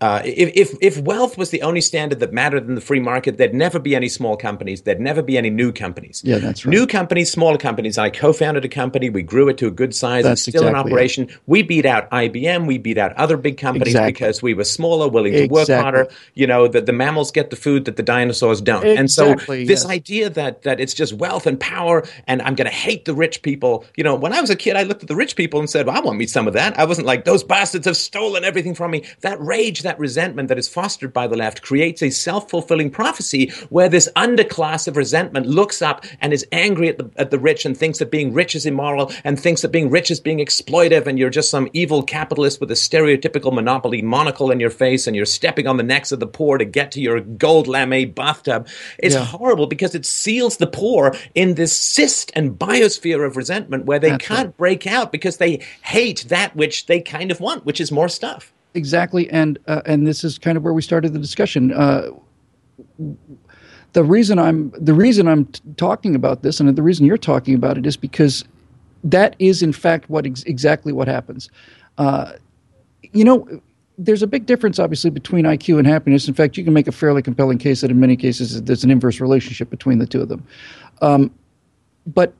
Uh, 0.00 0.22
if, 0.24 0.50
if, 0.54 0.78
if 0.80 0.98
wealth 0.98 1.36
was 1.36 1.50
the 1.50 1.62
only 1.62 1.80
standard 1.80 2.20
that 2.20 2.32
mattered 2.32 2.68
in 2.68 2.76
the 2.76 2.80
free 2.80 3.00
market, 3.00 3.36
there'd 3.36 3.54
never 3.54 3.78
be 3.80 3.96
any 3.96 4.08
small 4.08 4.36
companies. 4.36 4.82
There'd 4.82 5.00
never 5.00 5.22
be 5.22 5.36
any 5.36 5.50
new 5.50 5.72
companies. 5.72 6.22
Yeah, 6.24 6.38
that's 6.38 6.64
right. 6.64 6.70
New 6.70 6.86
companies, 6.86 7.32
smaller 7.32 7.58
companies. 7.58 7.98
I 7.98 8.10
co-founded 8.10 8.64
a 8.64 8.68
company. 8.68 9.10
We 9.10 9.22
grew 9.22 9.48
it 9.48 9.58
to 9.58 9.66
a 9.66 9.70
good 9.72 9.94
size. 9.94 10.22
That's 10.22 10.46
it's 10.46 10.56
still 10.56 10.68
exactly 10.68 10.80
in 10.80 10.86
operation. 10.86 11.28
It. 11.28 11.38
We 11.46 11.62
beat 11.62 11.84
out 11.84 12.08
IBM. 12.10 12.66
We 12.66 12.78
beat 12.78 12.96
out 12.96 13.12
other 13.14 13.36
big 13.36 13.58
companies 13.58 13.88
exactly. 13.88 14.12
because 14.12 14.40
we 14.40 14.54
were 14.54 14.64
smaller, 14.64 15.08
willing 15.08 15.32
to 15.32 15.44
exactly. 15.44 15.74
work 15.74 15.82
harder. 15.82 16.08
You 16.34 16.46
know, 16.46 16.68
that 16.68 16.86
the 16.86 16.92
mammals 16.92 17.32
get 17.32 17.50
the 17.50 17.56
food 17.56 17.84
that 17.86 17.96
the 17.96 18.02
dinosaurs 18.02 18.60
don't. 18.60 18.86
and 18.86 19.10
so 19.10 19.34
this 19.34 19.68
yes. 19.68 19.86
idea 19.86 20.30
that 20.30 20.62
that 20.62 20.78
it's 20.78 20.94
just 20.94 21.14
wealth 21.14 21.46
and 21.46 21.58
power, 21.58 22.06
and 22.28 22.40
I'm 22.42 22.54
going 22.54 22.70
to 22.70 22.76
hate 22.76 23.04
the 23.04 23.14
rich 23.14 23.42
people. 23.42 23.84
You 23.96 24.04
know, 24.04 24.14
when 24.14 24.32
I 24.32 24.40
was 24.40 24.50
a 24.50 24.56
kid, 24.56 24.76
I 24.76 24.84
looked 24.84 25.02
at 25.02 25.08
the 25.08 25.16
rich 25.16 25.34
people 25.34 25.58
and 25.58 25.68
said, 25.68 25.86
well, 25.86 25.96
"I 25.96 26.00
want 26.00 26.18
me 26.18 26.26
some 26.26 26.46
of 26.46 26.54
that." 26.54 26.78
I 26.78 26.84
wasn't 26.84 27.06
like 27.06 27.24
those 27.24 27.42
bastards 27.42 27.86
have 27.86 27.96
stolen 27.96 28.44
everything 28.44 28.74
from 28.76 28.92
me. 28.92 29.04
That 29.22 29.40
rage, 29.40 29.82
that 29.88 29.98
resentment 29.98 30.50
that 30.50 30.58
is 30.58 30.68
fostered 30.68 31.14
by 31.14 31.26
the 31.26 31.36
left 31.36 31.62
creates 31.62 32.02
a 32.02 32.10
self 32.10 32.50
fulfilling 32.50 32.90
prophecy 32.90 33.50
where 33.70 33.88
this 33.88 34.06
underclass 34.14 34.86
of 34.86 34.98
resentment 34.98 35.46
looks 35.46 35.80
up 35.80 36.04
and 36.20 36.34
is 36.34 36.46
angry 36.52 36.90
at 36.90 36.98
the, 36.98 37.10
at 37.16 37.30
the 37.30 37.38
rich 37.38 37.64
and 37.64 37.74
thinks 37.74 37.98
that 37.98 38.10
being 38.10 38.34
rich 38.34 38.54
is 38.54 38.66
immoral 38.66 39.10
and 39.24 39.40
thinks 39.40 39.62
that 39.62 39.70
being 39.70 39.88
rich 39.88 40.10
is 40.10 40.20
being 40.20 40.40
exploitive 40.40 41.06
and 41.06 41.18
you're 41.18 41.30
just 41.30 41.48
some 41.48 41.70
evil 41.72 42.02
capitalist 42.02 42.60
with 42.60 42.70
a 42.70 42.74
stereotypical 42.74 43.50
monopoly 43.50 44.02
monocle 44.02 44.50
in 44.50 44.60
your 44.60 44.68
face 44.68 45.06
and 45.06 45.16
you're 45.16 45.24
stepping 45.24 45.66
on 45.66 45.78
the 45.78 45.82
necks 45.82 46.12
of 46.12 46.20
the 46.20 46.26
poor 46.26 46.58
to 46.58 46.66
get 46.66 46.92
to 46.92 47.00
your 47.00 47.20
gold 47.20 47.66
lame 47.66 48.12
bathtub. 48.12 48.68
It's 48.98 49.14
yeah. 49.14 49.24
horrible 49.24 49.66
because 49.66 49.94
it 49.94 50.04
seals 50.04 50.58
the 50.58 50.66
poor 50.66 51.16
in 51.34 51.54
this 51.54 51.74
cyst 51.74 52.30
and 52.34 52.58
biosphere 52.58 53.26
of 53.26 53.38
resentment 53.38 53.86
where 53.86 53.98
they 53.98 54.10
That's 54.10 54.26
can't 54.26 54.46
right. 54.48 54.56
break 54.58 54.86
out 54.86 55.12
because 55.12 55.38
they 55.38 55.64
hate 55.82 56.26
that 56.28 56.54
which 56.54 56.84
they 56.84 57.00
kind 57.00 57.30
of 57.30 57.40
want, 57.40 57.64
which 57.64 57.80
is 57.80 57.90
more 57.90 58.10
stuff. 58.10 58.52
Exactly, 58.74 59.28
and 59.30 59.58
uh, 59.66 59.82
and 59.86 60.06
this 60.06 60.24
is 60.24 60.38
kind 60.38 60.56
of 60.56 60.62
where 60.62 60.74
we 60.74 60.82
started 60.82 61.12
the 61.12 61.18
discussion. 61.18 61.72
Uh, 61.72 62.10
the 63.92 64.04
reason 64.04 64.38
I'm 64.38 64.72
the 64.78 64.94
reason 64.94 65.26
I'm 65.26 65.46
t- 65.46 65.60
talking 65.76 66.14
about 66.14 66.42
this, 66.42 66.60
and 66.60 66.76
the 66.76 66.82
reason 66.82 67.06
you're 67.06 67.16
talking 67.16 67.54
about 67.54 67.78
it, 67.78 67.86
is 67.86 67.96
because 67.96 68.44
that 69.04 69.36
is 69.38 69.62
in 69.62 69.72
fact 69.72 70.10
what 70.10 70.26
ex- 70.26 70.42
exactly 70.44 70.92
what 70.92 71.08
happens. 71.08 71.50
Uh, 71.96 72.32
you 73.12 73.24
know, 73.24 73.48
there's 73.96 74.22
a 74.22 74.26
big 74.26 74.46
difference, 74.46 74.78
obviously, 74.78 75.10
between 75.10 75.44
IQ 75.44 75.78
and 75.78 75.86
happiness. 75.86 76.28
In 76.28 76.34
fact, 76.34 76.56
you 76.56 76.64
can 76.64 76.72
make 76.72 76.86
a 76.86 76.92
fairly 76.92 77.22
compelling 77.22 77.58
case 77.58 77.80
that 77.80 77.90
in 77.90 77.98
many 77.98 78.16
cases 78.16 78.62
there's 78.62 78.84
an 78.84 78.90
inverse 78.90 79.20
relationship 79.20 79.70
between 79.70 79.98
the 79.98 80.06
two 80.06 80.20
of 80.20 80.28
them. 80.28 80.46
Um, 81.02 81.30
but 82.06 82.32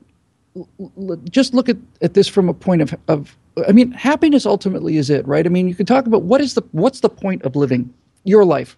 just 1.29 1.53
look 1.53 1.69
at, 1.69 1.77
at 2.01 2.13
this 2.13 2.27
from 2.27 2.49
a 2.49 2.53
point 2.53 2.81
of, 2.81 2.95
of, 3.07 3.37
I 3.67 3.71
mean, 3.71 3.91
happiness 3.91 4.45
ultimately 4.45 4.97
is 4.97 5.09
it, 5.09 5.27
right? 5.27 5.45
I 5.45 5.49
mean, 5.49 5.67
you 5.67 5.75
can 5.75 5.85
talk 5.85 6.05
about 6.05 6.23
what 6.23 6.41
is 6.41 6.53
the 6.53 6.63
what's 6.71 7.01
the 7.01 7.09
point 7.09 7.43
of 7.43 7.55
living 7.55 7.93
your 8.23 8.45
life. 8.45 8.77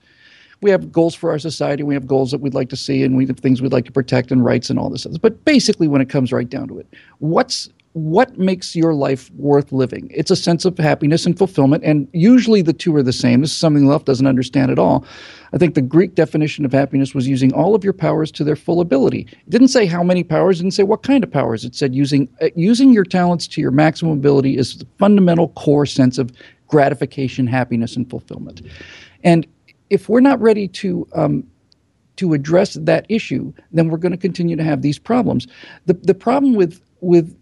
We 0.61 0.69
have 0.69 0.91
goals 0.91 1.15
for 1.15 1.31
our 1.31 1.39
society. 1.39 1.81
We 1.81 1.95
have 1.95 2.05
goals 2.05 2.29
that 2.31 2.39
we'd 2.39 2.53
like 2.53 2.69
to 2.69 2.77
see, 2.77 3.03
and 3.03 3.17
we 3.17 3.25
have 3.25 3.39
things 3.39 3.61
we'd 3.61 3.71
like 3.71 3.85
to 3.85 3.91
protect 3.91 4.31
and 4.31 4.45
rights 4.45 4.69
and 4.69 4.77
all 4.77 4.89
this. 4.89 5.01
Stuff. 5.01 5.21
But 5.21 5.43
basically, 5.43 5.87
when 5.87 6.01
it 6.01 6.09
comes 6.09 6.31
right 6.31 6.49
down 6.49 6.67
to 6.67 6.77
it, 6.77 6.87
what's 7.19 7.69
what 7.93 8.37
makes 8.37 8.75
your 8.75 8.93
life 8.93 9.29
worth 9.31 9.71
living? 9.71 10.09
It's 10.13 10.31
a 10.31 10.35
sense 10.35 10.63
of 10.63 10.77
happiness 10.77 11.25
and 11.25 11.37
fulfillment, 11.37 11.83
and 11.83 12.07
usually 12.13 12.61
the 12.61 12.73
two 12.73 12.95
are 12.95 13.03
the 13.03 13.11
same. 13.11 13.41
This 13.41 13.51
is 13.51 13.57
something 13.57 13.85
Luft 13.85 14.05
doesn't 14.05 14.27
understand 14.27 14.71
at 14.71 14.79
all. 14.79 15.05
I 15.51 15.57
think 15.57 15.75
the 15.75 15.81
Greek 15.81 16.15
definition 16.15 16.63
of 16.63 16.71
happiness 16.71 17.13
was 17.13 17.27
using 17.27 17.53
all 17.53 17.75
of 17.75 17.83
your 17.83 17.93
powers 17.93 18.31
to 18.31 18.45
their 18.45 18.55
full 18.55 18.79
ability. 18.79 19.27
It 19.29 19.49
didn't 19.49 19.67
say 19.67 19.85
how 19.85 20.03
many 20.03 20.23
powers, 20.23 20.59
it 20.59 20.63
didn't 20.63 20.75
say 20.75 20.83
what 20.83 21.03
kind 21.03 21.23
of 21.23 21.31
powers. 21.31 21.65
It 21.65 21.75
said 21.75 21.93
using 21.93 22.29
uh, 22.41 22.47
using 22.55 22.93
your 22.93 23.03
talents 23.03 23.47
to 23.49 23.61
your 23.61 23.71
maximum 23.71 24.13
ability 24.13 24.57
is 24.57 24.77
the 24.77 24.87
fundamental 24.97 25.49
core 25.49 25.85
sense 25.85 26.17
of 26.17 26.31
gratification, 26.67 27.45
happiness, 27.45 27.97
and 27.97 28.09
fulfillment. 28.09 28.61
And 29.25 29.45
if 29.89 30.07
we're 30.07 30.21
not 30.21 30.39
ready 30.39 30.69
to 30.69 31.05
um, 31.13 31.43
to 32.15 32.33
address 32.33 32.75
that 32.75 33.05
issue, 33.09 33.51
then 33.73 33.89
we're 33.89 33.97
going 33.97 34.13
to 34.13 34.17
continue 34.17 34.55
to 34.55 34.63
have 34.63 34.81
these 34.81 34.97
problems. 34.97 35.47
The 35.87 35.93
the 35.95 36.13
problem 36.13 36.55
with 36.55 36.81
with 37.01 37.35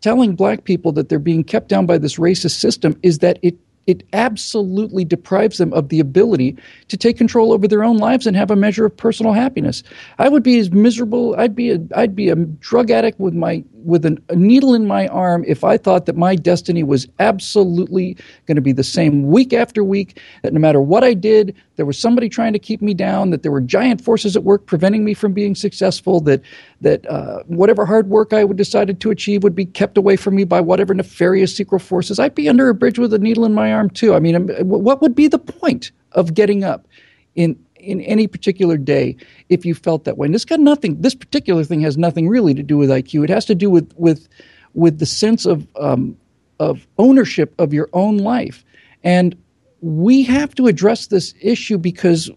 telling 0.00 0.34
black 0.34 0.64
people 0.64 0.92
that 0.92 1.08
they're 1.08 1.18
being 1.18 1.44
kept 1.44 1.68
down 1.68 1.86
by 1.86 1.98
this 1.98 2.16
racist 2.16 2.58
system 2.58 2.98
is 3.02 3.18
that 3.18 3.38
it 3.42 3.56
it 3.86 4.04
absolutely 4.12 5.04
deprives 5.04 5.58
them 5.58 5.72
of 5.72 5.88
the 5.88 5.98
ability 5.98 6.56
to 6.88 6.96
take 6.96 7.16
control 7.16 7.52
over 7.52 7.66
their 7.66 7.82
own 7.82 7.96
lives 7.96 8.26
and 8.26 8.36
have 8.36 8.50
a 8.50 8.56
measure 8.56 8.84
of 8.84 8.96
personal 8.96 9.32
happiness. 9.32 9.82
I 10.18 10.28
would 10.28 10.44
be 10.44 10.58
as 10.58 10.70
miserable. 10.70 11.34
I'd 11.36 11.56
be 11.56 11.70
a 11.72 11.80
I'd 11.96 12.14
be 12.14 12.28
a 12.28 12.36
drug 12.36 12.90
addict 12.90 13.18
with 13.18 13.34
my 13.34 13.64
with 13.72 14.04
an, 14.04 14.22
a 14.28 14.36
needle 14.36 14.74
in 14.74 14.86
my 14.86 15.08
arm 15.08 15.44
if 15.48 15.64
I 15.64 15.76
thought 15.76 16.06
that 16.06 16.16
my 16.16 16.36
destiny 16.36 16.82
was 16.82 17.08
absolutely 17.18 18.16
going 18.46 18.56
to 18.56 18.60
be 18.60 18.72
the 18.72 18.84
same 18.84 19.28
week 19.28 19.52
after 19.52 19.82
week. 19.82 20.20
That 20.42 20.52
no 20.52 20.60
matter 20.60 20.80
what 20.80 21.02
I 21.02 21.14
did, 21.14 21.56
there 21.80 21.86
was 21.86 21.98
somebody 21.98 22.28
trying 22.28 22.52
to 22.52 22.58
keep 22.58 22.82
me 22.82 22.92
down. 22.92 23.30
That 23.30 23.42
there 23.42 23.50
were 23.50 23.62
giant 23.62 24.02
forces 24.02 24.36
at 24.36 24.44
work 24.44 24.66
preventing 24.66 25.02
me 25.02 25.14
from 25.14 25.32
being 25.32 25.54
successful. 25.54 26.20
That 26.20 26.42
that 26.82 27.08
uh, 27.08 27.42
whatever 27.46 27.86
hard 27.86 28.10
work 28.10 28.34
I 28.34 28.44
would 28.44 28.58
decided 28.58 29.00
to 29.00 29.10
achieve 29.10 29.42
would 29.42 29.54
be 29.54 29.64
kept 29.64 29.96
away 29.96 30.16
from 30.16 30.34
me 30.34 30.44
by 30.44 30.60
whatever 30.60 30.92
nefarious 30.92 31.56
secret 31.56 31.80
forces. 31.80 32.18
I'd 32.18 32.34
be 32.34 32.50
under 32.50 32.68
a 32.68 32.74
bridge 32.74 32.98
with 32.98 33.14
a 33.14 33.18
needle 33.18 33.46
in 33.46 33.54
my 33.54 33.72
arm 33.72 33.88
too. 33.88 34.12
I 34.12 34.20
mean, 34.20 34.46
what 34.68 35.00
would 35.00 35.14
be 35.14 35.26
the 35.26 35.38
point 35.38 35.90
of 36.12 36.34
getting 36.34 36.64
up 36.64 36.86
in 37.34 37.58
in 37.76 38.02
any 38.02 38.26
particular 38.26 38.76
day 38.76 39.16
if 39.48 39.64
you 39.64 39.74
felt 39.74 40.04
that 40.04 40.18
way. 40.18 40.26
And 40.26 40.34
this 40.34 40.44
got 40.44 40.60
nothing. 40.60 41.00
This 41.00 41.14
particular 41.14 41.64
thing 41.64 41.80
has 41.80 41.96
nothing 41.96 42.28
really 42.28 42.52
to 42.52 42.62
do 42.62 42.76
with 42.76 42.90
IQ. 42.90 43.24
It 43.24 43.30
has 43.30 43.46
to 43.46 43.54
do 43.54 43.70
with 43.70 43.90
with 43.96 44.28
with 44.74 44.98
the 44.98 45.06
sense 45.06 45.46
of 45.46 45.66
um, 45.76 46.14
of 46.58 46.86
ownership 46.98 47.54
of 47.58 47.72
your 47.72 47.88
own 47.94 48.18
life. 48.18 48.66
And 49.02 49.34
we 49.80 50.22
have 50.22 50.54
to 50.54 50.66
address 50.66 51.06
this 51.06 51.34
issue 51.40 51.78
because 51.78 52.30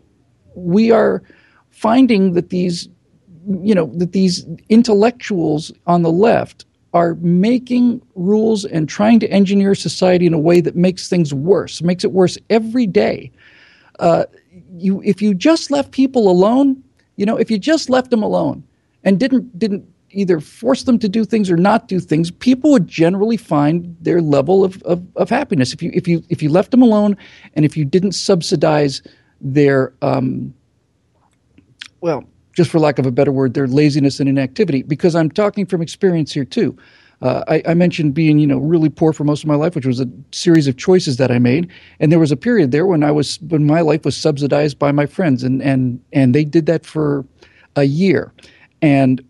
we 0.56 0.91
are 0.91 1.24
finding 1.70 2.34
that 2.34 2.50
these 2.50 2.88
you 3.62 3.76
know 3.76 3.88
that 3.96 4.14
these 4.14 4.46
intellectuals 4.70 5.72
on 5.86 6.02
the 6.02 6.12
left 6.12 6.66
are 6.94 7.16
making 7.16 8.02
rules 8.16 8.66
and 8.66 8.88
trying 8.88 9.20
to 9.20 9.28
engineer 9.30 9.74
society 9.74 10.28
in 10.28 10.34
a 10.34 10.39
way 10.39 10.62
that 10.62 10.76
makes 10.76 11.10
things 11.10 11.34
worse, 11.34 11.82
makes 11.82 12.04
it 12.04 12.12
worse 12.12 12.38
every 12.52 12.86
day. 12.86 13.32
Uh, 14.00 14.26
you, 14.78 15.02
if 15.02 15.22
you 15.22 15.34
just 15.34 15.72
left 15.72 15.91
people 15.91 16.30
alone, 16.30 16.82
you 17.16 17.26
know, 17.26 17.36
if 17.36 17.50
you 17.50 17.58
just 17.58 17.89
left 17.89 18.12
them 18.12 18.22
alone 18.22 18.64
and 19.04 19.20
didn't 19.20 19.58
didn't 19.58 19.86
either 20.14 20.39
force 20.39 20.84
them 20.84 20.99
to 20.99 21.09
do 21.09 21.26
things 21.26 21.49
or 21.49 21.57
not 21.57 21.88
do 21.88 21.99
things, 21.99 22.32
people 22.32 22.72
would 22.72 22.88
generally 22.88 23.38
find 23.38 23.95
their 24.01 24.22
level 24.22 24.64
of, 24.64 24.82
of, 24.84 25.03
of 25.16 25.30
happiness. 25.30 25.74
If 25.74 25.82
you 25.82 25.91
if 25.93 26.07
you 26.07 26.24
if 26.30 26.41
you 26.41 26.49
left 26.49 26.72
them 26.72 26.82
alone 26.82 27.18
and 27.55 27.66
if 27.66 27.76
you 27.76 27.86
didn't 27.86 28.14
subsidize 28.14 29.01
their 29.41 29.93
um, 30.01 30.53
well, 32.01 32.24
just 32.53 32.70
for 32.70 32.80
lack 32.80 32.99
of 32.99 33.05
a 33.05 33.11
better 33.11 33.32
word, 33.32 33.53
their 33.53 33.68
laziness 33.68 34.20
and 34.20 34.30
inactivity. 34.30 34.84
Because 34.84 35.16
I'm 35.16 35.30
talking 35.30 35.66
from 35.66 35.82
experience 35.82 36.32
here 36.32 36.45
too. 36.45 36.78
Uh, 37.22 37.43
I, 37.47 37.64
I, 37.68 37.74
mentioned 37.74 38.14
being, 38.14 38.38
you 38.38 38.45
know, 38.45 38.57
really 38.57 38.89
poor 38.89 39.14
for 39.14 39.24
most 39.24 39.43
of 39.43 39.47
my 39.47 39.55
life, 39.55 39.76
which 39.76 39.86
was 39.86 40.01
a 40.01 40.09
series 40.34 40.68
of 40.68 40.76
choices 40.76 41.16
that 41.18 41.32
I 41.32 41.39
made. 41.39 41.72
And 42.01 42.11
there 42.11 42.20
was 42.20 42.34
a 42.34 42.36
period 42.36 42.72
there 42.72 42.86
when 42.86 43.01
I 43.01 43.11
was 43.11 43.39
when 43.43 43.66
my 43.66 43.80
life 43.80 44.03
was 44.03 44.18
subsidized 44.18 44.78
by 44.78 44.91
my 44.91 45.05
friends, 45.05 45.41
and 45.41 45.61
and 45.64 46.03
and 46.11 46.36
they 46.36 46.43
did 46.43 46.66
that 46.66 46.86
for 46.86 47.26
a 47.78 47.84
year. 47.84 48.34
And 48.82 49.24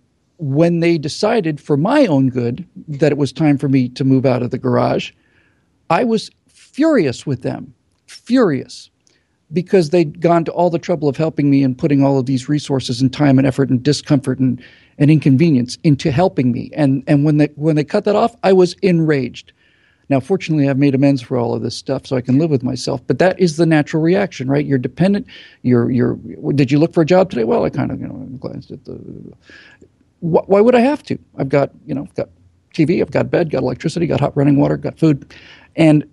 when 0.43 0.81
they 0.81 0.97
decided, 0.97 1.61
for 1.61 1.77
my 1.77 2.05
own 2.05 2.29
good, 2.29 2.67
that 2.87 3.11
it 3.11 3.17
was 3.17 3.31
time 3.31 3.57
for 3.57 3.69
me 3.69 3.89
to 3.89 4.03
move 4.03 4.25
out 4.25 4.43
of 4.43 4.51
the 4.51 4.57
garage, 4.57 5.11
I 5.89 6.03
was 6.03 6.29
furious 6.47 7.25
with 7.25 7.43
them, 7.43 7.73
furious 8.07 8.89
because 9.53 9.91
they'd 9.91 10.19
gone 10.19 10.43
to 10.45 10.51
all 10.51 10.69
the 10.69 10.79
trouble 10.79 11.07
of 11.07 11.15
helping 11.15 11.49
me 11.49 11.63
and 11.63 11.77
putting 11.77 12.03
all 12.03 12.17
of 12.19 12.25
these 12.25 12.49
resources 12.49 13.01
and 13.01 13.13
time 13.13 13.37
and 13.37 13.47
effort 13.47 13.69
and 13.69 13.83
discomfort 13.83 14.39
and, 14.39 14.61
and 14.97 15.11
inconvenience 15.11 15.77
into 15.83 16.11
helping 16.11 16.51
me. 16.51 16.71
And 16.73 17.03
and 17.07 17.23
when 17.23 17.37
they 17.37 17.49
when 17.55 17.75
they 17.75 17.83
cut 17.83 18.03
that 18.05 18.15
off, 18.15 18.35
I 18.43 18.51
was 18.51 18.73
enraged. 18.81 19.53
Now, 20.09 20.19
fortunately, 20.19 20.67
I've 20.67 20.77
made 20.77 20.95
amends 20.95 21.21
for 21.21 21.37
all 21.37 21.53
of 21.53 21.61
this 21.61 21.75
stuff, 21.75 22.05
so 22.05 22.17
I 22.17 22.21
can 22.21 22.37
live 22.37 22.49
with 22.49 22.61
myself. 22.63 23.01
But 23.07 23.19
that 23.19 23.39
is 23.39 23.55
the 23.55 23.65
natural 23.65 24.03
reaction, 24.03 24.49
right? 24.49 24.65
You're 24.65 24.77
dependent. 24.77 25.27
You're 25.61 25.89
you're. 25.91 26.15
Did 26.53 26.71
you 26.71 26.79
look 26.79 26.93
for 26.93 27.01
a 27.01 27.05
job 27.05 27.29
today? 27.29 27.45
Well, 27.45 27.63
I 27.63 27.69
kind 27.69 27.91
of 27.91 28.01
you 28.01 28.07
know 28.07 28.15
glanced 28.39 28.71
at 28.71 28.83
the. 28.85 28.99
Why 30.23 30.61
would 30.61 30.73
I 30.73 30.79
have 30.79 31.03
to? 31.03 31.19
I've 31.37 31.49
got 31.49 31.71
you 31.85 31.93
know 31.93 32.03
I've 32.03 32.15
got 32.15 32.29
TV, 32.73 33.01
I've 33.01 33.11
got 33.11 33.29
bed, 33.29 33.49
got 33.49 33.61
electricity, 33.61 34.07
got 34.07 34.21
hot 34.21 34.35
running 34.37 34.55
water, 34.55 34.77
got 34.77 34.97
food, 34.97 35.33
and 35.75 36.05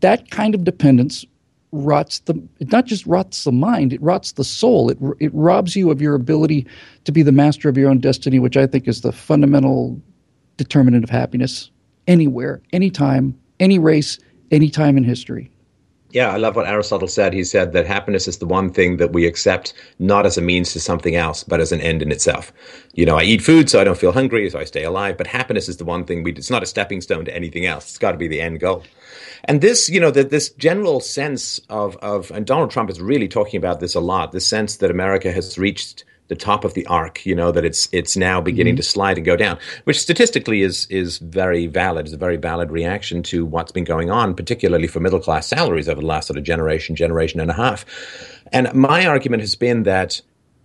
that 0.00 0.30
kind 0.30 0.54
of 0.54 0.64
dependence 0.64 1.26
rots 1.72 2.20
the 2.20 2.42
it 2.58 2.72
not 2.72 2.86
just 2.86 3.06
rots 3.06 3.44
the 3.44 3.52
mind 3.52 3.92
it 3.92 4.02
rots 4.02 4.32
the 4.32 4.44
soul. 4.44 4.88
It 4.88 4.98
it 5.20 5.30
robs 5.34 5.76
you 5.76 5.90
of 5.90 6.00
your 6.00 6.14
ability 6.14 6.66
to 7.04 7.12
be 7.12 7.22
the 7.22 7.32
master 7.32 7.68
of 7.68 7.76
your 7.76 7.90
own 7.90 7.98
destiny 7.98 8.40
which 8.40 8.56
i 8.56 8.66
think 8.66 8.88
is 8.88 9.02
the 9.02 9.12
fundamental 9.12 10.00
determinant 10.56 11.04
of 11.04 11.10
happiness 11.10 11.70
anywhere 12.08 12.60
anytime 12.72 13.38
any 13.60 13.78
race 13.78 14.18
any 14.50 14.68
time 14.68 14.96
in 14.96 15.04
history 15.04 15.48
yeah, 16.12 16.30
I 16.30 16.36
love 16.36 16.56
what 16.56 16.66
Aristotle 16.66 17.08
said. 17.08 17.32
He 17.32 17.44
said 17.44 17.72
that 17.72 17.86
happiness 17.86 18.26
is 18.26 18.38
the 18.38 18.46
one 18.46 18.70
thing 18.70 18.96
that 18.96 19.12
we 19.12 19.26
accept 19.26 19.72
not 19.98 20.26
as 20.26 20.36
a 20.36 20.40
means 20.42 20.72
to 20.72 20.80
something 20.80 21.14
else, 21.14 21.44
but 21.44 21.60
as 21.60 21.72
an 21.72 21.80
end 21.80 22.02
in 22.02 22.10
itself. 22.10 22.52
You 22.94 23.06
know, 23.06 23.16
I 23.16 23.22
eat 23.22 23.42
food 23.42 23.70
so 23.70 23.80
I 23.80 23.84
don't 23.84 23.98
feel 23.98 24.12
hungry, 24.12 24.48
so 24.50 24.58
I 24.58 24.64
stay 24.64 24.84
alive, 24.84 25.16
but 25.16 25.26
happiness 25.26 25.68
is 25.68 25.76
the 25.76 25.84
one 25.84 26.04
thing 26.04 26.22
we, 26.22 26.32
it's 26.32 26.50
not 26.50 26.62
a 26.62 26.66
stepping 26.66 27.00
stone 27.00 27.24
to 27.26 27.34
anything 27.34 27.66
else. 27.66 27.88
It's 27.88 27.98
got 27.98 28.12
to 28.12 28.18
be 28.18 28.28
the 28.28 28.40
end 28.40 28.60
goal. 28.60 28.82
And 29.44 29.60
this, 29.60 29.88
you 29.88 30.00
know, 30.00 30.10
that 30.10 30.30
this 30.30 30.50
general 30.50 31.00
sense 31.00 31.60
of, 31.70 31.96
of, 31.98 32.30
and 32.30 32.46
Donald 32.46 32.70
Trump 32.70 32.90
is 32.90 33.00
really 33.00 33.28
talking 33.28 33.58
about 33.58 33.80
this 33.80 33.94
a 33.94 34.00
lot, 34.00 34.32
the 34.32 34.40
sense 34.40 34.76
that 34.76 34.90
America 34.90 35.32
has 35.32 35.58
reached 35.58 36.04
the 36.30 36.36
top 36.36 36.64
of 36.64 36.74
the 36.74 36.86
arc, 36.86 37.26
you 37.26 37.34
know, 37.34 37.52
that 37.52 37.64
it's 37.64 37.88
it's 37.92 38.16
now 38.16 38.40
beginning 38.40 38.74
mm-hmm. 38.74 38.78
to 38.78 38.82
slide 38.84 39.18
and 39.18 39.26
go 39.26 39.36
down, 39.36 39.58
which 39.84 40.00
statistically 40.00 40.62
is 40.62 40.86
is 40.88 41.18
very 41.18 41.66
valid, 41.66 42.06
is 42.06 42.12
a 42.12 42.16
very 42.16 42.36
valid 42.36 42.70
reaction 42.70 43.22
to 43.24 43.44
what's 43.44 43.72
been 43.72 43.84
going 43.84 44.10
on, 44.10 44.34
particularly 44.34 44.86
for 44.86 45.00
middle 45.00 45.20
class 45.20 45.48
salaries 45.48 45.88
over 45.88 46.00
the 46.00 46.06
last 46.06 46.28
sort 46.28 46.38
of 46.38 46.44
generation, 46.44 46.96
generation 46.96 47.40
and 47.40 47.50
a 47.50 47.54
half. 47.54 47.84
And 48.52 48.72
my 48.72 49.06
argument 49.06 49.42
has 49.42 49.56
been 49.56 49.82
that 49.82 50.20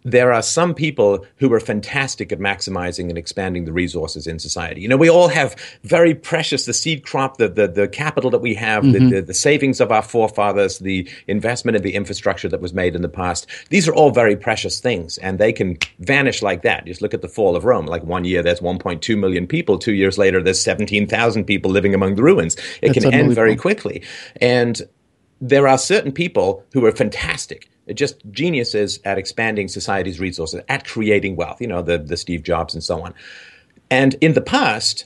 there 0.06 0.32
are 0.32 0.44
some 0.44 0.76
people 0.76 1.26
who 1.38 1.52
are 1.52 1.60
fantastic 1.60 2.32
at 2.32 2.40
maximizing 2.40 3.10
and 3.10 3.18
expanding 3.18 3.66
the 3.66 3.74
resources 3.74 4.28
in 4.28 4.38
society. 4.38 4.80
You 4.80 4.88
know, 4.88 4.98
we 4.98 5.10
all 5.10 5.28
have 5.30 5.56
very 5.84 6.14
precious 6.14 6.66
the 6.66 6.74
seed 6.74 7.04
crop, 7.04 7.38
the 7.38 7.50
the, 7.50 7.68
the 7.68 7.88
capital 7.88 8.30
that 8.30 8.40
we 8.40 8.54
have, 8.54 8.84
mm-hmm. 8.84 9.10
the, 9.10 9.16
the, 9.16 9.22
the, 9.24 9.34
savings 9.34 9.82
of 9.82 9.92
our 9.92 10.04
forefathers, 10.04 10.80
the 10.80 11.10
investment 11.28 11.76
in 11.76 11.82
the 11.82 11.96
infrastructure 11.96 12.48
that 12.48 12.62
was 12.62 12.74
made 12.74 12.96
in 12.96 13.02
the 13.02 13.10
past. 13.10 13.48
These 13.70 13.88
are 13.88 13.96
all 13.96 14.12
very 14.12 14.36
precious 14.36 14.80
things, 14.80 15.18
and 15.18 15.40
they 15.40 15.52
can 15.52 15.78
vanish 16.00 16.44
like 16.44 16.62
that. 16.62 16.86
Just 16.86 17.02
look 17.02 17.16
at 17.16 17.22
the 17.22 17.28
fall 17.28 17.56
of 17.56 17.66
Rome. 17.66 17.88
Like 17.88 18.04
one 18.04 18.26
year, 18.26 18.44
there's 18.44 18.60
1.2 18.60 19.18
million 19.18 19.48
people. 19.48 19.80
Two 19.80 19.94
years 19.94 20.18
later, 20.20 20.42
there's 20.42 20.62
17,000 20.62 21.46
people 21.46 21.72
living 21.72 21.96
among 21.96 22.16
the 22.16 22.24
ruins. 22.24 22.56
It 22.82 22.94
That's 22.94 23.06
can 23.06 23.14
end 23.14 23.34
very 23.34 23.56
quickly, 23.56 24.04
and 24.40 24.82
there 25.42 25.68
are 25.68 25.80
certain 25.80 26.12
people 26.12 26.64
who 26.74 26.86
are 26.86 26.92
fantastic 26.92 27.70
just 27.94 28.20
geniuses 28.32 29.00
at 29.06 29.18
expanding 29.18 29.68
society's 29.68 30.20
resources, 30.20 30.62
at 30.68 30.86
creating 30.86 31.36
wealth, 31.36 31.62
you 31.62 31.68
know, 31.68 31.82
the, 31.82 31.98
the 31.98 32.18
Steve 32.18 32.44
Jobs 32.44 32.74
and 32.74 32.84
so 32.84 33.04
on. 33.04 33.14
And 33.92 34.16
in 34.22 34.34
the 34.34 34.42
past, 34.42 35.06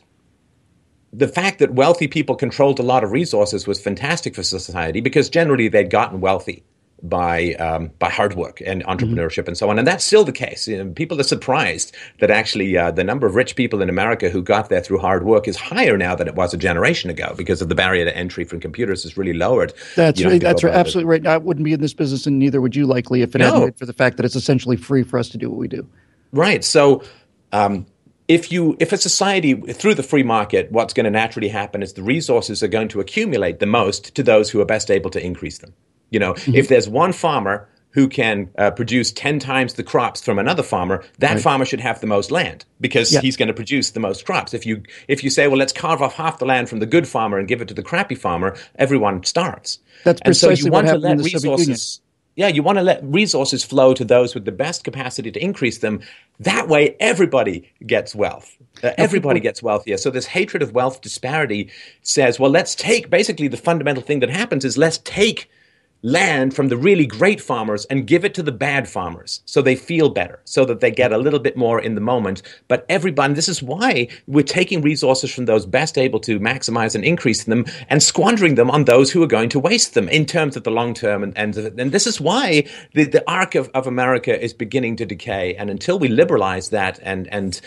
the 1.11 1.27
fact 1.27 1.59
that 1.59 1.73
wealthy 1.73 2.07
people 2.07 2.35
controlled 2.35 2.79
a 2.79 2.83
lot 2.83 3.03
of 3.03 3.11
resources 3.11 3.67
was 3.67 3.81
fantastic 3.81 4.35
for 4.35 4.43
society 4.43 5.01
because 5.01 5.29
generally 5.29 5.67
they'd 5.67 5.89
gotten 5.89 6.21
wealthy 6.21 6.63
by 7.03 7.53
um, 7.55 7.91
by 7.99 8.09
hard 8.09 8.35
work 8.35 8.61
and 8.65 8.83
entrepreneurship 8.85 9.41
mm-hmm. 9.41 9.49
and 9.49 9.57
so 9.57 9.69
on. 9.69 9.79
And 9.79 9.87
that's 9.87 10.03
still 10.03 10.23
the 10.23 10.31
case. 10.31 10.67
You 10.67 10.83
know, 10.83 10.91
people 10.91 11.19
are 11.19 11.23
surprised 11.23 11.95
that 12.19 12.31
actually 12.31 12.77
uh, 12.77 12.91
the 12.91 13.03
number 13.03 13.27
of 13.27 13.35
rich 13.35 13.55
people 13.55 13.81
in 13.81 13.89
America 13.89 14.29
who 14.29 14.41
got 14.41 14.69
there 14.69 14.81
through 14.81 14.99
hard 14.99 15.23
work 15.23 15.47
is 15.47 15.55
higher 15.55 15.97
now 15.97 16.15
than 16.15 16.27
it 16.27 16.35
was 16.35 16.53
a 16.53 16.57
generation 16.57 17.09
ago 17.09 17.33
because 17.37 17.61
of 17.61 17.69
the 17.69 17.75
barrier 17.75 18.05
to 18.05 18.15
entry 18.15 18.43
from 18.43 18.59
computers 18.59 19.05
is 19.05 19.17
really 19.17 19.33
lowered. 19.33 19.73
That's 19.95 20.23
right. 20.23 20.41
That's 20.41 20.63
right. 20.63 20.73
Absolutely 20.73 21.09
right. 21.09 21.27
I 21.27 21.37
wouldn't 21.37 21.63
be 21.63 21.73
in 21.73 21.81
this 21.81 21.93
business, 21.93 22.25
and 22.25 22.39
neither 22.39 22.61
would 22.61 22.75
you 22.75 22.85
likely 22.85 23.21
if 23.21 23.35
it 23.35 23.39
no. 23.39 23.45
hadn't 23.45 23.61
been 23.61 23.73
for 23.73 23.85
the 23.85 23.93
fact 23.93 24.17
that 24.17 24.25
it's 24.25 24.35
essentially 24.35 24.77
free 24.77 25.03
for 25.03 25.17
us 25.17 25.29
to 25.29 25.37
do 25.37 25.49
what 25.49 25.59
we 25.59 25.67
do. 25.67 25.87
Right. 26.31 26.63
So. 26.63 27.03
Um, 27.51 27.87
if 28.27 28.51
you 28.51 28.77
if 28.79 28.93
a 28.93 28.97
society 28.97 29.55
through 29.55 29.95
the 29.95 30.03
free 30.03 30.21
market 30.21 30.71
what's 30.71 30.93
going 30.93 31.05
to 31.05 31.09
naturally 31.09 31.49
happen 31.49 31.81
is 31.81 31.93
the 31.93 32.03
resources 32.03 32.61
are 32.61 32.67
going 32.67 32.87
to 32.87 32.99
accumulate 32.99 33.59
the 33.59 33.65
most 33.65 34.13
to 34.13 34.21
those 34.21 34.51
who 34.51 34.61
are 34.61 34.65
best 34.65 34.91
able 34.91 35.09
to 35.09 35.25
increase 35.25 35.57
them 35.57 35.73
you 36.09 36.19
know, 36.19 36.33
mm-hmm. 36.33 36.55
if 36.55 36.67
there's 36.67 36.87
one 36.87 37.13
farmer 37.13 37.67
who 37.91 38.07
can 38.07 38.49
uh, 38.57 38.69
produce 38.71 39.11
10 39.11 39.39
times 39.39 39.73
the 39.73 39.83
crops 39.83 40.21
from 40.21 40.37
another 40.37 40.63
farmer 40.63 41.03
that 41.17 41.33
right. 41.33 41.41
farmer 41.41 41.65
should 41.65 41.79
have 41.79 41.99
the 42.01 42.07
most 42.07 42.29
land 42.29 42.63
because 42.79 43.09
he's 43.09 43.35
going 43.35 43.47
to 43.47 43.53
produce 43.53 43.91
the 43.91 43.99
most 43.99 44.25
crops 44.25 44.53
if 44.53 44.65
you 44.65 44.83
if 45.07 45.23
you 45.23 45.29
say 45.29 45.47
well 45.47 45.57
let's 45.57 45.73
carve 45.73 46.01
off 46.01 46.13
half 46.13 46.37
the 46.37 46.45
land 46.45 46.69
from 46.69 46.79
the 46.79 46.85
good 46.85 47.07
farmer 47.07 47.39
and 47.39 47.47
give 47.47 47.61
it 47.61 47.67
to 47.67 47.73
the 47.73 47.81
crappy 47.81 48.15
farmer 48.15 48.55
everyone 48.75 49.23
starves 49.23 49.79
that's 50.03 50.21
precisely 50.21 50.49
and 50.49 50.59
so 50.59 50.65
you 50.65 50.71
want 50.71 50.85
what 50.85 50.93
to 50.93 50.99
let 50.99 51.17
resources 51.17 52.01
yeah, 52.35 52.47
you 52.47 52.63
want 52.63 52.77
to 52.77 52.83
let 52.83 53.03
resources 53.03 53.65
flow 53.65 53.93
to 53.93 54.05
those 54.05 54.33
with 54.33 54.45
the 54.45 54.53
best 54.53 54.85
capacity 54.85 55.29
to 55.29 55.43
increase 55.43 55.79
them. 55.79 55.99
That 56.39 56.69
way, 56.69 56.95
everybody 57.01 57.69
gets 57.85 58.15
wealth. 58.15 58.55
Uh, 58.81 58.91
everybody 58.97 59.41
gets 59.41 59.61
wealthier. 59.61 59.97
So 59.97 60.09
this 60.09 60.25
hatred 60.25 60.63
of 60.63 60.71
wealth 60.71 61.01
disparity 61.01 61.69
says, 62.01 62.39
well, 62.39 62.49
let's 62.49 62.75
take 62.75 63.09
basically 63.09 63.49
the 63.49 63.57
fundamental 63.57 64.01
thing 64.01 64.21
that 64.21 64.29
happens 64.29 64.63
is 64.63 64.77
let's 64.77 64.99
take 64.99 65.49
land 66.01 66.55
from 66.55 66.69
the 66.69 66.77
really 66.77 67.05
great 67.05 67.41
farmers 67.41 67.85
and 67.85 68.07
give 68.07 68.23
it 68.23 68.33
to 68.33 68.43
the 68.43 68.51
bad 68.51 68.87
farmers 68.87 69.41
so 69.45 69.61
they 69.61 69.75
feel 69.75 70.09
better, 70.09 70.39
so 70.45 70.65
that 70.65 70.79
they 70.79 70.91
get 70.91 71.11
a 71.11 71.17
little 71.17 71.39
bit 71.39 71.57
more 71.57 71.79
in 71.81 71.95
the 71.95 72.01
moment. 72.01 72.41
But 72.67 72.85
everybody, 72.89 73.33
this 73.33 73.49
is 73.49 73.61
why 73.61 74.07
we're 74.27 74.43
taking 74.43 74.81
resources 74.81 75.33
from 75.33 75.45
those 75.45 75.65
best 75.65 75.97
able 75.97 76.19
to 76.21 76.39
maximize 76.39 76.95
and 76.95 77.03
increase 77.03 77.43
them 77.43 77.65
and 77.89 78.01
squandering 78.01 78.55
them 78.55 78.71
on 78.71 78.85
those 78.85 79.11
who 79.11 79.21
are 79.23 79.27
going 79.27 79.49
to 79.49 79.59
waste 79.59 79.93
them 79.93 80.07
in 80.09 80.25
terms 80.25 80.55
of 80.55 80.63
the 80.63 80.71
long 80.71 80.93
term. 80.93 81.23
And, 81.23 81.37
and, 81.37 81.55
and 81.57 81.91
this 81.91 82.07
is 82.07 82.21
why 82.21 82.65
the, 82.93 83.05
the 83.05 83.29
arc 83.29 83.55
of, 83.55 83.69
of 83.73 83.87
America 83.87 84.41
is 84.41 84.53
beginning 84.53 84.95
to 84.97 85.05
decay. 85.05 85.55
And 85.55 85.69
until 85.69 85.99
we 85.99 86.07
liberalize 86.07 86.69
that 86.69 86.99
and, 87.03 87.27
and 87.27 87.59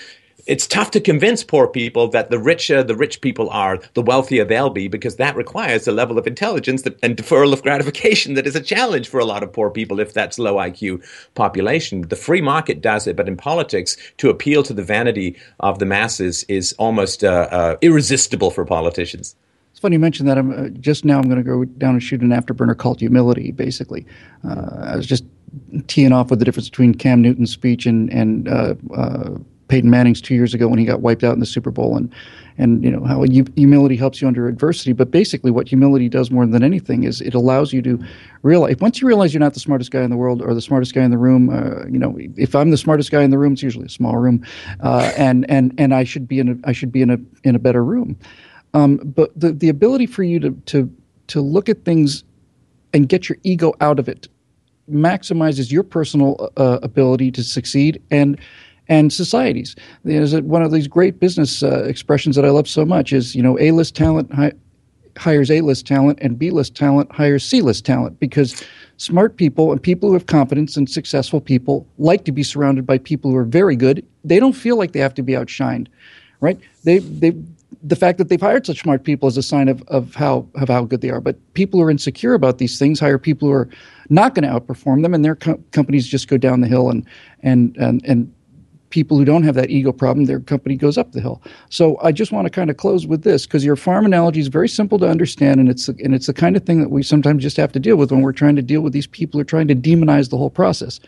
it's 0.46 0.66
tough 0.66 0.90
to 0.92 1.00
convince 1.00 1.44
poor 1.44 1.68
people 1.68 2.08
that 2.08 2.30
the 2.30 2.38
richer 2.38 2.82
the 2.82 2.96
rich 2.96 3.20
people 3.20 3.48
are, 3.50 3.78
the 3.94 4.02
wealthier 4.02 4.44
they'll 4.44 4.70
be, 4.70 4.88
because 4.88 5.16
that 5.16 5.36
requires 5.36 5.86
a 5.86 5.92
level 5.92 6.18
of 6.18 6.26
intelligence 6.26 6.82
that, 6.82 6.98
and 7.02 7.16
deferral 7.16 7.52
of 7.52 7.62
gratification 7.62 8.34
that 8.34 8.46
is 8.46 8.56
a 8.56 8.60
challenge 8.60 9.08
for 9.08 9.20
a 9.20 9.24
lot 9.24 9.42
of 9.42 9.52
poor 9.52 9.70
people 9.70 10.00
if 10.00 10.12
that's 10.12 10.38
low 10.38 10.56
IQ 10.56 11.04
population. 11.34 12.02
The 12.02 12.16
free 12.16 12.40
market 12.40 12.80
does 12.80 13.06
it, 13.06 13.16
but 13.16 13.28
in 13.28 13.36
politics, 13.36 13.96
to 14.18 14.30
appeal 14.30 14.62
to 14.64 14.72
the 14.72 14.82
vanity 14.82 15.36
of 15.60 15.78
the 15.78 15.86
masses 15.86 16.44
is 16.44 16.72
almost 16.74 17.22
uh, 17.22 17.48
uh, 17.50 17.76
irresistible 17.80 18.50
for 18.50 18.64
politicians. 18.64 19.36
It's 19.70 19.80
funny 19.80 19.94
you 19.94 20.00
mentioned 20.00 20.28
that. 20.28 20.38
I'm 20.38 20.50
uh, 20.50 20.68
just 20.80 21.04
now. 21.04 21.18
I'm 21.18 21.28
going 21.28 21.42
to 21.42 21.42
go 21.42 21.64
down 21.64 21.94
and 21.94 22.02
shoot 22.02 22.20
an 22.20 22.28
afterburner 22.28 22.76
called 22.76 23.00
humility. 23.00 23.52
Basically, 23.52 24.06
uh, 24.44 24.76
I 24.82 24.96
was 24.96 25.06
just 25.06 25.24
teeing 25.86 26.12
off 26.12 26.30
with 26.30 26.38
the 26.38 26.44
difference 26.44 26.68
between 26.68 26.94
Cam 26.94 27.22
Newton's 27.22 27.50
speech 27.50 27.86
and 27.86 28.12
and 28.12 28.48
uh, 28.48 28.74
uh, 28.94 29.38
Peyton 29.72 29.88
Manning's 29.88 30.20
two 30.20 30.34
years 30.34 30.52
ago 30.52 30.68
when 30.68 30.78
he 30.78 30.84
got 30.84 31.00
wiped 31.00 31.24
out 31.24 31.32
in 31.32 31.40
the 31.40 31.46
Super 31.46 31.70
Bowl, 31.70 31.96
and 31.96 32.14
and 32.58 32.84
you 32.84 32.90
know 32.90 33.02
how 33.06 33.22
humility 33.56 33.96
helps 33.96 34.20
you 34.20 34.28
under 34.28 34.46
adversity. 34.46 34.92
But 34.92 35.10
basically, 35.10 35.50
what 35.50 35.66
humility 35.66 36.10
does 36.10 36.30
more 36.30 36.44
than 36.46 36.62
anything 36.62 37.04
is 37.04 37.22
it 37.22 37.32
allows 37.32 37.72
you 37.72 37.80
to 37.80 37.98
realize 38.42 38.76
once 38.80 39.00
you 39.00 39.08
realize 39.08 39.32
you're 39.32 39.40
not 39.40 39.54
the 39.54 39.60
smartest 39.60 39.90
guy 39.90 40.02
in 40.02 40.10
the 40.10 40.16
world 40.18 40.42
or 40.42 40.52
the 40.52 40.60
smartest 40.60 40.94
guy 40.94 41.02
in 41.02 41.10
the 41.10 41.16
room. 41.16 41.48
Uh, 41.48 41.86
you 41.86 41.98
know, 41.98 42.14
if 42.36 42.54
I'm 42.54 42.70
the 42.70 42.76
smartest 42.76 43.10
guy 43.10 43.22
in 43.22 43.30
the 43.30 43.38
room, 43.38 43.54
it's 43.54 43.62
usually 43.62 43.86
a 43.86 43.88
small 43.88 44.18
room, 44.18 44.44
uh, 44.80 45.10
and 45.16 45.48
and 45.50 45.72
and 45.78 45.94
I 45.94 46.04
should 46.04 46.28
be 46.28 46.38
in 46.38 46.50
a 46.50 46.68
I 46.68 46.72
should 46.72 46.92
be 46.92 47.00
in 47.00 47.08
a 47.08 47.16
in 47.42 47.54
a 47.54 47.58
better 47.58 47.82
room. 47.82 48.18
Um, 48.74 48.98
but 48.98 49.32
the 49.34 49.52
the 49.52 49.70
ability 49.70 50.04
for 50.04 50.22
you 50.22 50.38
to 50.40 50.50
to 50.66 50.94
to 51.28 51.40
look 51.40 51.70
at 51.70 51.86
things 51.86 52.24
and 52.92 53.08
get 53.08 53.30
your 53.30 53.38
ego 53.42 53.72
out 53.80 53.98
of 53.98 54.06
it 54.06 54.28
maximizes 54.90 55.72
your 55.72 55.82
personal 55.82 56.50
uh, 56.58 56.78
ability 56.82 57.30
to 57.30 57.42
succeed 57.42 58.02
and 58.10 58.38
and 58.88 59.12
societies. 59.12 59.76
There's 60.04 60.34
one 60.40 60.62
of 60.62 60.72
these 60.72 60.88
great 60.88 61.20
business 61.20 61.62
uh, 61.62 61.84
expressions 61.84 62.36
that 62.36 62.44
I 62.44 62.50
love 62.50 62.68
so 62.68 62.84
much 62.84 63.12
is, 63.12 63.34
you 63.34 63.42
know, 63.42 63.58
A-list 63.58 63.94
talent 63.94 64.32
hi- 64.32 64.52
hires 65.16 65.50
A-list 65.50 65.86
talent 65.86 66.18
and 66.22 66.38
B-list 66.38 66.74
talent 66.74 67.10
hires 67.12 67.44
C-list 67.44 67.84
talent 67.84 68.18
because 68.18 68.64
smart 68.96 69.36
people 69.36 69.72
and 69.72 69.82
people 69.82 70.08
who 70.08 70.14
have 70.14 70.26
competence 70.26 70.76
and 70.76 70.88
successful 70.88 71.40
people 71.40 71.86
like 71.98 72.24
to 72.24 72.32
be 72.32 72.42
surrounded 72.42 72.86
by 72.86 72.98
people 72.98 73.30
who 73.30 73.36
are 73.36 73.44
very 73.44 73.76
good. 73.76 74.06
They 74.24 74.40
don't 74.40 74.54
feel 74.54 74.76
like 74.76 74.92
they 74.92 75.00
have 75.00 75.14
to 75.14 75.22
be 75.22 75.32
outshined, 75.32 75.88
right? 76.40 76.58
They 76.84 76.98
they 76.98 77.34
the 77.82 77.96
fact 77.96 78.18
that 78.18 78.28
they've 78.28 78.40
hired 78.40 78.66
such 78.66 78.80
smart 78.80 79.02
people 79.02 79.28
is 79.28 79.36
a 79.36 79.42
sign 79.42 79.68
of, 79.68 79.82
of 79.88 80.14
how 80.14 80.46
of 80.54 80.68
how 80.68 80.84
good 80.84 81.00
they 81.00 81.10
are. 81.10 81.20
But 81.20 81.36
people 81.54 81.80
who 81.80 81.86
are 81.86 81.90
insecure 81.90 82.34
about 82.34 82.58
these 82.58 82.78
things 82.78 83.00
hire 83.00 83.18
people 83.18 83.48
who 83.48 83.54
are 83.54 83.68
not 84.08 84.34
going 84.34 84.44
to 84.44 84.60
outperform 84.60 85.02
them, 85.02 85.14
and 85.14 85.24
their 85.24 85.36
co- 85.36 85.62
companies 85.72 86.06
just 86.06 86.28
go 86.28 86.36
down 86.36 86.60
the 86.60 86.68
hill 86.68 86.90
and 86.90 87.06
and 87.42 87.76
and 87.76 88.04
and 88.04 88.32
people 88.92 89.16
who 89.16 89.24
don't 89.24 89.42
have 89.42 89.56
that 89.56 89.70
ego 89.70 89.90
problem, 89.90 90.26
their 90.26 90.38
company 90.38 90.76
goes 90.76 90.96
up 90.96 91.10
the 91.10 91.20
hill. 91.20 91.42
So 91.70 91.98
I 92.02 92.12
just 92.12 92.30
want 92.30 92.44
to 92.44 92.50
kind 92.50 92.70
of 92.70 92.76
close 92.76 93.06
with 93.06 93.22
this 93.22 93.46
because 93.46 93.64
your 93.64 93.74
farm 93.74 94.04
analogy 94.04 94.38
is 94.38 94.48
very 94.48 94.68
simple 94.68 94.98
to 95.00 95.08
understand, 95.08 95.58
and 95.58 95.68
it's 95.68 95.88
and 95.88 96.14
it's 96.14 96.28
the 96.28 96.34
kind 96.34 96.56
of 96.56 96.64
thing 96.64 96.80
that 96.80 96.90
we 96.90 97.02
sometimes 97.02 97.42
just 97.42 97.56
have 97.56 97.72
to 97.72 97.80
deal 97.80 97.96
with 97.96 98.12
when 98.12 98.20
we're 98.20 98.32
trying 98.32 98.54
to 98.54 98.62
deal 98.62 98.82
with 98.82 98.92
these 98.92 99.08
people 99.08 99.38
who 99.38 99.42
are 99.42 99.44
trying 99.44 99.66
to 99.68 99.74
demonize 99.74 100.30
the 100.30 100.36
whole 100.36 100.50
process. 100.50 101.00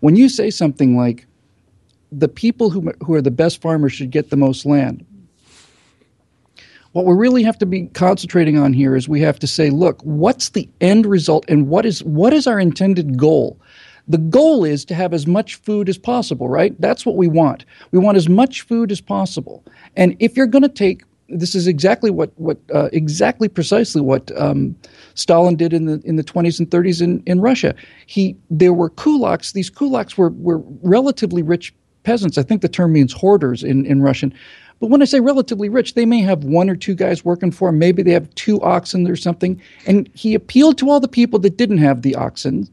When 0.00 0.16
you 0.16 0.28
say 0.28 0.50
something 0.50 0.96
like 0.96 1.26
the 2.12 2.28
people 2.28 2.70
who 2.70 2.92
who 3.04 3.12
are 3.14 3.22
the 3.22 3.30
best 3.30 3.60
farmers 3.60 3.92
should 3.92 4.10
get 4.10 4.30
the 4.30 4.36
most 4.36 4.64
land. 4.64 5.04
What 6.92 7.04
we 7.04 7.12
really 7.12 7.42
have 7.42 7.58
to 7.58 7.66
be 7.66 7.88
concentrating 7.88 8.56
on 8.56 8.72
here 8.72 8.96
is 8.96 9.06
we 9.06 9.20
have 9.20 9.38
to 9.40 9.46
say, 9.46 9.68
look, 9.68 10.00
what's 10.00 10.48
the 10.50 10.66
end 10.80 11.04
result 11.04 11.44
and 11.46 11.68
what 11.68 11.84
is 11.84 12.02
what 12.04 12.32
is 12.32 12.46
our 12.46 12.58
intended 12.58 13.18
goal? 13.18 13.60
The 14.08 14.18
goal 14.18 14.64
is 14.64 14.84
to 14.86 14.94
have 14.94 15.12
as 15.12 15.26
much 15.26 15.56
food 15.56 15.88
as 15.88 15.98
possible, 15.98 16.48
right? 16.48 16.78
That's 16.80 17.04
what 17.04 17.16
we 17.16 17.26
want. 17.26 17.64
We 17.90 17.98
want 17.98 18.16
as 18.16 18.28
much 18.28 18.62
food 18.62 18.92
as 18.92 19.00
possible. 19.00 19.64
And 19.96 20.16
if 20.20 20.36
you're 20.36 20.46
going 20.46 20.62
to 20.62 20.68
take 20.68 21.02
this 21.28 21.54
is 21.54 21.66
exactly 21.66 22.10
what 22.10 22.30
what 22.36 22.58
uh, 22.72 22.88
exactly 22.92 23.48
precisely 23.48 24.00
what 24.00 24.30
um, 24.40 24.76
Stalin 25.14 25.56
did 25.56 25.72
in 25.72 25.86
the 25.86 26.00
in 26.04 26.16
the 26.16 26.24
20s 26.24 26.58
and 26.58 26.70
30s 26.70 27.02
in, 27.02 27.22
in 27.26 27.40
Russia. 27.40 27.74
He 28.06 28.36
there 28.50 28.72
were 28.72 28.90
kulaks. 28.90 29.52
These 29.52 29.70
kulaks 29.70 30.16
were 30.16 30.30
were 30.30 30.58
relatively 30.82 31.42
rich 31.42 31.74
peasants. 32.04 32.38
I 32.38 32.42
think 32.42 32.62
the 32.62 32.68
term 32.68 32.92
means 32.92 33.12
hoarders 33.12 33.64
in 33.64 33.84
in 33.86 34.02
Russian. 34.02 34.32
But 34.78 34.88
when 34.88 35.00
I 35.00 35.06
say 35.06 35.20
relatively 35.20 35.68
rich, 35.68 35.94
they 35.94 36.04
may 36.04 36.20
have 36.20 36.44
one 36.44 36.68
or 36.68 36.76
two 36.76 36.94
guys 36.94 37.24
working 37.24 37.50
for 37.50 37.68
them. 37.68 37.78
Maybe 37.78 38.02
they 38.02 38.12
have 38.12 38.32
two 38.34 38.60
oxen 38.60 39.08
or 39.08 39.16
something. 39.16 39.60
And 39.86 40.08
he 40.12 40.34
appealed 40.34 40.76
to 40.78 40.90
all 40.90 41.00
the 41.00 41.08
people 41.08 41.38
that 41.40 41.56
didn't 41.56 41.78
have 41.78 42.02
the 42.02 42.14
oxen 42.14 42.68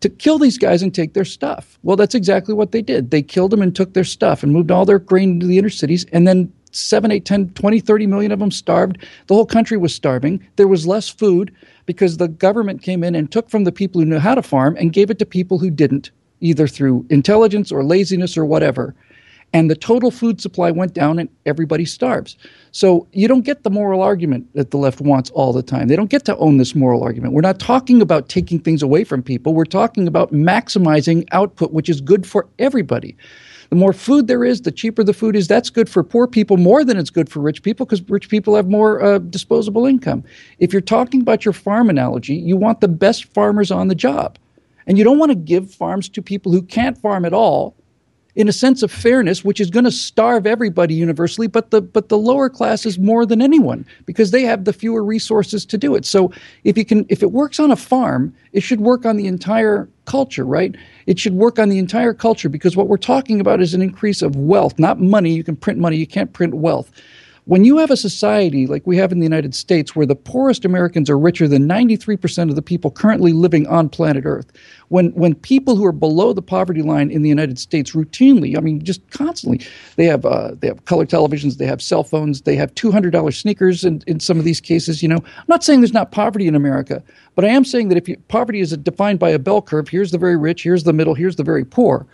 to 0.00 0.08
kill 0.08 0.38
these 0.38 0.58
guys 0.58 0.82
and 0.82 0.94
take 0.94 1.14
their 1.14 1.24
stuff. 1.24 1.78
Well, 1.82 1.96
that's 1.96 2.14
exactly 2.14 2.54
what 2.54 2.72
they 2.72 2.82
did. 2.82 3.10
They 3.10 3.22
killed 3.22 3.50
them 3.50 3.62
and 3.62 3.74
took 3.74 3.94
their 3.94 4.04
stuff 4.04 4.42
and 4.42 4.52
moved 4.52 4.70
all 4.70 4.84
their 4.84 4.98
grain 4.98 5.30
into 5.32 5.46
the 5.46 5.58
inner 5.58 5.70
cities. 5.70 6.04
And 6.12 6.26
then 6.26 6.52
7, 6.72 7.10
8, 7.10 7.24
10, 7.24 7.50
20, 7.50 7.80
30 7.80 8.06
million 8.06 8.32
of 8.32 8.38
them 8.38 8.50
starved. 8.50 8.98
The 9.26 9.34
whole 9.34 9.46
country 9.46 9.76
was 9.76 9.94
starving. 9.94 10.46
There 10.56 10.68
was 10.68 10.86
less 10.86 11.08
food 11.08 11.54
because 11.86 12.16
the 12.16 12.28
government 12.28 12.82
came 12.82 13.02
in 13.02 13.14
and 13.14 13.30
took 13.30 13.48
from 13.48 13.64
the 13.64 13.72
people 13.72 14.00
who 14.00 14.06
knew 14.06 14.18
how 14.18 14.34
to 14.34 14.42
farm 14.42 14.76
and 14.78 14.92
gave 14.92 15.10
it 15.10 15.18
to 15.20 15.26
people 15.26 15.58
who 15.58 15.70
didn't, 15.70 16.10
either 16.40 16.68
through 16.68 17.06
intelligence 17.08 17.72
or 17.72 17.82
laziness 17.82 18.36
or 18.36 18.44
whatever 18.44 18.94
and 19.52 19.70
the 19.70 19.76
total 19.76 20.10
food 20.10 20.40
supply 20.40 20.70
went 20.70 20.92
down 20.92 21.18
and 21.18 21.28
everybody 21.46 21.84
starves. 21.84 22.36
So 22.72 23.06
you 23.12 23.26
don't 23.26 23.44
get 23.44 23.62
the 23.62 23.70
moral 23.70 24.02
argument 24.02 24.52
that 24.54 24.70
the 24.70 24.76
left 24.76 25.00
wants 25.00 25.30
all 25.30 25.52
the 25.52 25.62
time. 25.62 25.88
They 25.88 25.96
don't 25.96 26.10
get 26.10 26.24
to 26.26 26.36
own 26.36 26.58
this 26.58 26.74
moral 26.74 27.02
argument. 27.02 27.32
We're 27.32 27.40
not 27.40 27.58
talking 27.58 28.02
about 28.02 28.28
taking 28.28 28.58
things 28.58 28.82
away 28.82 29.04
from 29.04 29.22
people. 29.22 29.54
We're 29.54 29.64
talking 29.64 30.06
about 30.06 30.32
maximizing 30.32 31.26
output, 31.32 31.72
which 31.72 31.88
is 31.88 32.00
good 32.00 32.26
for 32.26 32.46
everybody. 32.58 33.16
The 33.70 33.76
more 33.76 33.92
food 33.92 34.26
there 34.26 34.44
is, 34.44 34.62
the 34.62 34.70
cheaper 34.70 35.02
the 35.02 35.12
food 35.12 35.34
is. 35.34 35.48
That's 35.48 35.70
good 35.70 35.88
for 35.88 36.04
poor 36.04 36.26
people 36.26 36.56
more 36.56 36.84
than 36.84 36.98
it's 36.98 37.10
good 37.10 37.28
for 37.28 37.40
rich 37.40 37.62
people 37.62 37.86
because 37.86 38.02
rich 38.08 38.28
people 38.28 38.54
have 38.54 38.68
more 38.68 39.02
uh, 39.02 39.18
disposable 39.18 39.86
income. 39.86 40.22
If 40.58 40.72
you're 40.72 40.82
talking 40.82 41.20
about 41.20 41.44
your 41.44 41.52
farm 41.52 41.90
analogy, 41.90 42.34
you 42.34 42.56
want 42.56 42.80
the 42.80 42.88
best 42.88 43.24
farmers 43.32 43.70
on 43.70 43.88
the 43.88 43.94
job. 43.94 44.38
And 44.86 44.98
you 44.98 45.04
don't 45.04 45.18
want 45.18 45.32
to 45.32 45.36
give 45.36 45.72
farms 45.72 46.08
to 46.10 46.22
people 46.22 46.52
who 46.52 46.62
can't 46.62 46.96
farm 46.98 47.24
at 47.24 47.32
all 47.32 47.74
in 48.36 48.48
a 48.48 48.52
sense 48.52 48.82
of 48.82 48.92
fairness, 48.92 49.44
which 49.44 49.60
is 49.60 49.70
going 49.70 49.84
to 49.84 49.90
starve 49.90 50.46
everybody 50.46 50.94
universally, 50.94 51.46
but 51.46 51.70
the 51.70 51.80
but 51.80 52.10
the 52.10 52.18
lower 52.18 52.50
classes 52.50 52.98
more 52.98 53.24
than 53.24 53.40
anyone 53.40 53.84
because 54.04 54.30
they 54.30 54.42
have 54.42 54.64
the 54.64 54.72
fewer 54.74 55.02
resources 55.02 55.64
to 55.64 55.78
do 55.78 55.94
it. 55.94 56.04
So 56.04 56.30
if 56.62 56.76
you 56.76 56.84
can, 56.84 57.06
if 57.08 57.22
it 57.22 57.32
works 57.32 57.58
on 57.58 57.70
a 57.70 57.76
farm, 57.76 58.34
it 58.52 58.60
should 58.60 58.80
work 58.80 59.06
on 59.06 59.16
the 59.16 59.26
entire 59.26 59.88
culture, 60.04 60.44
right? 60.44 60.76
It 61.06 61.18
should 61.18 61.34
work 61.34 61.58
on 61.58 61.70
the 61.70 61.78
entire 61.78 62.12
culture 62.12 62.50
because 62.50 62.76
what 62.76 62.88
we're 62.88 62.98
talking 62.98 63.40
about 63.40 63.60
is 63.62 63.72
an 63.72 63.82
increase 63.82 64.20
of 64.20 64.36
wealth, 64.36 64.78
not 64.78 65.00
money. 65.00 65.32
You 65.32 65.42
can 65.42 65.56
print 65.56 65.80
money, 65.80 65.96
you 65.96 66.06
can't 66.06 66.32
print 66.32 66.54
wealth. 66.54 66.90
When 67.46 67.64
you 67.64 67.78
have 67.78 67.92
a 67.92 67.96
society 67.96 68.66
like 68.66 68.84
we 68.88 68.96
have 68.96 69.12
in 69.12 69.20
the 69.20 69.24
United 69.24 69.54
States 69.54 69.94
where 69.94 70.04
the 70.04 70.16
poorest 70.16 70.64
Americans 70.64 71.08
are 71.08 71.16
richer 71.16 71.46
than 71.46 71.68
93% 71.68 72.50
of 72.50 72.56
the 72.56 72.62
people 72.62 72.90
currently 72.90 73.32
living 73.32 73.68
on 73.68 73.88
planet 73.88 74.24
Earth, 74.26 74.50
when, 74.88 75.12
when 75.12 75.32
people 75.32 75.76
who 75.76 75.84
are 75.84 75.92
below 75.92 76.32
the 76.32 76.42
poverty 76.42 76.82
line 76.82 77.08
in 77.08 77.22
the 77.22 77.28
United 77.28 77.60
States 77.60 77.92
routinely, 77.92 78.58
I 78.58 78.60
mean, 78.60 78.82
just 78.82 79.08
constantly, 79.10 79.64
they 79.94 80.06
have, 80.06 80.26
uh, 80.26 80.56
they 80.58 80.66
have 80.66 80.86
color 80.86 81.06
televisions, 81.06 81.58
they 81.58 81.66
have 81.66 81.80
cell 81.80 82.02
phones, 82.02 82.40
they 82.40 82.56
have 82.56 82.74
$200 82.74 83.32
sneakers 83.32 83.84
in, 83.84 84.02
in 84.08 84.18
some 84.18 84.40
of 84.40 84.44
these 84.44 84.60
cases, 84.60 85.00
you 85.00 85.08
know. 85.08 85.18
I'm 85.18 85.44
not 85.46 85.62
saying 85.62 85.82
there's 85.82 85.92
not 85.92 86.10
poverty 86.10 86.48
in 86.48 86.56
America, 86.56 87.00
but 87.36 87.44
I 87.44 87.48
am 87.48 87.64
saying 87.64 87.90
that 87.90 87.96
if 87.96 88.08
you, 88.08 88.16
poverty 88.26 88.58
is 88.58 88.76
defined 88.78 89.20
by 89.20 89.30
a 89.30 89.38
bell 89.38 89.62
curve, 89.62 89.88
here's 89.88 90.10
the 90.10 90.18
very 90.18 90.36
rich, 90.36 90.64
here's 90.64 90.82
the 90.82 90.92
middle, 90.92 91.14
here's 91.14 91.36
the 91.36 91.44
very 91.44 91.64
poor 91.64 92.08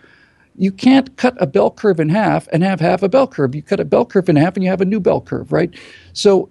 you 0.55 0.71
can't 0.71 1.15
cut 1.17 1.35
a 1.41 1.47
bell 1.47 1.71
curve 1.71 1.99
in 1.99 2.09
half 2.09 2.47
and 2.51 2.63
have 2.63 2.79
half 2.79 3.01
a 3.03 3.09
bell 3.09 3.27
curve. 3.27 3.55
You 3.55 3.61
cut 3.61 3.79
a 3.79 3.85
bell 3.85 4.05
curve 4.05 4.29
in 4.29 4.35
half 4.35 4.55
and 4.55 4.63
you 4.63 4.69
have 4.69 4.81
a 4.81 4.85
new 4.85 4.99
bell 4.99 5.21
curve, 5.21 5.51
right? 5.51 5.73
So, 6.13 6.49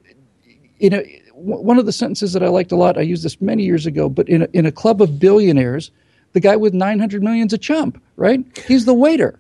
you 0.78 0.90
know, 0.90 1.03
one 1.34 1.78
of 1.78 1.86
the 1.86 1.92
sentences 1.92 2.32
that 2.32 2.42
I 2.42 2.48
liked 2.48 2.72
a 2.72 2.76
lot, 2.76 2.98
I 2.98 3.03
used 3.03 3.24
this 3.24 3.40
many 3.40 3.64
years 3.64 3.86
ago, 3.86 4.09
but 4.09 4.28
in 4.28 4.42
a, 4.42 4.48
in 4.53 4.66
a 4.66 4.72
club 4.72 5.00
of 5.00 5.18
billionaires, 5.18 5.90
the 6.32 6.40
guy 6.40 6.57
with 6.57 6.74
900 6.74 7.22
million 7.22 7.46
is 7.46 7.53
a 7.53 7.59
chump, 7.59 8.03
right? 8.16 8.44
He's 8.66 8.84
the 8.84 8.94
waiter. 8.94 9.38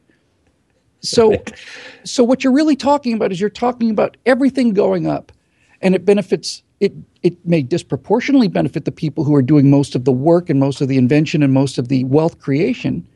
So, 1.00 1.42
so 2.04 2.22
what 2.22 2.44
you're 2.44 2.52
really 2.52 2.76
talking 2.76 3.12
about 3.12 3.32
is 3.32 3.40
you're 3.40 3.50
talking 3.50 3.90
about 3.90 4.16
everything 4.26 4.72
going 4.72 5.06
up, 5.06 5.32
and 5.80 5.94
it 5.94 6.04
benefits 6.04 6.62
it. 6.78 6.92
It 7.22 7.44
may 7.44 7.62
disproportionately 7.62 8.48
benefit 8.48 8.84
the 8.84 8.92
people 8.92 9.24
who 9.24 9.34
are 9.34 9.42
doing 9.42 9.70
most 9.70 9.94
of 9.96 10.04
the 10.04 10.12
work 10.12 10.48
and 10.48 10.60
most 10.60 10.80
of 10.80 10.88
the 10.88 10.98
invention 10.98 11.42
and 11.42 11.52
most 11.52 11.78
of 11.78 11.88
the 11.88 12.04
wealth 12.04 12.38
creation 12.40 13.06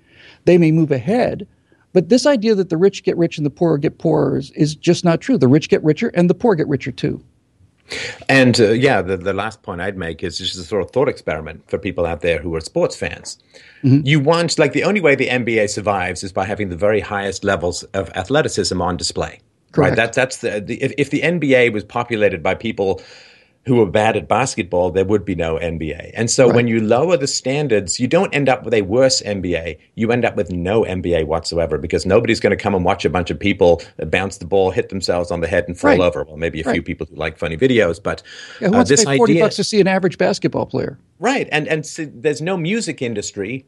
they 0.46 0.58
may 0.58 0.72
move 0.72 0.90
ahead. 0.90 1.46
But 1.92 2.08
this 2.08 2.26
idea 2.26 2.54
that 2.54 2.68
the 2.68 2.76
rich 2.76 3.04
get 3.04 3.16
rich 3.16 3.38
and 3.38 3.46
the 3.46 3.50
poor 3.50 3.78
get 3.78 3.98
poorer 3.98 4.36
is, 4.36 4.50
is 4.52 4.74
just 4.74 5.04
not 5.04 5.20
true. 5.20 5.38
The 5.38 5.48
rich 5.48 5.68
get 5.68 5.82
richer 5.82 6.08
and 6.08 6.28
the 6.28 6.34
poor 6.34 6.54
get 6.54 6.68
richer 6.68 6.92
too. 6.92 7.22
And 8.28 8.60
uh, 8.60 8.70
yeah, 8.70 9.00
the, 9.00 9.16
the 9.16 9.32
last 9.32 9.62
point 9.62 9.80
I'd 9.80 9.96
make 9.96 10.22
is 10.22 10.38
just 10.38 10.56
a 10.56 10.62
sort 10.62 10.82
of 10.82 10.90
thought 10.90 11.08
experiment 11.08 11.68
for 11.70 11.78
people 11.78 12.04
out 12.04 12.20
there 12.20 12.38
who 12.38 12.54
are 12.54 12.60
sports 12.60 12.96
fans. 12.96 13.38
Mm-hmm. 13.82 14.06
You 14.06 14.20
want, 14.20 14.58
like, 14.58 14.72
the 14.72 14.84
only 14.84 15.00
way 15.00 15.14
the 15.14 15.28
NBA 15.28 15.70
survives 15.70 16.24
is 16.24 16.32
by 16.32 16.44
having 16.44 16.68
the 16.68 16.76
very 16.76 17.00
highest 17.00 17.44
levels 17.44 17.84
of 17.94 18.10
athleticism 18.16 18.80
on 18.82 18.96
display. 18.96 19.40
Correct. 19.72 19.90
Right. 19.90 19.96
That, 19.96 20.12
that's 20.14 20.38
the, 20.38 20.60
the 20.60 20.82
if, 20.82 20.92
if 20.98 21.10
the 21.10 21.20
NBA 21.20 21.72
was 21.72 21.84
populated 21.84 22.42
by 22.42 22.54
people 22.54 23.00
who 23.66 23.82
are 23.82 23.86
bad 23.86 24.16
at 24.16 24.28
basketball, 24.28 24.90
there 24.90 25.04
would 25.04 25.24
be 25.24 25.34
no 25.34 25.56
NBA. 25.56 26.12
And 26.14 26.30
so 26.30 26.46
right. 26.46 26.54
when 26.54 26.68
you 26.68 26.80
lower 26.80 27.16
the 27.16 27.26
standards, 27.26 27.98
you 27.98 28.06
don't 28.06 28.32
end 28.32 28.48
up 28.48 28.64
with 28.64 28.72
a 28.72 28.82
worse 28.82 29.20
NBA. 29.22 29.78
You 29.96 30.12
end 30.12 30.24
up 30.24 30.36
with 30.36 30.52
no 30.52 30.82
NBA 30.82 31.26
whatsoever 31.26 31.76
because 31.76 32.06
nobody's 32.06 32.38
going 32.38 32.56
to 32.56 32.62
come 32.62 32.76
and 32.76 32.84
watch 32.84 33.04
a 33.04 33.10
bunch 33.10 33.30
of 33.30 33.40
people 33.40 33.82
bounce 34.06 34.38
the 34.38 34.46
ball, 34.46 34.70
hit 34.70 34.88
themselves 34.88 35.32
on 35.32 35.40
the 35.40 35.48
head, 35.48 35.64
and 35.66 35.76
fall 35.76 35.90
right. 35.90 36.00
over. 36.00 36.22
Well, 36.22 36.36
maybe 36.36 36.60
a 36.60 36.64
right. 36.64 36.74
few 36.74 36.82
people 36.82 37.06
who 37.10 37.16
like 37.16 37.38
funny 37.38 37.56
videos, 37.56 38.00
but 38.00 38.22
yeah, 38.60 38.68
who 38.68 38.74
uh, 38.74 38.76
wants 38.78 38.90
uh, 38.90 38.92
this 38.92 39.00
to 39.00 39.06
pay 39.06 39.16
forty 39.16 39.32
idea, 39.32 39.44
bucks 39.44 39.56
to 39.56 39.64
see 39.64 39.80
an 39.80 39.88
average 39.88 40.16
basketball 40.16 40.66
player? 40.66 40.96
Right, 41.18 41.48
and 41.50 41.66
and 41.66 41.84
so 41.84 42.04
there's 42.04 42.40
no 42.40 42.56
music 42.56 43.02
industry 43.02 43.66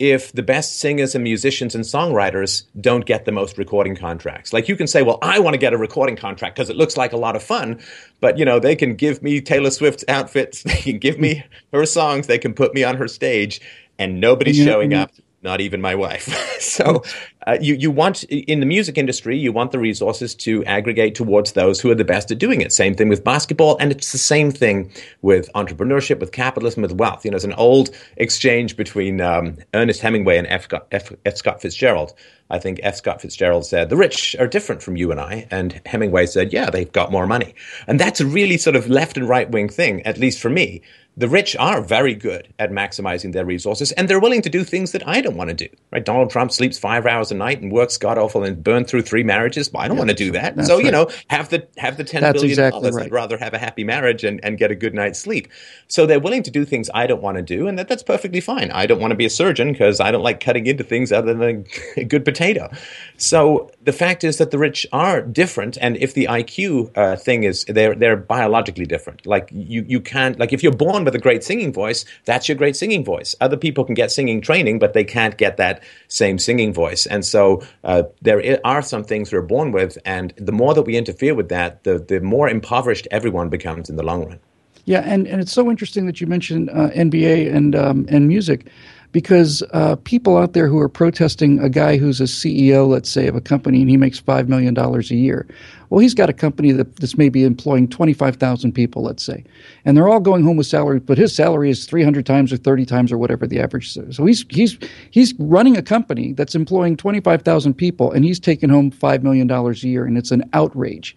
if 0.00 0.32
the 0.32 0.42
best 0.42 0.80
singers 0.80 1.14
and 1.14 1.22
musicians 1.22 1.74
and 1.74 1.84
songwriters 1.84 2.64
don't 2.80 3.04
get 3.04 3.26
the 3.26 3.32
most 3.32 3.58
recording 3.58 3.94
contracts. 3.94 4.50
Like 4.50 4.66
you 4.66 4.74
can 4.74 4.86
say, 4.86 5.02
well, 5.02 5.18
I 5.20 5.38
want 5.38 5.52
to 5.52 5.58
get 5.58 5.74
a 5.74 5.78
recording 5.78 6.16
contract 6.16 6.56
because 6.56 6.70
it 6.70 6.76
looks 6.76 6.96
like 6.96 7.12
a 7.12 7.18
lot 7.18 7.36
of 7.36 7.42
fun, 7.42 7.78
but 8.18 8.38
you 8.38 8.46
know, 8.46 8.58
they 8.58 8.74
can 8.74 8.94
give 8.94 9.22
me 9.22 9.42
Taylor 9.42 9.70
Swift's 9.70 10.02
outfits, 10.08 10.62
they 10.64 10.76
can 10.76 10.98
give 10.98 11.20
me 11.20 11.44
her 11.72 11.84
songs, 11.84 12.26
they 12.26 12.38
can 12.38 12.54
put 12.54 12.74
me 12.74 12.82
on 12.82 12.96
her 12.96 13.06
stage, 13.06 13.60
and 13.98 14.20
nobody's 14.20 14.56
showing 14.56 14.94
up 14.94 15.12
not 15.42 15.60
even 15.60 15.80
my 15.80 15.94
wife. 15.94 16.28
so 16.60 17.02
uh, 17.46 17.56
you 17.60 17.74
you 17.74 17.90
want 17.90 18.24
in 18.24 18.60
the 18.60 18.66
music 18.66 18.98
industry, 18.98 19.36
you 19.36 19.52
want 19.52 19.72
the 19.72 19.78
resources 19.78 20.34
to 20.36 20.64
aggregate 20.64 21.14
towards 21.14 21.52
those 21.52 21.80
who 21.80 21.90
are 21.90 21.94
the 21.94 22.04
best 22.04 22.30
at 22.30 22.38
doing 22.38 22.60
it. 22.60 22.72
Same 22.72 22.94
thing 22.94 23.08
with 23.08 23.24
basketball, 23.24 23.76
and 23.78 23.90
it's 23.90 24.12
the 24.12 24.18
same 24.18 24.50
thing 24.50 24.90
with 25.22 25.50
entrepreneurship, 25.54 26.20
with 26.20 26.32
capitalism, 26.32 26.82
with 26.82 26.92
wealth. 26.92 27.24
You 27.24 27.30
know, 27.30 27.36
it's 27.36 27.44
an 27.44 27.54
old 27.54 27.90
exchange 28.16 28.76
between 28.76 29.20
um, 29.20 29.56
Ernest 29.74 30.00
Hemingway 30.00 30.38
and 30.38 30.46
F. 30.46 30.68
F. 30.92 31.12
F. 31.24 31.36
Scott 31.36 31.62
Fitzgerald. 31.62 32.14
I 32.50 32.58
think 32.58 32.80
F. 32.82 32.96
Scott 32.96 33.22
Fitzgerald 33.22 33.64
said, 33.64 33.88
The 33.88 33.96
rich 33.96 34.36
are 34.38 34.46
different 34.46 34.82
from 34.82 34.96
you 34.96 35.10
and 35.10 35.20
I. 35.20 35.46
And 35.50 35.80
Hemingway 35.86 36.26
said, 36.26 36.52
Yeah, 36.52 36.70
they've 36.70 36.90
got 36.90 37.12
more 37.12 37.26
money. 37.26 37.54
And 37.86 37.98
that's 37.98 38.20
a 38.20 38.26
really 38.26 38.58
sort 38.58 38.76
of 38.76 38.88
left 38.88 39.16
and 39.16 39.28
right 39.28 39.50
wing 39.50 39.68
thing, 39.68 40.02
at 40.02 40.18
least 40.18 40.40
for 40.40 40.50
me 40.50 40.82
the 41.16 41.28
rich 41.28 41.56
are 41.56 41.82
very 41.82 42.14
good 42.14 42.48
at 42.58 42.70
maximizing 42.70 43.32
their 43.32 43.44
resources, 43.44 43.92
and 43.92 44.08
they're 44.08 44.20
willing 44.20 44.42
to 44.42 44.48
do 44.48 44.64
things 44.64 44.92
that 44.92 45.06
I 45.06 45.20
don't 45.20 45.36
want 45.36 45.50
to 45.50 45.54
do. 45.54 45.68
Right? 45.92 46.04
Donald 46.04 46.30
Trump 46.30 46.52
sleeps 46.52 46.78
five 46.78 47.04
hours 47.04 47.30
a 47.30 47.34
night 47.34 47.60
and 47.60 47.72
works 47.72 47.98
god 47.98 48.16
awful 48.16 48.44
and 48.44 48.62
burned 48.62 48.88
through 48.88 49.02
three 49.02 49.22
marriages. 49.22 49.70
Well, 49.72 49.82
I 49.82 49.88
don't 49.88 49.96
yeah, 49.96 50.00
want 50.00 50.10
to 50.10 50.16
do 50.16 50.30
that. 50.32 50.64
So 50.64 50.76
right. 50.76 50.84
you 50.84 50.90
know, 50.90 51.10
have 51.28 51.48
the 51.50 51.66
have 51.76 51.96
the 51.96 52.04
ten 52.04 52.22
that's 52.22 52.34
billion 52.34 52.52
exactly 52.52 52.80
dollars. 52.80 52.94
Right. 52.94 53.06
I'd 53.06 53.12
rather 53.12 53.36
have 53.38 53.54
a 53.54 53.58
happy 53.58 53.84
marriage 53.84 54.24
and, 54.24 54.42
and 54.44 54.56
get 54.56 54.70
a 54.70 54.74
good 54.74 54.94
night's 54.94 55.18
sleep. 55.18 55.48
So 55.88 56.06
they're 56.06 56.20
willing 56.20 56.42
to 56.44 56.50
do 56.50 56.64
things 56.64 56.88
I 56.94 57.06
don't 57.06 57.22
want 57.22 57.36
to 57.36 57.42
do, 57.42 57.66
and 57.66 57.78
that, 57.78 57.88
that's 57.88 58.02
perfectly 58.02 58.40
fine. 58.40 58.70
I 58.70 58.86
don't 58.86 59.00
want 59.00 59.10
to 59.10 59.16
be 59.16 59.26
a 59.26 59.30
surgeon 59.30 59.72
because 59.72 60.00
I 60.00 60.10
don't 60.10 60.22
like 60.22 60.40
cutting 60.40 60.66
into 60.66 60.84
things 60.84 61.12
other 61.12 61.34
than 61.34 61.66
a, 61.96 62.04
good 62.10 62.24
potato. 62.40 62.70
So 63.16 63.70
the 63.82 63.92
fact 63.92 64.24
is 64.24 64.38
that 64.38 64.50
the 64.50 64.58
rich 64.58 64.86
are 64.92 65.20
different, 65.22 65.76
and 65.80 65.96
if 65.98 66.14
the 66.14 66.26
IQ 66.26 66.90
uh, 66.96 67.16
thing 67.16 67.44
is 67.44 67.64
they're 67.64 67.94
they're 67.94 68.16
biologically 68.16 68.86
different. 68.86 69.26
Like 69.26 69.48
you 69.52 69.84
you 69.86 70.00
can't 70.00 70.38
like 70.38 70.52
if 70.52 70.62
you're 70.62 70.80
born 70.86 71.04
with 71.04 71.14
a 71.14 71.18
great 71.18 71.44
singing 71.44 71.72
voice, 71.72 72.04
that's 72.24 72.48
your 72.48 72.56
great 72.56 72.76
singing 72.76 73.04
voice. 73.04 73.34
Other 73.40 73.56
people 73.56 73.84
can 73.84 73.94
get 73.94 74.10
singing 74.10 74.40
training, 74.40 74.78
but 74.78 74.92
they 74.92 75.04
can't 75.04 75.36
get 75.36 75.56
that 75.56 75.82
same 76.08 76.38
singing 76.38 76.72
voice. 76.72 77.06
And 77.06 77.24
so 77.24 77.62
uh, 77.84 78.04
there 78.22 78.58
are 78.64 78.82
some 78.82 79.04
things 79.04 79.32
we're 79.32 79.42
born 79.42 79.72
with, 79.72 79.98
and 80.04 80.32
the 80.36 80.52
more 80.52 80.74
that 80.74 80.86
we 80.86 80.96
interfere 80.96 81.34
with 81.34 81.48
that, 81.48 81.84
the 81.84 81.98
the 81.98 82.20
more 82.20 82.48
impoverished 82.48 83.06
everyone 83.10 83.50
becomes 83.50 83.90
in 83.90 83.96
the 83.96 84.04
long 84.04 84.26
run. 84.26 84.40
Yeah, 84.86 85.02
and, 85.04 85.28
and 85.28 85.40
it's 85.40 85.52
so 85.52 85.70
interesting 85.70 86.06
that 86.06 86.20
you 86.20 86.26
mentioned 86.26 86.70
uh, 86.70 86.90
NBA 86.90 87.54
and 87.54 87.76
um, 87.76 88.06
and 88.08 88.26
music 88.26 88.66
because 89.12 89.62
uh, 89.72 89.96
people 90.04 90.36
out 90.36 90.52
there 90.52 90.68
who 90.68 90.78
are 90.78 90.88
protesting 90.88 91.58
a 91.58 91.68
guy 91.68 91.96
who's 91.96 92.20
a 92.20 92.24
CEO, 92.24 92.88
let's 92.88 93.10
say, 93.10 93.26
of 93.26 93.34
a 93.34 93.40
company 93.40 93.80
and 93.80 93.90
he 93.90 93.96
makes 93.96 94.20
$5 94.20 94.46
million 94.48 94.76
a 94.78 95.00
year. 95.00 95.46
Well, 95.88 95.98
he's 95.98 96.14
got 96.14 96.30
a 96.30 96.32
company 96.32 96.70
that, 96.72 96.96
that's 96.96 97.18
maybe 97.18 97.42
employing 97.42 97.88
25,000 97.88 98.72
people, 98.72 99.02
let's 99.02 99.24
say, 99.24 99.44
and 99.84 99.96
they're 99.96 100.08
all 100.08 100.20
going 100.20 100.44
home 100.44 100.56
with 100.56 100.68
salary, 100.68 101.00
but 101.00 101.18
his 101.18 101.34
salary 101.34 101.70
is 101.70 101.86
300 101.86 102.24
times 102.24 102.52
or 102.52 102.56
30 102.56 102.86
times 102.86 103.10
or 103.10 103.18
whatever 103.18 103.46
the 103.46 103.58
average 103.58 103.96
is. 103.96 104.16
So 104.16 104.24
he's, 104.24 104.44
he's, 104.50 104.78
he's 105.10 105.34
running 105.38 105.76
a 105.76 105.82
company 105.82 106.32
that's 106.32 106.54
employing 106.54 106.96
25,000 106.96 107.74
people 107.74 108.12
and 108.12 108.24
he's 108.24 108.38
taking 108.38 108.68
home 108.70 108.92
$5 108.92 109.22
million 109.22 109.50
a 109.50 109.72
year, 109.72 110.04
and 110.04 110.16
it's 110.16 110.30
an 110.30 110.48
outrage. 110.52 111.16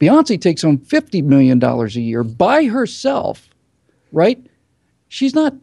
Beyonce 0.00 0.40
takes 0.40 0.62
home 0.62 0.78
$50 0.78 1.24
million 1.24 1.62
a 1.62 1.86
year 1.88 2.22
by 2.22 2.64
herself, 2.64 3.50
right? 4.12 4.42
She's 5.08 5.34
not 5.34 5.54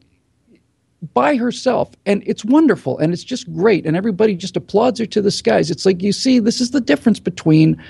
by 1.14 1.36
herself 1.36 1.92
and 2.06 2.24
it's 2.26 2.46
wonderful 2.46 2.98
and 2.98 3.14
it's 3.14 3.24
just 3.24 3.52
great 3.54 3.86
and 3.86 3.96
everybody 3.96 4.36
just 4.36 4.58
applauds 4.58 5.00
her 5.00 5.06
to 5.06 5.22
the 5.22 5.32
skies 5.32 5.70
it's 5.70 5.86
like 5.86 6.02
you 6.02 6.12
see 6.12 6.40
this 6.40 6.62
is 6.62 6.72
the 6.72 6.82
difference 6.82 7.20
between 7.20 7.82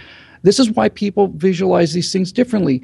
this 0.44 0.60
is 0.60 0.72
why 0.72 0.90
people 0.90 1.28
visualize 1.36 1.94
these 1.94 2.12
things 2.12 2.32
differently 2.32 2.82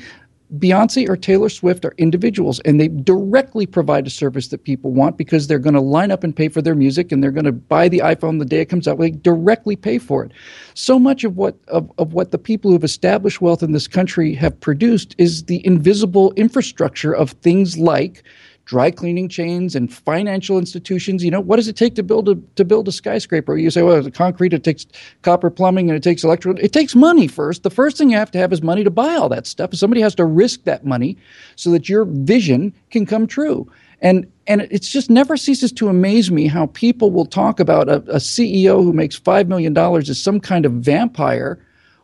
Beyonce 0.58 1.08
or 1.08 1.16
Taylor 1.16 1.48
Swift 1.48 1.86
are 1.86 1.94
individuals 1.98 2.60
and 2.62 2.80
they 2.80 2.90
directly 2.90 3.66
provide 3.66 4.06
a 4.06 4.10
service 4.10 4.50
that 4.50 4.66
people 4.66 4.92
want 4.92 5.18
because 5.18 5.48
they're 5.48 5.60
going 5.60 5.76
to 5.76 5.82
line 5.82 6.12
up 6.12 6.26
and 6.26 6.36
pay 6.36 6.50
for 6.50 6.62
their 6.62 6.76
music 6.76 7.12
and 7.12 7.24
they're 7.24 7.32
going 7.32 7.46
to 7.46 7.54
buy 7.54 7.88
the 7.88 8.00
iPhone 8.00 8.38
the 8.40 8.46
day 8.46 8.60
it 8.60 8.66
comes 8.66 8.86
out. 8.86 9.00
They 9.00 9.12
directly 9.12 9.78
pay 9.78 9.98
for 9.98 10.26
it. 10.26 10.32
So 10.74 11.00
much 11.00 11.24
of 11.24 11.38
what 11.38 11.56
of, 11.70 11.90
of 11.98 12.14
what 12.14 12.32
the 12.32 12.38
people 12.38 12.70
who 12.70 12.76
have 12.76 12.84
established 12.84 13.42
wealth 13.42 13.64
in 13.64 13.72
this 13.72 13.88
country 13.88 14.34
have 14.36 14.60
produced 14.60 15.16
is 15.18 15.46
the 15.46 15.66
invisible 15.66 16.34
infrastructure 16.34 17.14
of 17.14 17.32
things 17.32 17.78
like 17.78 18.24
dry 18.72 18.90
cleaning 18.90 19.28
chains 19.28 19.76
and 19.76 19.94
financial 19.94 20.58
institutions. 20.58 21.26
You 21.26 21.30
know, 21.30 21.42
what 21.42 21.58
does 21.58 21.68
it 21.68 21.76
take 21.76 21.94
to 21.96 22.04
build 22.04 22.30
a 22.30 22.36
to 22.56 22.64
build 22.64 22.88
a 22.88 22.92
skyscraper? 22.94 23.58
You 23.58 23.70
say, 23.70 23.82
well, 23.82 23.98
it's 23.98 24.18
concrete, 24.18 24.54
it 24.54 24.64
takes 24.64 24.86
copper 25.24 25.50
plumbing, 25.50 25.90
and 25.90 25.98
it 25.98 26.04
takes 26.04 26.24
electrical. 26.24 26.64
It 26.64 26.72
takes 26.72 26.96
money 26.96 27.28
first. 27.28 27.64
The 27.64 27.70
first 27.70 27.98
thing 27.98 28.12
you 28.12 28.16
have 28.16 28.32
to 28.32 28.38
have 28.38 28.54
is 28.54 28.62
money 28.62 28.86
to 28.86 28.90
buy 28.90 29.16
all 29.16 29.28
that 29.28 29.46
stuff. 29.46 29.76
Somebody 29.76 30.00
has 30.00 30.16
to 30.16 30.24
risk 30.24 30.64
that 30.64 30.86
money 30.86 31.18
so 31.58 31.70
that 31.72 31.90
your 31.90 32.06
vision 32.06 32.74
can 32.92 33.06
come 33.06 33.28
true. 33.28 33.70
And 34.02 34.26
and 34.48 34.62
it 34.62 34.84
just 34.84 35.10
never 35.10 35.36
ceases 35.36 35.74
to 35.74 35.90
amaze 35.90 36.32
me 36.32 36.48
how 36.48 36.68
people 36.68 37.12
will 37.12 37.26
talk 37.26 37.60
about 37.60 37.90
a, 37.90 37.98
a 38.04 38.20
CEO 38.20 38.82
who 38.82 38.94
makes 38.94 39.18
five 39.18 39.50
million 39.50 39.74
dollars 39.74 40.10
as 40.10 40.18
some 40.18 40.40
kind 40.40 40.66
of 40.66 40.72
vampire 40.72 41.60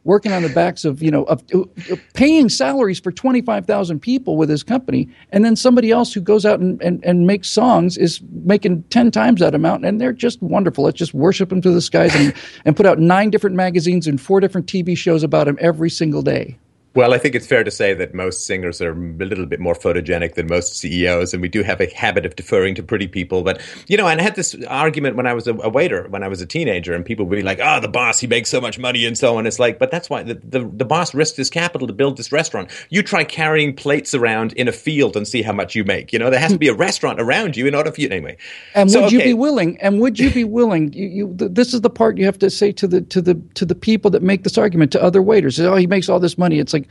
working 0.08 0.32
on 0.32 0.42
the 0.42 0.50
backs 0.50 0.86
of 0.86 1.04
you 1.04 1.12
know 1.12 1.24
of, 1.26 1.44
of 1.54 2.02
paying 2.14 2.48
salaries 2.48 3.00
for 3.00 3.12
25,000 3.12 4.00
people 4.00 4.38
with 4.38 4.50
his 4.50 4.64
company 4.64 5.10
and 5.32 5.44
then 5.44 5.56
somebody 5.56 5.92
else 5.92 6.14
who 6.14 6.22
goes 6.22 6.46
out 6.46 6.62
and, 6.62 6.82
and, 6.82 7.04
and 7.04 7.28
makes 7.28 7.50
songs 7.50 7.98
is 7.98 8.22
making 8.44 8.82
10 8.84 9.12
times 9.12 9.42
that 9.42 9.54
amount 9.54 9.86
and 9.86 10.00
they're 10.00 10.14
just 10.14 10.42
wonderful. 10.42 10.86
Let's 10.86 10.98
just 10.98 11.14
worship 11.14 11.52
him 11.52 11.62
to 11.62 11.72
the 11.72 11.82
skies 11.82 12.16
and, 12.16 12.34
and 12.66 12.76
put 12.76 12.86
out 12.86 13.00
nine 13.00 13.30
different 13.30 13.58
magazines 13.58 14.08
and 14.08 14.20
four 14.20 14.40
different 14.40 14.68
TV 14.68 14.98
shows 14.98 15.24
about 15.24 15.48
him 15.48 15.58
every 15.60 15.90
single 15.90 16.22
day 16.22 16.58
Well, 16.98 17.14
I 17.14 17.20
think 17.20 17.36
it's 17.36 17.46
fair 17.46 17.64
to 17.64 17.70
say 17.70 17.94
that 17.94 18.16
most 18.16 18.48
singers 18.48 18.82
are 18.82 18.92
a 18.92 18.96
little 18.96 19.46
bit 19.46 19.60
more 19.60 19.76
photogenic 19.76 20.34
than 20.34 20.48
most 20.48 20.76
CEOs, 20.78 21.32
and 21.32 21.44
we 21.44 21.48
do 21.48 21.62
have 21.62 21.80
a 21.80 21.86
habit 21.94 22.26
of 22.26 22.36
deferring 22.36 22.74
to 22.74 22.82
pretty 22.82 23.08
people. 23.08 23.44
But, 23.44 23.62
you 23.86 23.98
know, 23.98 24.08
and 24.08 24.20
I 24.20 24.24
had 24.24 24.34
this 24.34 24.56
argument 24.68 25.16
when 25.16 25.28
I 25.28 25.34
was 25.34 25.46
a, 25.46 25.54
a 25.58 25.70
waiter, 25.70 26.08
when 26.10 26.24
I 26.24 26.28
was 26.28 26.42
a 26.42 26.48
teenager, 26.48 26.96
and 26.96 27.06
people 27.06 27.28
would 27.28 27.36
be 27.36 27.44
like, 27.44 27.60
oh, 27.62 27.80
the 27.80 27.88
boss, 27.88 28.20
he 28.20 28.26
makes 28.26 28.50
so 28.50 28.60
much 28.60 28.80
money 28.80 29.06
and 29.06 29.16
so 29.16 29.38
on. 29.38 29.46
It's 29.46 29.60
like, 29.60 29.78
but 29.78 29.92
that's 29.92 30.10
why 30.10 30.24
the, 30.24 30.34
the, 30.44 30.68
the 30.74 30.86
boss 30.86 31.14
risked 31.14 31.38
his 31.38 31.52
capital 31.52 31.86
to 31.86 31.94
build 31.94 32.18
this 32.18 32.32
restaurant. 32.32 32.72
You 32.90 33.04
try 33.04 33.24
carrying 33.24 33.76
plates 33.76 34.16
around 34.16 34.54
in 34.54 34.68
a 34.68 34.72
field 34.72 35.16
and 35.16 35.28
see 35.28 35.44
how 35.44 35.54
much 35.54 35.76
you 35.76 35.84
make. 35.84 36.12
You 36.12 36.18
know, 36.18 36.32
there 36.32 36.40
has 36.40 36.54
to 36.54 36.58
be 36.58 36.68
a 36.68 36.74
restaurant 36.74 37.22
around 37.22 37.56
you 37.56 37.68
in 37.68 37.76
order 37.76 37.92
for 37.92 38.02
you, 38.02 38.10
anyway. 38.10 38.38
And 38.74 38.90
so, 38.90 39.02
would 39.02 39.14
okay. 39.14 39.18
you 39.18 39.24
be 39.24 39.34
willing, 39.36 39.80
and 39.82 40.02
would 40.02 40.18
you 40.18 40.32
be 40.32 40.46
willing, 40.46 40.94
you, 40.94 41.08
you, 41.08 41.36
this 41.36 41.76
is 41.76 41.82
the 41.82 41.92
part 41.92 42.18
you 42.18 42.26
have 42.26 42.40
to 42.40 42.50
say 42.50 42.72
to 42.72 42.88
the, 42.88 43.02
to 43.02 43.22
the, 43.22 43.40
to 43.54 43.66
the 43.66 43.76
people 43.76 44.10
that 44.10 44.24
make 44.24 44.44
this 44.44 44.58
argument, 44.58 44.92
to 44.94 45.04
other 45.04 45.22
waiters, 45.22 45.60
oh, 45.60 45.76
he 45.76 45.86
makes 45.86 46.10
all 46.10 46.20
this 46.20 46.40
money. 46.40 46.58
It's 46.58 46.74
like, 46.74 46.87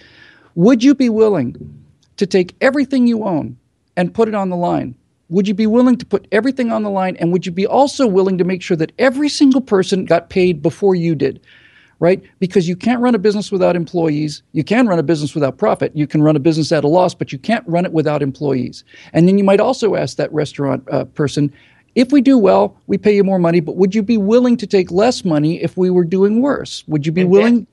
would 0.55 0.83
you 0.83 0.95
be 0.95 1.09
willing 1.09 1.55
to 2.17 2.27
take 2.27 2.57
everything 2.61 3.07
you 3.07 3.25
own 3.25 3.57
and 3.97 4.15
put 4.15 4.29
it 4.29 4.35
on 4.35 4.51
the 4.51 4.57
line? 4.57 4.95
Would 5.29 5.49
you 5.49 5.55
be 5.55 5.67
willing 5.67 5.97
to 5.99 6.07
put 6.07 6.27
everything 6.33 6.71
on 6.71 6.83
the 6.83 6.91
line? 6.91 7.17
And 7.17 7.33
would 7.33 7.47
you 7.47 7.53
be 7.53 7.67
also 7.67 8.07
willing 8.07 8.39
to 8.39 8.45
make 8.45 8.63
sure 8.63 8.77
that 8.77 8.93
every 8.99 9.29
single 9.29 9.61
person 9.61 10.05
got 10.05 10.31
paid 10.31 10.63
before 10.63 10.95
you 10.95 11.15
did? 11.15 11.41
Right? 11.99 12.23
Because 12.39 12.69
you 12.69 12.77
can't 12.77 13.01
run 13.01 13.15
a 13.15 13.19
business 13.19 13.51
without 13.51 13.75
employees. 13.75 14.43
You 14.53 14.63
can 14.63 14.87
run 14.87 14.99
a 14.99 15.03
business 15.03 15.35
without 15.35 15.57
profit. 15.57 15.97
You 15.97 16.07
can 16.07 16.23
run 16.23 16.37
a 16.37 16.41
business 16.41 16.71
at 16.71 16.85
a 16.85 16.89
loss, 16.89 17.15
but 17.15 17.33
you 17.33 17.39
can't 17.39 17.67
run 17.67 17.87
it 17.87 17.93
without 17.93 18.23
employees. 18.23 18.85
And 19.15 19.27
then 19.27 19.39
you 19.39 19.45
might 19.45 19.61
also 19.61 19.95
ask 19.95 20.19
that 20.19 20.33
restaurant 20.33 20.87
uh, 20.91 21.07
person, 21.07 21.53
if 21.95 22.13
we 22.13 22.21
do 22.21 22.37
well, 22.37 22.77
we 22.87 22.99
pay 22.99 23.17
you 23.17 23.25
more 23.25 23.39
money, 23.39 23.61
but 23.61 23.77
would 23.77 23.95
you 23.95 24.03
be 24.03 24.19
willing 24.19 24.59
to 24.59 24.67
take 24.67 24.91
less 24.91 25.25
money 25.25 25.63
if 25.63 25.79
we 25.79 25.89
were 25.89 26.05
doing 26.05 26.43
worse? 26.43 26.85
Would 26.87 27.07
you 27.07 27.13
be 27.13 27.25
willing? 27.25 27.67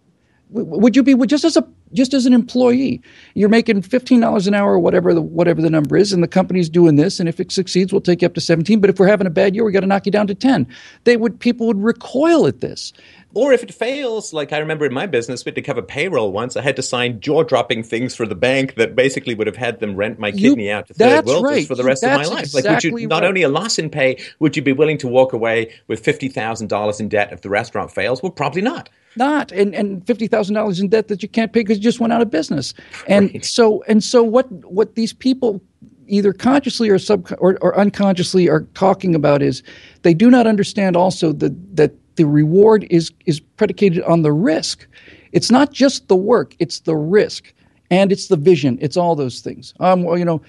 Would 0.51 0.95
you 0.95 1.03
be 1.03 1.15
just 1.25 1.43
as 1.43 1.57
a 1.57 1.67
just 1.93 2.13
as 2.13 2.25
an 2.25 2.33
employee? 2.33 3.01
You're 3.33 3.49
making 3.49 3.81
fifteen 3.83 4.19
dollars 4.19 4.47
an 4.47 4.53
hour, 4.53 4.73
or 4.73 4.79
whatever 4.79 5.13
the 5.13 5.21
whatever 5.21 5.61
the 5.61 5.69
number 5.69 5.97
is, 5.97 6.13
and 6.13 6.23
the 6.23 6.27
company's 6.27 6.69
doing 6.69 6.95
this. 6.95 7.19
And 7.19 7.29
if 7.29 7.39
it 7.39 7.51
succeeds, 7.51 7.91
we'll 7.91 8.01
take 8.01 8.21
you 8.21 8.25
up 8.25 8.33
to 8.33 8.41
seventeen. 8.41 8.79
But 8.79 8.89
if 8.89 8.99
we're 8.99 9.07
having 9.07 9.27
a 9.27 9.31
bad 9.31 9.55
year, 9.55 9.63
we 9.63 9.71
got 9.71 9.81
to 9.81 9.87
knock 9.87 10.05
you 10.05 10.11
down 10.11 10.27
to 10.27 10.35
ten. 10.35 10.67
They 11.03 11.17
would 11.17 11.39
people 11.39 11.67
would 11.67 11.81
recoil 11.81 12.47
at 12.47 12.61
this. 12.61 12.93
Or 13.35 13.51
if 13.51 13.63
it 13.63 13.73
fails, 13.73 14.31
like 14.31 14.53
I 14.53 14.59
remember 14.59 14.85
in 14.85 14.93
my 14.93 15.07
business, 15.07 15.43
we 15.43 15.49
had 15.49 15.55
to 15.55 15.61
cover 15.61 15.81
payroll 15.81 16.31
once. 16.31 16.55
I 16.55 16.61
had 16.61 16.75
to 16.75 16.83
sign 16.83 17.19
jaw-dropping 17.19 17.83
things 17.83 18.15
for 18.15 18.27
the 18.27 18.35
bank 18.35 18.75
that 18.75 18.95
basically 18.95 19.33
would 19.33 19.47
have 19.47 19.55
had 19.55 19.79
them 19.79 19.95
rent 19.95 20.19
my 20.19 20.31
kidney 20.31 20.67
you, 20.67 20.71
out 20.71 20.87
to 20.87 20.93
third 20.93 21.25
world 21.25 21.43
right. 21.43 21.67
for 21.67 21.73
the 21.75 21.83
rest 21.83 22.03
that's 22.03 22.27
of 22.27 22.31
my 22.31 22.35
life. 22.35 22.45
Exactly 22.45 22.89
like, 22.89 22.93
would 22.93 23.01
you 23.01 23.07
not 23.07 23.23
right. 23.23 23.29
only 23.29 23.41
a 23.41 23.49
loss 23.49 23.79
in 23.79 23.89
pay, 23.89 24.21
would 24.39 24.55
you 24.55 24.61
be 24.61 24.71
willing 24.71 24.99
to 24.99 25.07
walk 25.07 25.33
away 25.33 25.73
with 25.87 25.99
fifty 25.99 26.29
thousand 26.29 26.67
dollars 26.67 26.99
in 26.99 27.09
debt 27.09 27.31
if 27.31 27.41
the 27.41 27.49
restaurant 27.49 27.91
fails? 27.91 28.21
Well, 28.21 28.31
probably 28.31 28.61
not 28.61 28.89
not 29.15 29.51
and, 29.51 29.73
and 29.75 30.05
fifty 30.05 30.27
thousand 30.27 30.55
dollars 30.55 30.79
in 30.79 30.89
debt 30.89 31.07
that 31.07 31.23
you 31.23 31.29
can't 31.29 31.53
pay 31.53 31.61
because 31.61 31.77
you 31.77 31.83
just 31.83 31.99
went 31.99 32.13
out 32.13 32.21
of 32.21 32.29
business. 32.29 32.73
And 33.07 33.31
right. 33.33 33.45
so 33.45 33.83
and 33.87 34.03
so 34.03 34.23
what 34.23 34.49
what 34.65 34.95
these 34.95 35.13
people 35.13 35.61
either 36.07 36.33
consciously 36.33 36.89
or 36.89 36.99
sub 36.99 37.31
or, 37.39 37.57
or 37.61 37.77
unconsciously 37.77 38.49
are 38.49 38.61
talking 38.73 39.15
about 39.15 39.41
is 39.41 39.63
they 40.03 40.13
do 40.13 40.29
not 40.29 40.47
understand 40.47 40.95
also 40.95 41.33
that 41.33 41.75
that 41.75 41.93
the 42.15 42.25
reward 42.25 42.85
is 42.89 43.11
is 43.25 43.39
predicated 43.39 44.03
on 44.03 44.21
the 44.21 44.31
risk. 44.31 44.87
It's 45.31 45.49
not 45.51 45.71
just 45.71 46.07
the 46.07 46.15
work; 46.15 46.55
it's 46.59 46.81
the 46.81 46.95
risk 46.95 47.53
and 47.93 48.11
it's 48.11 48.27
the 48.27 48.37
vision. 48.37 48.77
It's 48.81 48.97
all 48.97 49.15
those 49.15 49.41
things. 49.41 49.73
Um, 49.79 50.03
well, 50.03 50.17
you 50.17 50.25
know, 50.25 50.41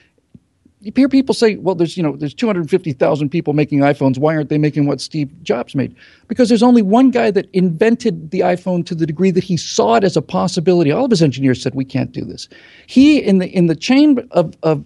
you 0.80 0.92
hear 0.96 1.08
people 1.08 1.34
say, 1.34 1.56
well, 1.56 1.74
there's, 1.74 1.96
you 1.96 2.02
know, 2.02 2.16
there's 2.16 2.34
250,000 2.34 3.28
people 3.28 3.52
making 3.52 3.80
iPhones. 3.80 4.18
Why 4.18 4.34
aren't 4.34 4.48
they 4.48 4.58
making 4.58 4.86
what 4.86 5.00
Steve 5.00 5.30
Jobs 5.42 5.74
made? 5.74 5.94
Because 6.28 6.48
there's 6.48 6.62
only 6.62 6.82
one 6.82 7.10
guy 7.10 7.30
that 7.30 7.48
invented 7.52 8.30
the 8.30 8.40
iPhone 8.40 8.84
to 8.86 8.94
the 8.94 9.06
degree 9.06 9.30
that 9.30 9.44
he 9.44 9.56
saw 9.56 9.96
it 9.96 10.04
as 10.04 10.16
a 10.16 10.22
possibility. 10.22 10.90
All 10.90 11.06
of 11.06 11.10
his 11.10 11.22
engineers 11.22 11.62
said, 11.62 11.74
we 11.74 11.84
can't 11.84 12.12
do 12.12 12.24
this. 12.24 12.48
He, 12.86 13.18
in 13.18 13.38
the, 13.38 13.48
in 13.48 13.66
the 13.66 13.76
chain 13.76 14.26
of, 14.30 14.54
of 14.62 14.84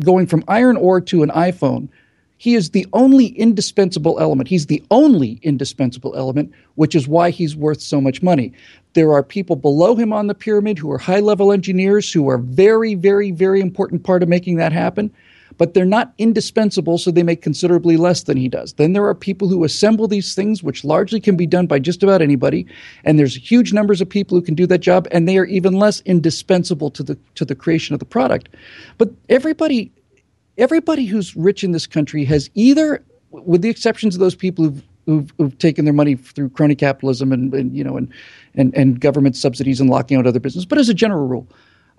going 0.00 0.26
from 0.26 0.44
iron 0.48 0.76
ore 0.76 1.00
to 1.02 1.22
an 1.22 1.30
iPhone, 1.30 1.88
he 2.40 2.54
is 2.54 2.70
the 2.70 2.86
only 2.94 3.26
indispensable 3.26 4.18
element. 4.18 4.48
He's 4.48 4.64
the 4.64 4.82
only 4.90 5.38
indispensable 5.42 6.16
element, 6.16 6.50
which 6.76 6.94
is 6.94 7.06
why 7.06 7.28
he's 7.28 7.54
worth 7.54 7.82
so 7.82 8.00
much 8.00 8.22
money. 8.22 8.50
There 8.94 9.12
are 9.12 9.22
people 9.22 9.56
below 9.56 9.94
him 9.94 10.10
on 10.10 10.26
the 10.26 10.34
pyramid 10.34 10.78
who 10.78 10.90
are 10.90 10.96
high 10.96 11.20
level 11.20 11.52
engineers 11.52 12.10
who 12.10 12.30
are 12.30 12.38
very, 12.38 12.94
very, 12.94 13.30
very 13.30 13.60
important 13.60 14.04
part 14.04 14.22
of 14.22 14.30
making 14.30 14.56
that 14.56 14.72
happen 14.72 15.12
but 15.58 15.74
they're 15.74 15.84
not 15.84 16.14
indispensable, 16.16 16.96
so 16.96 17.10
they 17.10 17.22
make 17.22 17.42
considerably 17.42 17.98
less 17.98 18.22
than 18.22 18.38
he 18.38 18.48
does. 18.48 18.72
Then 18.74 18.94
there 18.94 19.04
are 19.04 19.14
people 19.14 19.46
who 19.46 19.62
assemble 19.62 20.08
these 20.08 20.34
things, 20.34 20.62
which 20.62 20.84
largely 20.84 21.20
can 21.20 21.36
be 21.36 21.46
done 21.46 21.66
by 21.66 21.78
just 21.78 22.02
about 22.02 22.22
anybody, 22.22 22.66
and 23.04 23.18
there's 23.18 23.36
huge 23.36 23.74
numbers 23.74 24.00
of 24.00 24.08
people 24.08 24.38
who 24.38 24.42
can 24.42 24.54
do 24.54 24.66
that 24.68 24.78
job, 24.78 25.06
and 25.10 25.28
they 25.28 25.36
are 25.36 25.44
even 25.44 25.74
less 25.74 26.00
indispensable 26.06 26.90
to 26.92 27.02
the 27.02 27.18
to 27.34 27.44
the 27.44 27.54
creation 27.54 27.92
of 27.92 27.98
the 27.98 28.06
product. 28.06 28.48
But 28.96 29.10
everybody 29.28 29.92
everybody 30.60 31.06
who's 31.06 31.34
rich 31.34 31.64
in 31.64 31.72
this 31.72 31.86
country 31.86 32.24
has 32.24 32.50
either, 32.54 33.04
with 33.30 33.62
the 33.62 33.70
exceptions 33.70 34.14
of 34.14 34.20
those 34.20 34.34
people 34.34 34.66
who've 34.66 34.82
Who've, 35.06 35.32
who've, 35.38 35.58
taken 35.58 35.86
their 35.86 35.94
money 35.94 36.14
through 36.14 36.50
crony 36.50 36.76
capitalism 36.76 37.32
and, 37.32 37.52
and, 37.52 37.74
you 37.76 37.82
know 37.82 37.96
and, 37.96 38.12
and 38.54 38.72
and 38.76 39.00
government 39.00 39.34
subsidies 39.34 39.80
and 39.80 39.90
locking 39.90 40.18
out 40.18 40.26
other 40.26 40.38
business. 40.38 40.66
But 40.66 40.78
as 40.78 40.88
a 40.88 40.94
general 40.94 41.26
rule, 41.26 41.48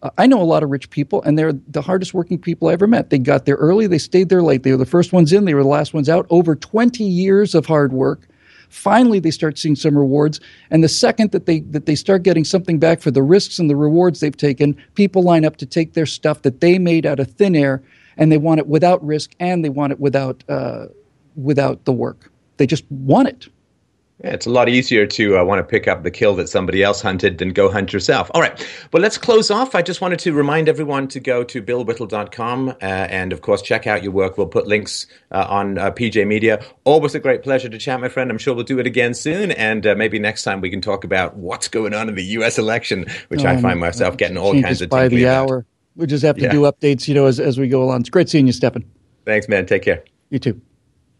uh, 0.04 0.12
I 0.18 0.28
know 0.28 0.42
a 0.42 0.44
lot 0.44 0.64
of 0.64 0.70
rich 0.70 0.90
people, 0.92 1.22
and 1.24 1.38
they're 1.38 1.52
the 1.52 1.82
hardest 1.82 2.14
working 2.14 2.38
people 2.38 2.70
I 2.70 2.74
ever 2.74 2.88
met. 2.88 3.10
They 3.10 3.18
got 3.18 3.46
there 3.46 3.56
early, 3.56 3.88
they 3.88 3.98
stayed 3.98 4.30
there 4.30 4.44
late. 4.44 4.64
They 4.64 4.72
were 4.72 4.78
the 4.78 4.86
first 4.86 5.14
ones 5.14 5.34
in, 5.34 5.46
they 5.46 5.54
were 5.54 5.64
the 5.64 5.70
last 5.70 5.94
ones 5.94 6.08
out. 6.08 6.26
Over 6.30 6.56
20 6.56 7.04
years 7.04 7.54
of 7.56 7.66
hard 7.66 7.92
work. 7.92 8.28
Finally, 8.70 9.20
they 9.20 9.32
start 9.32 9.58
seeing 9.58 9.76
some 9.76 9.98
rewards, 9.98 10.40
and 10.70 10.82
the 10.82 10.88
second 10.88 11.32
that 11.32 11.46
they 11.46 11.60
that 11.60 11.88
they 11.88 11.96
start 11.96 12.24
getting 12.24 12.46
something 12.46 12.80
back 12.80 13.02
for 13.02 13.12
the 13.12 13.24
risks 13.24 13.60
and 13.60 13.70
the 13.70 13.76
rewards 13.76 14.22
they've 14.22 14.38
taken, 14.38 14.78
people 14.96 15.24
line 15.24 15.44
up 15.44 15.58
to 15.58 15.66
take 15.66 15.94
their 15.94 16.06
stuff 16.06 16.44
that 16.44 16.62
they 16.62 16.80
made 16.80 17.06
out 17.06 17.20
of 17.20 17.30
thin 17.34 17.54
air, 17.54 17.84
and 18.18 18.32
they 18.32 18.38
want 18.38 18.60
it 18.60 18.68
without 18.68 19.04
risk, 19.06 19.32
and 19.40 19.64
they 19.64 19.70
want 19.70 19.92
it 19.92 20.00
without 20.00 20.44
uh, 20.50 20.88
without 21.36 21.86
the 21.86 21.94
work. 21.94 22.32
They 22.58 22.68
just 22.68 22.84
want 22.90 23.28
it. 23.28 23.48
Yeah, 24.24 24.34
it's 24.34 24.46
a 24.46 24.52
lot 24.52 24.70
easier 24.70 25.08
to 25.08 25.40
uh, 25.40 25.44
want 25.44 25.60
to 25.60 25.64
pick 25.64 25.88
up 25.88 26.04
the 26.04 26.12
kill 26.12 26.36
that 26.36 26.48
somebody 26.48 26.84
else 26.84 27.02
hunted 27.02 27.40
than 27.40 27.50
go 27.54 27.72
hunt 27.72 27.92
yourself. 27.92 28.30
All 28.36 28.42
right. 28.42 28.68
Well, 28.94 29.02
let's 29.02 29.18
close 29.18 29.50
off. 29.50 29.74
I 29.74 29.82
just 29.82 30.00
wanted 30.00 30.20
to 30.20 30.34
remind 30.34 30.70
everyone 30.70 31.08
to 31.08 31.20
go 31.20 31.44
to 31.44 31.62
billwhittle.com 31.62 32.70
uh, 32.70 32.74
and, 32.82 33.34
of 33.34 33.42
course, 33.42 33.64
check 33.64 33.88
out 33.88 34.04
your 34.04 34.12
work. 34.12 34.38
We'll 34.38 34.46
put 34.46 34.68
links 34.68 35.08
uh, 35.32 35.48
on 35.50 35.80
uh, 35.80 35.90
PJ 35.90 36.28
Media. 36.28 36.64
Always 36.84 37.16
a 37.16 37.20
great 37.20 37.42
pleasure 37.42 37.68
to 37.68 37.78
chat, 37.80 38.00
my 38.00 38.10
friend. 38.10 38.30
I'm 38.30 38.38
sure 38.38 38.54
we'll 38.54 38.64
do 38.64 38.78
it 38.78 38.86
again 38.86 39.16
soon. 39.16 39.52
And 39.52 39.88
uh, 39.88 39.96
maybe 39.96 40.20
next 40.20 40.44
time 40.44 40.62
we 40.62 40.70
can 40.70 40.82
talk 40.82 41.04
about 41.04 41.38
what's 41.38 41.68
going 41.68 41.96
on 41.96 42.08
in 42.08 42.14
the 42.14 42.26
U.S. 42.26 42.60
election, 42.60 43.08
which 43.30 43.44
I 43.44 43.60
find 43.60 43.80
myself 43.80 44.18
getting 44.18 44.38
all 44.38 44.54
kinds 44.62 44.84
of 44.84 44.90
by 44.90 45.08
the 45.08 45.24
about. 45.24 45.66
We 45.96 46.08
just 46.08 46.24
have 46.24 46.38
to 46.38 46.44
yeah. 46.44 46.52
do 46.52 46.62
updates, 46.62 47.08
you 47.08 47.14
know, 47.14 47.26
as, 47.26 47.40
as 47.40 47.60
we 47.60 47.68
go 47.68 47.84
along. 47.84 48.02
It's 48.02 48.10
great 48.10 48.30
seeing 48.30 48.48
you, 48.48 48.54
Stefan. 48.54 48.86
Thanks, 49.26 49.48
man. 49.48 49.66
Take 49.66 49.84
care. 49.84 50.04
You 50.30 50.40
too. 50.40 50.62